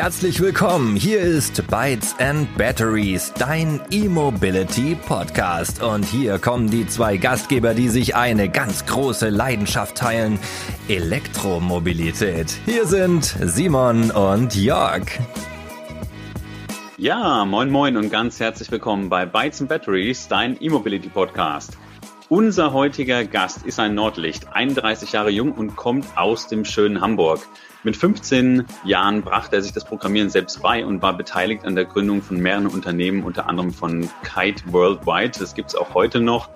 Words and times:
herzlich 0.00 0.40
willkommen. 0.40 0.96
Hier 0.96 1.20
ist 1.20 1.66
Bytes 1.68 2.16
and 2.18 2.56
Batteries, 2.56 3.34
dein 3.38 3.82
E-Mobility 3.90 4.94
Podcast. 4.94 5.82
Und 5.82 6.06
hier 6.06 6.38
kommen 6.38 6.70
die 6.70 6.86
zwei 6.86 7.18
Gastgeber, 7.18 7.74
die 7.74 7.90
sich 7.90 8.16
eine 8.16 8.48
ganz 8.48 8.86
große 8.86 9.28
Leidenschaft 9.28 9.96
teilen. 9.96 10.38
Elektromobilität. 10.88 12.56
Hier 12.64 12.86
sind 12.86 13.24
Simon 13.42 14.10
und 14.10 14.54
Jörg. 14.54 15.02
Ja, 16.96 17.44
moin 17.44 17.68
moin 17.68 17.98
und 17.98 18.08
ganz 18.08 18.40
herzlich 18.40 18.70
willkommen 18.70 19.10
bei 19.10 19.26
Bytes 19.26 19.60
and 19.60 19.68
Batteries, 19.68 20.26
dein 20.28 20.56
E-Mobility 20.62 21.10
Podcast. 21.10 21.76
Unser 22.30 22.72
heutiger 22.72 23.24
Gast 23.24 23.66
ist 23.66 23.80
ein 23.80 23.96
Nordlicht, 23.96 24.52
31 24.52 25.10
Jahre 25.10 25.30
jung 25.30 25.50
und 25.50 25.74
kommt 25.74 26.06
aus 26.16 26.46
dem 26.46 26.64
schönen 26.64 27.00
Hamburg. 27.00 27.40
Mit 27.82 27.96
15 27.96 28.66
Jahren 28.84 29.22
brachte 29.22 29.56
er 29.56 29.62
sich 29.62 29.72
das 29.72 29.84
Programmieren 29.84 30.30
selbst 30.30 30.62
bei 30.62 30.86
und 30.86 31.02
war 31.02 31.16
beteiligt 31.16 31.64
an 31.64 31.74
der 31.74 31.86
Gründung 31.86 32.22
von 32.22 32.38
mehreren 32.38 32.68
Unternehmen, 32.68 33.24
unter 33.24 33.48
anderem 33.48 33.72
von 33.72 34.08
Kite 34.22 34.62
Worldwide. 34.66 35.40
Das 35.40 35.56
gibt 35.56 35.70
es 35.70 35.74
auch 35.74 35.92
heute 35.92 36.20
noch. 36.20 36.50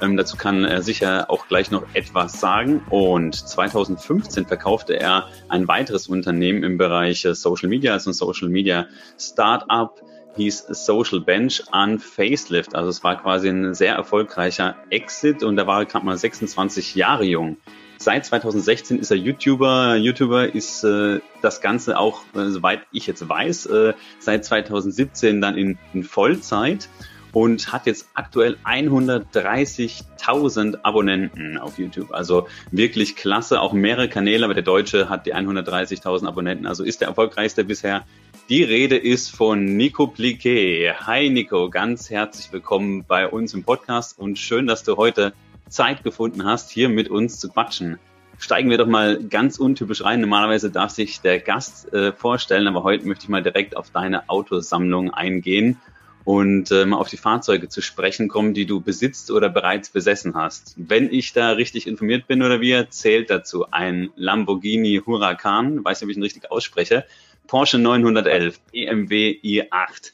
Ähm, 0.00 0.16
dazu 0.16 0.38
kann 0.38 0.64
er 0.64 0.80
sicher 0.80 1.26
auch 1.28 1.46
gleich 1.46 1.70
noch 1.70 1.84
etwas 1.92 2.40
sagen. 2.40 2.80
Und 2.88 3.34
2015 3.34 4.46
verkaufte 4.46 4.98
er 4.98 5.26
ein 5.50 5.68
weiteres 5.68 6.08
Unternehmen 6.08 6.62
im 6.62 6.78
Bereich 6.78 7.26
äh, 7.26 7.34
Social 7.34 7.68
Media, 7.68 7.92
also 7.92 8.08
ein 8.08 8.14
Social 8.14 8.48
Media 8.48 8.86
Startup 9.18 10.00
hieß 10.38 10.68
Social 10.70 11.20
Bench 11.20 11.62
an 11.72 11.98
Facelift. 11.98 12.74
Also 12.74 12.88
es 12.88 13.04
war 13.04 13.20
quasi 13.20 13.48
ein 13.48 13.74
sehr 13.74 13.94
erfolgreicher 13.94 14.76
Exit 14.88 15.42
und 15.42 15.58
er 15.58 15.66
war 15.66 15.84
gerade 15.84 16.06
mal 16.06 16.16
26 16.16 16.94
Jahre 16.94 17.24
jung. 17.24 17.58
Seit 17.98 18.24
2016 18.24 19.00
ist 19.00 19.10
er 19.10 19.16
YouTuber. 19.16 19.96
YouTuber 19.96 20.54
ist 20.54 20.84
äh, 20.84 21.18
das 21.42 21.60
Ganze 21.60 21.98
auch, 21.98 22.22
äh, 22.36 22.50
soweit 22.50 22.82
ich 22.92 23.08
jetzt 23.08 23.28
weiß, 23.28 23.66
äh, 23.66 23.94
seit 24.20 24.44
2017 24.44 25.40
dann 25.40 25.58
in, 25.58 25.76
in 25.92 26.04
Vollzeit 26.04 26.88
und 27.32 27.72
hat 27.72 27.86
jetzt 27.86 28.08
aktuell 28.14 28.56
130.000 28.64 30.84
Abonnenten 30.84 31.58
auf 31.58 31.78
YouTube. 31.78 32.12
Also 32.12 32.46
wirklich 32.70 33.16
klasse, 33.16 33.60
auch 33.60 33.72
mehrere 33.72 34.08
Kanäle, 34.08 34.44
aber 34.44 34.54
der 34.54 34.62
Deutsche 34.62 35.08
hat 35.08 35.26
die 35.26 35.34
130.000 35.34 36.26
Abonnenten, 36.26 36.66
also 36.66 36.84
ist 36.84 37.00
der 37.00 37.08
erfolgreichste 37.08 37.64
bisher. 37.64 38.04
Die 38.48 38.64
Rede 38.64 38.96
ist 38.96 39.28
von 39.28 39.76
Nico 39.76 40.06
Pliquet. 40.06 40.94
Hi 41.06 41.28
Nico, 41.28 41.68
ganz 41.68 42.08
herzlich 42.08 42.50
willkommen 42.50 43.04
bei 43.06 43.28
uns 43.28 43.52
im 43.52 43.62
Podcast 43.62 44.18
und 44.18 44.38
schön, 44.38 44.66
dass 44.66 44.84
du 44.84 44.96
heute 44.96 45.34
Zeit 45.68 46.02
gefunden 46.02 46.46
hast, 46.46 46.70
hier 46.70 46.88
mit 46.88 47.10
uns 47.10 47.38
zu 47.38 47.50
quatschen. 47.50 47.98
Steigen 48.38 48.70
wir 48.70 48.78
doch 48.78 48.86
mal 48.86 49.22
ganz 49.22 49.58
untypisch 49.58 50.02
rein. 50.02 50.22
Normalerweise 50.22 50.70
darf 50.70 50.92
sich 50.92 51.20
der 51.20 51.40
Gast 51.40 51.92
äh, 51.92 52.10
vorstellen, 52.10 52.66
aber 52.68 52.84
heute 52.84 53.06
möchte 53.06 53.24
ich 53.24 53.28
mal 53.28 53.42
direkt 53.42 53.76
auf 53.76 53.90
deine 53.90 54.30
Autosammlung 54.30 55.12
eingehen 55.12 55.78
und 56.24 56.70
äh, 56.70 56.86
mal 56.86 56.96
auf 56.96 57.10
die 57.10 57.18
Fahrzeuge 57.18 57.68
zu 57.68 57.82
sprechen 57.82 58.28
kommen, 58.28 58.54
die 58.54 58.64
du 58.64 58.80
besitzt 58.80 59.30
oder 59.30 59.50
bereits 59.50 59.90
besessen 59.90 60.34
hast. 60.34 60.74
Wenn 60.78 61.12
ich 61.12 61.34
da 61.34 61.50
richtig 61.50 61.86
informiert 61.86 62.26
bin 62.26 62.42
oder 62.42 62.62
wie, 62.62 62.82
zählt 62.88 63.28
dazu 63.28 63.70
ein 63.70 64.08
Lamborghini 64.16 65.02
Huracan, 65.04 65.84
weiß 65.84 66.00
nicht, 66.00 66.06
ob 66.06 66.10
ich 66.10 66.16
ihn 66.16 66.22
richtig 66.22 66.50
ausspreche, 66.50 67.04
Porsche 67.48 67.78
911, 67.78 68.60
BMW 68.70 69.40
i8, 69.42 70.12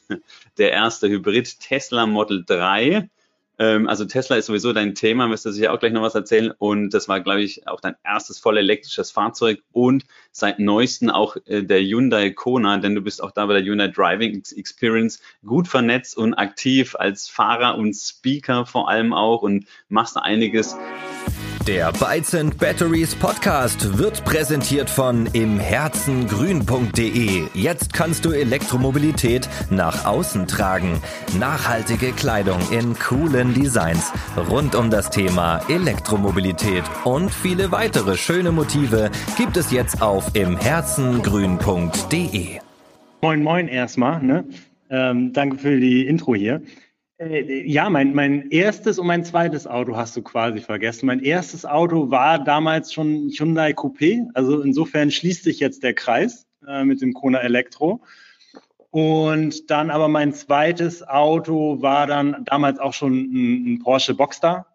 der 0.57 0.71
erste 0.71 1.07
Hybrid 1.07 1.59
Tesla 1.59 2.07
Model 2.07 2.43
3, 2.43 3.07
ähm, 3.57 3.87
also 3.87 4.05
Tesla 4.05 4.35
ist 4.35 4.47
sowieso 4.47 4.73
dein 4.73 4.95
Thema, 4.95 5.29
wirst 5.29 5.45
du 5.45 5.51
sicher 5.51 5.73
auch 5.73 5.79
gleich 5.79 5.93
noch 5.93 6.01
was 6.01 6.15
erzählen. 6.15 6.51
Und 6.57 6.93
das 6.93 7.07
war, 7.07 7.21
glaube 7.21 7.41
ich, 7.41 7.67
auch 7.67 7.79
dein 7.79 7.95
erstes 8.03 8.39
voll 8.39 8.57
elektrisches 8.57 9.11
Fahrzeug 9.11 9.61
und 9.71 10.05
seit 10.31 10.59
neuesten 10.59 11.09
auch 11.09 11.37
äh, 11.45 11.63
der 11.63 11.81
Hyundai 11.81 12.31
Kona, 12.31 12.77
denn 12.77 12.95
du 12.95 13.01
bist 13.01 13.23
auch 13.23 13.31
da 13.31 13.45
bei 13.45 13.53
der 13.53 13.63
Hyundai 13.63 13.87
Driving 13.87 14.43
Experience 14.55 15.21
gut 15.45 15.67
vernetzt 15.67 16.17
und 16.17 16.33
aktiv 16.33 16.95
als 16.95 17.29
Fahrer 17.29 17.77
und 17.77 17.93
Speaker 17.93 18.65
vor 18.65 18.89
allem 18.89 19.13
auch 19.13 19.41
und 19.41 19.65
machst 19.87 20.17
einiges. 20.17 20.75
Der 21.67 21.91
Bytes 21.93 22.37
Batteries 22.59 23.15
Podcast 23.15 23.97
wird 23.97 24.23
präsentiert 24.23 24.87
von 24.87 25.25
imherzengrün.de. 25.33 27.45
Jetzt 27.55 27.91
kannst 27.91 28.23
du 28.23 28.31
Elektromobilität 28.31 29.49
nach 29.71 30.05
außen 30.05 30.45
tragen. 30.45 31.01
Nachhaltige 31.39 32.11
Kleidung 32.11 32.59
in 32.69 32.93
coolen 32.99 33.55
Designs 33.55 34.13
rund 34.47 34.75
um 34.75 34.91
das 34.91 35.09
Thema 35.09 35.59
Elektromobilität 35.67 36.83
und 37.03 37.31
viele 37.31 37.71
weitere 37.71 38.15
schöne 38.15 38.51
Motive 38.51 39.09
gibt 39.35 39.57
es 39.57 39.71
jetzt 39.71 40.03
auf 40.03 40.35
imherzengrün.de. 40.35 42.59
Moin, 43.21 43.41
moin 43.41 43.67
erstmal. 43.67 44.21
Ne? 44.21 44.45
Ähm, 44.91 45.33
danke 45.33 45.57
für 45.57 45.79
die 45.79 46.05
Intro 46.05 46.35
hier. 46.35 46.61
Äh, 47.17 47.63
ja, 47.65 47.89
mein, 47.89 48.13
mein 48.13 48.49
erstes 48.51 48.99
und 48.99 49.07
mein 49.07 49.23
zweites 49.23 49.67
Auto 49.67 49.95
hast 49.95 50.17
du 50.17 50.21
quasi 50.21 50.59
vergessen. 50.59 51.05
Mein 51.05 51.21
erstes 51.21 51.65
Auto 51.65 52.11
war 52.11 52.43
damals 52.43 52.91
schon 52.91 53.29
Hyundai 53.29 53.71
Coupé. 53.71 54.27
Also 54.33 54.61
insofern 54.61 55.11
schließt 55.11 55.43
sich 55.43 55.59
jetzt 55.59 55.83
der 55.83 55.93
Kreis 55.93 56.45
äh, 56.67 56.83
mit 56.83 57.01
dem 57.01 57.13
Kona 57.13 57.39
Elektro. 57.39 58.01
Und 58.91 59.69
dann 59.69 59.91
aber 59.91 60.07
mein 60.07 60.33
zweites 60.33 61.07
Auto 61.07 61.81
war 61.81 62.07
dann 62.07 62.43
damals 62.45 62.79
auch 62.79 62.93
schon 62.93 63.13
ein, 63.13 63.73
ein 63.73 63.79
Porsche 63.79 64.13
Boxster, 64.13 64.67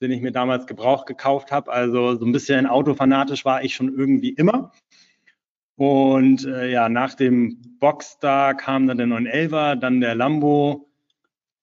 den 0.00 0.10
ich 0.10 0.20
mir 0.20 0.32
damals 0.32 0.66
gebraucht 0.66 1.06
gekauft 1.06 1.52
habe. 1.52 1.72
Also 1.72 2.16
so 2.16 2.24
ein 2.24 2.32
bisschen 2.32 2.66
autofanatisch 2.66 3.44
war 3.44 3.62
ich 3.62 3.74
schon 3.74 3.94
irgendwie 3.94 4.30
immer. 4.30 4.72
Und 5.76 6.46
äh, 6.46 6.70
ja, 6.70 6.88
nach 6.88 7.14
dem 7.14 7.78
Boxster 7.80 8.54
kam 8.54 8.86
dann 8.86 8.98
der 8.98 9.06
911er, 9.06 9.74
dann 9.76 10.00
der 10.00 10.14
Lambo, 10.14 10.88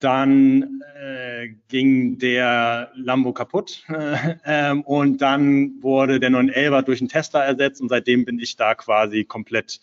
dann 0.04 0.82
äh, 1.02 1.50
ging 1.70 2.18
der 2.18 2.92
Lambo 2.96 3.34
kaputt 3.34 3.86
äh, 4.44 4.74
und 4.74 5.22
dann 5.22 5.82
wurde 5.82 6.20
der 6.20 6.30
911 6.30 6.86
durch 6.86 7.02
einen 7.02 7.10
Tesla 7.10 7.44
ersetzt 7.44 7.82
und 7.82 7.90
seitdem 7.90 8.26
bin 8.26 8.40
ich 8.40 8.56
da 8.56 8.76
quasi 8.76 9.24
komplett 9.24 9.80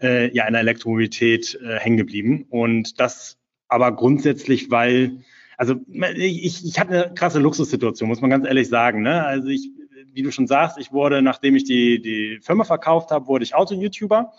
äh, 0.00 0.34
ja 0.34 0.46
in 0.46 0.52
der 0.52 0.62
Elektromobilität 0.62 1.58
äh, 1.62 1.78
hängen 1.78 1.96
geblieben 1.96 2.46
und 2.50 2.98
das 3.00 3.38
aber 3.68 3.92
grundsätzlich, 3.92 4.70
weil 4.70 5.22
also 5.56 5.74
ich, 6.14 6.64
ich 6.64 6.80
hatte 6.80 7.04
eine 7.04 7.14
krasse 7.14 7.38
Luxussituation, 7.38 8.08
muss 8.08 8.22
man 8.22 8.30
ganz 8.30 8.46
ehrlich 8.46 8.70
sagen. 8.70 9.02
Ne? 9.02 9.26
Also 9.26 9.48
ich, 9.48 9.70
wie 10.10 10.22
du 10.22 10.32
schon 10.32 10.46
sagst, 10.46 10.78
ich 10.78 10.90
wurde, 10.90 11.20
nachdem 11.20 11.54
ich 11.54 11.64
die, 11.64 12.00
die 12.00 12.40
Firma 12.40 12.64
verkauft 12.64 13.10
habe, 13.10 13.26
wurde 13.26 13.44
ich 13.44 13.54
Auto-YouTuber. 13.54 14.32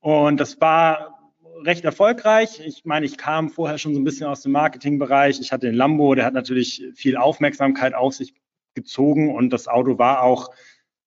Und 0.00 0.40
das 0.40 0.60
war 0.60 1.21
recht 1.64 1.84
erfolgreich. 1.84 2.60
Ich 2.64 2.84
meine, 2.84 3.06
ich 3.06 3.16
kam 3.16 3.48
vorher 3.48 3.78
schon 3.78 3.94
so 3.94 4.00
ein 4.00 4.04
bisschen 4.04 4.26
aus 4.26 4.42
dem 4.42 4.52
Marketingbereich. 4.52 5.40
Ich 5.40 5.52
hatte 5.52 5.66
den 5.66 5.74
Lambo, 5.74 6.14
der 6.14 6.24
hat 6.24 6.34
natürlich 6.34 6.84
viel 6.94 7.16
Aufmerksamkeit 7.16 7.94
auf 7.94 8.14
sich 8.14 8.34
gezogen 8.74 9.34
und 9.34 9.50
das 9.50 9.68
Auto 9.68 9.98
war 9.98 10.22
auch 10.22 10.50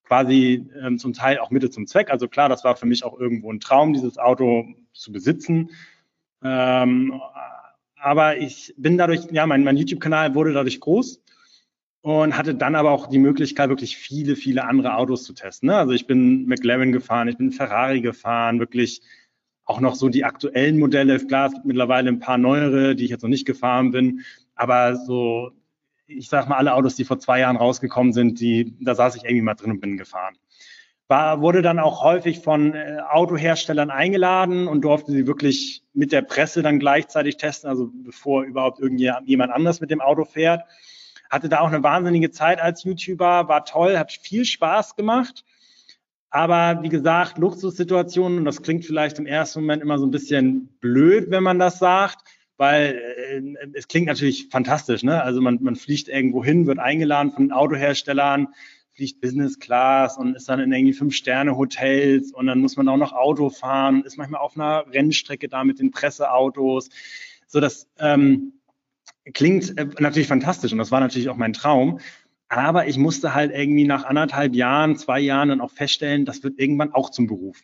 quasi 0.04 0.70
ähm, 0.82 1.00
zum 1.00 1.14
Teil 1.14 1.40
auch 1.40 1.50
Mitte 1.50 1.70
zum 1.70 1.88
Zweck. 1.88 2.12
Also 2.12 2.28
klar, 2.28 2.50
das 2.50 2.64
war 2.64 2.76
für 2.76 2.86
mich 2.86 3.04
auch 3.04 3.20
irgendwo 3.20 3.52
ein 3.52 3.60
Traum, 3.60 3.94
dieses 3.94 4.18
Auto 4.18 4.66
zu 4.94 5.12
besitzen. 5.12 5.72
Ähm, 6.44 7.20
aber 7.96 8.38
ich 8.38 8.74
bin 8.78 8.98
dadurch, 8.98 9.28
ja, 9.32 9.48
mein, 9.48 9.64
mein 9.64 9.78
YouTube-Kanal 9.78 10.36
wurde 10.36 10.54
dadurch 10.54 10.80
groß 10.80 11.24
und 12.02 12.38
hatte 12.38 12.54
dann 12.54 12.76
aber 12.76 12.92
auch 12.92 13.08
die 13.08 13.18
Möglichkeit, 13.18 13.70
wirklich 13.70 13.98
viele, 13.98 14.36
viele 14.36 14.66
andere 14.66 14.96
Autos 14.96 15.24
zu 15.24 15.34
testen. 15.34 15.70
Ne? 15.70 15.76
Also 15.76 15.94
ich 15.94 16.06
bin 16.06 16.46
McLaren 16.46 16.92
gefahren, 16.92 17.28
ich 17.28 17.38
bin 17.38 17.52
Ferrari 17.52 18.02
gefahren, 18.02 18.60
wirklich 18.60 19.02
auch 19.66 19.80
noch 19.80 19.96
so 19.96 20.10
die 20.10 20.24
aktuellen 20.24 20.78
Modelle. 20.78 21.20
Klar, 21.20 21.48
es 21.48 21.54
gibt 21.54 21.66
mittlerweile 21.66 22.10
ein 22.10 22.20
paar 22.20 22.38
neuere, 22.38 22.96
die 22.96 23.06
ich 23.06 23.12
jetzt 23.12 23.24
noch 23.24 23.30
nicht 23.30 23.46
gefahren 23.46 23.92
bin, 23.92 24.22
aber 24.56 24.96
so, 24.96 25.52
ich 26.08 26.30
sag 26.30 26.48
mal, 26.48 26.58
alle 26.58 26.74
Autos, 26.74 26.96
die 26.96 27.04
vor 27.04 27.20
zwei 27.20 27.40
Jahren 27.40 27.58
rausgekommen 27.58 28.14
sind, 28.14 28.40
die, 28.40 28.76
da 28.80 28.96
saß 28.96 29.16
ich 29.16 29.24
irgendwie 29.24 29.42
mal 29.42 29.56
drin 29.56 29.72
und 29.72 29.82
bin 29.82 29.98
gefahren. 29.98 30.36
War, 31.08 31.42
wurde 31.42 31.62
dann 31.62 31.80
auch 31.80 32.04
häufig 32.04 32.40
von 32.40 32.74
äh, 32.74 33.00
Autoherstellern 33.08 33.92
eingeladen 33.92 34.68
und 34.68 34.82
durfte 34.82 35.12
sie 35.12 35.28
wirklich 35.28 35.84
mit 35.94 36.12
der 36.12 36.24
Presse 36.24 36.64
dann 36.64 36.80
gleichzeitig 36.80 37.38
testen, 37.38 37.70
also 37.70 37.92
bevor 37.94 38.44
überhaupt 38.44 38.80
irgendjemand 38.80 39.52
anders 39.52 39.82
mit 39.82 39.92
dem 39.92 40.02
Auto 40.02 40.26
fährt. 40.26 40.64
Hatte 41.30 41.50
da 41.50 41.60
auch 41.60 41.68
eine 41.68 41.84
wahnsinnige 41.84 42.32
Zeit 42.32 42.60
als 42.60 42.84
YouTuber, 42.84 43.48
war 43.48 43.66
toll, 43.66 43.98
hat 43.98 44.12
viel 44.12 44.46
Spaß 44.46 44.96
gemacht 44.96 45.44
aber 46.30 46.84
wie 46.84 46.90
gesagt, 46.90 47.38
Luxussituationen, 47.38 48.40
und 48.40 48.46
das 48.46 48.62
klingt 48.62 48.86
vielleicht 48.86 49.20
im 49.20 49.26
ersten 49.26 49.62
Moment 49.62 49.82
immer 49.82 49.98
so 50.00 50.06
ein 50.06 50.12
bisschen 50.12 50.70
blöd, 50.82 51.30
wenn 51.30 51.44
man 51.44 51.60
das 51.60 51.80
sagt, 51.80 52.26
weil 52.58 53.02
äh, 53.18 53.68
es 53.74 53.88
klingt 53.88 54.08
natürlich 54.08 54.48
fantastisch. 54.50 55.04
Ne? 55.04 55.22
Also 55.22 55.42
man, 55.42 55.60
man 55.62 55.76
fliegt 55.76 56.08
irgendwo 56.08 56.44
hin, 56.44 56.68
wird 56.68 56.80
eingeladen 56.80 57.32
von 57.32 57.44
den 57.44 57.52
Autoherstellern, 57.52 58.50
fliegt 58.94 59.22
Business 59.22 59.60
Class 59.60 60.18
und 60.18 60.36
ist 60.36 60.48
dann 60.48 60.60
in 60.60 60.72
irgendwie 60.72 60.94
Fünf-Sterne-Hotels 60.94 62.32
und 62.32 62.48
dann 62.48 62.60
muss 62.60 62.78
man 62.78 62.88
auch 62.88 62.98
noch 62.98 63.12
Auto 63.14 63.50
fahren, 63.50 64.04
ist 64.06 64.18
manchmal 64.18 64.42
auf 64.42 64.56
einer 64.56 64.86
Rennstrecke 64.92 65.50
da 65.50 65.64
mit 65.64 65.80
den 65.80 65.92
Presseautos. 65.92 66.90
So, 67.48 67.60
das 67.60 67.88
ähm, 68.00 68.54
klingt 69.34 69.78
äh, 69.78 69.88
natürlich 70.00 70.28
fantastisch 70.28 70.72
und 70.72 70.78
das 70.78 70.92
war 70.92 71.02
natürlich 71.02 71.30
auch 71.30 71.36
mein 71.36 71.54
Traum. 71.54 72.00
Aber 72.48 72.88
ich 72.88 72.98
musste 72.98 73.34
halt 73.34 73.52
irgendwie 73.52 73.86
nach 73.86 74.04
anderthalb 74.06 74.56
Jahren, 74.56 74.98
zwei 74.98 75.20
Jahren 75.20 75.50
dann 75.50 75.62
auch 75.62 75.72
feststellen, 75.72 76.26
das 76.26 76.44
wird 76.44 76.60
irgendwann 76.60 76.94
auch 76.94 77.10
zum 77.10 77.28
Beruf. 77.28 77.64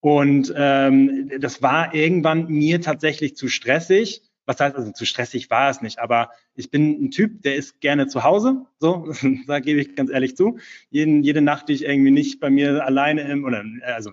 Und 0.00 0.52
ähm, 0.56 1.30
das 1.38 1.60
war 1.62 1.94
irgendwann 1.94 2.48
mir 2.48 2.80
tatsächlich 2.80 3.36
zu 3.36 3.48
stressig. 3.48 4.22
Was 4.46 4.58
heißt 4.58 4.74
also 4.74 4.90
zu 4.92 5.04
stressig 5.04 5.50
war 5.50 5.70
es 5.70 5.82
nicht, 5.82 5.98
aber 5.98 6.30
ich 6.54 6.70
bin 6.70 7.04
ein 7.04 7.10
Typ, 7.10 7.42
der 7.42 7.54
ist 7.54 7.80
gerne 7.80 8.08
zu 8.08 8.24
Hause, 8.24 8.66
so, 8.78 9.12
da 9.46 9.60
gebe 9.60 9.80
ich 9.80 9.94
ganz 9.94 10.10
ehrlich 10.10 10.36
zu. 10.36 10.58
Jeden, 10.88 11.22
jede 11.22 11.42
Nacht, 11.42 11.68
die 11.68 11.74
ich 11.74 11.84
irgendwie 11.84 12.10
nicht 12.10 12.40
bei 12.40 12.50
mir 12.50 12.84
alleine 12.84 13.20
im, 13.30 13.44
oder 13.44 13.62
also 13.84 14.12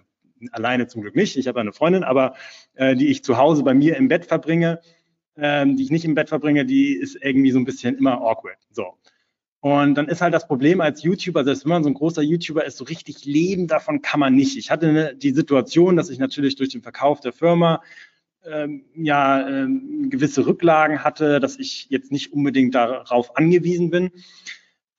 alleine 0.51 0.87
zum 0.87 1.01
Glück 1.01 1.15
nicht, 1.15 1.37
ich 1.37 1.47
habe 1.47 1.59
eine 1.59 1.73
Freundin, 1.73 2.03
aber 2.03 2.35
äh, 2.75 2.95
die 2.95 3.07
ich 3.07 3.23
zu 3.23 3.37
Hause 3.37 3.63
bei 3.63 3.73
mir 3.73 3.95
im 3.95 4.09
Bett 4.09 4.25
verbringe, 4.25 4.81
ähm, 5.37 5.77
die 5.77 5.83
ich 5.83 5.91
nicht 5.91 6.05
im 6.05 6.13
Bett 6.13 6.29
verbringe, 6.29 6.65
die 6.65 6.93
ist 6.93 7.17
irgendwie 7.21 7.51
so 7.51 7.59
ein 7.59 7.65
bisschen 7.65 7.97
immer 7.97 8.21
awkward. 8.21 8.59
So. 8.71 8.97
Und 9.67 9.95
dann 9.95 10.07
ist 10.07 10.21
halt 10.21 10.33
das 10.33 10.47
Problem 10.47 10.79
als 10.79 11.03
YouTuber, 11.03 11.43
selbst 11.43 11.65
wenn 11.65 11.71
man 11.71 11.83
so 11.83 11.89
ein 11.89 11.93
großer 11.93 12.21
YouTuber 12.21 12.63
ist, 12.63 12.77
so 12.77 12.85
richtig 12.85 13.25
leben 13.25 13.67
davon 13.67 14.01
kann 14.01 14.21
man 14.21 14.33
nicht. 14.33 14.55
Ich 14.55 14.71
hatte 14.71 14.93
ne, 14.93 15.13
die 15.13 15.31
Situation, 15.31 15.97
dass 15.97 16.09
ich 16.09 16.19
natürlich 16.19 16.55
durch 16.55 16.69
den 16.69 16.81
Verkauf 16.81 17.19
der 17.19 17.33
Firma 17.33 17.81
ähm, 18.45 18.85
ja 18.95 19.45
ähm, 19.45 20.09
gewisse 20.09 20.45
Rücklagen 20.45 21.03
hatte, 21.03 21.41
dass 21.41 21.59
ich 21.59 21.87
jetzt 21.89 22.13
nicht 22.13 22.31
unbedingt 22.31 22.75
darauf 22.75 23.35
angewiesen 23.35 23.89
bin. 23.89 24.11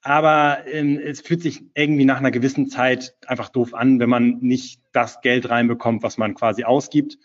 Aber 0.03 0.59
ähm, 0.71 1.01
es 1.03 1.23
fühlt 1.23 1.41
sich 1.41 1.63
irgendwie 1.73 2.05
nach 2.05 2.19
einer 2.19 2.31
gewissen 2.31 2.69
Zeit 2.69 3.15
einfach 3.27 3.49
doof 3.49 3.73
an, 3.73 4.01
wenn 4.01 4.11
man 4.11 4.41
nicht 4.41 4.83
das 4.93 5.23
Geld 5.23 5.49
reinbekommt, 5.49 6.03
was 6.03 6.19
man 6.19 6.35
quasi 6.35 6.65
ausgibt. 6.65 7.17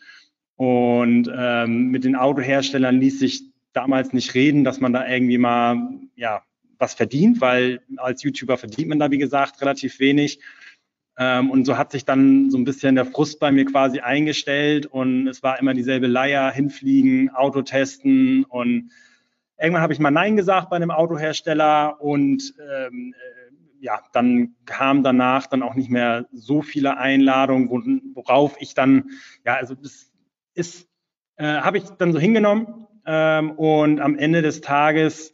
Und 0.55 1.29
ähm, 1.35 1.87
mit 1.87 2.05
den 2.05 2.15
Autoherstellern 2.15 3.01
ließ 3.01 3.19
sich 3.19 3.43
damals 3.73 4.13
nicht 4.13 4.33
reden, 4.33 4.63
dass 4.63 4.79
man 4.79 4.93
da 4.93 5.05
irgendwie 5.05 5.37
mal 5.37 5.89
ja 6.15 6.43
was 6.83 6.93
verdient, 6.93 7.39
weil 7.39 7.81
als 7.97 8.23
YouTuber 8.23 8.57
verdient 8.57 8.89
man 8.89 8.99
da 8.99 9.09
wie 9.09 9.17
gesagt 9.17 9.61
relativ 9.61 9.99
wenig. 9.99 10.39
Ähm, 11.17 11.49
und 11.49 11.65
so 11.65 11.77
hat 11.77 11.91
sich 11.91 12.05
dann 12.05 12.51
so 12.51 12.57
ein 12.57 12.65
bisschen 12.65 12.95
der 12.95 13.05
Frust 13.05 13.39
bei 13.39 13.51
mir 13.51 13.65
quasi 13.65 13.99
eingestellt 13.99 14.85
und 14.85 15.27
es 15.27 15.43
war 15.43 15.59
immer 15.59 15.73
dieselbe 15.73 16.07
Leier, 16.07 16.51
hinfliegen, 16.51 17.29
Auto 17.29 17.61
testen 17.61 18.43
und 18.43 18.91
irgendwann 19.59 19.83
habe 19.83 19.93
ich 19.93 19.99
mal 19.99 20.11
Nein 20.11 20.35
gesagt 20.35 20.69
bei 20.69 20.75
einem 20.75 20.91
Autohersteller 20.91 22.01
und 22.01 22.53
ähm, 22.59 23.13
äh, 23.17 23.53
ja, 23.83 24.01
dann 24.11 24.55
kam 24.65 25.03
danach 25.03 25.47
dann 25.47 25.61
auch 25.61 25.75
nicht 25.75 25.89
mehr 25.89 26.25
so 26.31 26.61
viele 26.61 26.97
Einladungen, 26.97 28.11
worauf 28.13 28.55
ich 28.59 28.73
dann, 28.73 29.09
ja, 29.45 29.55
also 29.55 29.75
das 29.75 30.11
ist, 30.53 30.87
äh, 31.35 31.45
habe 31.45 31.77
ich 31.77 31.83
dann 31.97 32.11
so 32.11 32.19
hingenommen 32.19 32.87
ähm, 33.05 33.51
und 33.51 34.01
am 34.01 34.17
Ende 34.17 34.41
des 34.41 34.61
Tages 34.61 35.33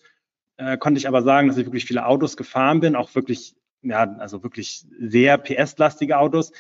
äh, 0.59 0.77
konnte 0.77 1.00
ich 1.00 1.07
aber 1.07 1.23
sagen, 1.23 1.47
dass 1.47 1.57
ich 1.57 1.65
wirklich 1.65 1.85
viele 1.85 2.06
Autos 2.06 2.38
gefahren 2.38 2.79
bin, 2.79 2.95
auch 2.95 3.15
wirklich 3.15 3.56
ja, 3.81 4.15
also 4.19 4.44
wirklich 4.44 4.85
sehr 5.00 5.38
PS-lastige 5.38 6.17
Autos 6.17 6.51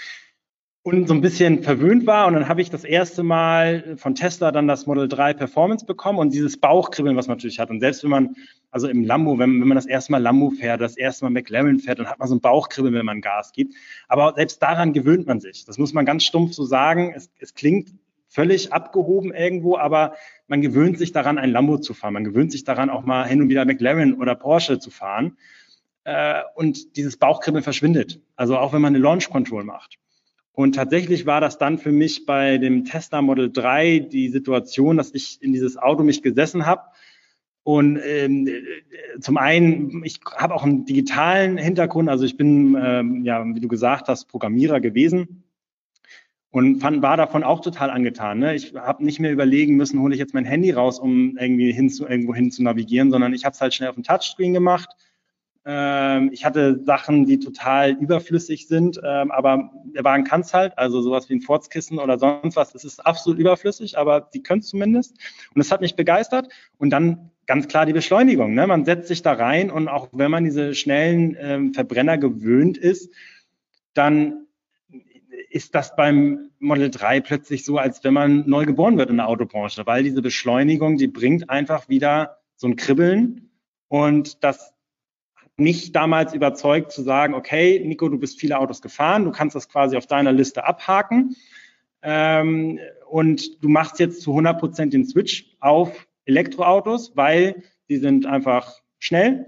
und 0.83 1.07
so 1.07 1.13
ein 1.13 1.21
bisschen 1.21 1.61
verwöhnt 1.63 2.07
war. 2.07 2.27
Und 2.27 2.33
dann 2.33 2.47
habe 2.47 2.61
ich 2.61 2.69
das 2.69 2.85
erste 2.85 3.23
Mal 3.23 3.97
von 3.97 4.15
Tesla 4.15 4.51
dann 4.51 4.67
das 4.67 4.85
Model 4.85 5.07
3 5.07 5.33
Performance 5.33 5.85
bekommen 5.85 6.19
und 6.19 6.33
dieses 6.33 6.57
Bauchkribbeln, 6.57 7.17
was 7.17 7.27
man 7.27 7.37
natürlich 7.37 7.59
hat. 7.59 7.69
Und 7.69 7.81
selbst 7.81 8.03
wenn 8.03 8.09
man, 8.09 8.35
also 8.71 8.87
im 8.87 9.03
Lambo, 9.03 9.37
wenn, 9.37 9.59
wenn 9.59 9.67
man 9.67 9.75
das 9.75 9.85
erste 9.85 10.13
Mal 10.13 10.21
Lambo 10.21 10.51
fährt, 10.51 10.79
das 10.79 10.97
erste 10.97 11.25
Mal 11.25 11.31
McLaren 11.31 11.79
fährt, 11.79 11.99
dann 11.99 12.07
hat 12.07 12.19
man 12.19 12.27
so 12.27 12.35
ein 12.35 12.41
Bauchkribbeln, 12.41 12.93
wenn 12.93 13.05
man 13.05 13.21
Gas 13.21 13.51
gibt. 13.51 13.75
Aber 14.07 14.33
selbst 14.35 14.63
daran 14.63 14.93
gewöhnt 14.93 15.27
man 15.27 15.41
sich. 15.41 15.65
Das 15.65 15.77
muss 15.77 15.93
man 15.93 16.05
ganz 16.05 16.23
stumpf 16.23 16.53
so 16.53 16.63
sagen. 16.63 17.11
Es, 17.13 17.29
es 17.39 17.53
klingt 17.53 17.91
völlig 18.29 18.71
abgehoben 18.71 19.33
irgendwo, 19.33 19.77
aber 19.77 20.13
man 20.49 20.61
gewöhnt 20.61 20.97
sich 20.97 21.11
daran, 21.11 21.37
ein 21.37 21.51
Lambo 21.51 21.77
zu 21.77 21.93
fahren. 21.93 22.13
Man 22.13 22.23
gewöhnt 22.23 22.51
sich 22.51 22.63
daran, 22.63 22.89
auch 22.89 23.05
mal 23.05 23.27
hin 23.27 23.41
und 23.41 23.49
wieder 23.49 23.65
McLaren 23.65 24.15
oder 24.15 24.35
Porsche 24.35 24.79
zu 24.79 24.89
fahren 24.89 25.37
äh, 26.03 26.41
und 26.55 26.97
dieses 26.97 27.17
Bauchkribbeln 27.17 27.63
verschwindet. 27.63 28.19
Also 28.35 28.57
auch 28.57 28.73
wenn 28.73 28.81
man 28.81 28.95
eine 28.95 29.03
Launch 29.03 29.29
Control 29.29 29.63
macht. 29.63 29.97
Und 30.51 30.75
tatsächlich 30.75 31.25
war 31.25 31.39
das 31.39 31.57
dann 31.57 31.77
für 31.77 31.91
mich 31.91 32.25
bei 32.25 32.57
dem 32.57 32.83
Tesla 32.83 33.21
Model 33.21 33.51
3 33.51 33.99
die 33.99 34.29
Situation, 34.29 34.97
dass 34.97 35.13
ich 35.13 35.41
in 35.41 35.53
dieses 35.53 35.77
Auto 35.77 36.03
mich 36.03 36.21
gesessen 36.21 36.65
habe. 36.65 36.81
Und 37.63 37.99
ähm, 38.03 38.47
äh, 38.47 39.19
zum 39.19 39.37
einen, 39.37 40.03
ich 40.03 40.19
habe 40.35 40.55
auch 40.55 40.63
einen 40.63 40.85
digitalen 40.85 41.57
Hintergrund, 41.57 42.09
also 42.09 42.25
ich 42.25 42.37
bin, 42.37 42.75
ähm, 42.81 43.23
ja, 43.23 43.45
wie 43.45 43.59
du 43.59 43.67
gesagt 43.67 44.07
hast, 44.07 44.25
Programmierer 44.25 44.81
gewesen 44.81 45.43
und 46.51 46.79
fand, 46.81 47.01
war 47.01 47.17
davon 47.17 47.43
auch 47.43 47.61
total 47.61 47.89
angetan. 47.89 48.39
Ne? 48.39 48.55
Ich 48.55 48.73
habe 48.73 49.03
nicht 49.03 49.19
mehr 49.19 49.31
überlegen 49.31 49.75
müssen, 49.75 50.01
hole 50.01 50.13
ich 50.13 50.19
jetzt 50.19 50.33
mein 50.33 50.45
Handy 50.45 50.71
raus, 50.71 50.99
um 50.99 51.37
irgendwie 51.37 51.71
hin 51.71 51.89
zu, 51.89 52.07
irgendwo 52.07 52.33
hin 52.33 52.51
zu 52.51 52.63
navigieren, 52.63 53.11
sondern 53.11 53.33
ich 53.33 53.45
habe 53.45 53.53
es 53.53 53.61
halt 53.61 53.73
schnell 53.73 53.89
auf 53.89 53.95
dem 53.95 54.03
Touchscreen 54.03 54.53
gemacht 54.53 54.89
ähm, 55.65 56.31
ich 56.33 56.45
hatte 56.45 56.81
Sachen, 56.83 57.25
die 57.25 57.37
total 57.37 57.91
überflüssig 57.91 58.67
sind, 58.67 58.99
ähm, 59.03 59.29
aber 59.29 59.71
der 59.93 60.03
Wagen 60.03 60.23
kann 60.23 60.41
es 60.41 60.53
halt, 60.53 60.77
also 60.77 61.01
sowas 61.01 61.29
wie 61.29 61.35
ein 61.35 61.41
Forzkissen 61.41 61.99
oder 61.99 62.17
sonst 62.17 62.55
was, 62.55 62.71
das 62.71 62.83
ist 62.83 63.05
absolut 63.05 63.39
überflüssig, 63.39 63.97
aber 63.97 64.21
die 64.33 64.41
können 64.41 64.61
es 64.61 64.69
zumindest. 64.69 65.11
Und 65.53 65.59
das 65.59 65.71
hat 65.71 65.81
mich 65.81 65.95
begeistert. 65.95 66.47
Und 66.77 66.91
dann 66.91 67.31
ganz 67.45 67.67
klar 67.67 67.85
die 67.85 67.93
Beschleunigung. 67.93 68.53
Ne? 68.53 68.65
Man 68.67 68.85
setzt 68.85 69.09
sich 69.09 69.21
da 69.21 69.33
rein 69.33 69.69
und 69.69 69.89
auch 69.89 70.09
wenn 70.11 70.31
man 70.31 70.43
diese 70.43 70.73
schnellen 70.73 71.35
ähm, 71.39 71.73
Verbrenner 71.73 72.17
gewöhnt 72.17 72.77
ist, 72.77 73.13
dann 73.93 74.47
ist 75.49 75.75
das 75.75 75.95
beim 75.95 76.51
Model 76.59 76.89
3 76.89 77.21
plötzlich 77.21 77.65
so, 77.65 77.77
als 77.77 78.03
wenn 78.03 78.13
man 78.13 78.47
neu 78.47 78.65
geboren 78.65 78.97
wird 78.97 79.09
in 79.09 79.17
der 79.17 79.27
Autobranche, 79.27 79.85
weil 79.85 80.03
diese 80.03 80.21
Beschleunigung, 80.21 80.97
die 80.97 81.07
bringt 81.07 81.49
einfach 81.49 81.89
wieder 81.89 82.37
so 82.55 82.67
ein 82.67 82.75
Kribbeln 82.75 83.49
und 83.87 84.43
das 84.43 84.73
mich 85.57 85.91
damals 85.91 86.33
überzeugt 86.33 86.91
zu 86.91 87.01
sagen, 87.01 87.33
okay, 87.33 87.81
Nico, 87.85 88.07
du 88.09 88.17
bist 88.17 88.39
viele 88.39 88.59
Autos 88.59 88.81
gefahren, 88.81 89.25
du 89.25 89.31
kannst 89.31 89.55
das 89.55 89.67
quasi 89.67 89.97
auf 89.97 90.07
deiner 90.07 90.31
Liste 90.31 90.63
abhaken 90.63 91.35
ähm, 92.01 92.79
und 93.09 93.63
du 93.63 93.69
machst 93.69 93.99
jetzt 93.99 94.21
zu 94.21 94.31
100 94.31 94.59
Prozent 94.59 94.93
den 94.93 95.05
Switch 95.05 95.57
auf 95.59 96.07
Elektroautos, 96.25 97.15
weil 97.15 97.63
die 97.89 97.97
sind 97.97 98.25
einfach 98.25 98.79
schnell. 98.99 99.47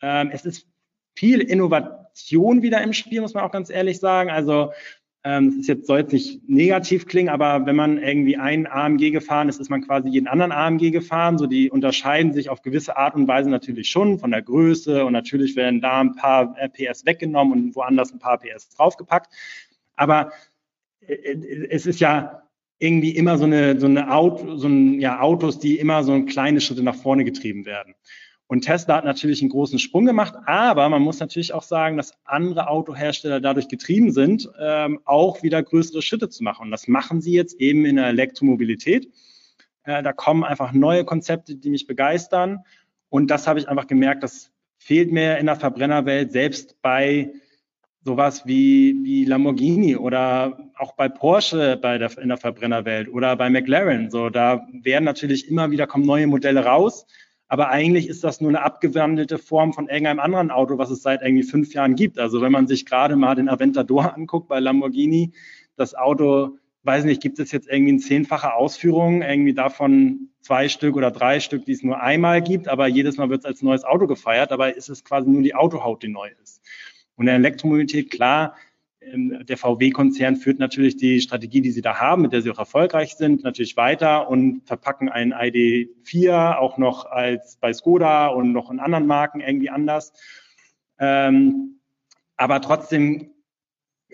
Ähm, 0.00 0.30
es 0.32 0.46
ist 0.46 0.66
viel 1.14 1.40
Innovation 1.40 2.62
wieder 2.62 2.80
im 2.82 2.92
Spiel, 2.92 3.20
muss 3.20 3.34
man 3.34 3.44
auch 3.44 3.52
ganz 3.52 3.68
ehrlich 3.68 3.98
sagen. 3.98 4.30
Also 4.30 4.72
das 5.22 5.54
ist 5.54 5.68
jetzt, 5.68 5.86
soll 5.86 5.98
jetzt 5.98 6.12
nicht 6.12 6.48
negativ 6.48 7.06
klingen, 7.06 7.28
aber 7.28 7.66
wenn 7.66 7.76
man 7.76 7.98
irgendwie 7.98 8.38
einen 8.38 8.66
AMG 8.66 9.10
gefahren 9.10 9.50
ist, 9.50 9.60
ist 9.60 9.68
man 9.68 9.82
quasi 9.82 10.08
jeden 10.08 10.26
anderen 10.26 10.50
AMG 10.50 10.90
gefahren. 10.90 11.36
So, 11.36 11.46
die 11.46 11.70
unterscheiden 11.70 12.32
sich 12.32 12.48
auf 12.48 12.62
gewisse 12.62 12.96
Art 12.96 13.14
und 13.14 13.28
Weise 13.28 13.50
natürlich 13.50 13.90
schon 13.90 14.18
von 14.18 14.30
der 14.30 14.40
Größe 14.40 15.04
und 15.04 15.12
natürlich 15.12 15.56
werden 15.56 15.82
da 15.82 16.00
ein 16.00 16.16
paar 16.16 16.56
äh, 16.58 16.68
PS 16.70 17.04
weggenommen 17.04 17.52
und 17.52 17.76
woanders 17.76 18.12
ein 18.12 18.18
paar 18.18 18.38
PS 18.38 18.70
draufgepackt. 18.70 19.30
Aber 19.94 20.32
äh, 21.06 21.12
äh, 21.12 21.66
es 21.68 21.84
ist 21.84 22.00
ja 22.00 22.42
irgendwie 22.78 23.14
immer 23.14 23.36
so 23.36 23.44
eine, 23.44 23.78
so 23.78 23.86
eine 23.86 24.10
Auto, 24.10 24.56
so 24.56 24.68
ein, 24.68 25.00
ja, 25.00 25.20
Autos, 25.20 25.58
die 25.58 25.78
immer 25.78 26.02
so 26.02 26.24
kleine 26.24 26.62
Schritte 26.62 26.82
nach 26.82 26.96
vorne 26.96 27.26
getrieben 27.26 27.66
werden. 27.66 27.94
Und 28.50 28.62
Tesla 28.62 28.96
hat 28.96 29.04
natürlich 29.04 29.42
einen 29.42 29.50
großen 29.50 29.78
Sprung 29.78 30.06
gemacht, 30.06 30.34
aber 30.44 30.88
man 30.88 31.02
muss 31.02 31.20
natürlich 31.20 31.54
auch 31.54 31.62
sagen, 31.62 31.96
dass 31.96 32.14
andere 32.24 32.66
Autohersteller 32.66 33.40
dadurch 33.40 33.68
getrieben 33.68 34.10
sind, 34.10 34.50
ähm, 34.60 34.98
auch 35.04 35.44
wieder 35.44 35.62
größere 35.62 36.02
Schritte 36.02 36.28
zu 36.28 36.42
machen. 36.42 36.64
Und 36.64 36.72
das 36.72 36.88
machen 36.88 37.20
sie 37.20 37.30
jetzt 37.30 37.60
eben 37.60 37.84
in 37.84 37.94
der 37.94 38.08
Elektromobilität. 38.08 39.06
Äh, 39.84 40.02
da 40.02 40.12
kommen 40.12 40.42
einfach 40.42 40.72
neue 40.72 41.04
Konzepte, 41.04 41.54
die 41.54 41.70
mich 41.70 41.86
begeistern. 41.86 42.64
Und 43.08 43.30
das 43.30 43.46
habe 43.46 43.60
ich 43.60 43.68
einfach 43.68 43.86
gemerkt, 43.86 44.24
das 44.24 44.50
fehlt 44.78 45.12
mir 45.12 45.38
in 45.38 45.46
der 45.46 45.54
Verbrennerwelt, 45.54 46.32
selbst 46.32 46.82
bei 46.82 47.30
sowas 48.02 48.46
wie, 48.46 48.96
wie 49.04 49.26
Lamborghini 49.26 49.94
oder 49.94 50.58
auch 50.76 50.96
bei 50.96 51.08
Porsche 51.08 51.78
bei 51.80 51.98
der, 51.98 52.18
in 52.18 52.30
der 52.30 52.38
Verbrennerwelt 52.38 53.10
oder 53.10 53.36
bei 53.36 53.48
McLaren. 53.48 54.10
So, 54.10 54.28
da 54.28 54.66
werden 54.72 55.04
natürlich 55.04 55.48
immer 55.48 55.70
wieder 55.70 55.86
kommen 55.86 56.04
neue 56.04 56.26
Modelle 56.26 56.64
raus. 56.64 57.06
Aber 57.50 57.68
eigentlich 57.68 58.06
ist 58.06 58.22
das 58.22 58.40
nur 58.40 58.48
eine 58.48 58.62
abgewandelte 58.62 59.36
Form 59.36 59.72
von 59.72 59.88
irgendeinem 59.88 60.20
anderen 60.20 60.52
Auto, 60.52 60.78
was 60.78 60.88
es 60.90 61.02
seit 61.02 61.20
irgendwie 61.20 61.42
fünf 61.42 61.74
Jahren 61.74 61.96
gibt. 61.96 62.16
Also 62.20 62.40
wenn 62.40 62.52
man 62.52 62.68
sich 62.68 62.86
gerade 62.86 63.16
mal 63.16 63.34
den 63.34 63.48
Aventador 63.48 64.14
anguckt 64.16 64.46
bei 64.46 64.60
Lamborghini, 64.60 65.32
das 65.74 65.96
Auto, 65.96 66.58
weiß 66.84 67.04
nicht, 67.04 67.20
gibt 67.20 67.40
es 67.40 67.50
jetzt 67.50 67.68
irgendwie 67.68 67.90
eine 67.90 67.98
zehnfache 67.98 68.54
Ausführung, 68.54 69.22
irgendwie 69.22 69.52
davon 69.52 70.28
zwei 70.42 70.68
Stück 70.68 70.94
oder 70.94 71.10
drei 71.10 71.40
Stück, 71.40 71.64
die 71.64 71.72
es 71.72 71.82
nur 71.82 72.00
einmal 72.00 72.40
gibt, 72.40 72.68
aber 72.68 72.86
jedes 72.86 73.16
Mal 73.16 73.30
wird 73.30 73.40
es 73.40 73.46
als 73.46 73.62
neues 73.62 73.82
Auto 73.82 74.06
gefeiert. 74.06 74.52
Dabei 74.52 74.70
ist 74.70 74.88
es 74.88 75.02
quasi 75.02 75.28
nur 75.28 75.42
die 75.42 75.56
Autohaut, 75.56 76.04
die 76.04 76.08
neu 76.08 76.28
ist. 76.40 76.62
Und 77.16 77.24
in 77.24 77.26
der 77.26 77.34
Elektromobilität, 77.34 78.12
klar, 78.12 78.54
der 79.02 79.56
VW-Konzern 79.56 80.36
führt 80.36 80.58
natürlich 80.58 80.96
die 80.96 81.20
Strategie, 81.20 81.62
die 81.62 81.70
sie 81.70 81.80
da 81.80 82.00
haben, 82.00 82.22
mit 82.22 82.32
der 82.32 82.42
sie 82.42 82.50
auch 82.50 82.58
erfolgreich 82.58 83.16
sind, 83.16 83.42
natürlich 83.42 83.76
weiter 83.76 84.28
und 84.28 84.62
verpacken 84.66 85.08
einen 85.08 85.32
ID4 85.32 86.56
auch 86.56 86.76
noch 86.76 87.06
als 87.06 87.56
bei 87.56 87.72
Skoda 87.72 88.26
und 88.28 88.52
noch 88.52 88.70
in 88.70 88.78
anderen 88.78 89.06
Marken 89.06 89.40
irgendwie 89.40 89.70
anders. 89.70 90.12
Ähm, 90.98 91.80
aber 92.36 92.60
trotzdem 92.60 93.30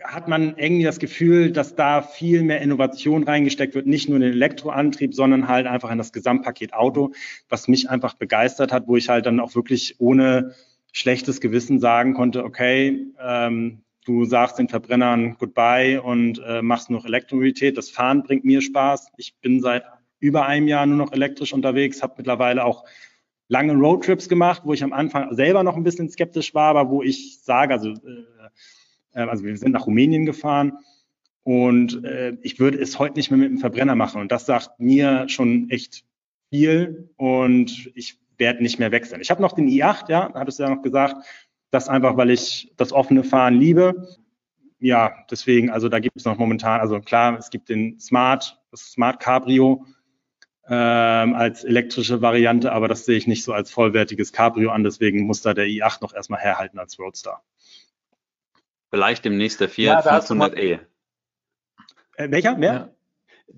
hat 0.02 0.28
man 0.28 0.56
irgendwie 0.56 0.84
das 0.84 0.98
Gefühl, 0.98 1.50
dass 1.50 1.74
da 1.74 2.02
viel 2.02 2.42
mehr 2.42 2.60
Innovation 2.60 3.24
reingesteckt 3.24 3.74
wird, 3.74 3.86
nicht 3.86 4.08
nur 4.08 4.16
in 4.16 4.22
den 4.22 4.32
Elektroantrieb, 4.32 5.14
sondern 5.14 5.48
halt 5.48 5.66
einfach 5.66 5.90
in 5.90 5.98
das 5.98 6.12
Gesamtpaket 6.12 6.74
Auto, 6.74 7.12
was 7.48 7.66
mich 7.66 7.90
einfach 7.90 8.14
begeistert 8.14 8.72
hat, 8.72 8.86
wo 8.86 8.96
ich 8.96 9.08
halt 9.08 9.26
dann 9.26 9.40
auch 9.40 9.54
wirklich 9.54 9.96
ohne 9.98 10.54
schlechtes 10.92 11.40
Gewissen 11.40 11.80
sagen 11.80 12.14
konnte, 12.14 12.44
okay, 12.44 13.06
ähm, 13.20 13.82
du 14.06 14.24
sagst 14.24 14.58
den 14.58 14.68
Verbrennern 14.68 15.36
Goodbye 15.38 16.00
und 16.00 16.40
äh, 16.46 16.62
machst 16.62 16.90
noch 16.90 17.04
Elektromobilität. 17.04 17.76
Das 17.76 17.90
Fahren 17.90 18.22
bringt 18.22 18.44
mir 18.44 18.62
Spaß. 18.62 19.08
Ich 19.16 19.34
bin 19.40 19.60
seit 19.60 19.84
über 20.20 20.46
einem 20.46 20.68
Jahr 20.68 20.86
nur 20.86 20.96
noch 20.96 21.12
elektrisch 21.12 21.52
unterwegs, 21.52 22.02
habe 22.02 22.14
mittlerweile 22.16 22.64
auch 22.64 22.84
lange 23.48 23.74
Roadtrips 23.74 24.28
gemacht, 24.28 24.62
wo 24.64 24.72
ich 24.72 24.82
am 24.82 24.92
Anfang 24.92 25.34
selber 25.34 25.62
noch 25.62 25.76
ein 25.76 25.82
bisschen 25.82 26.08
skeptisch 26.08 26.54
war, 26.54 26.74
aber 26.74 26.90
wo 26.90 27.02
ich 27.02 27.38
sage, 27.42 27.74
also, 27.74 27.90
äh, 27.90 27.94
äh 29.14 29.20
also 29.20 29.44
wir 29.44 29.56
sind 29.56 29.72
nach 29.72 29.86
Rumänien 29.86 30.24
gefahren 30.24 30.78
und 31.42 32.04
äh, 32.04 32.36
ich 32.42 32.58
würde 32.58 32.78
es 32.78 32.98
heute 32.98 33.16
nicht 33.16 33.30
mehr 33.30 33.38
mit 33.38 33.50
dem 33.50 33.58
Verbrenner 33.58 33.94
machen. 33.94 34.20
Und 34.20 34.32
das 34.32 34.46
sagt 34.46 34.80
mir 34.80 35.28
schon 35.28 35.70
echt 35.70 36.04
viel 36.50 37.10
und 37.16 37.90
ich 37.94 38.18
werde 38.38 38.62
nicht 38.62 38.78
mehr 38.78 38.92
wechseln. 38.92 39.20
Ich 39.20 39.30
habe 39.30 39.42
noch 39.42 39.52
den 39.52 39.68
i8, 39.68 40.10
ja, 40.10 40.32
hattest 40.34 40.58
du 40.58 40.64
ja 40.64 40.70
noch 40.70 40.82
gesagt. 40.82 41.16
Das 41.70 41.88
einfach, 41.88 42.16
weil 42.16 42.30
ich 42.30 42.72
das 42.76 42.92
offene 42.92 43.24
Fahren 43.24 43.54
liebe. 43.54 44.08
Ja, 44.78 45.24
deswegen, 45.30 45.70
also 45.70 45.88
da 45.88 45.98
gibt 46.00 46.16
es 46.16 46.24
noch 46.24 46.38
momentan, 46.38 46.80
also 46.80 47.00
klar, 47.00 47.38
es 47.38 47.50
gibt 47.50 47.68
den 47.68 47.98
Smart, 47.98 48.60
das 48.70 48.92
Smart 48.92 49.20
Cabrio 49.20 49.86
ähm, 50.68 51.34
als 51.34 51.64
elektrische 51.64 52.20
Variante, 52.22 52.72
aber 52.72 52.88
das 52.88 53.04
sehe 53.04 53.16
ich 53.16 53.26
nicht 53.26 53.44
so 53.44 53.52
als 53.52 53.70
vollwertiges 53.70 54.32
Cabrio 54.32 54.70
an. 54.70 54.84
Deswegen 54.84 55.26
muss 55.26 55.42
da 55.42 55.54
der 55.54 55.66
i8 55.66 55.98
noch 56.02 56.12
erstmal 56.12 56.40
herhalten 56.40 56.78
als 56.78 56.98
Roadster. 56.98 57.42
Vielleicht 58.90 59.24
demnächst 59.24 59.60
der 59.60 59.68
Fiat 59.68 60.04
ja, 60.04 60.18
500e. 60.18 60.80
Äh, 62.16 62.30
welcher? 62.30 62.56
Wer? 62.58 62.72
Ja. 62.72 62.95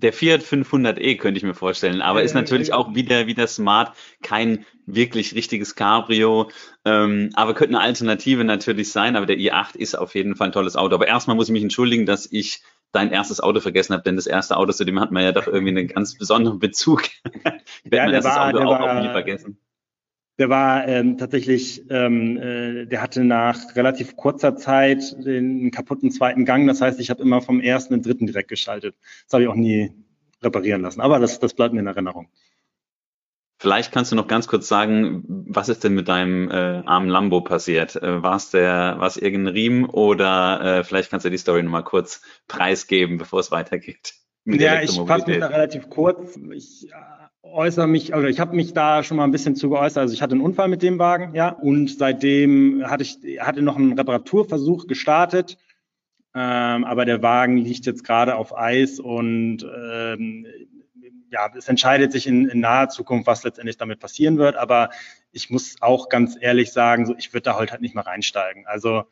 Der 0.00 0.12
Fiat 0.12 0.42
500e 0.42 1.18
könnte 1.18 1.38
ich 1.38 1.44
mir 1.44 1.54
vorstellen, 1.54 2.02
aber 2.02 2.22
ist 2.22 2.34
natürlich 2.34 2.72
auch 2.72 2.94
wieder, 2.94 3.26
wieder 3.26 3.48
smart, 3.48 3.96
kein 4.22 4.64
wirklich 4.86 5.34
richtiges 5.34 5.74
Cabrio, 5.74 6.50
ähm, 6.84 7.30
aber 7.34 7.54
könnte 7.54 7.76
eine 7.76 7.84
Alternative 7.84 8.44
natürlich 8.44 8.92
sein, 8.92 9.16
aber 9.16 9.26
der 9.26 9.38
i8 9.38 9.76
ist 9.76 9.96
auf 9.96 10.14
jeden 10.14 10.36
Fall 10.36 10.48
ein 10.48 10.52
tolles 10.52 10.76
Auto. 10.76 10.94
Aber 10.94 11.08
erstmal 11.08 11.34
muss 11.34 11.48
ich 11.48 11.52
mich 11.52 11.64
entschuldigen, 11.64 12.06
dass 12.06 12.30
ich 12.30 12.62
dein 12.92 13.10
erstes 13.10 13.40
Auto 13.40 13.60
vergessen 13.60 13.92
habe, 13.92 14.04
denn 14.04 14.14
das 14.14 14.28
erste 14.28 14.56
Auto, 14.56 14.72
zu 14.72 14.84
dem 14.84 15.00
hat 15.00 15.10
man 15.10 15.24
ja 15.24 15.32
doch 15.32 15.48
irgendwie 15.48 15.70
einen 15.70 15.88
ganz 15.88 16.16
besonderen 16.16 16.60
Bezug. 16.60 17.02
ich 17.24 17.90
werde 17.90 17.96
ja, 17.96 18.04
mein 18.04 18.14
erstes 18.14 18.34
war, 18.36 18.48
Auto 18.48 18.58
auch, 18.60 18.80
war, 18.80 18.98
auch 18.98 19.02
nie 19.02 19.10
vergessen. 19.10 19.58
Der 20.38 20.48
war 20.48 20.86
ähm, 20.86 21.18
tatsächlich, 21.18 21.84
ähm, 21.90 22.36
äh, 22.36 22.86
der 22.86 23.02
hatte 23.02 23.24
nach 23.24 23.74
relativ 23.74 24.14
kurzer 24.14 24.56
Zeit 24.56 25.16
den 25.24 25.72
kaputten 25.72 26.12
zweiten 26.12 26.44
Gang. 26.44 26.66
Das 26.68 26.80
heißt, 26.80 27.00
ich 27.00 27.10
habe 27.10 27.22
immer 27.22 27.42
vom 27.42 27.60
ersten 27.60 27.94
und 27.94 28.06
dritten 28.06 28.26
direkt 28.26 28.48
geschaltet. 28.48 28.94
Das 29.24 29.32
habe 29.32 29.42
ich 29.42 29.48
auch 29.48 29.56
nie 29.56 29.92
reparieren 30.40 30.82
lassen. 30.82 31.00
Aber 31.00 31.18
das, 31.18 31.40
das 31.40 31.54
bleibt 31.54 31.74
mir 31.74 31.80
in 31.80 31.88
Erinnerung. 31.88 32.28
Vielleicht 33.60 33.90
kannst 33.90 34.12
du 34.12 34.16
noch 34.16 34.28
ganz 34.28 34.46
kurz 34.46 34.68
sagen, 34.68 35.24
was 35.26 35.68
ist 35.68 35.82
denn 35.82 35.94
mit 35.94 36.06
deinem 36.06 36.48
äh, 36.48 36.82
armen 36.86 37.08
Lambo 37.08 37.40
passiert? 37.40 37.96
Äh, 37.96 38.22
war 38.22 38.36
es 38.36 38.50
der, 38.50 38.94
war 38.98 39.08
es 39.08 39.16
irgendein 39.16 39.54
Riemen 39.54 39.84
oder 39.86 40.60
äh, 40.78 40.84
vielleicht 40.84 41.10
kannst 41.10 41.26
du 41.26 41.30
die 41.30 41.38
Story 41.38 41.64
nochmal 41.64 41.82
kurz 41.82 42.22
preisgeben, 42.46 43.18
bevor 43.18 43.40
es 43.40 43.50
weitergeht? 43.50 44.14
Ja, 44.44 44.80
ich 44.80 44.92
fasse 44.92 45.28
mich 45.28 45.40
da 45.40 45.48
relativ 45.48 45.90
kurz. 45.90 46.38
Ich 46.52 46.88
äh, 46.92 47.27
äußere 47.42 47.86
mich, 47.86 48.14
also 48.14 48.26
ich 48.26 48.40
habe 48.40 48.54
mich 48.54 48.72
da 48.72 49.02
schon 49.02 49.16
mal 49.16 49.24
ein 49.24 49.30
bisschen 49.30 49.56
zu 49.56 49.70
geäußert. 49.70 49.98
Also 49.98 50.14
ich 50.14 50.22
hatte 50.22 50.32
einen 50.32 50.42
Unfall 50.42 50.68
mit 50.68 50.82
dem 50.82 50.98
Wagen, 50.98 51.34
ja, 51.34 51.50
und 51.50 51.90
seitdem 51.90 52.84
hatte 52.86 53.02
ich 53.02 53.18
hatte 53.40 53.62
noch 53.62 53.76
einen 53.76 53.98
Reparaturversuch 53.98 54.86
gestartet. 54.86 55.58
Ähm, 56.34 56.84
aber 56.84 57.04
der 57.04 57.22
Wagen 57.22 57.56
liegt 57.56 57.86
jetzt 57.86 58.04
gerade 58.04 58.36
auf 58.36 58.56
Eis 58.56 59.00
und 59.00 59.64
ähm, 59.64 60.46
ja, 61.30 61.50
es 61.56 61.68
entscheidet 61.68 62.12
sich 62.12 62.26
in, 62.26 62.48
in 62.48 62.60
naher 62.60 62.88
Zukunft, 62.88 63.26
was 63.26 63.44
letztendlich 63.44 63.76
damit 63.76 64.00
passieren 64.00 64.38
wird. 64.38 64.56
Aber 64.56 64.90
ich 65.32 65.50
muss 65.50 65.76
auch 65.80 66.08
ganz 66.08 66.36
ehrlich 66.40 66.72
sagen, 66.72 67.06
so 67.06 67.14
ich 67.16 67.32
würde 67.32 67.44
da 67.44 67.58
heute 67.58 67.72
halt 67.72 67.82
nicht 67.82 67.94
mehr 67.94 68.06
reinsteigen. 68.06 68.66
Also 68.66 69.04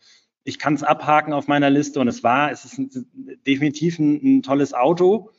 ich 0.45 0.59
kann 0.59 0.75
es 0.75 0.83
abhaken 0.83 1.33
auf 1.33 1.49
meiner 1.49 1.71
Liste 1.71 2.01
und 2.01 2.09
es 2.09 2.23
war, 2.23 2.53
es 2.53 2.65
ist 2.65 2.79
ein, 2.79 2.91
definitiv 3.47 3.99
ein, 3.99 4.21
ein, 4.23 4.43
tolles 4.43 4.75
Auto. 4.75 5.31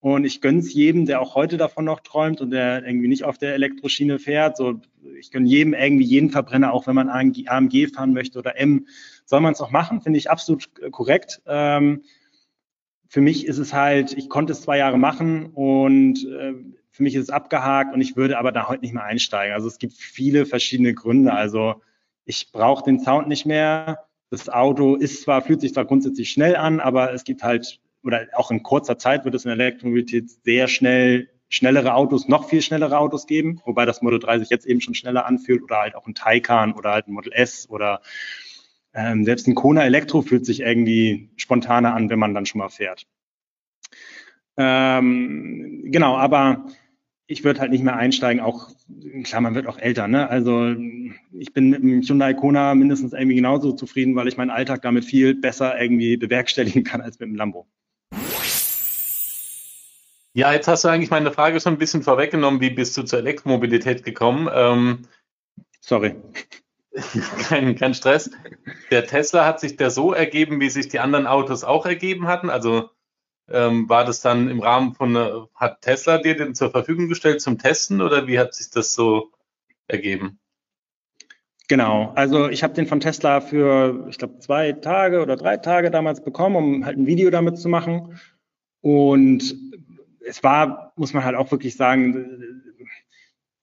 Und 0.00 0.24
ich 0.24 0.40
gönne 0.40 0.60
es 0.60 0.72
jedem, 0.72 1.06
der 1.06 1.20
auch 1.20 1.34
heute 1.34 1.56
davon 1.56 1.84
noch 1.84 2.00
träumt 2.00 2.40
und 2.40 2.50
der 2.50 2.86
irgendwie 2.86 3.08
nicht 3.08 3.24
auf 3.24 3.36
der 3.36 3.54
Elektroschiene 3.54 4.18
fährt. 4.18 4.56
So, 4.56 4.80
ich 5.18 5.32
gönne 5.32 5.48
jedem 5.48 5.74
irgendwie 5.74 6.04
jeden 6.04 6.30
Verbrenner, 6.30 6.72
auch 6.72 6.86
wenn 6.86 6.94
man 6.94 7.08
AMG 7.08 7.88
fahren 7.92 8.12
möchte 8.12 8.38
oder 8.38 8.56
M, 8.58 8.86
soll 9.24 9.40
man 9.40 9.54
es 9.54 9.60
auch 9.60 9.70
machen, 9.70 10.00
finde 10.00 10.18
ich 10.18 10.30
absolut 10.30 10.70
korrekt. 10.92 11.42
Ähm, 11.46 12.02
für 13.08 13.20
mich 13.20 13.46
ist 13.46 13.58
es 13.58 13.72
halt, 13.72 14.12
ich 14.12 14.28
konnte 14.28 14.52
es 14.52 14.62
zwei 14.62 14.78
Jahre 14.78 14.98
machen 14.98 15.46
und 15.46 16.24
äh, 16.26 16.54
für 16.90 17.02
mich 17.02 17.14
ist 17.14 17.24
es 17.24 17.30
abgehakt 17.30 17.94
und 17.94 18.00
ich 18.00 18.16
würde 18.16 18.38
aber 18.38 18.52
da 18.52 18.68
heute 18.68 18.82
nicht 18.82 18.94
mehr 18.94 19.04
einsteigen. 19.04 19.54
Also 19.54 19.66
es 19.66 19.78
gibt 19.78 19.94
viele 19.94 20.46
verschiedene 20.46 20.94
Gründe. 20.94 21.32
Also 21.32 21.82
ich 22.24 22.52
brauche 22.52 22.84
den 22.84 23.00
Sound 23.00 23.28
nicht 23.28 23.46
mehr. 23.46 24.04
Das 24.30 24.48
Auto 24.48 24.94
ist 24.94 25.22
zwar, 25.22 25.42
fühlt 25.42 25.60
sich 25.60 25.72
zwar 25.72 25.86
grundsätzlich 25.86 26.30
schnell 26.30 26.54
an, 26.54 26.80
aber 26.80 27.12
es 27.12 27.24
gibt 27.24 27.42
halt, 27.42 27.80
oder 28.02 28.26
auch 28.34 28.50
in 28.50 28.62
kurzer 28.62 28.98
Zeit 28.98 29.24
wird 29.24 29.34
es 29.34 29.44
in 29.44 29.48
der 29.48 29.58
Elektromobilität 29.58 30.30
sehr 30.44 30.68
schnell 30.68 31.28
schnellere 31.48 31.94
Autos, 31.94 32.28
noch 32.28 32.48
viel 32.48 32.60
schnellere 32.60 32.98
Autos 32.98 33.26
geben, 33.26 33.60
wobei 33.64 33.86
das 33.86 34.02
Model 34.02 34.18
3 34.18 34.38
sich 34.40 34.50
jetzt 34.50 34.66
eben 34.66 34.80
schon 34.80 34.94
schneller 34.94 35.26
anfühlt 35.26 35.62
oder 35.62 35.78
halt 35.78 35.94
auch 35.94 36.06
ein 36.06 36.14
Taycan 36.14 36.72
oder 36.72 36.92
halt 36.92 37.08
ein 37.08 37.12
Model 37.12 37.32
S 37.32 37.68
oder 37.70 38.02
ähm, 38.94 39.24
selbst 39.24 39.46
ein 39.46 39.54
Kona 39.54 39.84
Elektro 39.84 40.22
fühlt 40.22 40.44
sich 40.44 40.60
irgendwie 40.60 41.30
spontaner 41.36 41.94
an, 41.94 42.10
wenn 42.10 42.18
man 42.18 42.34
dann 42.34 42.46
schon 42.46 42.58
mal 42.58 42.68
fährt. 42.68 43.06
Ähm, 44.56 45.84
genau, 45.86 46.16
aber 46.16 46.66
ich 47.26 47.44
würde 47.44 47.60
halt 47.60 47.70
nicht 47.70 47.84
mehr 47.84 47.96
einsteigen, 47.96 48.42
auch, 48.42 48.70
klar, 49.22 49.40
man 49.40 49.54
wird 49.54 49.66
auch 49.66 49.78
älter, 49.78 50.08
ne? 50.08 50.28
Also 50.28 50.74
ich 51.32 51.52
bin 51.52 51.70
mit 51.70 51.82
dem 51.82 52.02
Hyundai 52.02 52.34
Kona 52.34 52.74
mindestens 52.74 53.12
irgendwie 53.12 53.36
genauso 53.36 53.72
zufrieden, 53.72 54.16
weil 54.16 54.28
ich 54.28 54.36
meinen 54.36 54.50
Alltag 54.50 54.82
damit 54.82 55.04
viel 55.04 55.34
besser 55.34 55.80
irgendwie 55.80 56.16
bewerkstelligen 56.16 56.84
kann 56.84 57.00
als 57.00 57.18
mit 57.20 57.28
dem 57.28 57.36
Lambo. 57.36 57.66
Ja, 60.32 60.52
jetzt 60.52 60.68
hast 60.68 60.84
du 60.84 60.88
eigentlich 60.88 61.10
meine 61.10 61.32
Frage 61.32 61.60
schon 61.60 61.74
ein 61.74 61.78
bisschen 61.78 62.02
vorweggenommen. 62.02 62.60
Wie 62.60 62.70
bist 62.70 62.96
du 62.96 63.02
zur 63.02 63.18
Elektromobilität 63.18 64.04
gekommen? 64.04 64.48
Ähm, 64.52 65.08
Sorry. 65.88 66.16
kein, 67.48 67.76
kein 67.76 67.94
Stress. 67.94 68.30
Der 68.90 69.06
Tesla 69.06 69.46
hat 69.46 69.58
sich 69.58 69.76
der 69.76 69.90
so 69.90 70.12
ergeben, 70.12 70.60
wie 70.60 70.68
sich 70.68 70.88
die 70.88 70.98
anderen 70.98 71.26
Autos 71.26 71.64
auch 71.64 71.86
ergeben 71.86 72.26
hatten. 72.26 72.50
Also 72.50 72.90
ähm, 73.48 73.88
war 73.88 74.04
das 74.04 74.20
dann 74.20 74.50
im 74.50 74.60
Rahmen 74.60 74.94
von, 74.94 75.16
äh, 75.16 75.32
hat 75.54 75.80
Tesla 75.80 76.18
dir 76.18 76.36
den 76.36 76.54
zur 76.54 76.70
Verfügung 76.70 77.08
gestellt 77.08 77.40
zum 77.40 77.58
Testen 77.58 78.02
oder 78.02 78.26
wie 78.26 78.38
hat 78.38 78.54
sich 78.54 78.70
das 78.70 78.92
so 78.92 79.32
ergeben? 79.86 80.40
Genau, 81.68 82.12
also 82.14 82.48
ich 82.48 82.62
habe 82.62 82.72
den 82.72 82.86
von 82.86 83.00
Tesla 83.00 83.42
für, 83.42 84.06
ich 84.08 84.16
glaube, 84.16 84.38
zwei 84.38 84.72
Tage 84.72 85.20
oder 85.20 85.36
drei 85.36 85.58
Tage 85.58 85.90
damals 85.90 86.24
bekommen, 86.24 86.56
um 86.56 86.86
halt 86.86 86.96
ein 86.96 87.06
Video 87.06 87.28
damit 87.28 87.58
zu 87.58 87.68
machen. 87.68 88.18
Und 88.80 89.54
es 90.26 90.42
war, 90.42 90.94
muss 90.96 91.12
man 91.12 91.24
halt 91.24 91.36
auch 91.36 91.50
wirklich 91.50 91.76
sagen, 91.76 92.62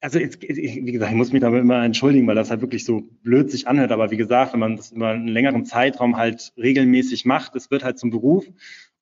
also 0.01 0.19
jetzt, 0.19 0.39
wie 0.39 0.91
gesagt, 0.91 1.11
ich 1.11 1.17
muss 1.17 1.31
mich 1.31 1.41
damit 1.41 1.61
immer 1.61 1.83
entschuldigen, 1.83 2.27
weil 2.27 2.35
das 2.35 2.51
halt 2.51 2.61
wirklich 2.61 2.85
so 2.85 3.01
blöd 3.23 3.49
sich 3.49 3.67
anhört. 3.67 3.91
Aber 3.91 4.11
wie 4.11 4.17
gesagt, 4.17 4.53
wenn 4.53 4.59
man 4.59 4.75
das 4.75 4.91
über 4.91 5.09
einen 5.09 5.27
längeren 5.27 5.65
Zeitraum 5.65 6.15
halt 6.15 6.53
regelmäßig 6.57 7.25
macht, 7.25 7.55
es 7.55 7.71
wird 7.71 7.83
halt 7.83 7.97
zum 7.97 8.11
Beruf. 8.11 8.45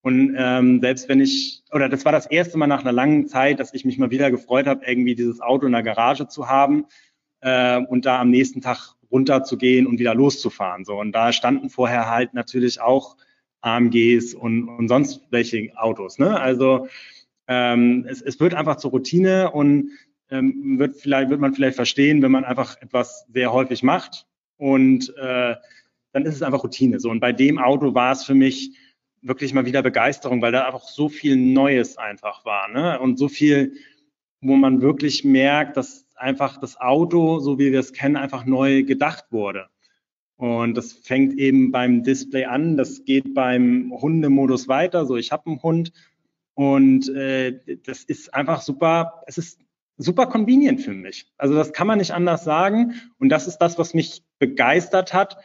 Und 0.02 0.34
ähm, 0.38 0.80
selbst 0.80 1.10
wenn 1.10 1.20
ich, 1.20 1.62
oder 1.74 1.90
das 1.90 2.06
war 2.06 2.14
das 2.14 2.26
erste 2.26 2.58
Mal 2.58 2.68
nach 2.68 2.82
einer 2.82 2.94
langen 2.94 3.28
Zeit, 3.28 3.60
dass 3.60 3.74
ich 3.74 3.84
mich 3.84 3.98
mal 3.98 4.12
wieder 4.12 4.32
gefreut 4.32 4.66
habe, 4.66 4.86
irgendwie 4.86 5.16
dieses 5.16 5.42
Auto 5.42 5.66
in 5.66 5.74
der 5.74 5.84
Garage 5.84 6.30
zu 6.30 6.48
haben 6.48 6.86
äh, 7.44 7.78
und 7.78 8.06
da 8.06 8.20
am 8.20 8.30
nächsten 8.30 8.62
Tag 8.62 8.96
runterzugehen 9.12 9.86
und 9.86 10.00
wieder 10.00 10.16
loszufahren. 10.16 10.86
So 10.86 11.00
und 11.00 11.12
da 11.12 11.32
standen 11.32 11.70
vorher 11.70 12.10
halt 12.10 12.34
natürlich 12.34 12.82
auch 12.82 13.16
AMGs 13.62 14.34
und, 14.34 14.68
und 14.68 14.88
sonst 14.88 15.22
welche 15.30 15.72
Autos. 15.78 16.18
Ne? 16.18 16.40
Also 16.40 16.88
ähm, 17.48 18.06
es, 18.10 18.22
es 18.22 18.40
wird 18.40 18.54
einfach 18.54 18.78
zur 18.78 18.92
Routine 18.92 19.52
und 19.52 19.92
ähm, 20.32 20.80
wird 20.80 20.96
vielleicht 20.96 21.30
wird 21.30 21.42
man 21.42 21.54
vielleicht 21.54 21.76
verstehen, 21.76 22.22
wenn 22.22 22.32
man 22.32 22.46
einfach 22.46 22.82
etwas 22.82 23.26
sehr 23.32 23.54
häufig 23.54 23.84
macht 23.84 24.26
und 24.58 25.16
äh, 25.18 25.56
dann 26.14 26.26
ist 26.26 26.36
es 26.36 26.42
einfach 26.42 26.64
Routine. 26.64 27.00
So 27.00 27.10
und 27.10 27.20
bei 27.20 27.34
dem 27.34 27.60
Auto 27.60 27.94
war 27.94 28.14
es 28.14 28.24
für 28.24 28.36
mich 28.36 28.72
wirklich 29.22 29.54
mal 29.54 29.66
wieder 29.66 29.82
Begeisterung, 29.82 30.42
weil 30.42 30.52
da 30.52 30.66
einfach 30.66 30.84
so 30.84 31.08
viel 31.10 31.36
Neues 31.36 31.98
einfach 31.98 32.46
war 32.46 32.70
ne? 32.70 33.00
und 33.00 33.18
so 33.18 33.30
viel, 33.30 33.74
wo 34.42 34.56
man 34.56 34.82
wirklich 34.82 35.24
merkt, 35.24 35.78
dass 35.78 36.08
einfach 36.24 36.58
das 36.58 36.80
Auto, 36.80 37.40
so 37.40 37.60
wie 37.60 37.72
wir 37.72 37.80
es 37.80 37.94
kennen, 37.94 38.16
einfach 38.16 38.46
neu 38.46 38.84
gedacht 38.84 39.26
wurde. 39.30 39.68
Und 40.38 40.76
das 40.76 40.94
fängt 40.94 41.38
eben 41.38 41.72
beim 41.72 42.04
Display 42.04 42.46
an, 42.46 42.76
das 42.76 43.06
geht 43.06 43.34
beim 43.34 43.94
Hundemodus 43.94 44.68
weiter. 44.68 45.06
So, 45.06 45.16
ich 45.16 45.32
habe 45.32 45.46
einen 45.46 45.62
Hund 45.62 45.94
und 46.56 47.10
äh, 47.10 47.78
das 47.86 48.04
ist 48.04 48.34
einfach 48.34 48.62
super. 48.62 49.24
Es 49.28 49.38
ist 49.38 49.60
super 49.98 50.28
convenient 50.28 50.82
für 50.82 50.94
mich. 50.94 51.32
Also 51.38 51.54
das 51.54 51.72
kann 51.74 51.88
man 51.88 52.00
nicht 52.00 52.14
anders 52.14 52.44
sagen. 52.44 52.96
Und 53.20 53.30
das 53.30 53.48
ist 53.48 53.60
das, 53.60 53.78
was 53.78 53.94
mich 53.94 54.24
begeistert 54.40 55.14
hat. 55.14 55.38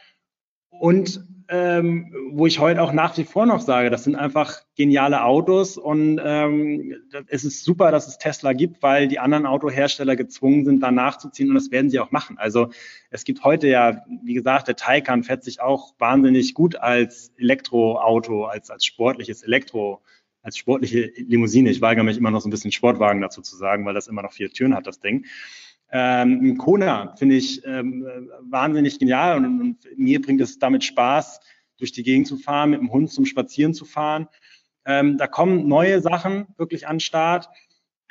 Und 0.69 1.23
ähm, 1.51 2.13
wo 2.31 2.45
ich 2.45 2.59
heute 2.59 2.81
auch 2.81 2.93
nach 2.93 3.17
wie 3.17 3.23
vor 3.23 3.47
noch 3.47 3.61
sage, 3.61 3.89
das 3.89 4.03
sind 4.03 4.15
einfach 4.15 4.61
geniale 4.75 5.23
Autos 5.23 5.77
und 5.77 6.21
ähm, 6.23 6.95
es 7.27 7.43
ist 7.43 7.63
super, 7.63 7.91
dass 7.91 8.07
es 8.07 8.19
Tesla 8.19 8.53
gibt, 8.53 8.83
weil 8.83 9.07
die 9.07 9.17
anderen 9.17 9.47
Autohersteller 9.47 10.15
gezwungen 10.15 10.63
sind, 10.63 10.81
da 10.81 10.91
nachzuziehen 10.91 11.49
und 11.49 11.55
das 11.55 11.71
werden 11.71 11.89
sie 11.89 11.99
auch 11.99 12.11
machen. 12.11 12.37
Also 12.37 12.69
es 13.09 13.23
gibt 13.23 13.43
heute 13.43 13.67
ja, 13.67 14.05
wie 14.23 14.35
gesagt, 14.35 14.67
der 14.67 14.75
Taycan 14.75 15.23
fährt 15.23 15.43
sich 15.43 15.59
auch 15.59 15.95
wahnsinnig 15.97 16.53
gut 16.53 16.75
als 16.75 17.33
Elektroauto, 17.37 18.45
als, 18.45 18.69
als 18.69 18.85
sportliches 18.85 19.41
Elektro, 19.41 20.03
als 20.43 20.55
sportliche 20.55 21.11
Limousine. 21.17 21.71
Ich 21.71 21.81
weigere 21.81 22.03
mich 22.03 22.17
immer 22.17 22.31
noch 22.31 22.41
so 22.41 22.47
ein 22.47 22.51
bisschen 22.51 22.71
Sportwagen 22.71 23.21
dazu 23.21 23.41
zu 23.41 23.57
sagen, 23.57 23.85
weil 23.85 23.95
das 23.95 24.07
immer 24.07 24.21
noch 24.21 24.33
vier 24.33 24.51
Türen 24.51 24.75
hat, 24.75 24.85
das 24.85 24.99
Ding. 24.99 25.25
Ähm, 25.91 26.57
Kona 26.57 27.15
finde 27.15 27.35
ich 27.35 27.65
ähm, 27.65 28.05
wahnsinnig 28.41 28.99
genial 28.99 29.37
und, 29.37 29.61
und, 29.61 29.77
mir 29.97 30.21
bringt 30.21 30.41
es 30.41 30.59
damit 30.59 30.83
Spaß, 30.83 31.39
durch 31.77 31.91
die 31.91 32.03
Gegend 32.03 32.27
zu 32.27 32.37
fahren, 32.37 32.71
mit 32.71 32.79
dem 32.79 32.91
Hund 32.91 33.11
zum 33.11 33.25
Spazieren 33.25 33.73
zu 33.73 33.85
fahren. 33.85 34.27
Ähm, 34.85 35.17
da 35.17 35.27
kommen 35.27 35.67
neue 35.67 36.01
Sachen 36.01 36.47
wirklich 36.57 36.87
an 36.87 36.95
den 36.95 36.99
Start, 36.99 37.49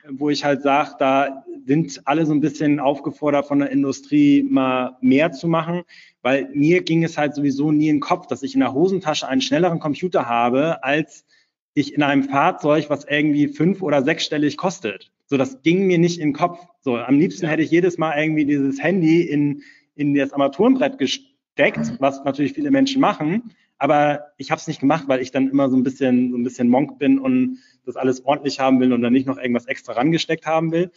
wo 0.08 0.30
ich 0.30 0.44
halt 0.44 0.62
sage, 0.62 0.92
da 0.99 1.44
sind 1.66 2.00
alle 2.06 2.25
so 2.25 2.32
ein 2.32 2.40
bisschen 2.40 2.80
aufgefordert 2.80 3.47
von 3.47 3.58
der 3.58 3.70
Industrie 3.70 4.42
mal 4.42 4.97
mehr 5.00 5.32
zu 5.32 5.49
machen, 5.49 5.82
weil 6.23 6.49
mir 6.54 6.82
ging 6.82 7.04
es 7.04 7.18
halt 7.18 7.35
sowieso 7.35 7.73
nie 7.73 7.88
in 7.88 7.97
den 7.97 8.00
Kopf, 8.00 8.26
dass 8.26 8.42
ich 8.42 8.54
in 8.54 8.61
der 8.61 8.73
Hosentasche 8.73 9.28
einen 9.28 9.42
schnelleren 9.42 9.78
Computer 9.78 10.26
habe, 10.26 10.82
als 10.82 11.26
ich 11.75 11.94
in 11.94 12.02
einem 12.02 12.25
Fahrzeug, 12.25 12.90
was 12.90 13.04
irgendwie 13.04 13.49
fünf- 13.49 13.82
oder 13.82 14.02
sechsstellig 14.02 14.56
kostet. 14.56 15.12
So, 15.26 15.37
das 15.37 15.62
ging 15.62 15.87
mir 15.87 15.99
nicht 15.99 16.18
in 16.18 16.28
den 16.28 16.35
Kopf. 16.35 16.58
So, 16.88 16.97
am 16.97 17.18
liebsten 17.18 17.47
hätte 17.47 17.61
ich 17.61 17.71
jedes 17.71 17.99
Mal 17.99 18.18
irgendwie 18.18 18.47
dieses 18.47 18.83
Handy 18.83 19.21
in, 19.21 19.62
in 19.95 20.14
das 20.14 20.33
Armaturenbrett 20.33 20.97
gesteckt, 20.97 21.92
was 21.99 22.25
natürlich 22.25 22.54
viele 22.54 22.71
Menschen 22.71 23.02
machen. 23.02 23.54
Aber 23.76 24.28
ich 24.38 24.50
habe 24.50 24.59
es 24.59 24.66
nicht 24.66 24.80
gemacht, 24.80 25.04
weil 25.07 25.21
ich 25.21 25.30
dann 25.30 25.50
immer 25.50 25.68
so 25.68 25.76
ein 25.76 25.83
bisschen 25.83 26.30
so 26.30 26.38
ein 26.38 26.45
bisschen 26.45 26.71
Monk 26.71 26.99
bin 26.99 27.18
und 27.18 27.59
das 27.85 27.97
alles 27.97 28.25
ordentlich 28.25 28.59
haben 28.59 28.80
will 28.80 28.95
und 28.95 29.02
dann 29.02 29.12
nicht 29.12 29.26
noch 29.26 29.37
irgendwas 29.37 29.66
extra 29.66 29.92
rangesteckt 29.92 30.47
haben 30.47 30.73
will. 30.73 30.90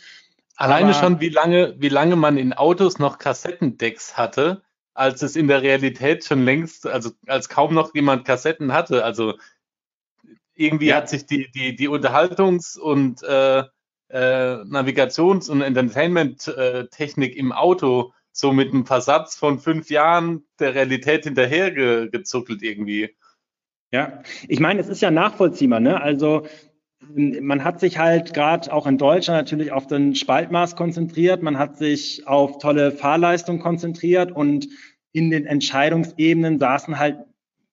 Alleine 0.55 0.91
Aber, 0.91 0.93
schon, 0.93 1.19
wie 1.19 1.27
lange, 1.27 1.75
wie 1.77 1.89
lange 1.89 2.15
man 2.15 2.37
in 2.37 2.53
Autos 2.53 2.97
noch 2.97 3.17
Kassettendecks 3.17 4.15
hatte, 4.15 4.61
als 4.93 5.21
es 5.21 5.35
in 5.35 5.49
der 5.49 5.61
Realität 5.61 6.23
schon 6.23 6.45
längst, 6.45 6.87
also 6.87 7.11
als 7.27 7.49
kaum 7.49 7.73
noch 7.73 7.93
jemand 7.93 8.23
Kassetten 8.23 8.71
hatte. 8.71 9.03
Also 9.03 9.33
irgendwie 10.55 10.87
ja. 10.87 10.95
hat 10.95 11.09
sich 11.09 11.25
die, 11.25 11.51
die, 11.51 11.75
die 11.75 11.89
Unterhaltungs- 11.89 12.79
und 12.79 13.23
äh, 13.23 13.65
äh, 14.11 14.63
Navigations- 14.65 15.49
und 15.49 15.61
Entertainment-Technik 15.61 17.35
im 17.35 17.51
Auto 17.51 18.13
so 18.31 18.51
mit 18.51 18.73
einem 18.73 18.85
Versatz 18.85 19.35
von 19.35 19.59
fünf 19.59 19.89
Jahren 19.89 20.45
der 20.59 20.75
Realität 20.75 21.25
hinterhergezuckelt 21.25 22.61
irgendwie. 22.63 23.15
Ja, 23.91 24.23
ich 24.47 24.59
meine, 24.59 24.79
es 24.79 24.87
ist 24.87 25.01
ja 25.01 25.11
nachvollziehbar, 25.11 25.81
ne? 25.81 26.01
Also 26.01 26.47
man 27.09 27.63
hat 27.63 27.79
sich 27.79 27.97
halt 27.97 28.33
gerade 28.33 28.71
auch 28.71 28.87
in 28.87 28.97
Deutschland 28.97 29.37
natürlich 29.39 29.71
auf 29.71 29.87
den 29.87 30.15
Spaltmaß 30.15 30.75
konzentriert, 30.75 31.41
man 31.43 31.57
hat 31.57 31.77
sich 31.77 32.27
auf 32.27 32.59
tolle 32.59 32.91
Fahrleistung 32.91 33.59
konzentriert 33.59 34.31
und 34.31 34.67
in 35.11 35.29
den 35.29 35.45
Entscheidungsebenen 35.45 36.59
saßen 36.59 36.99
halt 36.99 37.17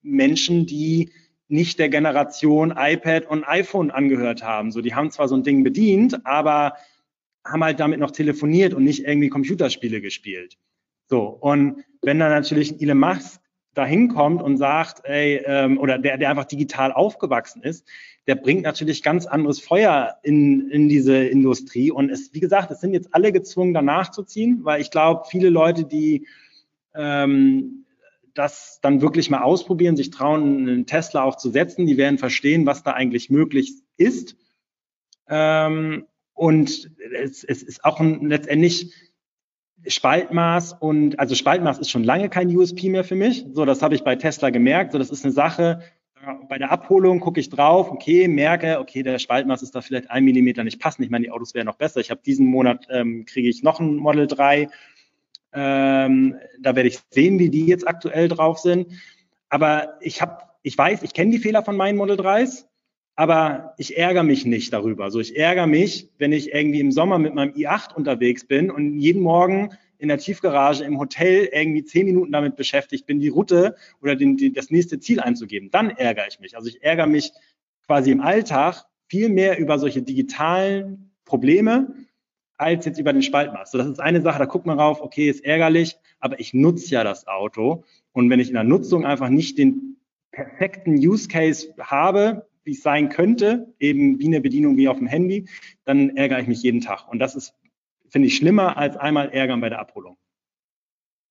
Menschen, 0.03 0.67
die 0.67 1.13
nicht 1.49 1.79
der 1.79 1.89
Generation 1.89 2.75
iPad 2.77 3.27
und 3.27 3.45
iPhone 3.45 3.91
angehört 3.91 4.43
haben. 4.43 4.71
So, 4.71 4.81
die 4.81 4.95
haben 4.95 5.11
zwar 5.11 5.29
so 5.29 5.35
ein 5.35 5.43
Ding 5.43 5.65
bedient, 5.65 6.25
aber 6.27 6.75
haben 7.45 7.65
halt 7.65 7.81
damit 7.81 8.01
noch 8.01 8.11
telefoniert 8.11 8.75
und 8.75 8.85
nicht 8.85 9.05
irgendwie 9.05 9.31
Computerspiele 9.31 10.01
gespielt. 10.01 10.59
So, 11.07 11.23
und 11.23 11.85
wenn 12.03 12.19
dann 12.19 12.31
natürlich 12.31 12.81
Elon 12.83 12.99
Musk 12.99 13.41
da 13.75 13.87
hinkommt 13.87 14.43
und 14.43 14.59
sagt, 14.59 15.05
ey, 15.05 15.43
ähm, 15.47 15.79
oder 15.79 15.99
der, 15.99 16.19
der 16.19 16.31
einfach 16.31 16.45
digital 16.45 16.93
aufgewachsen 16.93 17.63
ist, 17.63 17.87
der 18.27 18.35
bringt 18.35 18.63
natürlich 18.63 19.03
ganz 19.03 19.25
anderes 19.25 19.61
Feuer 19.61 20.17
in, 20.23 20.69
in 20.69 20.89
diese 20.89 21.17
Industrie. 21.17 21.91
Und 21.91 22.11
es, 22.11 22.35
wie 22.35 22.41
gesagt, 22.41 22.71
es 22.71 22.81
sind 22.81 22.93
jetzt 22.93 23.15
alle 23.15 23.33
gezwungen, 23.33 23.73
danach 23.73 24.11
zu 24.11 24.23
ziehen, 24.23 24.61
weil 24.65 24.83
ich 24.83 24.91
glaube, 24.91 25.25
viele 25.31 25.49
Leute, 25.49 25.85
die 25.85 26.27
ähm, 26.95 27.87
das 28.39 28.79
dann 28.83 29.01
wirklich 29.01 29.31
mal 29.31 29.43
ausprobieren, 29.43 29.97
sich 29.97 30.11
trauen, 30.11 30.69
einen 30.69 30.87
Tesla 30.87 31.25
auch 31.25 31.37
zu 31.37 31.51
setzen. 31.51 31.87
Die 31.87 31.97
werden 31.97 32.19
verstehen, 32.19 32.67
was 32.67 32.85
da 32.85 32.93
eigentlich 32.93 33.31
möglich 33.31 33.75
ist. 33.97 34.37
Ähm, 35.29 36.07
und 36.35 36.91
es, 37.13 37.43
es 37.43 37.63
ist 37.63 37.85
auch 37.85 37.99
ein, 37.99 38.29
letztendlich 38.29 38.95
Spaltmaß 39.87 40.75
und 40.81 41.19
also 41.19 41.35
Spaltmaß 41.35 41.79
ist 41.79 41.91
schon 41.91 42.05
lange 42.05 42.29
kein 42.29 42.55
USP 42.55 42.89
mehr 42.89 43.05
für 43.05 43.15
mich. 43.15 43.45
So, 43.53 43.65
das 43.65 43.83
habe 43.83 43.95
ich 43.95 44.05
bei 44.05 44.17
Tesla 44.17 44.51
gemerkt. 44.51 44.93
So, 44.93 44.99
das 44.99 45.11
ist 45.11 45.25
eine 45.25 45.33
Sache. 45.33 45.83
Bei 46.49 46.59
der 46.59 46.71
Abholung 46.71 47.21
gucke 47.21 47.41
ich 47.41 47.49
drauf, 47.49 47.91
okay, 47.91 48.29
merke, 48.29 48.81
okay, 48.81 49.03
der 49.03 49.19
Spaltmaß 49.19 49.63
ist 49.63 49.75
da 49.75 49.81
vielleicht 49.81 50.11
ein 50.11 50.25
Millimeter 50.25 50.63
nicht 50.63 50.81
passend. 50.81 51.05
Ich 51.05 51.11
meine, 51.11 51.25
die 51.25 51.31
Autos 51.31 51.55
wären 51.55 51.67
noch 51.67 51.77
besser. 51.77 52.01
Ich 52.01 52.11
habe 52.11 52.21
diesen 52.25 52.47
Monat 52.47 52.87
ähm, 52.91 53.25
kriege 53.25 53.49
ich 53.49 53.63
noch 53.63 53.81
ein 53.81 53.97
Model 53.97 54.27
3 54.27 54.69
ähm, 55.53 56.37
da 56.61 56.77
werde 56.77 56.89
ich 56.89 57.01
sehen, 57.11 57.39
wie 57.39 57.51
die 57.51 57.67
jetzt 57.67 57.87
aktuell 57.87 58.29
drauf 58.29 58.59
sind. 58.59 58.89
Aber 59.49 59.99
ich 60.01 60.21
habe, 60.21 60.45
ich 60.63 60.77
weiß, 60.77 61.03
ich 61.03 61.15
kenne 61.15 61.31
die 61.31 61.39
Fehler 61.39 61.63
von 61.63 61.77
meinen 61.77 61.97
Model 61.97 62.19
3s, 62.19 62.67
aber 63.17 63.75
ich 63.79 63.97
ärgere 63.97 64.23
mich 64.23 64.45
nicht 64.45 64.73
darüber. 64.73 65.05
Also 65.05 65.21
ich 65.21 65.37
ärgere 65.37 65.67
mich, 65.67 66.11
wenn 66.19 66.33
ich 66.33 66.53
irgendwie 66.53 66.81
im 66.81 66.93
Sommer 66.93 67.19
mit 67.19 67.35
meinem 67.35 67.53
i8 67.53 67.95
unterwegs 67.95 68.47
bin 68.47 68.71
und 68.71 68.99
jeden 68.99 69.23
Morgen 69.23 69.71
in 69.99 70.09
der 70.09 70.19
Tiefgarage 70.19 70.85
im 70.85 70.99
Hotel 70.99 71.49
irgendwie 71.53 71.85
zehn 71.85 72.07
Minuten 72.07 72.31
damit 72.31 72.57
beschäftigt 72.57 73.07
bin, 73.07 73.19
die 73.19 73.29
Route 73.29 73.75
oder 74.01 74.15
den, 74.15 74.37
die, 74.37 74.53
das 74.53 74.71
nächste 74.71 75.01
Ziel 75.01 75.21
einzugeben. 75.21 75.71
Dann 75.71 75.91
ärgere 75.91 76.29
ich 76.29 76.39
mich. 76.39 76.57
Also 76.57 76.69
ich 76.69 76.83
ärgere 76.83 77.07
mich 77.07 77.33
quasi 77.87 78.13
im 78.13 78.21
Alltag 78.21 78.85
viel 79.09 79.29
mehr 79.29 79.59
über 79.59 79.79
solche 79.79 80.03
digitalen 80.03 81.11
Probleme, 81.25 81.95
als 82.59 82.85
jetzt 82.85 82.99
über 82.99 83.13
den 83.13 83.23
Spaltmaß. 83.23 83.71
So, 83.71 83.79
das 83.79 83.89
ist 83.89 84.01
eine 84.01 84.21
Sache, 84.21 84.39
da 84.39 84.45
guckt 84.45 84.67
man 84.67 84.79
rauf, 84.79 85.01
okay, 85.01 85.31
ist 85.31 85.45
ärgerlich, 85.45 85.97
aber 86.21 86.39
ich 86.41 86.53
nutze 86.53 86.91
ja 86.91 87.05
das 87.05 87.27
Auto. 87.27 87.85
Und 88.13 88.29
wenn 88.31 88.41
ich 88.41 88.49
in 88.49 88.55
der 88.55 88.65
Nutzung 88.65 89.07
einfach 89.07 89.29
nicht 89.29 89.59
den 89.59 89.97
perfekten 90.33 90.95
Use 90.95 91.29
Case 91.29 91.73
habe, 91.79 92.47
wie 92.65 92.73
es 92.73 92.83
sein 92.83 93.09
könnte, 93.09 93.73
eben 93.79 94.19
wie 94.19 94.27
eine 94.27 94.41
Bedienung 94.41 94.77
wie 94.77 94.89
auf 94.89 94.99
dem 94.99 95.07
Handy, 95.07 95.49
dann 95.85 96.17
ärgere 96.17 96.41
ich 96.41 96.49
mich 96.49 96.63
jeden 96.63 96.81
Tag. 96.81 97.09
Und 97.09 97.19
das 97.19 97.35
ist, 97.35 97.55
finde 98.11 98.29
ich, 98.29 98.37
schlimmer 98.37 98.77
als 98.77 98.97
einmal 98.97 99.31
ärgern 99.31 99.61
bei 99.61 99.69
der 99.69 99.79
Abholung. 99.79 100.19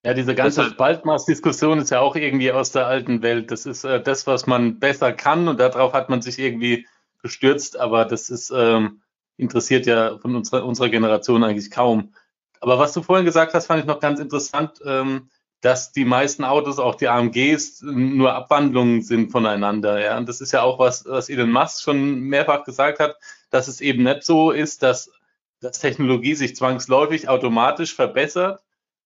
Ja, 0.05 0.13
diese 0.13 0.35
ganze 0.35 0.63
Spaltmaß-Diskussion 0.63 1.79
ist 1.79 1.91
ja 1.91 1.99
auch 1.99 2.15
irgendwie 2.15 2.51
aus 2.51 2.71
der 2.71 2.87
alten 2.87 3.21
Welt. 3.21 3.51
Das 3.51 3.65
ist 3.65 3.83
äh, 3.83 4.01
das, 4.01 4.25
was 4.25 4.47
man 4.47 4.79
besser 4.79 5.11
kann 5.11 5.47
und 5.47 5.59
darauf 5.59 5.93
hat 5.93 6.09
man 6.09 6.21
sich 6.21 6.39
irgendwie 6.39 6.87
gestürzt, 7.21 7.77
aber 7.77 8.05
das 8.05 8.29
ist, 8.29 8.51
ähm, 8.55 9.01
interessiert 9.37 9.85
ja 9.85 10.17
von 10.17 10.35
unserer, 10.35 10.65
unserer 10.65 10.89
Generation 10.89 11.43
eigentlich 11.43 11.71
kaum. 11.71 12.13
Aber 12.59 12.79
was 12.79 12.93
du 12.93 13.03
vorhin 13.03 13.25
gesagt 13.25 13.53
hast, 13.53 13.67
fand 13.67 13.81
ich 13.81 13.85
noch 13.85 13.99
ganz 13.99 14.19
interessant, 14.19 14.81
ähm, 14.85 15.29
dass 15.61 15.91
die 15.91 16.05
meisten 16.05 16.43
Autos, 16.43 16.79
auch 16.79 16.95
die 16.95 17.07
AMGs, 17.07 17.81
nur 17.81 18.33
Abwandlungen 18.33 19.01
sind 19.01 19.31
voneinander. 19.31 19.99
Ja? 19.99 20.17
Und 20.17 20.29
das 20.29 20.41
ist 20.41 20.51
ja 20.53 20.61
auch 20.61 20.79
was, 20.79 21.05
was 21.05 21.29
Elon 21.29 21.51
Musk 21.51 21.81
schon 21.81 22.19
mehrfach 22.21 22.63
gesagt 22.63 22.99
hat, 22.99 23.17
dass 23.49 23.67
es 23.67 23.81
eben 23.81 24.03
nicht 24.03 24.23
so 24.23 24.51
ist, 24.51 24.83
dass, 24.83 25.11
dass 25.59 25.79
Technologie 25.79 26.35
sich 26.35 26.55
zwangsläufig 26.55 27.29
automatisch 27.29 27.95
verbessert, 27.95 28.61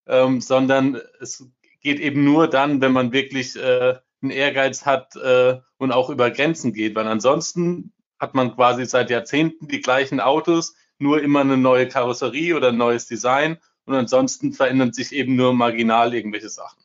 ähm, 0.08 0.42
sondern 0.42 1.00
es 1.20 1.48
geht 1.82 2.00
eben 2.00 2.24
nur 2.24 2.48
dann, 2.48 2.82
wenn 2.82 2.92
man 2.92 3.14
wirklich 3.14 3.56
äh, 3.56 3.96
einen 4.22 4.32
Ehrgeiz 4.32 4.86
hat 4.86 5.16
äh, 5.16 5.60
und 5.78 5.92
auch 5.92 6.10
über 6.10 6.30
Grenzen 6.32 6.74
geht, 6.74 6.96
weil 6.96 7.08
ansonsten 7.08 7.94
hat 8.22 8.36
man 8.36 8.56
quasi 8.56 8.86
seit 8.86 9.10
Jahrzehnten 9.10 9.68
die 9.68 9.82
gleichen 9.82 10.20
Autos, 10.20 10.76
nur 11.00 11.22
immer 11.22 11.42
eine 11.42 11.58
neue 11.58 11.88
Karosserie 11.88 12.56
oder 12.56 12.70
ein 12.70 12.78
neues 12.78 13.08
Design 13.08 13.58
und 13.86 13.96
ansonsten 13.96 14.54
verändern 14.54 14.94
sich 14.94 15.12
eben 15.12 15.36
nur 15.36 15.54
marginal 15.54 16.14
irgendwelche 16.14 16.50
Sachen. 16.50 16.80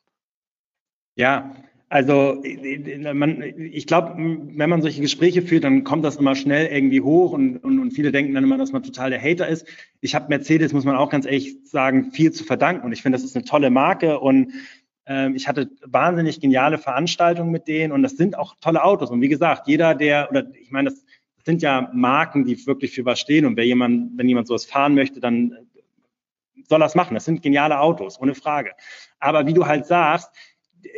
Ja, 1.15 1.55
also 1.89 2.43
ich 2.43 3.87
glaube, 3.87 4.15
wenn 4.17 4.71
man 4.71 4.83
solche 4.83 5.03
Gespräche 5.03 5.43
führt, 5.43 5.65
dann 5.65 5.85
kommt 5.85 6.05
das 6.05 6.17
immer 6.17 6.35
schnell 6.35 6.67
irgendwie 6.67 7.03
hoch 7.03 7.33
und, 7.33 7.59
und, 7.59 7.79
und 7.79 7.93
viele 7.93 8.11
denken 8.11 8.35
dann 8.35 8.43
immer, 8.43 8.59
dass 8.59 8.73
man 8.73 8.83
total 8.83 9.11
der 9.11 9.23
Hater 9.23 9.47
ist. 9.47 9.67
Ich 10.01 10.15
habe 10.15 10.29
Mercedes, 10.29 10.73
muss 10.73 10.85
man 10.85 10.97
auch 10.97 11.11
ganz 11.11 11.27
ehrlich 11.27 11.59
sagen, 11.65 12.11
viel 12.11 12.33
zu 12.33 12.45
verdanken 12.45 12.87
und 12.87 12.93
ich 12.93 13.03
finde, 13.03 13.17
das 13.17 13.25
ist 13.25 13.37
eine 13.37 13.45
tolle 13.45 13.71
Marke 13.71 14.19
und 14.19 14.53
ähm, 15.07 15.37
ich 15.37 15.47
hatte 15.47 15.71
wahnsinnig 15.85 16.41
geniale 16.41 16.79
Veranstaltungen 16.79 17.53
mit 17.53 17.69
denen 17.69 17.93
und 17.93 18.03
das 18.03 18.17
sind 18.17 18.37
auch 18.37 18.57
tolle 18.61 18.83
Autos. 18.83 19.11
Und 19.11 19.21
wie 19.21 19.29
gesagt, 19.29 19.69
jeder, 19.69 19.95
der, 19.95 20.29
oder 20.31 20.47
ich 20.61 20.71
meine, 20.73 20.91
das 20.91 21.05
sind 21.47 21.63
ja 21.63 21.89
Marken, 21.95 22.45
die 22.45 22.67
wirklich 22.67 22.93
für 22.93 23.05
was 23.05 23.21
stehen. 23.21 23.47
Und 23.47 23.57
wenn 23.57 23.67
jemand, 23.67 24.19
wenn 24.19 24.29
jemand 24.29 24.49
sowas 24.49 24.65
fahren 24.65 24.95
möchte, 24.95 25.21
dann 25.21 25.57
soll 26.69 26.81
das 26.81 26.97
machen. 26.97 27.15
Das 27.15 27.25
sind 27.25 27.41
geniale 27.41 27.79
Autos, 27.79 28.21
ohne 28.21 28.35
Frage. 28.35 28.73
Aber 29.21 29.47
wie 29.47 29.55
du 29.55 29.65
halt 29.65 29.87
sagst, 29.87 30.29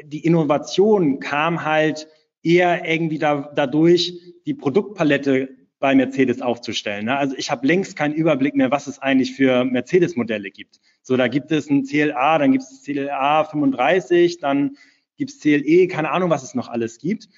die 0.05 0.25
Innovation 0.25 1.21
kam 1.21 1.65
halt 1.65 2.09
eher 2.43 2.89
irgendwie 2.89 3.19
da, 3.19 3.53
dadurch, 3.55 4.15
die 4.47 4.55
Produktpalette 4.55 5.51
bei 5.81 5.95
Mercedes 5.95 6.41
aufzustellen. 6.41 7.05
Ne? 7.05 7.17
Also 7.17 7.37
ich 7.37 7.51
habe 7.51 7.67
längst 7.67 7.95
keinen 7.95 8.15
Überblick 8.15 8.55
mehr, 8.55 8.71
was 8.71 8.87
es 8.87 8.99
eigentlich 8.99 9.35
für 9.35 9.65
Mercedes-Modelle 9.65 10.51
gibt. 10.51 10.81
So, 11.03 11.19
da 11.19 11.29
gibt 11.29 11.53
es 11.53 11.69
ein 11.69 11.85
CLA, 11.85 12.39
dann 12.39 12.53
gibt 12.53 12.65
es 12.65 12.83
CLA 12.83 13.45
35, 13.45 14.39
dann 14.39 14.77
gibt 15.19 15.31
es 15.31 15.41
CLE, 15.41 15.89
keine 15.89 16.11
Ahnung, 16.11 16.31
was 16.31 16.43
es 16.43 16.55
noch 16.55 16.69
alles 16.69 16.99
gibt. 16.99 17.29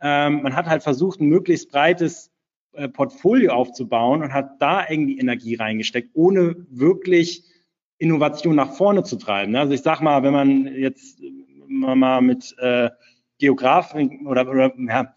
Ähm, 0.00 0.42
man 0.42 0.54
hat 0.54 0.66
halt 0.66 0.84
versucht, 0.84 1.20
ein 1.20 1.26
möglichst 1.26 1.68
breites 1.70 2.29
äh, 2.72 2.88
Portfolio 2.88 3.52
aufzubauen 3.52 4.22
und 4.22 4.32
hat 4.32 4.60
da 4.60 4.88
irgendwie 4.88 5.18
Energie 5.18 5.54
reingesteckt, 5.54 6.10
ohne 6.14 6.66
wirklich 6.70 7.44
Innovation 7.98 8.56
nach 8.56 8.72
vorne 8.72 9.02
zu 9.04 9.16
treiben. 9.16 9.54
Also 9.56 9.74
ich 9.74 9.82
sag 9.82 10.00
mal, 10.00 10.22
wenn 10.22 10.32
man 10.32 10.66
jetzt 10.66 11.20
mal 11.68 12.20
mit 12.20 12.54
äh, 12.58 12.90
Geografen 13.38 14.26
oder, 14.26 14.48
oder 14.48 14.72
ja, 14.78 15.14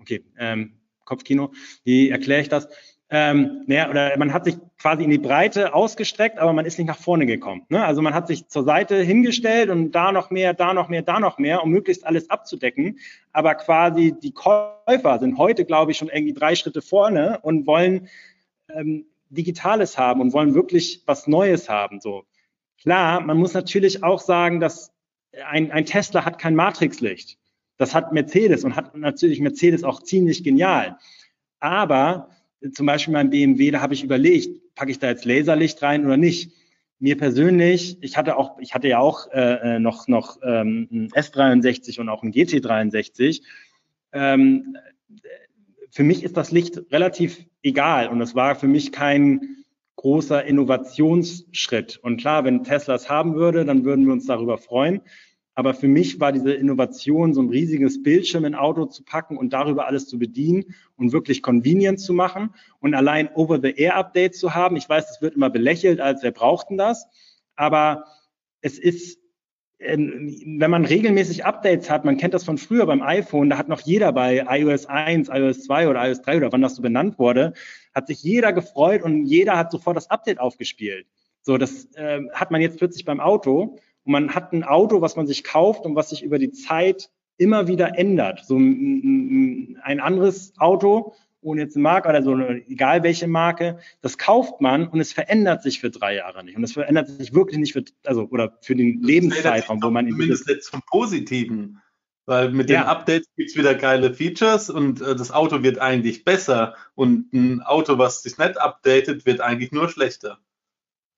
okay, 0.00 0.24
ähm, 0.38 0.72
Kopfkino, 1.04 1.52
wie 1.84 2.10
erkläre 2.10 2.42
ich 2.42 2.48
das? 2.48 2.68
Ähm, 3.08 3.62
naja, 3.66 3.88
oder 3.88 4.16
man 4.18 4.32
hat 4.32 4.44
sich 4.44 4.56
quasi 4.78 5.04
in 5.04 5.10
die 5.10 5.18
Breite 5.18 5.74
ausgestreckt, 5.74 6.38
aber 6.38 6.52
man 6.52 6.66
ist 6.66 6.76
nicht 6.76 6.88
nach 6.88 6.98
vorne 6.98 7.24
gekommen. 7.24 7.62
Ne? 7.68 7.84
Also 7.84 8.02
man 8.02 8.14
hat 8.14 8.26
sich 8.26 8.48
zur 8.48 8.64
Seite 8.64 9.00
hingestellt 9.00 9.70
und 9.70 9.92
da 9.92 10.10
noch 10.10 10.30
mehr, 10.30 10.54
da 10.54 10.74
noch 10.74 10.88
mehr, 10.88 11.02
da 11.02 11.20
noch 11.20 11.38
mehr, 11.38 11.62
um 11.62 11.70
möglichst 11.70 12.04
alles 12.04 12.30
abzudecken. 12.30 12.98
Aber 13.32 13.54
quasi 13.54 14.14
die 14.20 14.32
Käufer 14.32 15.20
sind 15.20 15.38
heute, 15.38 15.64
glaube 15.64 15.92
ich, 15.92 15.98
schon 15.98 16.08
irgendwie 16.08 16.34
drei 16.34 16.56
Schritte 16.56 16.82
vorne 16.82 17.38
und 17.42 17.66
wollen 17.68 18.08
ähm, 18.74 19.06
Digitales 19.30 19.98
haben 19.98 20.20
und 20.20 20.32
wollen 20.32 20.54
wirklich 20.54 21.02
was 21.06 21.28
Neues 21.28 21.68
haben. 21.68 22.00
So 22.00 22.24
klar, 22.80 23.20
man 23.20 23.38
muss 23.38 23.54
natürlich 23.54 24.02
auch 24.02 24.20
sagen, 24.20 24.58
dass 24.58 24.92
ein, 25.48 25.70
ein 25.70 25.86
Tesla 25.86 26.24
hat 26.24 26.40
kein 26.40 26.56
Matrixlicht. 26.56 27.38
Das 27.76 27.94
hat 27.94 28.12
Mercedes 28.12 28.64
und 28.64 28.74
hat 28.74 28.96
natürlich 28.96 29.38
Mercedes 29.40 29.84
auch 29.84 30.02
ziemlich 30.02 30.42
genial. 30.42 30.98
Aber 31.60 32.30
zum 32.72 32.86
Beispiel 32.86 33.12
mein 33.12 33.30
BMW, 33.30 33.70
da 33.70 33.80
habe 33.80 33.94
ich 33.94 34.04
überlegt, 34.04 34.74
packe 34.74 34.90
ich 34.90 34.98
da 34.98 35.08
jetzt 35.08 35.24
Laserlicht 35.24 35.82
rein 35.82 36.04
oder 36.04 36.16
nicht. 36.16 36.52
Mir 36.98 37.16
persönlich, 37.18 37.98
ich 38.00 38.16
hatte 38.16 38.36
auch, 38.36 38.58
ich 38.58 38.74
hatte 38.74 38.88
ja 38.88 38.98
auch 38.98 39.30
äh, 39.30 39.76
äh 39.76 39.78
noch 39.78 40.08
noch 40.08 40.38
ähm, 40.42 40.88
ein 40.90 41.08
S63 41.10 42.00
und 42.00 42.08
auch 42.08 42.22
ein 42.22 42.32
GT63. 42.32 43.42
Ähm, 44.12 44.76
für 45.90 46.02
mich 46.02 46.24
ist 46.24 46.36
das 46.36 46.52
Licht 46.52 46.80
relativ 46.90 47.44
egal 47.62 48.08
und 48.08 48.20
es 48.20 48.34
war 48.34 48.54
für 48.54 48.68
mich 48.68 48.92
kein 48.92 49.56
großer 49.96 50.44
Innovationsschritt. 50.44 51.98
Und 52.02 52.18
klar, 52.18 52.44
wenn 52.44 52.64
Tesla 52.64 52.94
es 52.94 53.10
haben 53.10 53.34
würde, 53.34 53.64
dann 53.64 53.84
würden 53.84 54.06
wir 54.06 54.12
uns 54.12 54.26
darüber 54.26 54.58
freuen. 54.58 55.00
Aber 55.56 55.72
für 55.72 55.88
mich 55.88 56.20
war 56.20 56.32
diese 56.32 56.52
Innovation, 56.52 57.32
so 57.32 57.40
ein 57.40 57.48
riesiges 57.48 58.02
Bildschirm 58.02 58.44
in 58.44 58.54
Auto 58.54 58.84
zu 58.84 59.02
packen 59.02 59.38
und 59.38 59.54
darüber 59.54 59.86
alles 59.86 60.06
zu 60.06 60.18
bedienen 60.18 60.74
und 60.96 61.12
wirklich 61.12 61.42
convenient 61.42 61.98
zu 61.98 62.12
machen 62.12 62.50
und 62.78 62.94
allein 62.94 63.30
Over-the-Air-Update 63.34 64.34
zu 64.34 64.54
haben. 64.54 64.76
Ich 64.76 64.86
weiß, 64.86 65.12
es 65.12 65.22
wird 65.22 65.34
immer 65.34 65.48
belächelt, 65.48 65.98
als 65.98 66.22
wir 66.22 66.30
brauchten 66.30 66.76
das. 66.76 67.08
Aber 67.56 68.04
es 68.60 68.78
ist, 68.78 69.18
ähm, 69.78 70.58
wenn 70.58 70.70
man 70.70 70.84
regelmäßig 70.84 71.46
Updates 71.46 71.88
hat, 71.88 72.04
man 72.04 72.18
kennt 72.18 72.34
das 72.34 72.44
von 72.44 72.58
früher 72.58 72.84
beim 72.84 73.00
iPhone, 73.00 73.48
da 73.48 73.56
hat 73.56 73.68
noch 73.68 73.80
jeder 73.80 74.12
bei 74.12 74.44
iOS 74.46 74.84
1, 74.84 75.30
iOS 75.30 75.62
2 75.64 75.88
oder 75.88 76.06
iOS 76.06 76.20
3 76.20 76.36
oder 76.36 76.52
wann 76.52 76.60
das 76.60 76.76
so 76.76 76.82
benannt 76.82 77.18
wurde, 77.18 77.54
hat 77.94 78.08
sich 78.08 78.22
jeder 78.22 78.52
gefreut 78.52 79.02
und 79.02 79.24
jeder 79.24 79.56
hat 79.56 79.70
sofort 79.70 79.96
das 79.96 80.10
Update 80.10 80.38
aufgespielt. 80.38 81.06
So, 81.40 81.56
das 81.56 81.86
äh, 81.94 82.20
hat 82.34 82.50
man 82.50 82.60
jetzt 82.60 82.76
plötzlich 82.76 83.06
beim 83.06 83.20
Auto. 83.20 83.78
Und 84.06 84.12
man 84.12 84.34
hat 84.34 84.52
ein 84.52 84.64
Auto, 84.64 85.00
was 85.00 85.16
man 85.16 85.26
sich 85.26 85.44
kauft 85.44 85.84
und 85.84 85.96
was 85.96 86.10
sich 86.10 86.22
über 86.22 86.38
die 86.38 86.52
Zeit 86.52 87.10
immer 87.38 87.68
wieder 87.68 87.98
ändert. 87.98 88.44
So 88.46 88.56
ein, 88.56 89.78
ein 89.82 90.00
anderes 90.00 90.54
Auto, 90.58 91.14
ohne 91.42 91.62
jetzt 91.62 91.76
eine 91.76 91.82
Marke 91.82 92.08
oder 92.08 92.22
so, 92.22 92.32
eine, 92.32 92.66
egal 92.68 93.02
welche 93.02 93.26
Marke, 93.26 93.78
das 94.00 94.16
kauft 94.16 94.60
man 94.60 94.86
und 94.88 95.00
es 95.00 95.12
verändert 95.12 95.62
sich 95.62 95.80
für 95.80 95.90
drei 95.90 96.14
Jahre 96.14 96.44
nicht. 96.44 96.56
Und 96.56 96.64
es 96.64 96.72
verändert 96.72 97.08
sich 97.08 97.34
wirklich 97.34 97.58
nicht 97.58 97.72
für, 97.72 97.84
also, 98.04 98.28
oder 98.30 98.56
für 98.62 98.76
den 98.76 99.02
Lebenszeitraum, 99.02 99.82
wo 99.82 99.90
man 99.90 100.08
Zumindest 100.08 100.48
jetzt 100.48 100.70
zum 100.70 100.82
Positiven. 100.88 101.82
Weil 102.26 102.50
mit 102.50 102.70
ja. 102.70 102.82
den 102.82 102.88
Updates 102.88 103.28
gibt's 103.36 103.56
wieder 103.56 103.74
geile 103.74 104.14
Features 104.14 104.70
und 104.70 105.00
äh, 105.00 105.14
das 105.14 105.30
Auto 105.30 105.62
wird 105.62 105.78
eigentlich 105.78 106.24
besser. 106.24 106.74
Und 106.94 107.32
ein 107.32 107.60
Auto, 107.62 107.98
was 107.98 108.22
sich 108.22 108.38
nicht 108.38 108.60
updatet, 108.60 109.26
wird 109.26 109.40
eigentlich 109.40 109.70
nur 109.70 109.88
schlechter. 109.88 110.38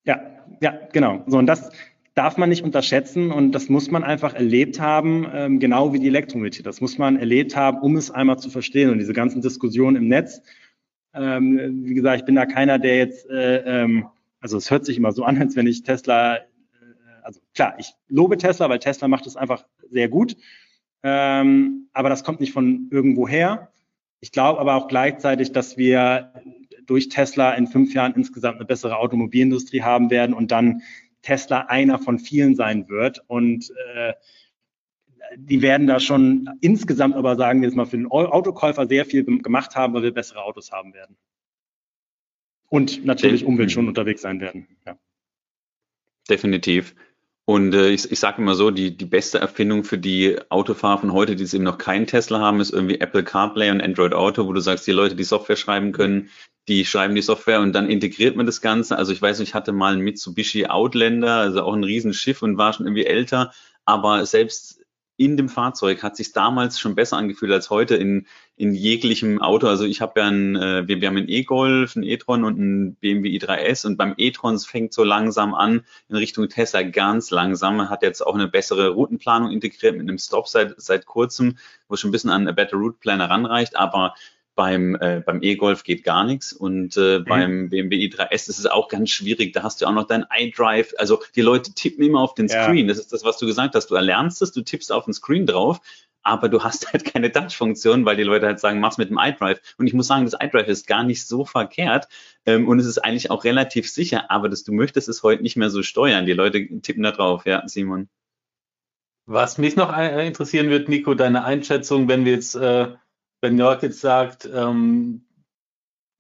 Ja, 0.05 0.21
ja, 0.61 0.79
genau. 0.93 1.25
So, 1.27 1.39
und 1.39 1.47
das, 1.47 1.71
darf 2.19 2.37
man 2.37 2.49
nicht 2.49 2.65
unterschätzen 2.65 3.31
und 3.31 3.53
das 3.53 3.69
muss 3.69 3.93
man 3.93 4.03
einfach 4.03 4.35
erlebt 4.35 4.81
haben, 4.81 5.25
ähm, 5.33 5.61
genau 5.61 5.93
wie 5.93 6.01
die 6.01 6.09
Elektromobilität. 6.09 6.67
Das 6.67 6.81
muss 6.81 6.99
man 6.99 7.17
erlebt 7.17 7.55
haben, 7.55 7.79
um 7.79 7.95
es 7.95 8.11
einmal 8.11 8.41
zu 8.41 8.51
verstehen. 8.51 8.91
Und 8.91 8.99
diese 8.99 9.13
ganzen 9.13 9.41
Diskussionen 9.41 9.95
im 9.95 10.09
Netz, 10.09 10.43
ähm, 11.15 11.85
wie 11.85 11.95
gesagt, 11.95 12.19
ich 12.19 12.25
bin 12.25 12.35
da 12.35 12.45
keiner, 12.45 12.81
der 12.81 12.97
jetzt, 12.97 13.31
äh, 13.31 13.83
ähm, 13.83 14.09
also 14.41 14.57
es 14.57 14.69
hört 14.69 14.85
sich 14.85 14.97
immer 14.97 15.13
so 15.13 15.23
an, 15.23 15.39
als 15.41 15.55
wenn 15.55 15.69
ich 15.69 15.85
Tesla, 15.85 16.39
äh, 16.39 16.41
also 17.23 17.39
klar, 17.55 17.77
ich 17.79 17.95
lobe 18.09 18.37
Tesla, 18.37 18.69
weil 18.69 18.81
Tesla 18.81 19.07
macht 19.07 19.29
es 19.29 19.37
einfach 19.37 19.65
sehr 19.89 20.09
gut, 20.09 20.37
aber 21.01 22.09
das 22.09 22.25
kommt 22.25 22.41
nicht 22.41 22.53
von 22.53 22.89
irgendwo 22.91 23.29
her. 23.29 23.71
Ich 24.19 24.33
glaube 24.33 24.59
aber 24.59 24.75
auch 24.75 24.89
gleichzeitig, 24.89 25.53
dass 25.53 25.77
wir 25.77 26.33
durch 26.85 27.09
Tesla 27.09 27.53
in 27.53 27.69
fünf 27.69 27.95
Jahren 27.95 28.15
insgesamt 28.15 28.57
eine 28.57 28.65
bessere 28.65 28.97
Automobilindustrie 28.97 29.83
haben 29.83 30.11
werden 30.11 30.35
und 30.35 30.51
dann 30.51 30.83
Tesla 31.23 31.67
einer 31.67 31.99
von 31.99 32.19
vielen 32.19 32.55
sein 32.55 32.89
wird. 32.89 33.23
Und 33.27 33.73
äh, 33.95 34.15
die 35.37 35.63
werden 35.63 35.87
da 35.87 36.01
schon 36.01 36.49
insgesamt 36.61 37.15
aber, 37.15 37.37
sagen 37.37 37.61
wir 37.61 37.69
es 37.69 37.75
mal, 37.75 37.87
für 37.87 37.97
den 37.97 38.07
Autokäufer 38.07 38.87
sehr 38.87 39.05
viel 39.05 39.25
gemacht 39.25 39.77
haben, 39.77 39.95
weil 39.95 40.03
wir 40.03 40.15
bessere 40.15 40.43
Autos 40.43 40.73
haben 40.73 40.95
werden. 40.95 41.17
Und 42.69 43.05
natürlich 43.05 43.45
umweltschonend 43.45 43.89
unterwegs 43.89 44.23
sein 44.23 44.41
werden. 44.41 44.69
Ja. 44.87 44.99
Definitiv. 46.29 46.95
Und 47.49 47.73
äh, 47.73 47.89
ich, 47.89 48.13
ich 48.13 48.21
sage 48.21 48.43
immer 48.43 48.55
so, 48.55 48.71
die, 48.71 48.95
die 48.95 49.07
beste 49.07 49.39
Erfindung 49.39 49.83
für 49.83 49.97
die 49.97 50.37
Autofahrer 50.51 50.99
von 50.99 51.15
heute, 51.15 51.35
die 51.35 51.45
es 51.45 51.55
eben 51.55 51.65
noch 51.65 51.79
keinen 51.79 52.07
Tesla 52.07 52.41
haben, 52.41 52.61
ist 52.61 52.75
irgendwie 52.75 53.01
Apple 53.01 53.25
CarPlay 53.25 53.71
und 53.71 53.81
Android 53.81 54.13
Auto, 54.13 54.47
wo 54.47 54.53
du 54.53 54.61
sagst, 54.61 54.87
die 54.87 54.93
Leute, 54.93 55.17
die 55.17 55.25
Software 55.25 55.57
schreiben 55.57 55.93
können, 55.93 56.29
die 56.69 56.85
schreiben 56.85 57.15
die 57.15 57.23
Software 57.23 57.63
und 57.63 57.73
dann 57.73 57.89
integriert 57.89 58.37
man 58.37 58.45
das 58.45 58.61
Ganze. 58.61 58.99
Also 58.99 59.15
ich 59.15 59.23
weiß 59.23 59.39
nicht, 59.39 59.49
ich 59.49 59.55
hatte 59.55 59.73
mal 59.73 59.95
ein 59.95 60.01
Mitsubishi 60.01 60.67
Outlander, 60.67 61.37
also 61.37 61.63
auch 61.63 61.73
ein 61.73 61.85
Riesenschiff 61.85 62.43
und 62.43 62.59
war 62.59 62.75
schon 62.75 62.85
irgendwie 62.85 63.07
älter, 63.07 63.55
aber 63.87 64.27
selbst 64.27 64.83
in 65.17 65.39
dem 65.39 65.49
Fahrzeug 65.49 66.03
hat 66.03 66.19
sich 66.19 66.35
damals 66.35 66.79
schon 66.79 66.97
besser 66.97 67.17
angefühlt 67.17 67.53
als 67.53 67.71
heute 67.71 67.97
in, 67.97 68.27
in 68.59 68.75
jeglichem 68.75 69.41
Auto. 69.41 69.69
Also 69.69 69.85
ich 69.85 70.01
habe 70.01 70.21
ja 70.21 70.27
ein, 70.27 70.57
äh, 70.57 70.89
wir, 70.89 71.01
wir 71.01 71.09
haben 71.09 71.17
einen 71.17 71.29
E-Golf, 71.29 71.95
einen 71.95 72.05
e-tron 72.05 72.45
und 72.45 72.59
einen 72.59 72.95
BMW 72.97 73.29
i3S 73.39 73.87
und 73.87 73.97
beim 73.97 74.15
e-tron 74.17 74.59
fängt 74.59 74.93
so 74.93 75.05
langsam 75.05 75.55
an 75.55 75.85
in 76.09 76.17
Richtung 76.17 76.49
Tesla 76.49 76.83
ganz 76.83 77.31
langsam. 77.31 77.77
Man 77.77 77.89
hat 77.89 78.03
jetzt 78.03 78.21
auch 78.21 78.35
eine 78.35 78.49
bessere 78.49 78.91
Routenplanung 78.91 79.53
integriert 79.53 79.97
mit 79.97 80.09
einem 80.09 80.19
Stop 80.19 80.49
seit, 80.49 80.75
seit 80.77 81.07
kurzem, 81.07 81.57
wo 81.89 81.97
schon 81.97 82.09
ein 82.09 82.13
bisschen 82.13 82.31
an 82.31 82.49
a 82.49 82.53
Better 82.53 82.77
Route 82.77 82.99
Planner 83.01 83.31
ranreicht, 83.31 83.77
aber 83.77 84.15
beim, 84.57 84.97
äh, 84.97 85.23
beim 85.25 85.41
E-Golf 85.41 85.85
geht 85.85 86.03
gar 86.03 86.25
nichts 86.25 86.53
und 86.53 86.97
äh, 86.97 87.21
mhm. 87.21 87.25
beim 87.27 87.69
BMW 87.69 88.09
i3S 88.09 88.49
ist 88.49 88.59
es 88.59 88.67
auch 88.67 88.89
ganz 88.89 89.11
schwierig. 89.11 89.53
Da 89.53 89.63
hast 89.63 89.81
du 89.81 89.87
auch 89.87 89.93
noch 89.93 90.09
dein 90.09 90.25
iDrive. 90.37 90.95
Also 90.99 91.23
die 91.37 91.43
Leute 91.43 91.75
tippen 91.75 92.05
immer 92.05 92.21
auf 92.21 92.35
den 92.35 92.49
Screen. 92.49 92.87
Ja. 92.87 92.89
Das 92.89 92.99
ist 92.99 93.13
das, 93.13 93.23
was 93.23 93.39
du 93.39 93.47
gesagt 93.47 93.77
hast. 93.77 93.87
Du 93.87 93.95
erlernst 93.95 94.43
es, 94.43 94.51
du 94.51 94.63
tippst 94.63 94.91
auf 94.91 95.05
den 95.05 95.15
Screen 95.15 95.47
drauf, 95.47 95.81
aber 96.23 96.49
du 96.49 96.63
hast 96.63 96.93
halt 96.93 97.05
keine 97.05 97.33
Touch-Funktion, 97.33 98.05
weil 98.05 98.17
die 98.17 98.23
Leute 98.23 98.47
halt 98.47 98.61
sagen, 98.61 98.81
mach's 98.81 98.99
mit 98.99 99.11
dem 99.11 99.19
iDrive. 99.19 99.61
Und 99.79 99.87
ich 99.87 99.95
muss 99.95 100.07
sagen, 100.07 100.25
das 100.25 100.37
iDrive 100.41 100.69
ist 100.69 100.87
gar 100.87 101.05
nicht 101.05 101.27
so 101.27 101.45
verkehrt 101.45 102.09
ähm, 102.47 102.69
und 102.69 102.79
es 102.79 102.87
ist 102.87 102.99
eigentlich 102.99 103.31
auch 103.31 103.45
relativ 103.45 103.91
sicher, 103.91 104.31
aber 104.31 104.49
das, 104.49 104.65
du 104.65 104.73
möchtest 104.73 105.09
es 105.09 105.23
heute 105.23 105.43
nicht 105.43 105.57
mehr 105.57 105.71
so 105.71 105.83
steuern. 105.83 106.27
Die 106.27 106.33
Leute 106.33 106.67
tippen 106.81 107.03
da 107.03 107.13
drauf, 107.13 107.47
ja, 107.47 107.67
Simon. 107.67 108.09
Was 109.27 109.59
mich 109.59 109.77
noch 109.77 109.95
äh, 109.97 110.27
interessieren 110.27 110.71
wird, 110.71 110.89
Nico, 110.89 111.15
deine 111.15 111.45
Einschätzung, 111.45 112.09
wenn 112.09 112.25
wir 112.25 112.33
jetzt 112.33 112.55
äh, 112.55 112.89
wenn 113.41 113.59
Jörg 113.59 113.83
jetzt 113.83 114.01
sagt, 114.01 114.49
ähm, 114.53 115.25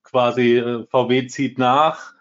quasi 0.04 0.58
äh, 0.58 0.86
VW 0.86 1.26
zieht 1.26 1.58
nach, 1.58 2.14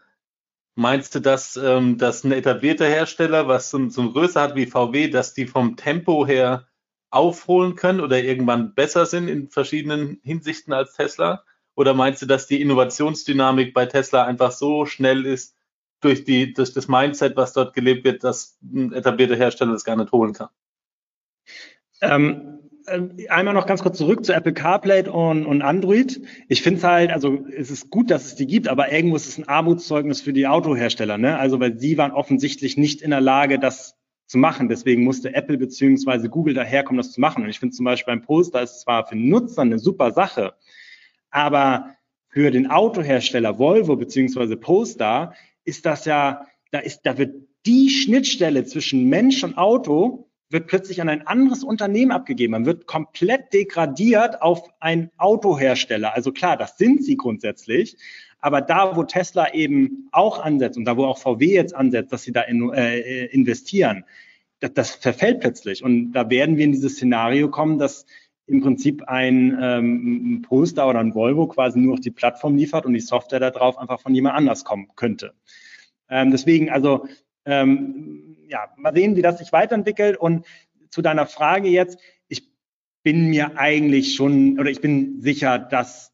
meinst 0.76 1.16
du, 1.16 1.20
dass, 1.20 1.58
ähm, 1.58 1.98
dass 1.98 2.24
ein 2.24 2.32
etablierter 2.32 2.88
Hersteller, 2.88 3.48
was 3.48 3.70
so, 3.70 3.90
so 3.90 4.02
eine 4.02 4.12
Größe 4.12 4.40
hat 4.40 4.56
wie 4.56 4.66
VW, 4.66 5.10
dass 5.10 5.34
die 5.34 5.48
vom 5.48 5.76
Tempo 5.76 6.26
her 6.26 6.68
aufholen 7.10 7.76
können 7.76 8.00
oder 8.02 8.22
irgendwann 8.22 8.74
besser 8.74 9.06
sind 9.06 9.28
in 9.28 9.50
verschiedenen 9.50 10.20
Hinsichten 10.24 10.74
als 10.74 10.94
Tesla? 10.94 11.44
Oder 11.76 11.94
meinst 11.94 12.22
du, 12.22 12.26
dass 12.26 12.48
die 12.48 12.62
Innovationsdynamik 12.62 13.74
bei 13.74 13.86
Tesla 13.86 14.26
einfach 14.26 14.52
so 14.52 14.86
schnell 14.86 15.26
ist 15.26 15.56
durch, 16.02 16.24
die, 16.24 16.54
durch 16.54 16.74
das 16.74 16.88
Mindset, 16.88 17.36
was 17.36 17.54
dort 17.54 17.74
gelebt 17.74 18.04
wird, 18.04 18.24
dass 18.24 18.58
ein 18.62 18.94
etablierter 18.94 19.36
Hersteller 19.36 19.74
das 19.74 19.84
gar 19.84 19.96
nicht 19.96 20.12
holen 20.12 20.34
kann? 20.34 20.50
Ähm, 22.02 22.60
ähm, 22.88 23.18
einmal 23.30 23.54
noch 23.54 23.66
ganz 23.66 23.84
kurz 23.84 23.98
zurück 23.98 24.24
zu 24.24 24.34
Apple 24.34 24.54
CarPlay 24.54 25.10
und, 25.10 25.46
und 25.46 25.62
Android. 25.62 26.22
Ich 26.48 26.62
finde 26.62 26.78
es 26.78 26.84
halt, 26.84 27.12
also 27.12 27.46
es 27.56 27.70
ist 27.70 27.90
gut, 27.90 28.10
dass 28.10 28.26
es 28.26 28.36
die 28.36 28.48
gibt, 28.48 28.68
aber 28.68 28.92
irgendwo 28.92 29.16
ist 29.16 29.28
es 29.28 29.38
ein 29.38 29.48
Armutszeugnis 29.48 30.22
für 30.22 30.34
die 30.34 30.48
Autohersteller. 30.48 31.18
Ne? 31.18 31.38
Also 31.38 31.60
weil 31.60 31.80
sie 31.80 31.98
waren 31.98 32.12
offensichtlich 32.12 32.78
nicht 32.78 33.02
in 33.02 33.12
der 33.12 33.22
Lage, 33.22 33.60
das 33.60 33.97
zu 34.28 34.38
machen. 34.38 34.70
Deswegen 34.70 35.04
musste 35.04 35.34
Apple 35.34 35.58
beziehungsweise 35.58 36.30
Google 36.30 36.54
daherkommen, 36.54 36.98
das 36.98 37.12
zu 37.12 37.22
machen. 37.22 37.44
Und 37.44 37.50
ich 37.50 37.60
finde 37.60 37.76
zum 37.76 37.86
Beispiel 37.86 38.14
beim 38.14 38.22
Poster 38.22 38.62
ist 38.62 38.82
zwar 38.82 39.08
für 39.08 39.16
Nutzer 39.16 39.64
eine 39.64 39.80
super 39.80 40.12
Sache, 40.12 40.54
aber 41.32 41.96
für 42.30 42.52
den 42.52 42.70
Autohersteller 42.70 43.58
Volvo 43.58 43.96
beziehungsweise 43.96 44.58
Polestar 44.58 45.34
ist 45.64 45.86
das 45.86 46.06
ja, 46.06 46.46
da 46.72 46.80
ist, 46.80 47.02
da 47.04 47.18
wird 47.18 47.36
die 47.66 47.90
Schnittstelle 47.90 48.66
zwischen 48.66 49.10
Mensch 49.10 49.44
und 49.44 49.58
Auto 49.58 50.30
wird 50.50 50.68
plötzlich 50.68 51.02
an 51.02 51.10
ein 51.10 51.28
anderes 51.28 51.64
Unternehmen 51.64 52.12
abgegeben. 52.12 52.52
Man 52.52 52.66
wird 52.66 52.86
komplett 52.88 53.54
degradiert 53.54 54.42
auf 54.42 54.70
einen 54.80 55.12
Autohersteller. 55.18 56.14
Also 56.14 56.32
klar, 56.32 56.56
das 56.56 56.78
sind 56.78 57.04
sie 57.04 57.18
grundsätzlich. 57.18 57.98
Aber 58.40 58.62
da, 58.62 58.96
wo 58.96 59.04
Tesla 59.04 59.54
eben 59.54 60.10
auch 60.12 60.40
ansetzt 60.40 60.78
und 60.78 60.86
da, 60.86 60.98
wo 60.98 61.06
auch 61.06 61.18
VW 61.18 61.54
jetzt 61.54 61.76
ansetzt, 61.76 62.14
dass 62.14 62.24
sie 62.24 62.32
da 62.32 62.42
in, 62.42 62.72
äh, 62.72 63.26
investieren, 63.26 64.06
das, 64.60 64.74
das 64.74 64.92
verfällt 64.92 65.40
plötzlich. 65.40 65.84
Und 65.84 66.12
da 66.14 66.30
werden 66.30 66.58
wir 66.58 66.66
in 66.66 66.72
dieses 66.72 66.94
Szenario 66.94 67.50
kommen, 67.50 67.78
dass 67.78 68.06
im 68.48 68.62
Prinzip 68.62 69.04
ein, 69.04 69.58
ähm, 69.62 70.36
ein 70.36 70.42
Polestar 70.42 70.90
oder 70.90 71.00
ein 71.00 71.14
Volvo 71.14 71.48
quasi 71.48 71.80
nur 71.80 71.96
noch 71.96 72.02
die 72.02 72.12
Plattform 72.12 72.56
liefert 72.56 72.86
und 72.86 72.94
die 72.94 73.02
Software 73.02 73.42
da 73.42 73.52
drauf 73.52 73.78
einfach 73.78 74.00
von 74.00 74.16
jemand 74.16 74.36
anders 74.36 74.64
kommen 74.64 74.88
könnte. 74.96 75.34
Ähm, 76.10 76.32
deswegen, 76.32 76.70
also 76.70 77.08
ähm, 77.46 78.38
ja, 78.48 78.70
mal 78.78 78.94
sehen, 78.94 79.16
wie 79.16 79.22
das 79.22 79.40
sich 79.40 79.52
weiterentwickelt. 79.52 80.18
Und 80.18 80.46
zu 80.90 81.02
deiner 81.02 81.26
Frage 81.26 81.68
jetzt, 81.68 82.00
ich 82.30 82.50
bin 83.04 83.28
mir 83.28 83.58
eigentlich 83.58 84.16
schon, 84.16 84.60
oder 84.60 84.70
ich 84.70 84.82
bin 84.82 85.22
sicher, 85.22 85.60
dass 85.60 86.14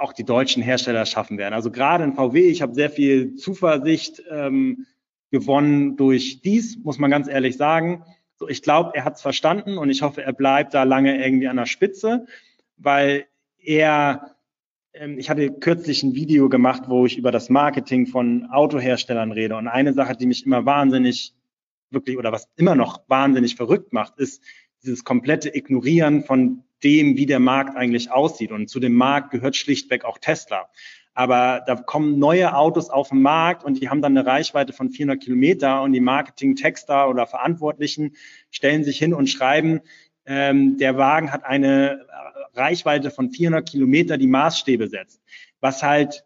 auch 0.00 0.12
die 0.12 0.24
deutschen 0.24 0.62
Hersteller 0.62 1.06
schaffen 1.06 1.38
werden. 1.38 1.54
Also 1.54 1.70
gerade 1.70 2.04
in 2.04 2.14
VW, 2.14 2.48
ich 2.48 2.62
habe 2.62 2.74
sehr 2.74 2.90
viel 2.90 3.34
Zuversicht 3.36 4.22
ähm, 4.30 4.86
gewonnen 5.30 5.96
durch 5.96 6.42
dies, 6.42 6.78
muss 6.82 6.98
man 6.98 7.10
ganz 7.10 7.28
ehrlich 7.28 7.56
sagen. 7.56 8.04
So, 8.36 8.48
ich 8.48 8.62
glaube, 8.62 8.92
er 8.94 9.04
hat 9.04 9.16
es 9.16 9.22
verstanden 9.22 9.78
und 9.78 9.90
ich 9.90 10.02
hoffe, 10.02 10.22
er 10.22 10.32
bleibt 10.32 10.74
da 10.74 10.82
lange 10.82 11.24
irgendwie 11.24 11.48
an 11.48 11.56
der 11.56 11.66
Spitze, 11.66 12.26
weil 12.76 13.26
er 13.58 14.36
ähm, 14.92 15.18
ich 15.18 15.30
hatte 15.30 15.50
kürzlich 15.50 16.02
ein 16.02 16.14
Video 16.14 16.48
gemacht, 16.48 16.84
wo 16.86 17.06
ich 17.06 17.16
über 17.16 17.30
das 17.30 17.48
Marketing 17.48 18.06
von 18.06 18.46
Autoherstellern 18.50 19.32
rede. 19.32 19.56
Und 19.56 19.68
eine 19.68 19.92
Sache, 19.92 20.16
die 20.16 20.26
mich 20.26 20.44
immer 20.46 20.64
wahnsinnig, 20.66 21.34
wirklich, 21.90 22.18
oder 22.18 22.32
was 22.32 22.48
immer 22.56 22.74
noch 22.74 23.02
wahnsinnig 23.08 23.56
verrückt 23.56 23.92
macht, 23.92 24.18
ist 24.18 24.42
dieses 24.82 25.04
komplette 25.04 25.54
Ignorieren 25.54 26.24
von 26.24 26.64
dem, 26.84 27.16
wie 27.16 27.26
der 27.26 27.40
Markt 27.40 27.76
eigentlich 27.76 28.10
aussieht. 28.10 28.52
Und 28.52 28.68
zu 28.68 28.80
dem 28.80 28.94
Markt 28.94 29.30
gehört 29.30 29.56
schlichtweg 29.56 30.04
auch 30.04 30.18
Tesla. 30.18 30.68
Aber 31.14 31.62
da 31.66 31.76
kommen 31.76 32.18
neue 32.18 32.56
Autos 32.56 32.88
auf 32.88 33.10
den 33.10 33.20
Markt 33.20 33.64
und 33.64 33.80
die 33.80 33.90
haben 33.90 34.00
dann 34.00 34.16
eine 34.16 34.26
Reichweite 34.26 34.72
von 34.72 34.90
400 34.90 35.22
Kilometer 35.22 35.82
und 35.82 35.92
die 35.92 36.00
Marketing-Texter 36.00 37.08
oder 37.08 37.26
Verantwortlichen 37.26 38.16
stellen 38.50 38.82
sich 38.82 38.98
hin 38.98 39.12
und 39.12 39.28
schreiben, 39.28 39.80
ähm, 40.24 40.78
der 40.78 40.96
Wagen 40.96 41.32
hat 41.32 41.44
eine 41.44 42.06
Reichweite 42.54 43.10
von 43.10 43.30
400 43.30 43.68
Kilometer 43.68 44.16
die 44.16 44.26
Maßstäbe 44.26 44.88
setzt, 44.88 45.20
was 45.60 45.82
halt 45.82 46.24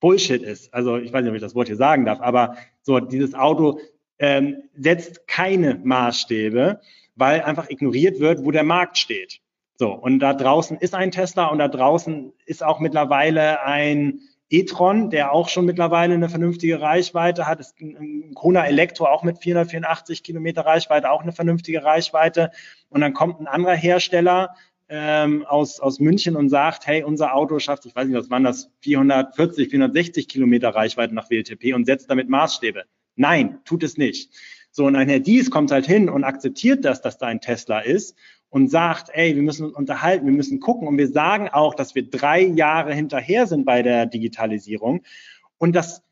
Bullshit 0.00 0.42
ist. 0.42 0.72
Also 0.74 0.96
ich 0.98 1.12
weiß 1.12 1.22
nicht, 1.22 1.30
ob 1.30 1.36
ich 1.36 1.42
das 1.42 1.54
Wort 1.54 1.68
hier 1.68 1.76
sagen 1.76 2.04
darf, 2.04 2.20
aber 2.20 2.56
so 2.82 3.00
dieses 3.00 3.34
Auto 3.34 3.80
ähm, 4.18 4.62
setzt 4.74 5.26
keine 5.26 5.80
Maßstäbe, 5.82 6.80
weil 7.14 7.42
einfach 7.42 7.70
ignoriert 7.70 8.20
wird, 8.20 8.44
wo 8.44 8.50
der 8.50 8.64
Markt 8.64 8.98
steht. 8.98 9.40
So, 9.80 9.92
und 9.92 10.18
da 10.18 10.34
draußen 10.34 10.76
ist 10.78 10.94
ein 10.94 11.12
Tesla 11.12 11.46
und 11.46 11.58
da 11.58 11.68
draußen 11.68 12.32
ist 12.46 12.64
auch 12.64 12.80
mittlerweile 12.80 13.62
ein 13.62 14.20
e-tron, 14.50 15.08
der 15.08 15.32
auch 15.32 15.48
schon 15.48 15.66
mittlerweile 15.66 16.14
eine 16.14 16.28
vernünftige 16.28 16.80
Reichweite 16.80 17.46
hat. 17.46 17.60
Ist 17.60 17.80
ein 17.80 18.32
Kona 18.34 18.66
Elektro 18.66 19.06
auch 19.06 19.22
mit 19.22 19.38
484 19.38 20.24
Kilometer 20.24 20.62
Reichweite, 20.66 21.12
auch 21.12 21.22
eine 21.22 21.30
vernünftige 21.30 21.84
Reichweite. 21.84 22.50
Und 22.88 23.02
dann 23.02 23.14
kommt 23.14 23.40
ein 23.40 23.46
anderer 23.46 23.76
Hersteller 23.76 24.56
ähm, 24.88 25.46
aus, 25.46 25.78
aus 25.78 26.00
München 26.00 26.34
und 26.34 26.48
sagt, 26.48 26.88
hey, 26.88 27.04
unser 27.04 27.36
Auto 27.36 27.60
schafft, 27.60 27.86
ich 27.86 27.94
weiß 27.94 28.08
nicht, 28.08 28.18
was 28.18 28.30
waren 28.30 28.42
das, 28.42 28.72
440, 28.80 29.70
460 29.70 30.26
Kilometer 30.26 30.70
Reichweite 30.70 31.14
nach 31.14 31.30
WLTP 31.30 31.72
und 31.74 31.84
setzt 31.84 32.10
damit 32.10 32.28
Maßstäbe. 32.28 32.82
Nein, 33.14 33.60
tut 33.64 33.84
es 33.84 33.96
nicht. 33.96 34.32
So, 34.70 34.86
und 34.86 34.96
ein 34.96 35.08
Herr 35.08 35.20
Dies 35.20 35.50
kommt 35.50 35.70
halt 35.70 35.86
hin 35.86 36.08
und 36.08 36.24
akzeptiert 36.24 36.84
das, 36.84 37.00
dass 37.00 37.18
da 37.18 37.26
ein 37.26 37.40
Tesla 37.40 37.80
ist 37.80 38.16
und 38.50 38.70
sagt, 38.70 39.10
ey, 39.12 39.34
wir 39.34 39.42
müssen 39.42 39.66
uns 39.66 39.76
unterhalten, 39.76 40.26
wir 40.26 40.32
müssen 40.32 40.60
gucken. 40.60 40.88
Und 40.88 40.98
wir 40.98 41.08
sagen 41.08 41.48
auch, 41.48 41.74
dass 41.74 41.94
wir 41.94 42.08
drei 42.08 42.40
Jahre 42.42 42.94
hinterher 42.94 43.46
sind 43.46 43.64
bei 43.64 43.82
der 43.82 44.06
Digitalisierung. 44.06 45.02
Und 45.58 45.76
das, 45.76 46.02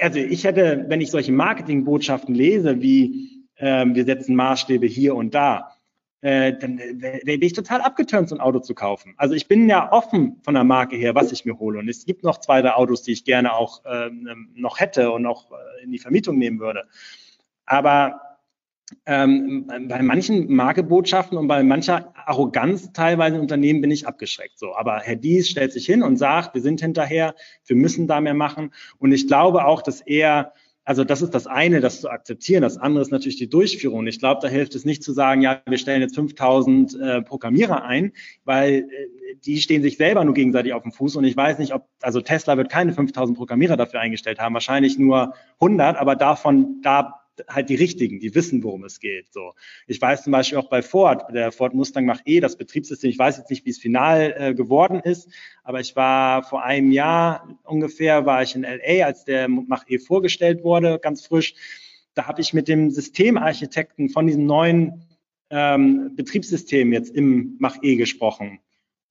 also 0.00 0.18
ich 0.18 0.44
hätte, 0.44 0.86
wenn 0.88 1.00
ich 1.00 1.10
solche 1.10 1.32
Marketingbotschaften 1.32 2.34
lese, 2.34 2.80
wie 2.80 3.46
äh, 3.56 3.86
wir 3.86 4.04
setzen 4.04 4.34
Maßstäbe 4.34 4.86
hier 4.86 5.14
und 5.14 5.34
da, 5.34 5.70
äh, 6.22 6.56
dann 6.58 6.78
wäre 6.78 7.38
ich 7.38 7.52
total 7.52 7.82
abgeturnt, 7.82 8.30
so 8.30 8.34
ein 8.34 8.40
Auto 8.40 8.58
zu 8.58 8.74
kaufen. 8.74 9.14
Also 9.18 9.34
ich 9.34 9.46
bin 9.46 9.68
ja 9.68 9.92
offen 9.92 10.40
von 10.42 10.54
der 10.54 10.64
Marke 10.64 10.96
her, 10.96 11.14
was 11.14 11.30
ich 11.32 11.44
mir 11.44 11.58
hole. 11.58 11.78
Und 11.78 11.88
es 11.88 12.06
gibt 12.06 12.24
noch 12.24 12.40
zwei, 12.40 12.62
drei 12.62 12.72
Autos, 12.72 13.02
die 13.02 13.12
ich 13.12 13.24
gerne 13.24 13.52
auch 13.52 13.82
ähm, 13.84 14.48
noch 14.54 14.80
hätte 14.80 15.12
und 15.12 15.26
auch 15.26 15.52
äh, 15.52 15.84
in 15.84 15.92
die 15.92 15.98
Vermietung 15.98 16.38
nehmen 16.38 16.60
würde. 16.60 16.84
Aber 17.66 18.22
ähm, 19.06 19.66
bei 19.88 20.02
manchen 20.02 20.52
Markebotschaften 20.54 21.38
und 21.38 21.48
bei 21.48 21.62
mancher 21.62 22.12
Arroganz 22.26 22.92
teilweise 22.92 23.36
in 23.36 23.42
Unternehmen 23.42 23.80
bin 23.80 23.90
ich 23.90 24.06
abgeschreckt. 24.06 24.58
So, 24.58 24.74
aber 24.76 25.00
Herr 25.00 25.16
Dies 25.16 25.48
stellt 25.48 25.72
sich 25.72 25.86
hin 25.86 26.02
und 26.02 26.16
sagt, 26.16 26.54
wir 26.54 26.62
sind 26.62 26.80
hinterher, 26.80 27.34
wir 27.66 27.76
müssen 27.76 28.06
da 28.06 28.20
mehr 28.20 28.34
machen. 28.34 28.72
Und 28.98 29.12
ich 29.12 29.26
glaube 29.26 29.64
auch, 29.64 29.82
dass 29.82 30.00
er 30.00 30.52
also 30.86 31.02
das 31.02 31.22
ist 31.22 31.34
das 31.34 31.46
eine, 31.46 31.80
das 31.80 32.02
zu 32.02 32.10
akzeptieren. 32.10 32.60
Das 32.60 32.76
andere 32.76 33.02
ist 33.02 33.10
natürlich 33.10 33.38
die 33.38 33.48
Durchführung. 33.48 34.06
Ich 34.06 34.18
glaube, 34.18 34.40
da 34.42 34.48
hilft 34.48 34.74
es 34.74 34.84
nicht 34.84 35.02
zu 35.02 35.12
sagen, 35.12 35.40
ja, 35.40 35.62
wir 35.66 35.78
stellen 35.78 36.02
jetzt 36.02 36.14
5000 36.14 37.00
äh, 37.00 37.22
Programmierer 37.22 37.84
ein, 37.84 38.12
weil 38.44 38.80
äh, 38.90 39.36
die 39.46 39.62
stehen 39.62 39.82
sich 39.82 39.96
selber 39.96 40.24
nur 40.24 40.34
gegenseitig 40.34 40.74
auf 40.74 40.82
dem 40.82 40.92
Fuß. 40.92 41.16
Und 41.16 41.24
ich 41.24 41.36
weiß 41.36 41.58
nicht, 41.58 41.72
ob, 41.72 41.88
also 42.02 42.20
Tesla 42.20 42.58
wird 42.58 42.68
keine 42.68 42.92
5000 42.92 43.36
Programmierer 43.36 43.78
dafür 43.78 44.00
eingestellt 44.00 44.38
haben, 44.38 44.52
wahrscheinlich 44.52 44.98
nur 44.98 45.32
100, 45.58 45.96
aber 45.96 46.16
davon, 46.16 46.82
da 46.82 47.23
halt 47.48 47.68
die 47.68 47.74
richtigen, 47.74 48.20
die 48.20 48.34
wissen, 48.34 48.62
worum 48.62 48.84
es 48.84 49.00
geht. 49.00 49.32
So, 49.32 49.54
ich 49.86 50.00
weiß 50.00 50.24
zum 50.24 50.32
Beispiel 50.32 50.58
auch 50.58 50.68
bei 50.68 50.82
Ford, 50.82 51.24
der 51.32 51.52
Ford 51.52 51.74
Mustang 51.74 52.04
Mach 52.04 52.20
E, 52.24 52.40
das 52.40 52.56
Betriebssystem. 52.56 53.10
Ich 53.10 53.18
weiß 53.18 53.38
jetzt 53.38 53.50
nicht, 53.50 53.64
wie 53.64 53.70
es 53.70 53.78
final 53.78 54.34
äh, 54.36 54.54
geworden 54.54 55.00
ist, 55.00 55.28
aber 55.62 55.80
ich 55.80 55.96
war 55.96 56.42
vor 56.42 56.64
einem 56.64 56.92
Jahr 56.92 57.58
ungefähr 57.64 58.26
war 58.26 58.42
ich 58.42 58.54
in 58.54 58.62
LA, 58.62 59.04
als 59.04 59.24
der 59.24 59.48
Mach 59.48 59.84
E 59.88 59.98
vorgestellt 59.98 60.64
wurde, 60.64 60.98
ganz 60.98 61.26
frisch. 61.26 61.54
Da 62.14 62.26
habe 62.26 62.40
ich 62.40 62.52
mit 62.52 62.68
dem 62.68 62.90
Systemarchitekten 62.90 64.08
von 64.08 64.26
diesem 64.26 64.46
neuen 64.46 65.02
ähm, 65.50 66.14
Betriebssystem 66.14 66.92
jetzt 66.92 67.14
im 67.14 67.56
Mach 67.58 67.76
E 67.82 67.96
gesprochen. 67.96 68.60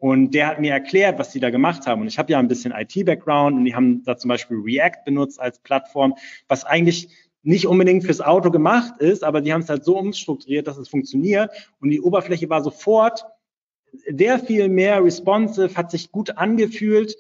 Und 0.04 0.32
der 0.32 0.48
hat 0.48 0.60
mir 0.60 0.74
erklärt, 0.74 1.18
was 1.18 1.32
die 1.32 1.40
da 1.40 1.50
gemacht 1.50 1.88
haben. 1.88 2.02
Und 2.02 2.08
ich 2.08 2.20
habe 2.20 2.34
ja 2.34 2.40
ein 2.40 2.50
bisschen 2.50 2.74
IT-Background 2.74 3.56
und 3.56 3.64
die 3.64 3.74
haben 3.74 4.04
da 4.04 4.18
zum 4.18 4.28
Beispiel 4.28 4.58
React 4.58 5.06
benutzt 5.06 5.40
als 5.40 5.60
Plattform, 5.60 6.16
was 6.50 6.66
eigentlich 6.66 7.08
nicht 7.44 7.68
unbedingt 7.68 8.06
fürs 8.06 8.22
Auto 8.22 8.50
gemacht 8.50 9.00
ist, 9.00 9.24
aber 9.24 9.42
die 9.42 9.54
haben 9.54 9.62
es 9.62 9.70
halt 9.70 9.84
so 9.84 9.98
umstrukturiert, 9.98 10.66
dass 10.66 10.78
es 10.78 10.88
funktioniert. 10.88 11.52
Und 11.80 11.90
die 11.90 12.02
Oberfläche 12.02 12.50
war 12.50 12.64
sofort 12.64 13.26
sehr 14.10 14.40
viel 14.40 14.70
mehr 14.70 15.04
responsive, 15.04 15.76
hat 15.76 15.92
sich 15.92 16.12
gut 16.12 16.38
angefühlt. 16.38 17.16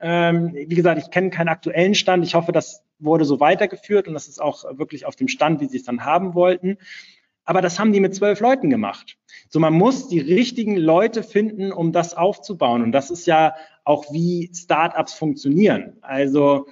Ähm, 0.00 0.52
wie 0.54 0.74
gesagt, 0.74 1.00
ich 1.00 1.10
kenne 1.10 1.30
keinen 1.30 1.48
aktuellen 1.48 1.94
Stand. 1.94 2.24
Ich 2.24 2.34
hoffe, 2.34 2.52
das 2.52 2.82
wurde 2.98 3.24
so 3.24 3.38
weitergeführt 3.38 4.08
und 4.08 4.14
das 4.14 4.28
ist 4.28 4.40
auch 4.40 4.64
wirklich 4.78 5.06
auf 5.06 5.16
dem 5.16 5.28
Stand, 5.28 5.60
wie 5.60 5.66
sie 5.66 5.76
es 5.76 5.84
dann 5.84 6.04
haben 6.04 6.34
wollten. 6.34 6.78
Aber 7.44 7.60
das 7.60 7.78
haben 7.78 7.92
die 7.92 8.00
mit 8.00 8.14
zwölf 8.14 8.40
Leuten 8.40 8.70
gemacht. 8.70 9.18
So, 9.48 9.60
man 9.60 9.72
muss 9.72 10.08
die 10.08 10.18
richtigen 10.18 10.76
Leute 10.76 11.22
finden, 11.22 11.70
um 11.70 11.92
das 11.92 12.14
aufzubauen. 12.14 12.82
Und 12.82 12.92
das 12.92 13.10
ist 13.10 13.26
ja 13.26 13.54
auch 13.84 14.12
wie 14.12 14.50
Startups 14.52 15.14
funktionieren. 15.14 15.96
Also 16.00 16.66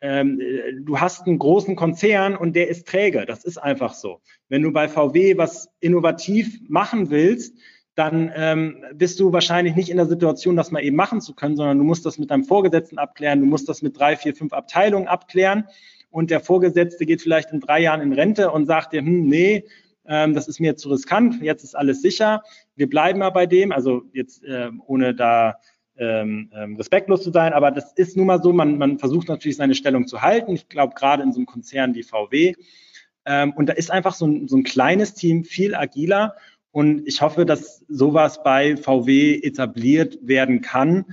ähm, 0.00 0.40
du 0.82 1.00
hast 1.00 1.26
einen 1.26 1.38
großen 1.38 1.76
Konzern 1.76 2.36
und 2.36 2.54
der 2.54 2.68
ist 2.68 2.86
träge. 2.86 3.24
Das 3.26 3.44
ist 3.44 3.58
einfach 3.58 3.94
so. 3.94 4.20
Wenn 4.48 4.62
du 4.62 4.72
bei 4.72 4.88
VW 4.88 5.36
was 5.36 5.68
innovativ 5.80 6.60
machen 6.68 7.10
willst, 7.10 7.56
dann 7.98 8.30
ähm, 8.36 8.84
bist 8.94 9.18
du 9.18 9.32
wahrscheinlich 9.32 9.74
nicht 9.74 9.90
in 9.90 9.96
der 9.96 10.06
Situation, 10.06 10.54
das 10.54 10.70
mal 10.70 10.84
eben 10.84 10.94
machen 10.94 11.20
zu 11.20 11.34
können, 11.34 11.56
sondern 11.56 11.78
du 11.78 11.84
musst 11.84 12.06
das 12.06 12.16
mit 12.16 12.30
deinem 12.30 12.44
Vorgesetzten 12.44 12.96
abklären, 12.96 13.40
du 13.40 13.46
musst 13.46 13.68
das 13.68 13.82
mit 13.82 13.98
drei, 13.98 14.16
vier, 14.16 14.36
fünf 14.36 14.52
Abteilungen 14.52 15.08
abklären 15.08 15.64
und 16.10 16.30
der 16.30 16.38
Vorgesetzte 16.38 17.06
geht 17.06 17.22
vielleicht 17.22 17.50
in 17.50 17.58
drei 17.58 17.80
Jahren 17.80 18.00
in 18.00 18.12
Rente 18.12 18.52
und 18.52 18.66
sagt 18.66 18.92
dir, 18.92 19.00
hm, 19.00 19.26
nee, 19.26 19.64
ähm, 20.06 20.32
das 20.32 20.46
ist 20.46 20.60
mir 20.60 20.76
zu 20.76 20.90
riskant, 20.90 21.42
jetzt 21.42 21.64
ist 21.64 21.74
alles 21.74 22.00
sicher, 22.00 22.44
wir 22.76 22.88
bleiben 22.88 23.18
mal 23.18 23.30
bei 23.30 23.46
dem, 23.46 23.72
also 23.72 24.02
jetzt 24.12 24.44
äh, 24.44 24.70
ohne 24.86 25.12
da 25.12 25.56
ähm, 25.98 26.50
ähm, 26.54 26.76
respektlos 26.76 27.22
zu 27.22 27.30
sein, 27.30 27.52
aber 27.52 27.70
das 27.70 27.92
ist 27.92 28.16
nun 28.16 28.26
mal 28.26 28.42
so, 28.42 28.52
man, 28.52 28.78
man 28.78 28.98
versucht 28.98 29.28
natürlich 29.28 29.56
seine 29.56 29.74
Stellung 29.74 30.06
zu 30.06 30.22
halten. 30.22 30.52
Ich 30.52 30.68
glaube, 30.68 30.94
gerade 30.94 31.22
in 31.22 31.32
so 31.32 31.38
einem 31.38 31.46
Konzern 31.46 31.94
wie 31.94 32.02
VW. 32.02 32.54
Ähm, 33.26 33.52
und 33.52 33.68
da 33.68 33.72
ist 33.72 33.90
einfach 33.90 34.14
so 34.14 34.26
ein, 34.26 34.48
so 34.48 34.56
ein 34.56 34.64
kleines 34.64 35.14
Team 35.14 35.44
viel 35.44 35.74
agiler. 35.74 36.36
Und 36.70 37.06
ich 37.06 37.20
hoffe, 37.22 37.44
dass 37.44 37.84
sowas 37.88 38.42
bei 38.42 38.76
VW 38.76 39.40
etabliert 39.42 40.18
werden 40.22 40.60
kann, 40.60 41.06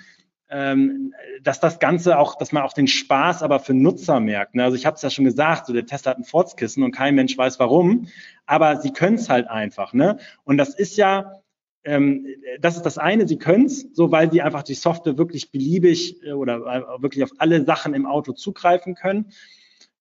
ähm, 0.50 1.13
dass 1.41 1.60
das 1.60 1.80
Ganze 1.80 2.19
auch, 2.19 2.36
dass 2.38 2.52
man 2.52 2.63
auch 2.63 2.74
den 2.74 2.88
Spaß 2.88 3.41
aber 3.41 3.60
für 3.60 3.74
Nutzer 3.74 4.19
merkt. 4.19 4.56
Ne? 4.56 4.63
Also 4.63 4.78
ich 4.78 4.86
habe 4.86 4.95
es 4.95 5.02
ja 5.02 5.10
schon 5.10 5.26
gesagt, 5.26 5.65
so 5.65 5.74
der 5.74 5.86
Tesla 5.86 6.12
hat 6.12 6.19
ein 6.19 6.24
Forzkissen 6.24 6.84
und 6.84 6.91
kein 6.91 7.15
Mensch 7.15 7.38
weiß 7.38 7.60
warum, 7.60 8.08
aber 8.45 8.78
sie 8.78 8.93
können 8.93 9.15
es 9.15 9.30
halt 9.30 9.48
einfach. 9.48 9.93
Ne? 9.93 10.17
Und 10.43 10.58
das 10.58 10.76
ist 10.76 10.98
ja 10.98 11.41
ähm, 11.86 12.26
das 12.60 12.76
ist 12.76 12.84
das 12.84 12.98
eine, 12.98 13.28
sie 13.28 13.38
können 13.38 13.65
es, 13.65 13.88
so 13.93 14.12
weil 14.12 14.32
sie 14.32 14.41
einfach 14.41 14.63
die 14.63 14.74
Software 14.74 15.17
wirklich 15.17 15.52
beliebig 15.52 16.21
äh, 16.24 16.34
oder 16.34 16.58
äh, 16.58 17.02
wirklich 17.02 17.24
auf 17.24 17.32
alle 17.38 17.63
Sachen 17.63 17.93
im 17.93 18.06
Auto 18.06 18.34
zugreifen 18.34 18.95
können. 18.95 19.32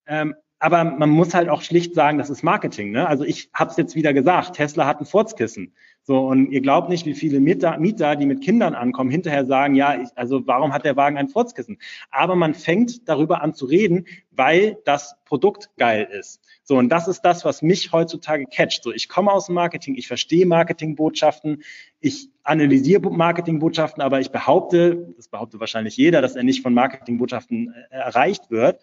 Ähm, 0.06 0.34
aber 0.64 0.82
man 0.82 1.10
muss 1.10 1.34
halt 1.34 1.50
auch 1.50 1.60
schlicht 1.60 1.94
sagen, 1.94 2.16
das 2.16 2.30
ist 2.30 2.42
Marketing. 2.42 2.90
Ne? 2.90 3.06
Also 3.06 3.22
ich 3.22 3.50
habe 3.52 3.70
es 3.70 3.76
jetzt 3.76 3.94
wieder 3.94 4.14
gesagt, 4.14 4.54
Tesla 4.54 4.86
hat 4.86 4.98
ein 4.98 5.04
Furzkissen. 5.04 5.74
So, 6.04 6.20
und 6.20 6.50
ihr 6.52 6.62
glaubt 6.62 6.88
nicht, 6.88 7.04
wie 7.04 7.12
viele 7.12 7.38
Mieter, 7.38 7.76
Mieter, 7.78 8.16
die 8.16 8.24
mit 8.24 8.40
Kindern 8.40 8.74
ankommen, 8.74 9.10
hinterher 9.10 9.44
sagen, 9.44 9.74
ja, 9.74 10.00
ich, 10.00 10.08
also 10.14 10.46
warum 10.46 10.72
hat 10.72 10.86
der 10.86 10.96
Wagen 10.96 11.18
ein 11.18 11.28
Furzkissen? 11.28 11.76
Aber 12.10 12.34
man 12.34 12.54
fängt 12.54 13.06
darüber 13.10 13.42
an 13.42 13.52
zu 13.52 13.66
reden, 13.66 14.06
weil 14.30 14.78
das 14.86 15.16
Produkt 15.26 15.68
geil 15.76 16.08
ist. 16.18 16.40
So, 16.62 16.78
und 16.78 16.88
das 16.88 17.08
ist 17.08 17.20
das, 17.20 17.44
was 17.44 17.60
mich 17.60 17.92
heutzutage 17.92 18.46
catcht. 18.46 18.84
So, 18.84 18.90
ich 18.90 19.10
komme 19.10 19.32
aus 19.32 19.46
dem 19.46 19.56
Marketing, 19.56 19.96
ich 19.96 20.08
verstehe 20.08 20.46
Marketingbotschaften, 20.46 21.62
ich 22.00 22.30
analysiere 22.42 23.10
Marketingbotschaften, 23.10 24.02
aber 24.02 24.20
ich 24.20 24.30
behaupte, 24.30 25.12
das 25.18 25.28
behauptet 25.28 25.60
wahrscheinlich 25.60 25.98
jeder, 25.98 26.22
dass 26.22 26.36
er 26.36 26.42
nicht 26.42 26.62
von 26.62 26.72
Marketingbotschaften 26.72 27.74
äh, 27.90 27.96
erreicht 27.96 28.50
wird. 28.50 28.80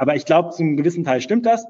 Aber 0.00 0.16
ich 0.16 0.24
glaube, 0.24 0.48
zu 0.48 0.62
einem 0.62 0.78
gewissen 0.78 1.04
Teil 1.04 1.20
stimmt 1.20 1.44
das. 1.44 1.66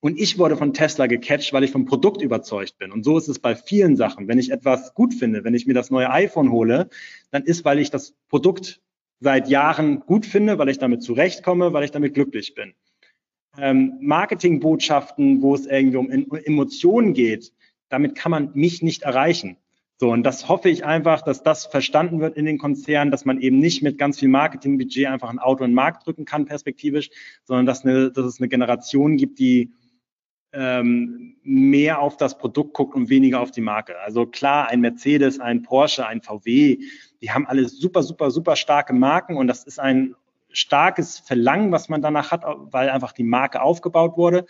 Und 0.00 0.20
ich 0.20 0.38
wurde 0.38 0.58
von 0.58 0.74
Tesla 0.74 1.06
gecatcht, 1.06 1.54
weil 1.54 1.64
ich 1.64 1.70
vom 1.70 1.86
Produkt 1.86 2.20
überzeugt 2.20 2.76
bin. 2.76 2.92
Und 2.92 3.02
so 3.02 3.16
ist 3.16 3.28
es 3.28 3.38
bei 3.38 3.56
vielen 3.56 3.96
Sachen. 3.96 4.28
Wenn 4.28 4.38
ich 4.38 4.52
etwas 4.52 4.92
gut 4.92 5.14
finde, 5.14 5.42
wenn 5.42 5.54
ich 5.54 5.66
mir 5.66 5.72
das 5.72 5.90
neue 5.90 6.10
iPhone 6.10 6.52
hole, 6.52 6.90
dann 7.30 7.44
ist, 7.44 7.64
weil 7.64 7.78
ich 7.78 7.90
das 7.90 8.14
Produkt 8.28 8.82
seit 9.20 9.48
Jahren 9.48 10.00
gut 10.00 10.26
finde, 10.26 10.58
weil 10.58 10.68
ich 10.68 10.76
damit 10.76 11.02
zurechtkomme, 11.02 11.72
weil 11.72 11.84
ich 11.84 11.92
damit 11.92 12.12
glücklich 12.12 12.54
bin. 12.54 12.74
Ähm, 13.56 13.96
Marketingbotschaften, 14.02 15.40
wo 15.40 15.54
es 15.54 15.64
irgendwie 15.64 15.96
um 15.96 16.10
Emotionen 16.10 17.14
geht, 17.14 17.54
damit 17.88 18.16
kann 18.16 18.32
man 18.32 18.50
mich 18.52 18.82
nicht 18.82 19.04
erreichen. 19.04 19.56
So, 19.98 20.10
und 20.10 20.24
das 20.24 20.48
hoffe 20.48 20.68
ich 20.68 20.84
einfach, 20.84 21.22
dass 21.22 21.42
das 21.42 21.64
verstanden 21.64 22.20
wird 22.20 22.36
in 22.36 22.44
den 22.44 22.58
Konzernen, 22.58 23.10
dass 23.10 23.24
man 23.24 23.40
eben 23.40 23.58
nicht 23.58 23.82
mit 23.82 23.96
ganz 23.96 24.18
viel 24.18 24.28
Marketingbudget 24.28 25.06
einfach 25.06 25.30
ein 25.30 25.38
Auto 25.38 25.64
in 25.64 25.70
den 25.70 25.74
Markt 25.74 26.06
drücken 26.06 26.26
kann, 26.26 26.44
perspektivisch, 26.44 27.08
sondern 27.44 27.64
dass, 27.64 27.84
eine, 27.84 28.10
dass 28.12 28.26
es 28.26 28.38
eine 28.38 28.48
Generation 28.48 29.16
gibt, 29.16 29.38
die 29.38 29.72
ähm, 30.52 31.36
mehr 31.42 32.00
auf 32.00 32.18
das 32.18 32.36
Produkt 32.36 32.74
guckt 32.74 32.94
und 32.94 33.08
weniger 33.08 33.40
auf 33.40 33.50
die 33.52 33.62
Marke. 33.62 33.98
Also 34.00 34.26
klar, 34.26 34.68
ein 34.68 34.80
Mercedes, 34.80 35.40
ein 35.40 35.62
Porsche, 35.62 36.06
ein 36.06 36.20
VW, 36.20 36.78
die 37.22 37.30
haben 37.30 37.46
alle 37.46 37.66
super, 37.66 38.02
super, 38.02 38.30
super 38.30 38.56
starke 38.56 38.92
Marken 38.92 39.36
und 39.36 39.46
das 39.46 39.64
ist 39.64 39.80
ein 39.80 40.14
starkes 40.50 41.18
Verlangen, 41.18 41.72
was 41.72 41.88
man 41.88 42.02
danach 42.02 42.32
hat, 42.32 42.44
weil 42.44 42.90
einfach 42.90 43.12
die 43.12 43.24
Marke 43.24 43.62
aufgebaut 43.62 44.18
wurde. 44.18 44.44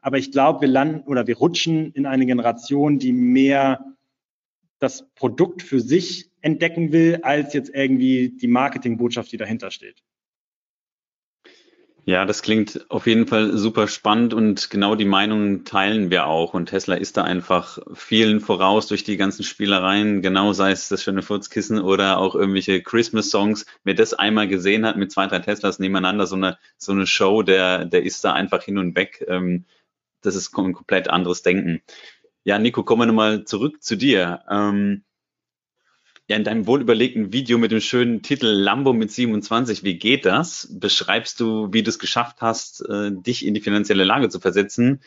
Aber 0.00 0.16
ich 0.18 0.32
glaube, 0.32 0.62
wir 0.62 0.68
landen 0.68 1.06
oder 1.06 1.26
wir 1.26 1.36
rutschen 1.36 1.92
in 1.92 2.06
eine 2.06 2.26
Generation, 2.26 2.98
die 2.98 3.12
mehr 3.12 3.95
das 4.78 5.08
Produkt 5.14 5.62
für 5.62 5.80
sich 5.80 6.30
entdecken 6.40 6.92
will, 6.92 7.20
als 7.22 7.54
jetzt 7.54 7.70
irgendwie 7.74 8.36
die 8.36 8.48
Marketingbotschaft, 8.48 9.32
die 9.32 9.36
dahinter 9.36 9.70
steht. 9.70 10.02
Ja, 12.08 12.24
das 12.24 12.42
klingt 12.42 12.88
auf 12.88 13.08
jeden 13.08 13.26
Fall 13.26 13.56
super 13.56 13.88
spannend 13.88 14.32
und 14.32 14.70
genau 14.70 14.94
die 14.94 15.04
Meinungen 15.04 15.64
teilen 15.64 16.08
wir 16.08 16.28
auch. 16.28 16.54
Und 16.54 16.66
Tesla 16.66 16.94
ist 16.94 17.16
da 17.16 17.24
einfach 17.24 17.80
vielen 17.94 18.38
voraus 18.40 18.86
durch 18.86 19.02
die 19.02 19.16
ganzen 19.16 19.42
Spielereien, 19.42 20.22
genau 20.22 20.52
sei 20.52 20.70
es 20.70 20.88
das 20.88 21.02
schöne 21.02 21.22
Furzkissen 21.22 21.80
oder 21.80 22.18
auch 22.18 22.36
irgendwelche 22.36 22.80
Christmas-Songs. 22.80 23.66
Wer 23.82 23.94
das 23.94 24.14
einmal 24.14 24.46
gesehen 24.46 24.86
hat 24.86 24.96
mit 24.96 25.10
zwei, 25.10 25.26
drei 25.26 25.40
Teslas 25.40 25.80
nebeneinander, 25.80 26.28
so 26.28 26.36
eine, 26.36 26.58
so 26.78 26.92
eine 26.92 27.08
Show, 27.08 27.42
der, 27.42 27.86
der 27.86 28.04
ist 28.04 28.24
da 28.24 28.34
einfach 28.34 28.62
hin 28.62 28.78
und 28.78 28.94
weg. 28.94 29.24
Ähm, 29.26 29.64
das 30.22 30.36
ist 30.36 30.56
ein 30.56 30.74
komplett 30.74 31.08
anderes 31.10 31.42
Denken. 31.42 31.82
Ja, 32.46 32.60
Nico, 32.60 32.84
kommen 32.84 33.02
wir 33.02 33.06
nochmal 33.06 33.44
zurück 33.44 33.82
zu 33.82 33.96
dir. 33.96 34.44
Ähm, 34.48 35.02
ja, 36.28 36.36
in 36.36 36.44
deinem 36.44 36.68
wohlüberlegten 36.68 37.32
Video 37.32 37.58
mit 37.58 37.72
dem 37.72 37.80
schönen 37.80 38.22
Titel 38.22 38.46
Lambo 38.46 38.92
mit 38.92 39.10
27, 39.10 39.82
wie 39.82 39.98
geht 39.98 40.24
das? 40.24 40.68
Beschreibst 40.70 41.40
du, 41.40 41.72
wie 41.72 41.82
du 41.82 41.88
es 41.88 41.98
geschafft 41.98 42.36
hast, 42.42 42.88
äh, 42.88 43.10
dich 43.10 43.44
in 43.44 43.52
die 43.54 43.60
finanzielle 43.60 44.04
Lage 44.04 44.28
zu 44.28 44.38
versetzen, 44.38 45.00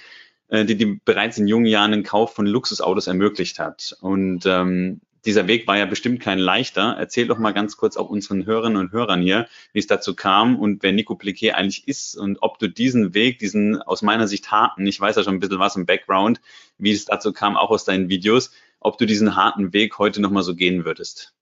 äh, 0.49 0.65
die 0.65 0.75
dir 0.75 0.99
bereits 1.05 1.37
in 1.37 1.47
jungen 1.47 1.67
Jahren 1.67 1.91
den 1.91 2.03
Kauf 2.03 2.33
von 2.33 2.45
Luxusautos 2.45 3.07
ermöglicht 3.07 3.57
hat. 3.57 3.95
Und 4.01 4.45
ähm, 4.45 4.99
dieser 5.25 5.47
Weg 5.47 5.67
war 5.67 5.77
ja 5.77 5.85
bestimmt 5.85 6.19
kein 6.19 6.39
leichter. 6.39 6.95
Erzähl 6.97 7.27
doch 7.27 7.37
mal 7.37 7.51
ganz 7.51 7.77
kurz 7.77 7.97
auch 7.97 8.09
unseren 8.09 8.45
Hörerinnen 8.45 8.77
und 8.77 8.91
Hörern 8.91 9.21
hier, 9.21 9.47
wie 9.73 9.79
es 9.79 9.87
dazu 9.87 10.15
kam 10.15 10.57
und 10.59 10.83
wer 10.83 10.91
Nico 10.91 11.15
Pliquet 11.15 11.53
eigentlich 11.53 11.87
ist 11.87 12.15
und 12.15 12.37
ob 12.41 12.59
du 12.59 12.69
diesen 12.69 13.13
Weg, 13.13 13.39
diesen 13.39 13.81
aus 13.81 14.01
meiner 14.01 14.27
Sicht 14.27 14.51
harten, 14.51 14.85
ich 14.87 14.99
weiß 14.99 15.15
ja 15.15 15.23
schon 15.23 15.35
ein 15.35 15.39
bisschen 15.39 15.59
was 15.59 15.75
im 15.75 15.85
Background, 15.85 16.41
wie 16.77 16.91
es 16.91 17.05
dazu 17.05 17.33
kam, 17.33 17.57
auch 17.57 17.69
aus 17.69 17.85
deinen 17.85 18.09
Videos, 18.09 18.51
ob 18.79 18.97
du 18.97 19.05
diesen 19.05 19.35
harten 19.35 19.73
Weg 19.73 19.97
heute 19.97 20.21
nochmal 20.21 20.43
so 20.43 20.55
gehen 20.55 20.85
würdest. 20.85 21.33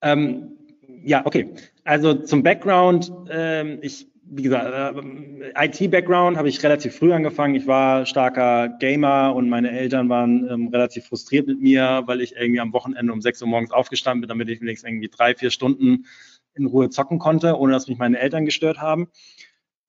Ähm, 0.00 0.58
ja, 1.02 1.26
okay. 1.26 1.54
Also 1.84 2.14
zum 2.14 2.42
Background, 2.42 3.12
ähm, 3.30 3.78
ich 3.82 4.08
wie 4.30 4.42
gesagt, 4.42 4.96
äh, 4.96 5.66
IT-Background 5.66 6.36
habe 6.36 6.48
ich 6.48 6.62
relativ 6.62 6.96
früh 6.96 7.12
angefangen. 7.12 7.54
Ich 7.54 7.66
war 7.66 8.04
starker 8.06 8.68
Gamer 8.68 9.34
und 9.34 9.48
meine 9.48 9.70
Eltern 9.70 10.08
waren 10.08 10.48
ähm, 10.50 10.68
relativ 10.68 11.06
frustriert 11.06 11.46
mit 11.46 11.60
mir, 11.60 12.02
weil 12.06 12.20
ich 12.20 12.36
irgendwie 12.36 12.60
am 12.60 12.72
Wochenende 12.72 13.12
um 13.12 13.20
6 13.20 13.42
Uhr 13.42 13.48
morgens 13.48 13.70
aufgestanden 13.70 14.22
bin, 14.22 14.28
damit 14.28 14.48
ich 14.48 14.60
wenigstens 14.60 14.88
irgendwie 14.88 15.08
drei, 15.08 15.34
vier 15.34 15.50
Stunden 15.50 16.06
in 16.54 16.66
Ruhe 16.66 16.90
zocken 16.90 17.18
konnte, 17.18 17.58
ohne 17.58 17.72
dass 17.72 17.88
mich 17.88 17.98
meine 17.98 18.18
Eltern 18.18 18.44
gestört 18.44 18.78
haben. 18.78 19.08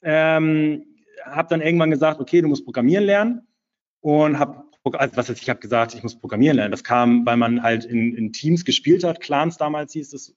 Ähm, 0.01 0.85
habe 1.25 1.49
dann 1.49 1.61
irgendwann 1.61 1.91
gesagt, 1.91 2.21
okay, 2.21 2.41
du 2.41 2.47
musst 2.47 2.63
programmieren 2.63 3.03
lernen 3.03 3.47
und 4.01 4.39
habe 4.39 4.63
also 4.93 5.17
was 5.17 5.29
heißt, 5.29 5.41
ich 5.41 5.49
habe 5.49 5.59
gesagt, 5.59 5.93
ich 5.93 6.01
muss 6.01 6.19
programmieren 6.19 6.55
lernen. 6.55 6.71
Das 6.71 6.83
kam, 6.83 7.25
weil 7.25 7.37
man 7.37 7.61
halt 7.61 7.85
in, 7.85 8.15
in 8.15 8.31
Teams 8.31 8.65
gespielt 8.65 9.03
hat, 9.03 9.19
Clans 9.19 9.57
damals 9.57 9.93
hieß 9.93 10.13
es, 10.13 10.35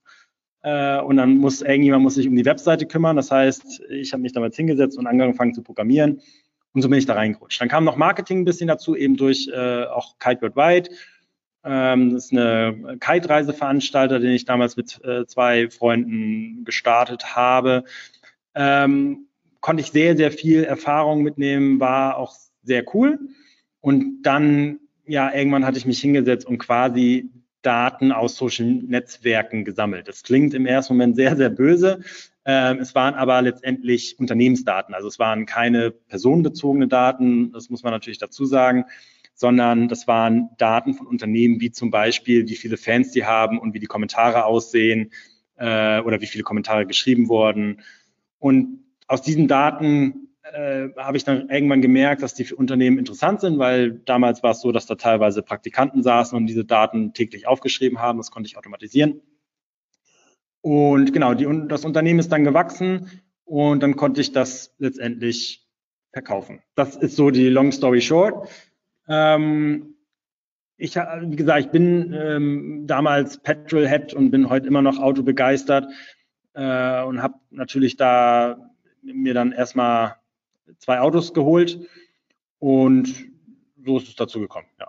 äh, 0.62 1.00
und 1.00 1.16
dann 1.16 1.38
muss 1.38 1.62
irgendjemand 1.62 2.02
muss 2.02 2.14
sich 2.14 2.28
um 2.28 2.36
die 2.36 2.44
Webseite 2.44 2.86
kümmern. 2.86 3.16
Das 3.16 3.30
heißt, 3.30 3.82
ich 3.90 4.12
habe 4.12 4.22
mich 4.22 4.32
damals 4.32 4.56
hingesetzt 4.56 4.98
und 4.98 5.06
angefangen 5.06 5.54
zu 5.54 5.62
programmieren. 5.62 6.20
Und 6.72 6.82
so 6.82 6.88
bin 6.88 6.98
ich 6.98 7.06
da 7.06 7.14
reingerutscht. 7.14 7.60
Dann 7.60 7.68
kam 7.68 7.84
noch 7.84 7.96
Marketing 7.96 8.40
ein 8.40 8.44
bisschen 8.44 8.68
dazu, 8.68 8.96
eben 8.96 9.16
durch 9.16 9.48
äh, 9.52 9.84
auch 9.84 10.18
Kite 10.18 10.40
Worldwide. 10.42 10.90
Ähm, 11.64 12.14
das 12.14 12.26
ist 12.26 12.32
eine 12.32 12.96
Kite-Reiseveranstalter, 12.98 14.18
den 14.18 14.32
ich 14.32 14.44
damals 14.44 14.76
mit 14.76 15.02
äh, 15.04 15.26
zwei 15.26 15.68
Freunden 15.70 16.64
gestartet 16.64 17.36
habe. 17.36 17.84
Ähm, 18.54 19.26
konnte 19.60 19.82
ich 19.82 19.92
sehr, 19.92 20.16
sehr 20.16 20.32
viel 20.32 20.64
Erfahrung 20.64 21.22
mitnehmen, 21.22 21.78
war 21.78 22.16
auch 22.16 22.34
sehr 22.62 22.84
cool. 22.94 23.18
Und 23.80 24.22
dann, 24.22 24.80
ja, 25.06 25.32
irgendwann 25.32 25.66
hatte 25.66 25.78
ich 25.78 25.86
mich 25.86 26.00
hingesetzt 26.00 26.46
und 26.46 26.58
quasi 26.58 27.30
Daten 27.62 28.12
aus 28.12 28.36
Social 28.36 28.66
Netzwerken 28.66 29.64
gesammelt. 29.64 30.08
Das 30.08 30.22
klingt 30.22 30.54
im 30.54 30.66
ersten 30.66 30.94
Moment 30.94 31.16
sehr, 31.16 31.36
sehr 31.36 31.50
böse. 31.50 32.00
Ähm, 32.44 32.78
es 32.80 32.94
waren 32.94 33.14
aber 33.14 33.40
letztendlich 33.40 34.18
Unternehmensdaten. 34.18 34.94
Also 34.94 35.08
es 35.08 35.18
waren 35.18 35.46
keine 35.46 35.90
personenbezogene 35.90 36.88
Daten, 36.88 37.52
das 37.52 37.70
muss 37.70 37.82
man 37.82 37.92
natürlich 37.92 38.18
dazu 38.18 38.44
sagen, 38.44 38.84
sondern 39.34 39.88
das 39.88 40.06
waren 40.06 40.50
Daten 40.58 40.94
von 40.94 41.06
Unternehmen, 41.06 41.60
wie 41.60 41.70
zum 41.70 41.90
Beispiel, 41.90 42.48
wie 42.48 42.56
viele 42.56 42.76
Fans 42.76 43.12
die 43.12 43.24
haben 43.24 43.58
und 43.58 43.74
wie 43.74 43.80
die 43.80 43.86
Kommentare 43.86 44.44
aussehen 44.44 45.10
äh, 45.56 46.00
oder 46.00 46.20
wie 46.20 46.26
viele 46.26 46.44
Kommentare 46.44 46.86
geschrieben 46.86 47.28
wurden. 47.28 47.80
Und 48.38 48.84
aus 49.06 49.22
diesen 49.22 49.48
Daten 49.48 50.31
äh, 50.42 50.88
habe 50.96 51.16
ich 51.16 51.24
dann 51.24 51.48
irgendwann 51.50 51.82
gemerkt, 51.82 52.22
dass 52.22 52.34
die 52.34 52.44
für 52.44 52.56
Unternehmen 52.56 52.98
interessant 52.98 53.40
sind, 53.40 53.58
weil 53.58 53.92
damals 53.92 54.42
war 54.42 54.52
es 54.52 54.60
so, 54.60 54.72
dass 54.72 54.86
da 54.86 54.96
teilweise 54.96 55.42
Praktikanten 55.42 56.02
saßen 56.02 56.36
und 56.36 56.46
diese 56.46 56.64
Daten 56.64 57.12
täglich 57.12 57.46
aufgeschrieben 57.46 58.00
haben. 58.00 58.18
Das 58.18 58.30
konnte 58.30 58.48
ich 58.48 58.56
automatisieren. 58.56 59.20
Und 60.60 61.12
genau, 61.12 61.34
die, 61.34 61.46
das 61.68 61.84
Unternehmen 61.84 62.20
ist 62.20 62.30
dann 62.30 62.44
gewachsen 62.44 63.22
und 63.44 63.82
dann 63.82 63.96
konnte 63.96 64.20
ich 64.20 64.32
das 64.32 64.74
letztendlich 64.78 65.66
verkaufen. 66.12 66.60
Das 66.74 66.96
ist 66.96 67.16
so 67.16 67.30
die 67.30 67.48
Long 67.48 67.72
Story 67.72 68.00
Short. 68.00 68.48
Ähm, 69.08 69.94
ich, 70.76 70.96
wie 70.96 71.36
gesagt, 71.36 71.60
ich 71.60 71.70
bin 71.70 72.12
ähm, 72.12 72.84
damals 72.86 73.38
Petrolhead 73.38 74.14
und 74.14 74.30
bin 74.30 74.48
heute 74.48 74.66
immer 74.66 74.82
noch 74.82 74.98
autobegeistert 74.98 75.86
äh, 76.54 77.02
und 77.02 77.22
habe 77.22 77.34
natürlich 77.50 77.96
da 77.96 78.70
mir 79.02 79.34
dann 79.34 79.52
erstmal 79.52 80.16
zwei 80.78 81.00
Autos 81.00 81.32
geholt 81.34 81.80
und 82.58 83.14
so 83.84 83.98
ist 83.98 84.08
es 84.08 84.16
dazu 84.16 84.40
gekommen, 84.40 84.68
ja. 84.78 84.88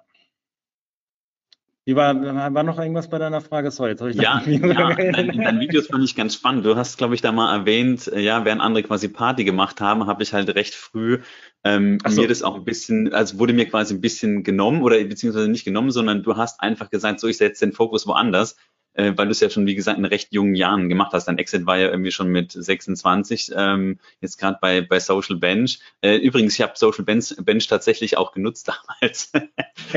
Wie 1.85 1.97
war, 1.97 2.15
war 2.53 2.63
noch 2.63 2.79
irgendwas 2.79 3.09
bei 3.09 3.17
deiner 3.17 3.41
Frage? 3.41 3.69
Sorry, 3.69 3.91
jetzt 3.91 3.99
habe 3.99 4.11
ich 4.11 4.15
ja, 4.15 4.41
ja 4.45 4.93
dein, 4.93 5.37
dein 5.37 5.59
Videos 5.59 5.87
fand 5.87 6.05
ich 6.05 6.15
ganz 6.15 6.35
spannend. 6.35 6.65
Du 6.65 6.77
hast, 6.77 6.97
glaube 6.97 7.13
ich, 7.13 7.21
da 7.21 7.33
mal 7.33 7.53
erwähnt, 7.53 8.07
äh, 8.07 8.21
ja, 8.21 8.45
während 8.45 8.61
andere 8.61 8.83
quasi 8.83 9.09
Party 9.09 9.43
gemacht 9.43 9.81
haben, 9.81 10.07
habe 10.07 10.23
ich 10.23 10.31
halt 10.31 10.47
recht 10.55 10.75
früh 10.75 11.19
ähm, 11.65 11.97
so. 12.07 12.21
mir 12.21 12.29
das 12.29 12.41
auch 12.41 12.55
ein 12.55 12.63
bisschen, 12.63 13.13
also 13.13 13.37
wurde 13.37 13.51
mir 13.51 13.67
quasi 13.67 13.93
ein 13.93 13.99
bisschen 13.99 14.43
genommen 14.43 14.81
oder 14.81 15.03
beziehungsweise 15.03 15.49
nicht 15.49 15.65
genommen, 15.65 15.91
sondern 15.91 16.23
du 16.23 16.37
hast 16.37 16.61
einfach 16.61 16.89
gesagt, 16.89 17.19
so 17.19 17.27
ich 17.27 17.35
setze 17.35 17.65
den 17.65 17.73
Fokus 17.73 18.07
woanders. 18.07 18.55
Äh, 18.93 19.13
weil 19.15 19.25
du 19.25 19.31
es 19.31 19.39
ja 19.39 19.49
schon, 19.49 19.65
wie 19.65 19.75
gesagt, 19.75 19.97
in 19.97 20.05
recht 20.05 20.33
jungen 20.33 20.55
Jahren 20.55 20.89
gemacht 20.89 21.13
hast. 21.13 21.27
Dein 21.27 21.37
Exit 21.37 21.65
war 21.65 21.77
ja 21.77 21.89
irgendwie 21.89 22.11
schon 22.11 22.29
mit 22.29 22.51
26, 22.51 23.51
ähm, 23.55 23.99
jetzt 24.21 24.37
gerade 24.37 24.57
bei, 24.61 24.81
bei 24.81 24.99
Social 24.99 25.37
Bench. 25.37 25.79
Äh, 26.01 26.17
übrigens, 26.17 26.53
ich 26.53 26.61
habe 26.61 26.73
Social 26.75 27.03
Bench, 27.03 27.35
Bench 27.41 27.67
tatsächlich 27.67 28.17
auch 28.17 28.31
genutzt 28.31 28.69
damals. 29.01 29.31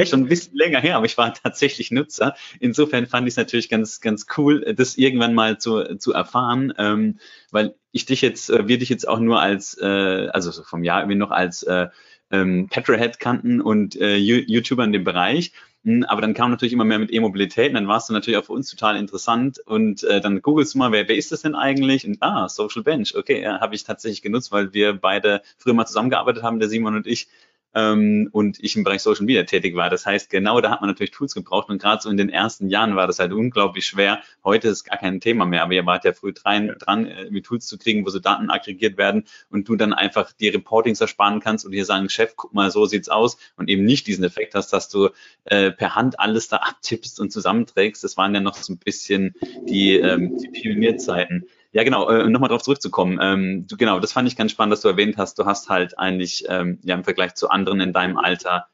schon 0.09 0.21
ein 0.21 0.29
bisschen 0.29 0.57
länger 0.57 0.81
her, 0.81 0.97
aber 0.97 1.07
ich 1.07 1.19
war 1.19 1.35
tatsächlich 1.35 1.91
Nutzer. 1.91 2.35
Insofern 2.61 3.07
fand 3.07 3.27
ich 3.27 3.33
es 3.33 3.37
natürlich 3.37 3.69
ganz, 3.69 4.01
ganz 4.01 4.27
cool, 4.37 4.75
das 4.77 4.97
irgendwann 4.97 5.35
mal 5.35 5.59
zu, 5.59 5.97
zu 5.99 6.13
erfahren, 6.13 6.73
ähm, 6.79 7.19
weil 7.51 7.75
ich 7.93 8.07
dich 8.07 8.21
jetzt, 8.21 8.51
äh, 8.51 8.69
wir 8.69 8.79
dich 8.79 8.89
jetzt 8.89 9.09
auch 9.09 9.19
nur 9.19 9.41
als, 9.41 9.79
äh, 9.81 10.29
also 10.29 10.51
so 10.51 10.63
vom 10.63 10.85
Jahr 10.85 11.01
irgendwie 11.01 11.19
noch 11.19 11.31
als 11.31 11.63
äh, 11.63 11.89
ähm, 12.31 12.69
Petrolhead 12.69 13.21
kannten 13.21 13.61
und 13.61 13.97
äh, 13.97 14.17
YouTuber 14.17 14.85
in 14.85 14.93
dem 14.93 15.05
Bereich. 15.05 15.53
Hm, 15.85 16.03
aber 16.05 16.21
dann 16.21 16.35
kam 16.35 16.51
natürlich 16.51 16.73
immer 16.73 16.85
mehr 16.85 16.99
mit 16.99 17.13
E-Mobilität 17.13 17.69
und 17.69 17.75
dann 17.75 17.89
warst 17.89 18.09
du 18.09 18.13
natürlich 18.13 18.39
auch 18.39 18.45
für 18.45 18.53
uns 18.53 18.69
total 18.69 18.97
interessant 18.97 19.61
und 19.65 20.03
äh, 20.03 20.21
dann 20.21 20.43
googelst 20.43 20.75
du 20.75 20.79
mal, 20.79 20.91
wer, 20.91 21.09
wer 21.09 21.17
ist 21.17 21.31
das 21.31 21.43
denn 21.43 21.55
eigentlich? 21.55 22.07
Und 22.07 22.19
ah, 22.21 22.49
Social 22.49 22.83
Bench, 22.83 23.15
okay, 23.17 23.41
ja, 23.41 23.61
habe 23.61 23.75
ich 23.75 23.85
tatsächlich 23.85 24.23
genutzt, 24.23 24.51
weil 24.51 24.75
wir 24.75 24.95
beide 24.95 25.43
früher 25.59 25.75
mal 25.75 25.87
zusammengearbeitet 25.87 26.43
haben, 26.43 26.59
der 26.59 26.69
Simon 26.69 26.97
und 26.97 27.07
ich 27.07 27.29
ähm, 27.77 28.29
und 28.33 28.59
ich 28.65 28.75
im 28.75 28.85
Bereich 28.85 29.03
Social 29.03 29.27
Media 29.27 29.45
tätig 29.45 29.77
war. 29.77 29.91
Das 29.91 30.07
heißt, 30.07 30.31
genau 30.31 30.61
da 30.63 30.71
hat 30.71 30.81
man 30.81 30.89
natürlich 30.89 31.11
Tools 31.11 31.35
gebraucht 31.35 31.69
und 31.69 31.81
gerade 31.81 32.03
so 32.03 32.09
in 32.09 32.17
den 32.17 32.31
ersten 32.31 32.69
Jahren 32.71 32.97
war 32.97 33.07
das 33.07 33.19
halt 33.19 33.33
unglaublich 33.33 33.87
schwer. 33.87 34.23
Heute 34.43 34.69
ist 34.69 34.85
gar 34.85 34.99
kein 34.99 35.21
Thema 35.21 35.45
mehr, 35.45 35.63
aber 35.63 35.75
ihr 35.75 35.85
wart 35.85 36.05
ja 36.05 36.15
früh 36.15 36.33
dran, 36.33 36.75
dran 36.79 37.07
äh, 37.07 37.31
mit 37.31 37.45
Tools 37.45 37.67
zu 37.67 37.77
kriegen, 37.77 38.07
wo 38.07 38.11
so 38.11 38.19
Daten 38.19 38.51
aggregiert 38.51 38.97
werden 38.97 39.25
und 39.51 39.69
du 39.69 39.77
dann 39.77 39.93
einfach 39.93 40.33
die 40.33 40.49
Reportings 40.49 41.03
ersparen 41.03 41.41
kannst 41.41 41.67
und 41.67 41.73
dir 41.73 41.85
sagen, 41.85 42.09
Chef, 42.09 42.35
guck 42.35 42.55
mal, 42.55 42.71
so 42.71 42.87
sieht's 42.87 43.11
aus 43.11 43.37
und 43.57 43.69
eben 43.69 43.85
nicht 43.85 44.07
diesen 44.07 44.25
Effekt 44.25 44.55
hast, 44.55 44.73
dass 44.73 44.89
du 44.89 45.11
äh, 45.45 45.71
per 45.71 45.95
Hand 45.95 46.19
alles 46.19 46.49
da 46.49 46.57
abtippst 46.57 47.21
und 47.21 47.31
zusammenträgst. 47.31 48.03
Das 48.03 48.17
waren 48.17 48.35
ja 48.35 48.41
noch 48.41 48.57
so 48.57 48.73
ein 48.73 48.79
bisschen 48.79 49.35
die, 49.69 49.97
ähm, 49.97 50.39
die 50.39 50.49
Pionierzeiten. 50.49 51.45
Ja, 51.77 51.85
genau, 51.85 52.09
äh, 52.09 52.27
nochmal 52.31 52.49
darauf 52.49 52.63
zurückzukommen. 52.63 53.19
Ähm, 53.21 53.67
du, 53.69 53.77
genau, 53.77 54.01
das 54.01 54.11
fand 54.11 54.27
ich 54.27 54.35
ganz 54.35 54.51
spannend, 54.51 54.73
dass 54.73 54.81
du 54.81 54.89
erwähnt 54.89 55.19
hast, 55.19 55.39
du 55.39 55.45
hast 55.45 55.69
halt 55.69 55.99
eigentlich 55.99 56.47
ähm, 56.49 56.79
ja 56.83 56.95
im 56.95 57.05
Vergleich 57.05 57.35
zu 57.35 57.51
anderen 57.51 57.83
in 57.83 57.93
deinem 57.93 58.17
Alter 58.17 58.69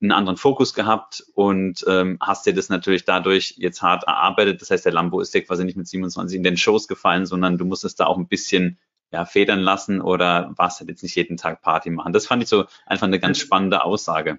einen 0.00 0.10
anderen 0.10 0.38
Fokus 0.38 0.72
gehabt 0.72 1.22
und 1.34 1.84
ähm, 1.86 2.16
hast 2.18 2.46
dir 2.46 2.54
das 2.54 2.70
natürlich 2.70 3.04
dadurch 3.04 3.56
jetzt 3.58 3.82
hart 3.82 4.04
erarbeitet. 4.04 4.62
Das 4.62 4.70
heißt, 4.70 4.86
der 4.86 4.92
Lambo 4.94 5.20
ist 5.20 5.34
dir 5.34 5.44
quasi 5.44 5.66
nicht 5.66 5.76
mit 5.76 5.86
27 5.86 6.34
in 6.34 6.42
den 6.44 6.56
Shows 6.56 6.88
gefallen, 6.88 7.26
sondern 7.26 7.58
du 7.58 7.66
musstest 7.66 8.00
da 8.00 8.06
auch 8.06 8.16
ein 8.16 8.26
bisschen 8.26 8.78
ja, 9.12 9.26
federn 9.26 9.60
lassen 9.60 10.00
oder 10.00 10.50
warst 10.56 10.80
halt 10.80 10.88
jetzt 10.88 11.02
nicht 11.02 11.14
jeden 11.14 11.36
Tag 11.36 11.60
Party 11.60 11.90
machen. 11.90 12.14
Das 12.14 12.26
fand 12.26 12.42
ich 12.42 12.48
so 12.48 12.64
einfach 12.86 13.06
eine 13.06 13.20
ganz 13.20 13.38
spannende 13.38 13.84
Aussage. 13.84 14.38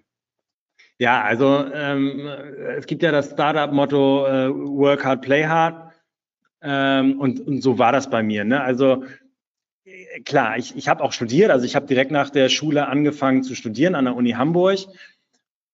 Ja, 0.98 1.22
also 1.22 1.68
ähm, 1.72 2.28
es 2.78 2.88
gibt 2.88 3.04
ja 3.04 3.12
das 3.12 3.30
Startup-Motto 3.30 4.26
äh, 4.26 4.50
Work 4.50 5.06
hard, 5.06 5.22
play 5.22 5.46
hard. 5.46 5.87
Ähm, 6.62 7.20
und, 7.20 7.40
und 7.40 7.62
so 7.62 7.78
war 7.78 7.92
das 7.92 8.10
bei 8.10 8.24
mir. 8.24 8.44
Ne? 8.44 8.62
Also 8.62 9.04
äh, 9.86 10.22
klar, 10.22 10.58
ich, 10.58 10.76
ich 10.76 10.88
habe 10.88 11.04
auch 11.04 11.14
studiert. 11.14 11.52
Also 11.52 11.66
ich 11.66 11.76
habe 11.76 11.86
direkt 11.88 12.12
nach 12.12 12.30
der 12.30 12.50
Schule 12.50 12.88
angefangen 12.88 13.44
zu 13.44 13.56
studieren 13.56 13.96
an 13.96 14.06
der 14.06 14.16
Uni 14.16 14.32
Hamburg. 14.32 14.80